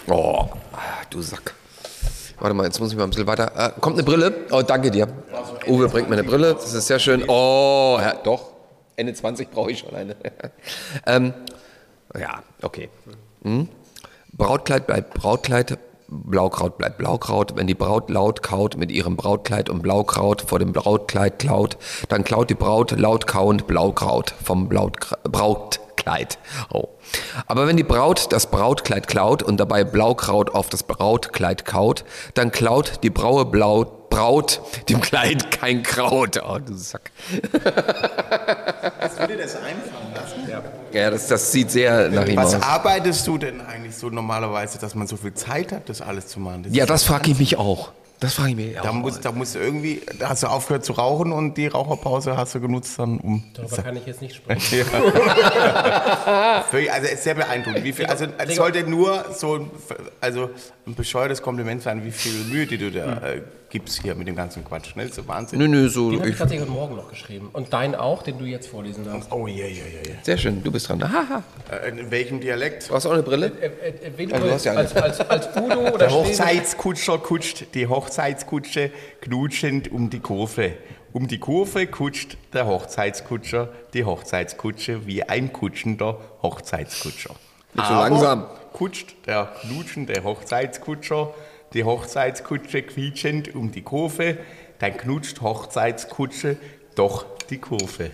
[0.07, 1.55] Oh, ah, du Sack.
[2.41, 3.53] Warte mal, jetzt muss ich mal ein bisschen weiter.
[3.55, 4.35] Äh, kommt eine Brille?
[4.51, 5.09] Oh, danke dir.
[5.69, 7.23] Uwe bringt mir eine Brille, das ist sehr schön.
[7.29, 8.53] Oh, ja, doch.
[8.97, 10.17] Ende 20 brauche ich schon eine.
[11.07, 11.35] ähm,
[12.19, 12.89] ja, okay.
[13.43, 13.69] Hm?
[14.33, 17.57] Brautkleid bleibt Brautkleid, Blaukraut bleibt Blaukraut.
[17.57, 21.77] Wenn die Braut laut kaut mit ihrem Brautkleid und Blaukraut vor dem Brautkleid klaut,
[22.09, 25.19] dann klaut die Braut laut kauend Blaukraut vom Blautkra-
[26.01, 26.39] Brautkleid.
[26.73, 26.89] Oh.
[27.47, 32.05] Aber wenn die Braut das Brautkleid klaut und dabei Blaukraut auf das Brautkleid kaut,
[32.35, 36.43] dann klaut die braue Blau Braut dem Kleid kein Kraut.
[36.45, 37.13] Oh, du Sack.
[39.01, 40.51] Was würde das einfallen lassen?
[40.51, 40.63] Ja.
[40.93, 42.63] Ja, das, das sieht sehr nach ihm Was aus.
[42.63, 46.41] arbeitest du denn eigentlich so normalerweise, dass man so viel Zeit hat, das alles zu
[46.41, 46.67] machen?
[46.73, 47.93] Ja, ist das frage ich mich auch.
[48.21, 48.93] Das frage ich mich Da auch.
[48.93, 52.61] muss, da muss irgendwie, da hast du aufgehört zu rauchen und die Raucherpause hast du
[52.61, 53.43] genutzt dann um.
[53.55, 54.85] Darüber kann ich jetzt nicht sprechen.
[56.91, 57.85] Also es ist sehr beeindruckend.
[57.85, 59.71] Wie viel, also es sollte nur so ein,
[60.21, 60.51] also
[60.91, 64.35] ein bescheuertes Kompliment sein, wie viel Mühe, die du da äh, gibst hier mit dem
[64.37, 64.97] ganzen Quatsch.
[64.97, 65.03] Ne?
[65.03, 65.59] Das ist so Wahnsinn.
[65.59, 66.11] Nö, nö, so.
[66.11, 67.49] Den habe ich Ich, tatsächlich heute Morgen noch geschrieben.
[67.53, 69.31] Und deinen auch, den du jetzt vorlesen darfst.
[69.33, 70.15] Oh ja, ja, ja, ja.
[70.23, 71.03] sehr schön, du bist dran.
[71.03, 71.43] Haha.
[71.71, 72.91] Äh, in welchem Dialekt?
[72.91, 73.53] Du hast auch eine Brille?
[73.61, 74.81] Äh, äh, äh, wen Ah, du hast ja eine.
[74.81, 76.11] als, als, als Udo oder Der?
[76.11, 78.91] Hochzeitskutscher kutscht die Hochzeitskutsche
[79.21, 80.73] knutschend um die Kurve.
[81.13, 87.35] Um die Kurve kutscht der Hochzeitskutscher die Hochzeitskutsche wie ein kutschender Hochzeitskutscher.
[87.75, 88.47] Nicht so langsam.
[88.73, 91.35] kutscht der knutschende Hochzeitskutscher
[91.73, 94.39] die Hochzeitskutsche quietschend um die Kurve,
[94.81, 96.57] dann knutscht Hochzeitskutsche
[96.97, 98.11] doch die Kurve.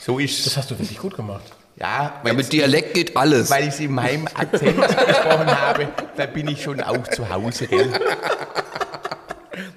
[0.00, 1.44] So ist Das hast du wirklich gut gemacht.
[1.76, 3.48] ja, Ja, mit Dialekt geht alles.
[3.50, 4.76] weil ich es in meinem Akzent
[5.06, 7.66] gesprochen habe, da bin ich schon auch zu Hause.
[7.66, 7.90] Gell?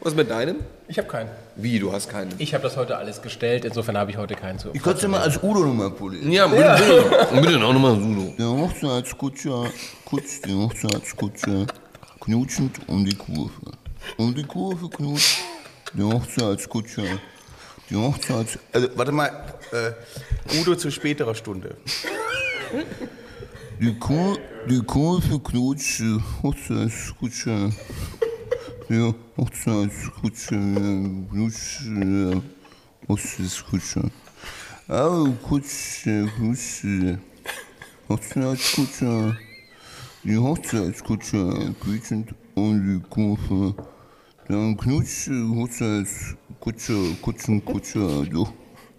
[0.02, 0.58] Was mit deinem?
[0.88, 1.30] Ich habe keinen.
[1.56, 2.34] Wie, du hast keinen?
[2.38, 4.70] Ich habe das heute alles gestellt, insofern habe ich heute keinen zu.
[4.74, 6.32] Ich kann es ja mal als Udo nochmal polieren.
[6.32, 6.78] Ja, bitte,
[7.32, 7.42] bitte.
[7.42, 8.34] bitte auch nochmal Sudo.
[8.38, 9.66] Der Hochzeitskutscher
[10.06, 11.68] kutscht die Hochzeitskutsche
[12.20, 13.72] knutschend um die Kurve.
[14.18, 15.40] Um die Kurve knutscht
[15.94, 17.04] die Hochzeitskutscher.
[17.90, 18.60] Die Hochzeits...
[18.72, 19.32] Also, warte mal,
[19.72, 21.76] äh, Udo zu späterer Stunde.
[23.80, 24.38] Die, Kur
[24.70, 27.72] die Kurve knutscht die Hochzeitskutsche.
[28.90, 30.58] Die Hochzeitskutsche
[31.30, 32.42] knutscht die
[33.08, 34.10] Hochzeitskutsche.
[34.88, 37.18] Aber Kutsche knutscht die
[38.10, 39.38] Hochzeitskutsche.
[40.24, 43.76] Die Hochzeitskutsche quietschend um die Kurve.
[44.48, 48.50] Dann knutscht Hochzeitskutsche, Kutschenkutsche durch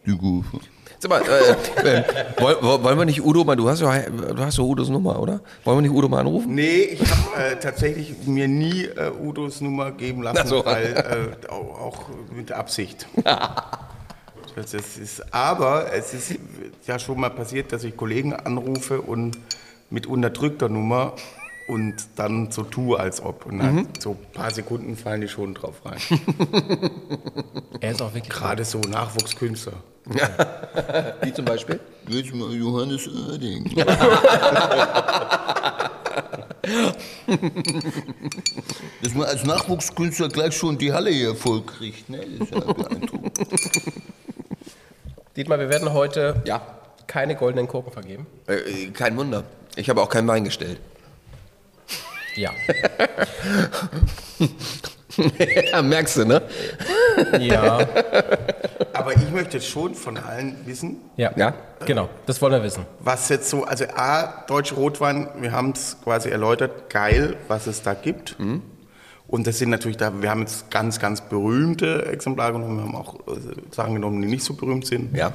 [0.06, 0.60] die Kurve.
[1.02, 2.04] Sag mal, äh, äh,
[2.38, 5.18] woll- woll- wollen wir nicht Udo mal, du hast ja, du hast ja Udos Nummer,
[5.18, 5.40] oder?
[5.64, 6.54] Wollen wir nicht Udo mal anrufen?
[6.54, 10.64] Nee, ich habe äh, tatsächlich mir nie äh, Udos Nummer geben lassen, so.
[10.64, 10.92] weil
[11.46, 12.00] äh, auch, auch
[12.34, 13.06] mit Absicht.
[14.56, 16.34] Das ist, aber es ist
[16.84, 19.38] ja schon mal passiert, dass ich Kollegen anrufe und
[19.90, 21.12] mit unterdrückter Nummer
[21.68, 23.46] und dann so tue, als ob.
[23.46, 23.88] Und dann Mhm.
[24.00, 25.98] so ein paar Sekunden fallen die schon drauf rein.
[27.80, 28.28] Er ist auch wirklich.
[28.28, 29.74] Gerade so Nachwuchskünstler.
[31.22, 31.78] Wie zum Beispiel?
[32.08, 33.74] Jetzt mal Johannes Oerding.
[39.02, 42.18] Dass man als Nachwuchskünstler gleich schon die Halle hier voll kriegt, ne?
[42.38, 43.38] Das ist ja beeindruckend.
[45.36, 46.60] Dietmar, wir werden heute Ja.
[47.06, 48.26] keine goldenen Kurken vergeben.
[48.46, 49.44] Äh, kein Wunder.
[49.76, 50.80] Ich habe auch kein Wein gestellt.
[52.36, 52.50] Ja.
[55.72, 56.42] ja, merkst du, ne?
[57.38, 57.78] Ja.
[58.92, 61.32] Aber ich möchte schon von allen wissen, Ja.
[61.36, 61.54] Ja?
[61.86, 62.84] Genau, das wollen wir wissen.
[63.00, 67.82] was jetzt so, also A, deutsche Rotwein, wir haben es quasi erläutert, geil, was es
[67.82, 68.36] da gibt.
[69.26, 72.96] Und das sind natürlich da, wir haben jetzt ganz, ganz berühmte Exemplare genommen, wir haben
[72.96, 75.16] auch äh, Sachen genommen, die nicht so berühmt sind.
[75.16, 75.32] Ja.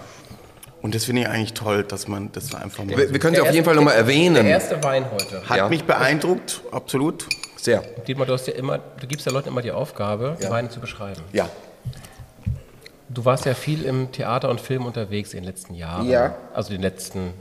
[0.82, 3.36] Und das finde ich eigentlich toll, dass man das einfach mal Wir, so wir können
[3.36, 4.46] sie auf Der jeden Fall nochmal Der erwähnen.
[4.46, 5.42] erste Wein heute.
[5.50, 5.70] Hat Ja.
[5.70, 7.26] mich beeindruckt, absolut.
[7.66, 7.82] Sehr.
[8.08, 11.22] Dietmar, du, hast ja immer, du gibst ja Leuten immer die Aufgabe, Weine zu beschreiben.
[11.34, 11.50] Ja.
[13.10, 16.08] Du warst ja viel im Theater und Film unterwegs in den letzten Jahren.
[16.08, 16.36] Ja.
[16.54, 17.34] Also den letzten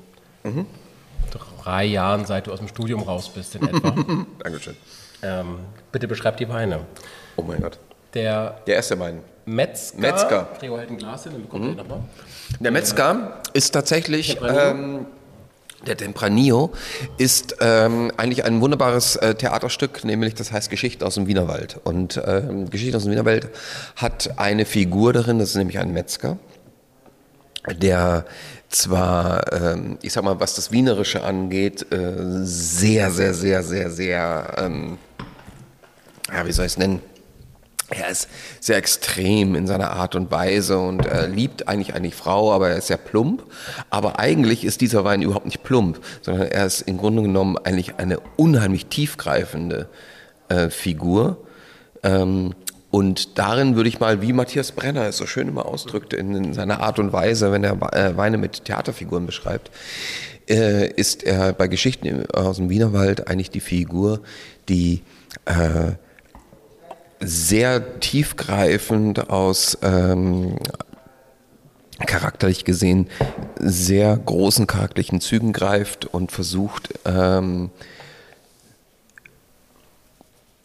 [1.62, 3.94] drei Jahren, seit du aus dem Studium raus bist in etwa.
[4.42, 4.76] Dankeschön.
[5.22, 5.58] ähm,
[5.92, 6.80] bitte beschreib die Weine.
[7.36, 7.78] Oh mein Gott.
[8.14, 9.20] Der Der erste Wein.
[9.44, 9.98] Metzger.
[10.00, 10.48] Metzger.
[10.58, 12.00] Gregor hält ein Glas hin, dann bekommt ihr nochmal.
[12.60, 15.04] Der Metzger ist tatsächlich, ähm,
[15.84, 16.72] der Tempranillo
[17.18, 21.80] ist ähm, eigentlich ein wunderbares äh, Theaterstück, nämlich das heißt Geschichten aus dem Wienerwald.
[21.84, 23.48] Und ähm, Geschichten aus dem Wienerwald
[23.96, 26.38] hat eine Figur darin, das ist nämlich ein Metzger,
[27.80, 28.24] der
[28.68, 32.12] zwar, ähm, ich sag mal, was das Wienerische angeht, äh,
[32.42, 34.98] sehr, sehr, sehr, sehr, sehr, ähm,
[36.32, 37.00] ja, wie soll ich es nennen?
[37.98, 38.28] Er ist
[38.60, 42.76] sehr extrem in seiner Art und Weise und er liebt eigentlich eigentlich Frau, aber er
[42.76, 43.44] ist sehr plump.
[43.90, 47.96] Aber eigentlich ist dieser Wein überhaupt nicht plump, sondern er ist im Grunde genommen eigentlich
[47.98, 49.88] eine unheimlich tiefgreifende
[50.48, 51.38] äh, Figur.
[52.02, 52.54] Ähm,
[52.90, 56.54] Und darin würde ich mal, wie Matthias Brenner es so schön immer ausdrückt, in, in
[56.54, 59.72] seiner Art und Weise, wenn er äh, Weine mit Theaterfiguren beschreibt,
[60.48, 64.20] äh, ist er bei Geschichten aus dem Wienerwald eigentlich die Figur,
[64.68, 65.02] die
[65.46, 65.96] äh,
[67.26, 70.56] sehr tiefgreifend aus ähm,
[72.06, 73.08] charakterlich gesehen
[73.58, 77.70] sehr großen charakterlichen Zügen greift und versucht, ähm,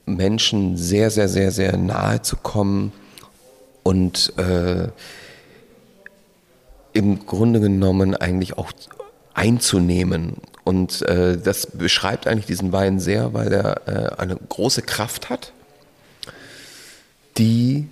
[0.06, 2.92] Menschen sehr, sehr, sehr, sehr nahe zu kommen
[3.84, 4.88] und äh,
[6.94, 8.72] im Grunde genommen eigentlich auch
[9.34, 10.38] einzunehmen.
[10.64, 15.54] Und äh, das beschreibt eigentlich diesen Wein sehr, weil er äh, eine große Kraft hat,
[17.40, 17.88] die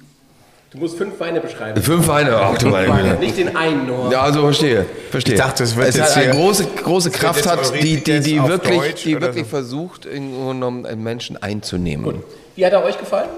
[0.70, 1.82] Du musst fünf Weine beschreiben.
[1.82, 3.20] Fünf Weine, ach du meine Weine, Güte.
[3.20, 4.12] Nicht den einen nur.
[4.12, 5.36] Ja, also verstehe, verstehe.
[5.36, 8.44] Ich dachte, es wird es jetzt hat eine große, große Kraft hat, die, die, die
[8.44, 9.50] wirklich, Deutsch die wirklich so.
[9.50, 12.22] versucht, genommen einen Menschen einzunehmen.
[12.58, 13.30] Wie hat er euch gefallen?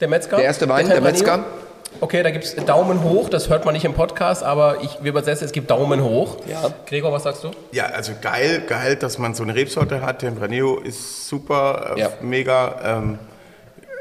[0.00, 0.36] Der Metzger?
[0.36, 1.24] Der erste Wein, der Tempranillo?
[1.24, 1.44] Metzger.
[2.00, 5.12] Okay, da gibt es Daumen hoch, das hört man nicht im Podcast, aber ich, wir
[5.12, 6.38] übersetzen, es gibt Daumen hoch.
[6.50, 6.68] Ja.
[6.86, 7.52] Gregor, was sagst du?
[7.70, 10.18] Ja, also geil, geil, dass man so eine Rebsorte hat.
[10.18, 13.18] Tempranillo ist super, äh, mega, ähm,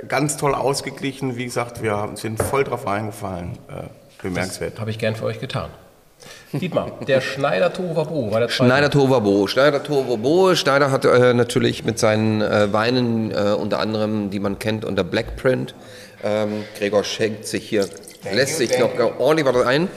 [0.07, 1.37] ganz toll ausgeglichen.
[1.37, 3.57] Wie gesagt, wir haben, sind voll drauf eingefallen.
[3.69, 3.83] Äh,
[4.21, 4.79] bemerkenswert.
[4.79, 5.69] Habe ich gern für euch getan.
[6.53, 8.69] Dietmar, der Schneider Tovabo war der zweite.
[8.69, 9.47] Schneider Tovabo.
[9.47, 10.55] Schneider Tovabo.
[10.55, 15.03] Schneider hat äh, natürlich mit seinen äh, Weinen, äh, unter anderem, die man kennt, unter
[15.03, 15.75] Blackprint.
[16.23, 17.89] Ähm, Gregor schenkt sich hier,
[18.31, 19.89] lässt sich noch ordentlich was ein.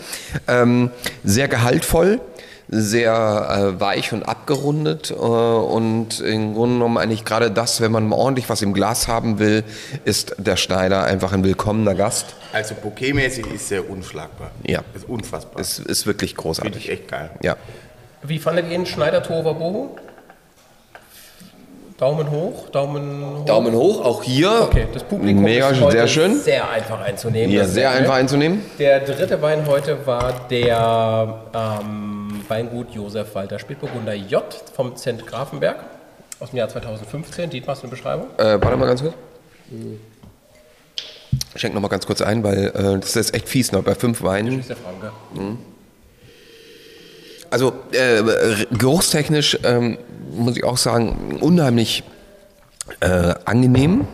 [0.48, 0.90] Ähm,
[1.22, 2.20] sehr gehaltvoll,
[2.68, 8.12] sehr äh, weich und abgerundet äh, und im Grunde genommen eigentlich gerade das, wenn man
[8.12, 9.62] ordentlich was im Glas haben will,
[10.04, 12.34] ist der Schneider einfach ein willkommener Gast.
[12.52, 14.50] Also bouquetmäßig ist er unschlagbar.
[14.64, 14.82] Ja.
[14.94, 15.60] Ist unfassbar.
[15.60, 16.72] Es ist wirklich großartig.
[16.72, 17.30] Finde ich echt geil.
[17.42, 17.56] Ja.
[18.22, 19.96] Wie fandet ihr den Schneider Tovabo?
[21.98, 23.44] Daumen hoch, Daumen hoch.
[23.46, 24.50] Daumen hoch, auch hier.
[24.64, 26.40] Okay, das Publikum Mega, ist heute sehr schön.
[26.40, 27.50] Sehr einfach einzunehmen.
[27.54, 28.60] Ja, ist sehr einfach einzunehmen.
[28.78, 32.15] Der dritte Wein heute war der ähm,
[32.48, 34.44] Weingut Josef Walter Spätburgunder J
[34.74, 35.84] vom Zent Grafenberg
[36.40, 37.50] aus dem Jahr 2015.
[37.50, 38.26] Dietmar, hast du eine Beschreibung?
[38.38, 39.14] Äh, warte mal ganz kurz.
[41.54, 44.22] Schenk noch mal ganz kurz ein, weil äh, das ist echt fies noch bei fünf
[44.22, 44.60] Weinen.
[44.60, 45.12] ist der Franke.
[45.34, 45.58] Mhm.
[47.50, 48.22] Also äh,
[48.76, 49.98] geruchstechnisch ähm,
[50.32, 52.02] muss ich auch sagen, unheimlich
[53.00, 54.06] äh, angenehm.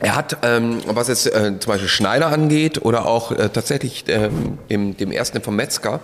[0.00, 4.58] Er hat, ähm, was jetzt äh, zum Beispiel Schneider angeht oder auch äh, tatsächlich ähm,
[4.70, 6.00] dem, dem ersten vom Metzger,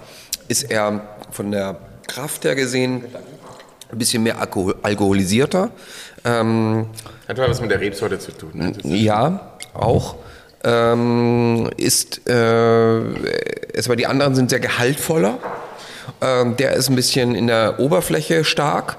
[0.49, 1.77] ist er von der
[2.07, 3.05] Kraft her gesehen
[3.91, 5.71] ein bisschen mehr alkohol alkoholisierter.
[6.25, 6.87] Ähm,
[7.29, 8.51] Hat aber was mit der Rebsorte zu tun.
[8.55, 8.73] Ne?
[8.83, 10.16] Ja, auch.
[10.65, 13.01] Ähm, ist, äh,
[13.73, 15.39] ist, aber die anderen sind sehr gehaltvoller.
[16.21, 18.97] Ähm, der ist ein bisschen in der Oberfläche stark,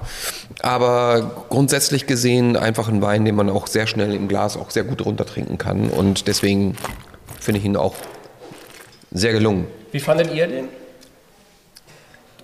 [0.62, 4.84] aber grundsätzlich gesehen einfach ein Wein, den man auch sehr schnell im Glas auch sehr
[4.84, 5.90] gut runtertrinken kann.
[5.90, 6.76] Und deswegen
[7.40, 7.94] finde ich ihn auch
[9.12, 9.66] sehr gelungen.
[9.92, 10.68] Wie fandet ihr den?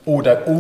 [0.05, 0.59] Oh, da, oh.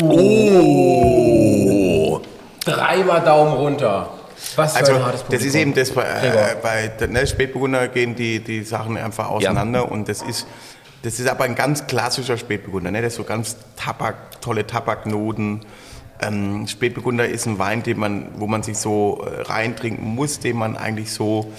[2.10, 2.20] Oh.
[2.64, 4.08] Dreimal Daumen runter.
[4.56, 8.14] Was für Also ein hartes das ist eben das, bei, äh, bei ne, Spätburgunder gehen
[8.14, 10.46] die, die Sachen einfach auseinander und das ist,
[11.02, 13.02] das ist aber ein ganz klassischer Spätburgunder, ne?
[13.02, 15.64] das ist so ganz Tabak, tolle Tabaknoten.
[16.23, 20.57] Ähm, Spätburgunder ist ein Wein, den man, wo man sich so äh, reintrinken muss, den
[20.57, 21.53] man eigentlich so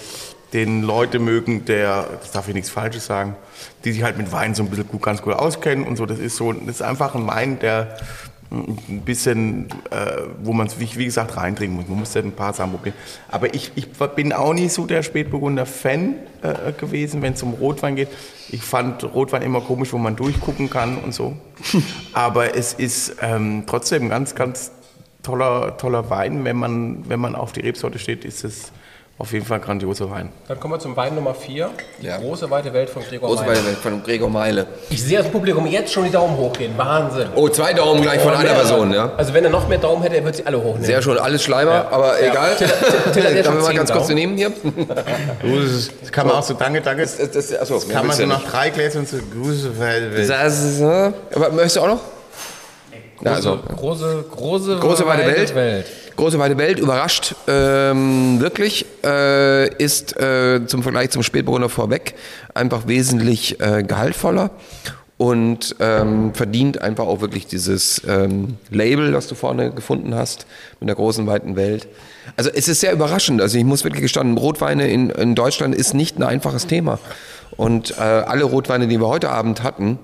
[0.54, 3.36] den Leute mögen, der, das darf ich nichts Falsches sagen,
[3.84, 6.06] die sich halt mit Wein so ein bisschen gut, ganz gut auskennen und so.
[6.06, 7.96] Das ist so, das ist einfach ein Wein, der
[8.54, 11.88] ein bisschen, äh, wo man es, wie, wie gesagt, reintrinken muss.
[11.88, 12.96] Man muss ja ein paar Sachen probieren.
[13.30, 17.96] Aber ich, ich bin auch nicht so der Spätburgunder-Fan äh, gewesen, wenn es um Rotwein
[17.96, 18.08] geht.
[18.50, 21.36] Ich fand Rotwein immer komisch, wo man durchgucken kann und so.
[22.12, 24.72] Aber es ist ähm, trotzdem ganz, ganz
[25.22, 26.44] toller, toller Wein.
[26.44, 28.72] Wenn man, wenn man auf die Rebsorte steht, ist es
[29.16, 30.30] auf jeden Fall ein grandioser Wein.
[30.48, 31.70] Dann kommen wir zum Wein Nummer 4.
[32.02, 32.16] Die Ja.
[32.18, 33.56] große weite Welt von Gregor Große Meyer.
[33.56, 34.66] Weine von Gregor Meile.
[34.90, 36.72] Ich sehe das Publikum jetzt schon die Daumen hochgehen.
[36.76, 37.28] Wahnsinn.
[37.36, 38.50] Oh, zwei Daumen gleich von Oh, einer.
[38.54, 39.12] Person, ja.
[39.16, 40.84] Also wenn er noch mehr Daumen hätte, er würde sie alle hochnehmen.
[40.84, 42.30] Sehr schon, alles Schleimer, aber Ja.
[42.30, 42.56] egal.
[42.56, 42.68] Till-
[43.12, 44.14] Till- ja Darf ich mal ganz kurz Daumen.
[44.16, 44.50] nehmen hier?
[46.00, 47.02] Das kann man auch so, danke, danke.
[47.02, 50.80] Das, das, achso, mehr kann man so nach drei Gläsern so Grüße, weil, Das ist,
[50.80, 52.00] äh, aber möchtest du auch noch?
[53.18, 55.86] Große, Ja, also, große, große, große weite Welt.
[56.16, 62.14] Große weite Welt, überrascht ähm, wirklich, äh, ist äh, zum Vergleich zum Spätburgunder vorweg
[62.54, 64.50] einfach wesentlich äh, gehaltvoller
[65.16, 70.46] und ähm, verdient einfach auch wirklich dieses ähm, Label, das du vorne gefunden hast
[70.80, 71.88] mit der großen weiten Welt.
[72.36, 73.40] Also es ist sehr überraschend.
[73.40, 76.98] Also ich muss wirklich gestanden, Rotweine in, in Deutschland ist nicht ein einfaches Thema.
[77.56, 79.98] Und äh, alle Rotweine, die wir heute Abend hatten,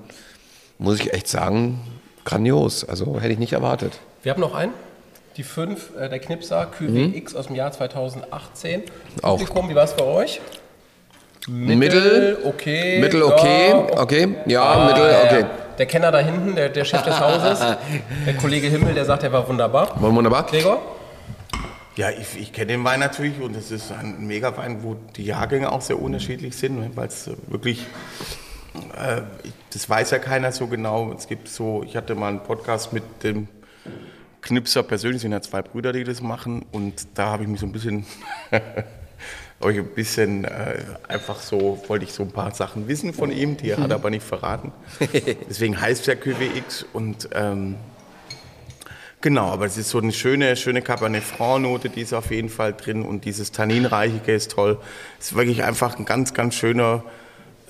[0.77, 1.79] muss ich echt sagen,
[2.25, 2.83] grandios.
[2.83, 3.99] Also hätte ich nicht erwartet.
[4.23, 4.73] Wir haben noch einen.
[5.37, 8.83] Die 5, äh, der Knipser QWX aus dem Jahr 2018.
[9.21, 9.37] Auch.
[9.37, 10.41] Publikum, wie war es für euch?
[11.47, 12.99] Mittel, okay.
[12.99, 15.39] Mittel, okay, ja, okay, ja, Ah, Mittel, okay.
[15.41, 15.49] ja.
[15.77, 17.59] Der Kenner da hinten, der, der Chef des Hauses,
[18.27, 19.99] der Kollege Himmel, der sagt, er war wunderbar.
[19.99, 20.45] Wunderbar.
[20.45, 20.79] Gregor?
[21.95, 25.71] Ja, ich, ich kenne den Wein natürlich und es ist ein Mega-Wein, wo die Jahrgänge
[25.71, 27.85] auch sehr unterschiedlich sind, ne, weil es wirklich,
[28.95, 29.21] äh,
[29.73, 31.11] das weiß ja keiner so genau.
[31.17, 33.47] Es gibt so, ich hatte mal einen Podcast mit dem
[34.41, 37.65] Knipser persönlich, sind ja zwei Brüder, die das machen und da habe ich mich so
[37.65, 38.05] ein bisschen,
[38.51, 43.57] ich ein bisschen äh, einfach so, wollte ich so ein paar Sachen wissen von ihm,
[43.57, 43.91] die er hat Mhm.
[43.91, 44.71] er aber nicht verraten.
[45.49, 47.75] Deswegen heißt es ja QWX und ähm,
[49.23, 52.73] Genau, aber es ist so eine schöne, schöne Cabernet Franc-Note, die ist auf jeden Fall
[52.73, 54.79] drin und dieses Tanninreichige ist toll.
[55.19, 57.03] Es ist wirklich einfach ein ganz, ganz schöner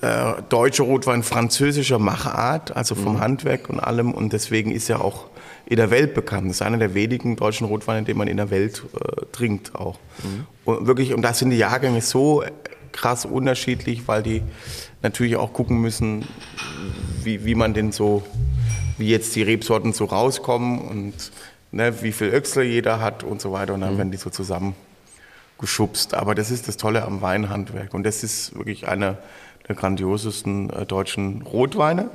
[0.00, 5.26] äh, deutscher Rotwein französischer Machart, also vom Handwerk und allem und deswegen ist er auch
[5.66, 6.48] in der Welt bekannt.
[6.48, 9.98] Das ist einer der wenigen deutschen Rotweine, den man in der Welt äh, trinkt auch.
[10.64, 12.42] Und wirklich, und da sind die Jahrgänge so
[12.92, 14.42] krass unterschiedlich, weil die
[15.02, 16.26] natürlich auch gucken müssen,
[17.22, 18.22] wie, wie man den so
[18.98, 21.32] wie jetzt die Rebsorten so rauskommen und
[21.72, 23.74] ne, wie viel Öchsler jeder hat und so weiter.
[23.74, 24.74] Und dann werden die so zusammen
[25.58, 26.14] geschubst.
[26.14, 27.94] Aber das ist das Tolle am Weinhandwerk.
[27.94, 29.18] Und das ist wirklich einer
[29.68, 32.10] der grandiosesten äh, deutschen Rotweine.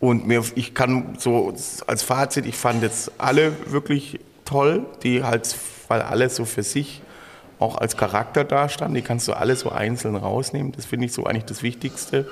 [0.00, 1.54] Und mir, ich kann so
[1.86, 5.54] als Fazit, ich fand jetzt alle wirklich toll, die halt,
[5.88, 7.02] weil alle so für sich
[7.58, 8.94] auch als Charakter dastanden.
[8.94, 10.72] Die kannst du alle so einzeln rausnehmen.
[10.72, 12.26] Das finde ich so eigentlich das Wichtigste.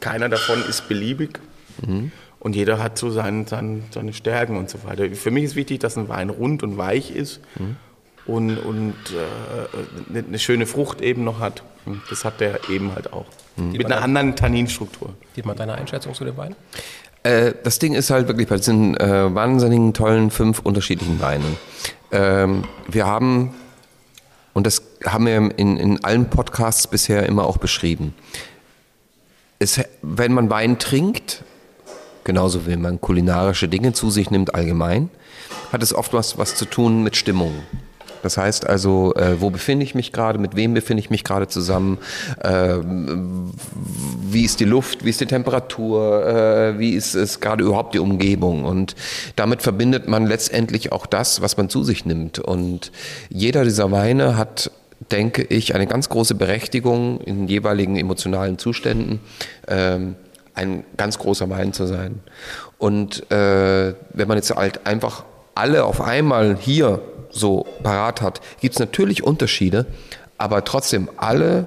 [0.00, 1.40] Keiner davon ist beliebig.
[2.38, 5.10] Und jeder hat so sein, sein, seine Stärken und so weiter.
[5.14, 7.40] Für mich ist wichtig, dass ein Wein rund und weich ist
[8.26, 8.94] und, und
[10.12, 11.62] äh, eine, schöne Frucht eben noch hat.
[12.08, 13.26] Das hat der eben halt auch.
[13.56, 15.14] Mit einer anderen Tanninstruktur.
[15.34, 16.56] Gib mal deine Einschätzung zu dem Wein.
[17.22, 21.56] Äh, das Ding ist halt wirklich bei diesen äh, wahnsinnigen, tollen, fünf unterschiedlichen Weinen.
[22.12, 23.54] Ähm, wir haben,
[24.52, 28.14] und das haben wir in, in allen Podcasts bisher immer auch beschrieben,
[29.58, 31.44] es, wenn man Wein trinkt,
[32.24, 35.10] genauso wie man kulinarische Dinge zu sich nimmt allgemein,
[35.72, 37.52] hat es oft was, was zu tun mit Stimmung.
[38.24, 41.46] Das heißt also, äh, wo befinde ich mich gerade, mit wem befinde ich mich gerade
[41.46, 41.98] zusammen,
[42.42, 43.50] ähm,
[44.30, 47.98] wie ist die Luft, wie ist die Temperatur, äh, wie ist es gerade überhaupt die
[47.98, 48.64] Umgebung.
[48.64, 48.96] Und
[49.36, 52.38] damit verbindet man letztendlich auch das, was man zu sich nimmt.
[52.38, 52.92] Und
[53.28, 54.70] jeder dieser Weine hat
[55.12, 59.20] denke ich, eine ganz große Berechtigung in jeweiligen emotionalen Zuständen,
[59.68, 60.16] ähm,
[60.54, 62.20] ein ganz großer Wein zu sein.
[62.78, 65.24] Und äh, wenn man jetzt halt einfach
[65.54, 67.00] alle auf einmal hier
[67.34, 69.86] so parat hat, gibt es natürlich Unterschiede,
[70.38, 71.66] aber trotzdem alle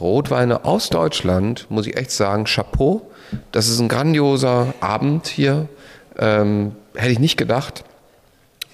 [0.00, 3.10] Rotweine aus Deutschland, muss ich echt sagen, Chapeau.
[3.52, 5.68] Das ist ein grandioser Abend hier.
[6.18, 7.84] Ähm, hätte ich nicht gedacht.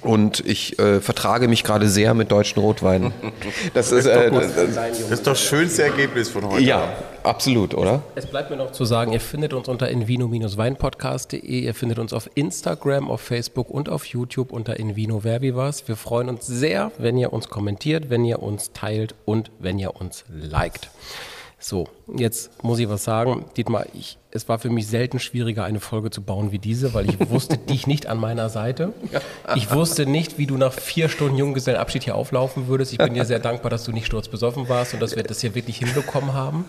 [0.02, 3.12] Und ich äh, vertrage mich gerade sehr mit deutschen Rotweinen.
[3.74, 4.51] Das ist, äh, doch gut.
[4.55, 6.62] das, Das ist doch das schönste Ergebnis von heute.
[6.62, 6.93] Ja,
[7.25, 8.03] absolut, oder?
[8.15, 12.31] Es bleibt mir noch zu sagen, ihr findet uns unter invino-weinpodcast.de, ihr findet uns auf
[12.35, 15.89] Instagram, auf Facebook und auf YouTube unter Invino Verbivas.
[15.89, 19.97] Wir freuen uns sehr, wenn ihr uns kommentiert, wenn ihr uns teilt und wenn ihr
[19.97, 20.91] uns liked.
[21.66, 23.47] So, jetzt muss ich was sagen.
[23.57, 27.09] Dietmar, ich, es war für mich selten schwieriger, eine Folge zu bauen wie diese, weil
[27.09, 28.93] ich wusste dich nicht an meiner Seite.
[29.55, 32.93] Ich wusste nicht, wie du nach vier Stunden Junggesellenabschied hier auflaufen würdest.
[32.93, 35.55] Ich bin dir sehr dankbar, dass du nicht sturzbesoffen warst und dass wir das hier
[35.55, 36.66] wirklich hinbekommen haben.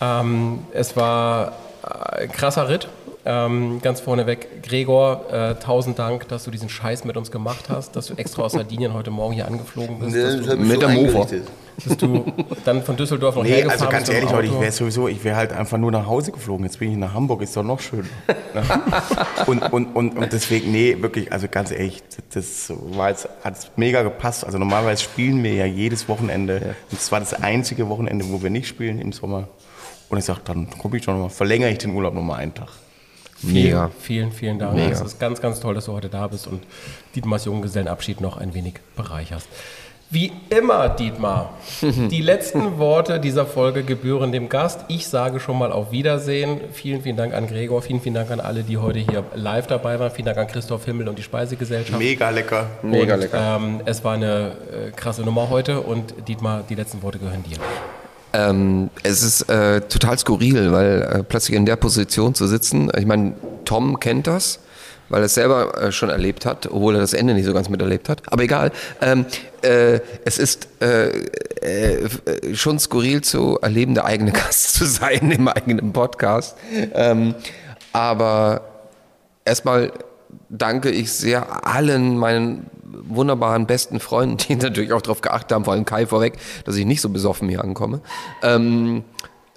[0.00, 1.52] Ähm, es war
[1.84, 2.88] äh, ein krasser Ritt.
[3.24, 7.94] Ähm, ganz vorneweg, Gregor, äh, tausend Dank, dass du diesen Scheiß mit uns gemacht hast,
[7.94, 10.16] dass du extra aus Sardinien heute Morgen hier angeflogen bist.
[10.16, 11.26] Nee, Mit so der Mofa.
[11.84, 12.24] Dass du
[12.64, 15.22] dann von Düsseldorf noch Nee, hergefahren also ganz bist ehrlich, Leute, ich wäre sowieso, ich
[15.22, 16.64] wäre halt einfach nur nach Hause geflogen.
[16.64, 18.08] Jetzt bin ich nach Hamburg, ist doch noch schön.
[19.46, 22.02] und, und, und, und deswegen, nee, wirklich, also ganz ehrlich,
[22.34, 24.44] das war jetzt, hat mega gepasst.
[24.44, 26.74] Also normalerweise spielen wir ja jedes Wochenende.
[26.90, 29.48] Und es war das einzige Wochenende, wo wir nicht spielen im Sommer.
[30.08, 32.54] Und ich sag, dann gucke ich schon mal, verlängere ich den Urlaub noch mal einen
[32.54, 32.70] Tag.
[33.36, 34.74] Vielen, vielen, vielen Dank.
[34.74, 34.90] Mega.
[34.90, 36.64] Es ist ganz, ganz toll, dass du heute da bist und
[37.14, 39.46] Dietmars Junggesellenabschied noch ein wenig bereicherst.
[40.10, 44.86] Wie immer, Dietmar, die letzten Worte dieser Folge gebühren dem Gast.
[44.88, 46.60] Ich sage schon mal auf Wiedersehen.
[46.72, 50.00] Vielen, vielen Dank an Gregor, vielen, vielen Dank an alle, die heute hier live dabei
[50.00, 50.10] waren.
[50.10, 51.98] Vielen Dank an Christoph Himmel und die Speisegesellschaft.
[51.98, 52.70] Mega lecker.
[52.82, 53.58] Und, Mega lecker.
[53.58, 54.52] Ähm, es war eine
[54.88, 57.58] äh, krasse Nummer heute und Dietmar, die letzten Worte gehören dir.
[58.32, 63.04] Ähm, es ist äh, total skurril, weil äh, plötzlich in der Position zu sitzen, ich
[63.04, 63.34] meine,
[63.66, 64.60] Tom kennt das,
[65.08, 67.68] weil er es selber äh, schon erlebt hat, obwohl er das Ende nicht so ganz
[67.68, 68.22] miterlebt hat.
[68.26, 69.26] Aber egal, ähm,
[69.62, 71.08] äh, es ist äh,
[71.60, 72.08] äh,
[72.54, 76.56] schon skurril zu erleben, der eigene Gast zu sein im eigenen Podcast.
[76.94, 77.34] Ähm,
[77.92, 78.62] aber
[79.44, 79.92] erstmal
[80.48, 82.70] danke ich sehr allen meinen
[83.08, 86.86] wunderbaren besten Freunden, die natürlich auch darauf geachtet haben, vor allem Kai vorweg, dass ich
[86.86, 88.00] nicht so besoffen hier ankomme.
[88.42, 89.04] Ähm,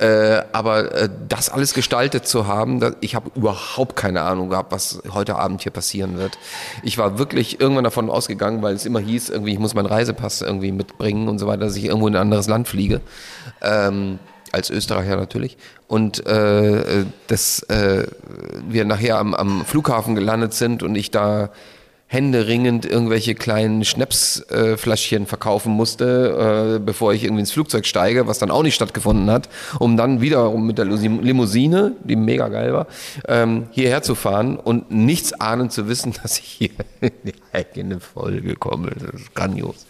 [0.02, 4.72] äh, aber äh, das alles gestaltet zu haben, da, ich habe überhaupt keine Ahnung gehabt,
[4.72, 6.40] was heute Abend hier passieren wird.
[6.82, 10.42] Ich war wirklich irgendwann davon ausgegangen, weil es immer hieß, irgendwie ich muss meinen Reisepass
[10.42, 13.00] irgendwie mitbringen und so weiter, dass ich irgendwo in ein anderes Land fliege.
[13.62, 14.18] Ähm,
[14.52, 15.58] als Österreicher natürlich.
[15.88, 18.08] Und äh, dass äh,
[18.68, 21.52] wir nachher am, am Flughafen gelandet sind und ich da
[22.12, 28.38] händeringend irgendwelche kleinen Schnapsfläschchen äh, verkaufen musste, äh, bevor ich irgendwie ins Flugzeug steige, was
[28.38, 29.48] dann auch nicht stattgefunden hat,
[29.80, 32.88] um dann wiederum mit der Limousine, die mega geil war,
[33.30, 38.02] ähm, hierher zu fahren und nichts ahnend zu wissen, dass ich hier in die eigene
[38.02, 38.92] Folge komme.
[38.92, 39.86] Das ist grandios.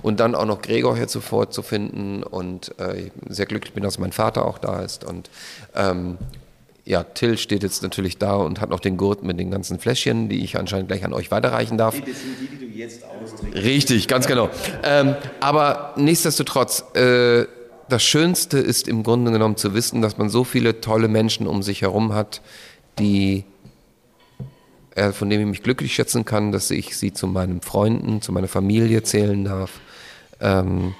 [0.00, 3.98] Und dann auch noch Gregor hier zuvor zu finden und äh, sehr glücklich bin, dass
[3.98, 5.28] mein Vater auch da ist und
[5.74, 6.16] ähm,
[6.86, 10.28] ja, Till steht jetzt natürlich da und hat noch den Gurt mit den ganzen Fläschchen,
[10.28, 11.98] die ich anscheinend gleich an euch weiterreichen darf.
[11.98, 13.58] Das sind die, die du jetzt austrinkst.
[13.58, 14.50] Richtig, ganz genau.
[14.84, 17.46] Ähm, aber nichtsdestotrotz, äh,
[17.88, 21.64] das Schönste ist im Grunde genommen zu wissen, dass man so viele tolle Menschen um
[21.64, 22.40] sich herum hat,
[23.00, 23.44] die
[24.94, 28.30] äh, von denen ich mich glücklich schätzen kann, dass ich sie zu meinen Freunden, zu
[28.30, 29.80] meiner Familie zählen darf.
[30.40, 30.94] Ähm,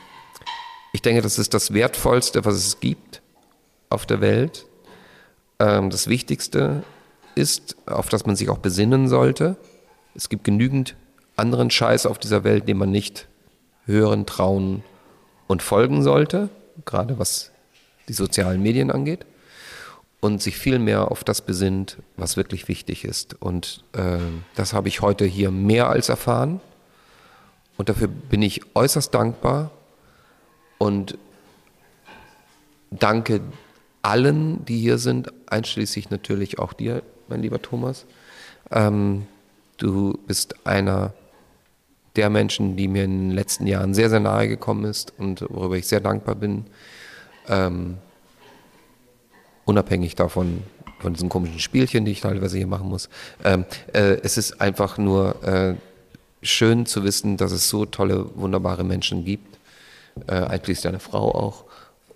[0.93, 3.23] ich denke, das ist das Wertvollste, was es gibt
[3.89, 4.67] auf der Welt
[5.59, 6.83] ähm, das Wichtigste
[7.35, 9.57] ist, auf das man sich auch besinnen sollte.
[10.15, 10.97] Es gibt genügend
[11.37, 13.29] anderen Scheiß auf dieser Welt, den man nicht
[13.85, 14.83] hören, trauen
[15.47, 16.49] und folgen sollte,
[16.85, 17.53] gerade was
[18.09, 19.27] die sozialen Medien angeht.
[20.21, 23.41] Und sich viel mehr auf das besinnt, was wirklich wichtig ist.
[23.41, 24.19] Und äh,
[24.55, 26.61] das habe ich heute hier mehr als erfahren.
[27.77, 29.71] Und dafür bin ich äußerst dankbar
[30.79, 31.19] und
[32.91, 33.41] danke
[34.07, 38.07] allen, die hier sind, einschließlich natürlich auch dir, mein lieber Thomas.
[38.71, 39.27] Ähm,
[39.79, 41.13] du bist einer
[42.15, 45.77] der Menschen, die mir in den letzten Jahren sehr, sehr nahe gekommen ist und worüber
[45.77, 46.67] ich sehr dankbar bin.
[47.49, 47.99] Ähm,
[49.65, 50.63] unabhängig davon,
[51.01, 53.09] von diesen komischen Spielchen, die ich teilweise hier machen muss.
[53.45, 55.75] Ähm, äh, es ist einfach nur äh,
[56.43, 59.59] schön zu wissen, dass es so tolle, wunderbare Menschen gibt,
[60.29, 61.66] äh, einschließlich deiner Frau auch.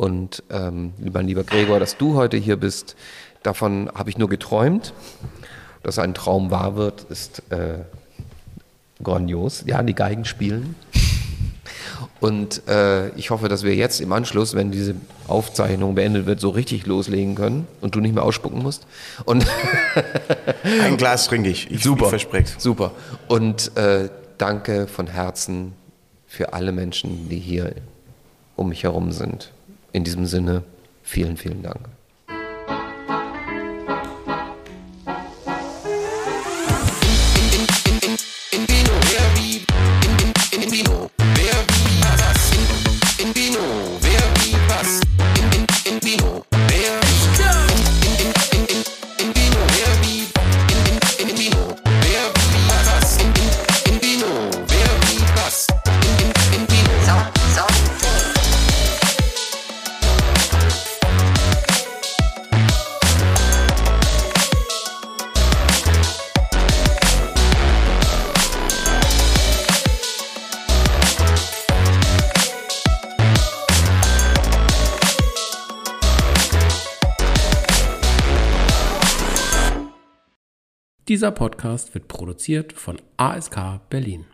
[0.00, 2.96] Und ähm, lieber, lieber Gregor, dass du heute hier bist,
[3.42, 4.94] davon habe ich nur geträumt.
[5.82, 7.80] Dass ein Traum wahr wird, ist äh,
[9.02, 9.62] grandios.
[9.66, 10.74] Ja, die Geigen spielen.
[12.18, 14.94] Und äh, ich hoffe, dass wir jetzt im Anschluss, wenn diese
[15.28, 18.86] Aufzeichnung beendet wird, so richtig loslegen können und du nicht mehr ausspucken musst.
[19.26, 19.46] Und
[20.82, 21.70] Ein Glas trinke ich.
[21.70, 22.58] ich super, verspreche.
[22.58, 22.92] Super.
[23.28, 25.74] Und äh, danke von Herzen
[26.26, 27.74] für alle Menschen, die hier
[28.56, 29.52] um mich herum sind.
[29.92, 30.62] In diesem Sinne,
[31.02, 31.88] vielen, vielen Dank.
[81.10, 84.26] Dieser Podcast wird produziert von ASK Berlin.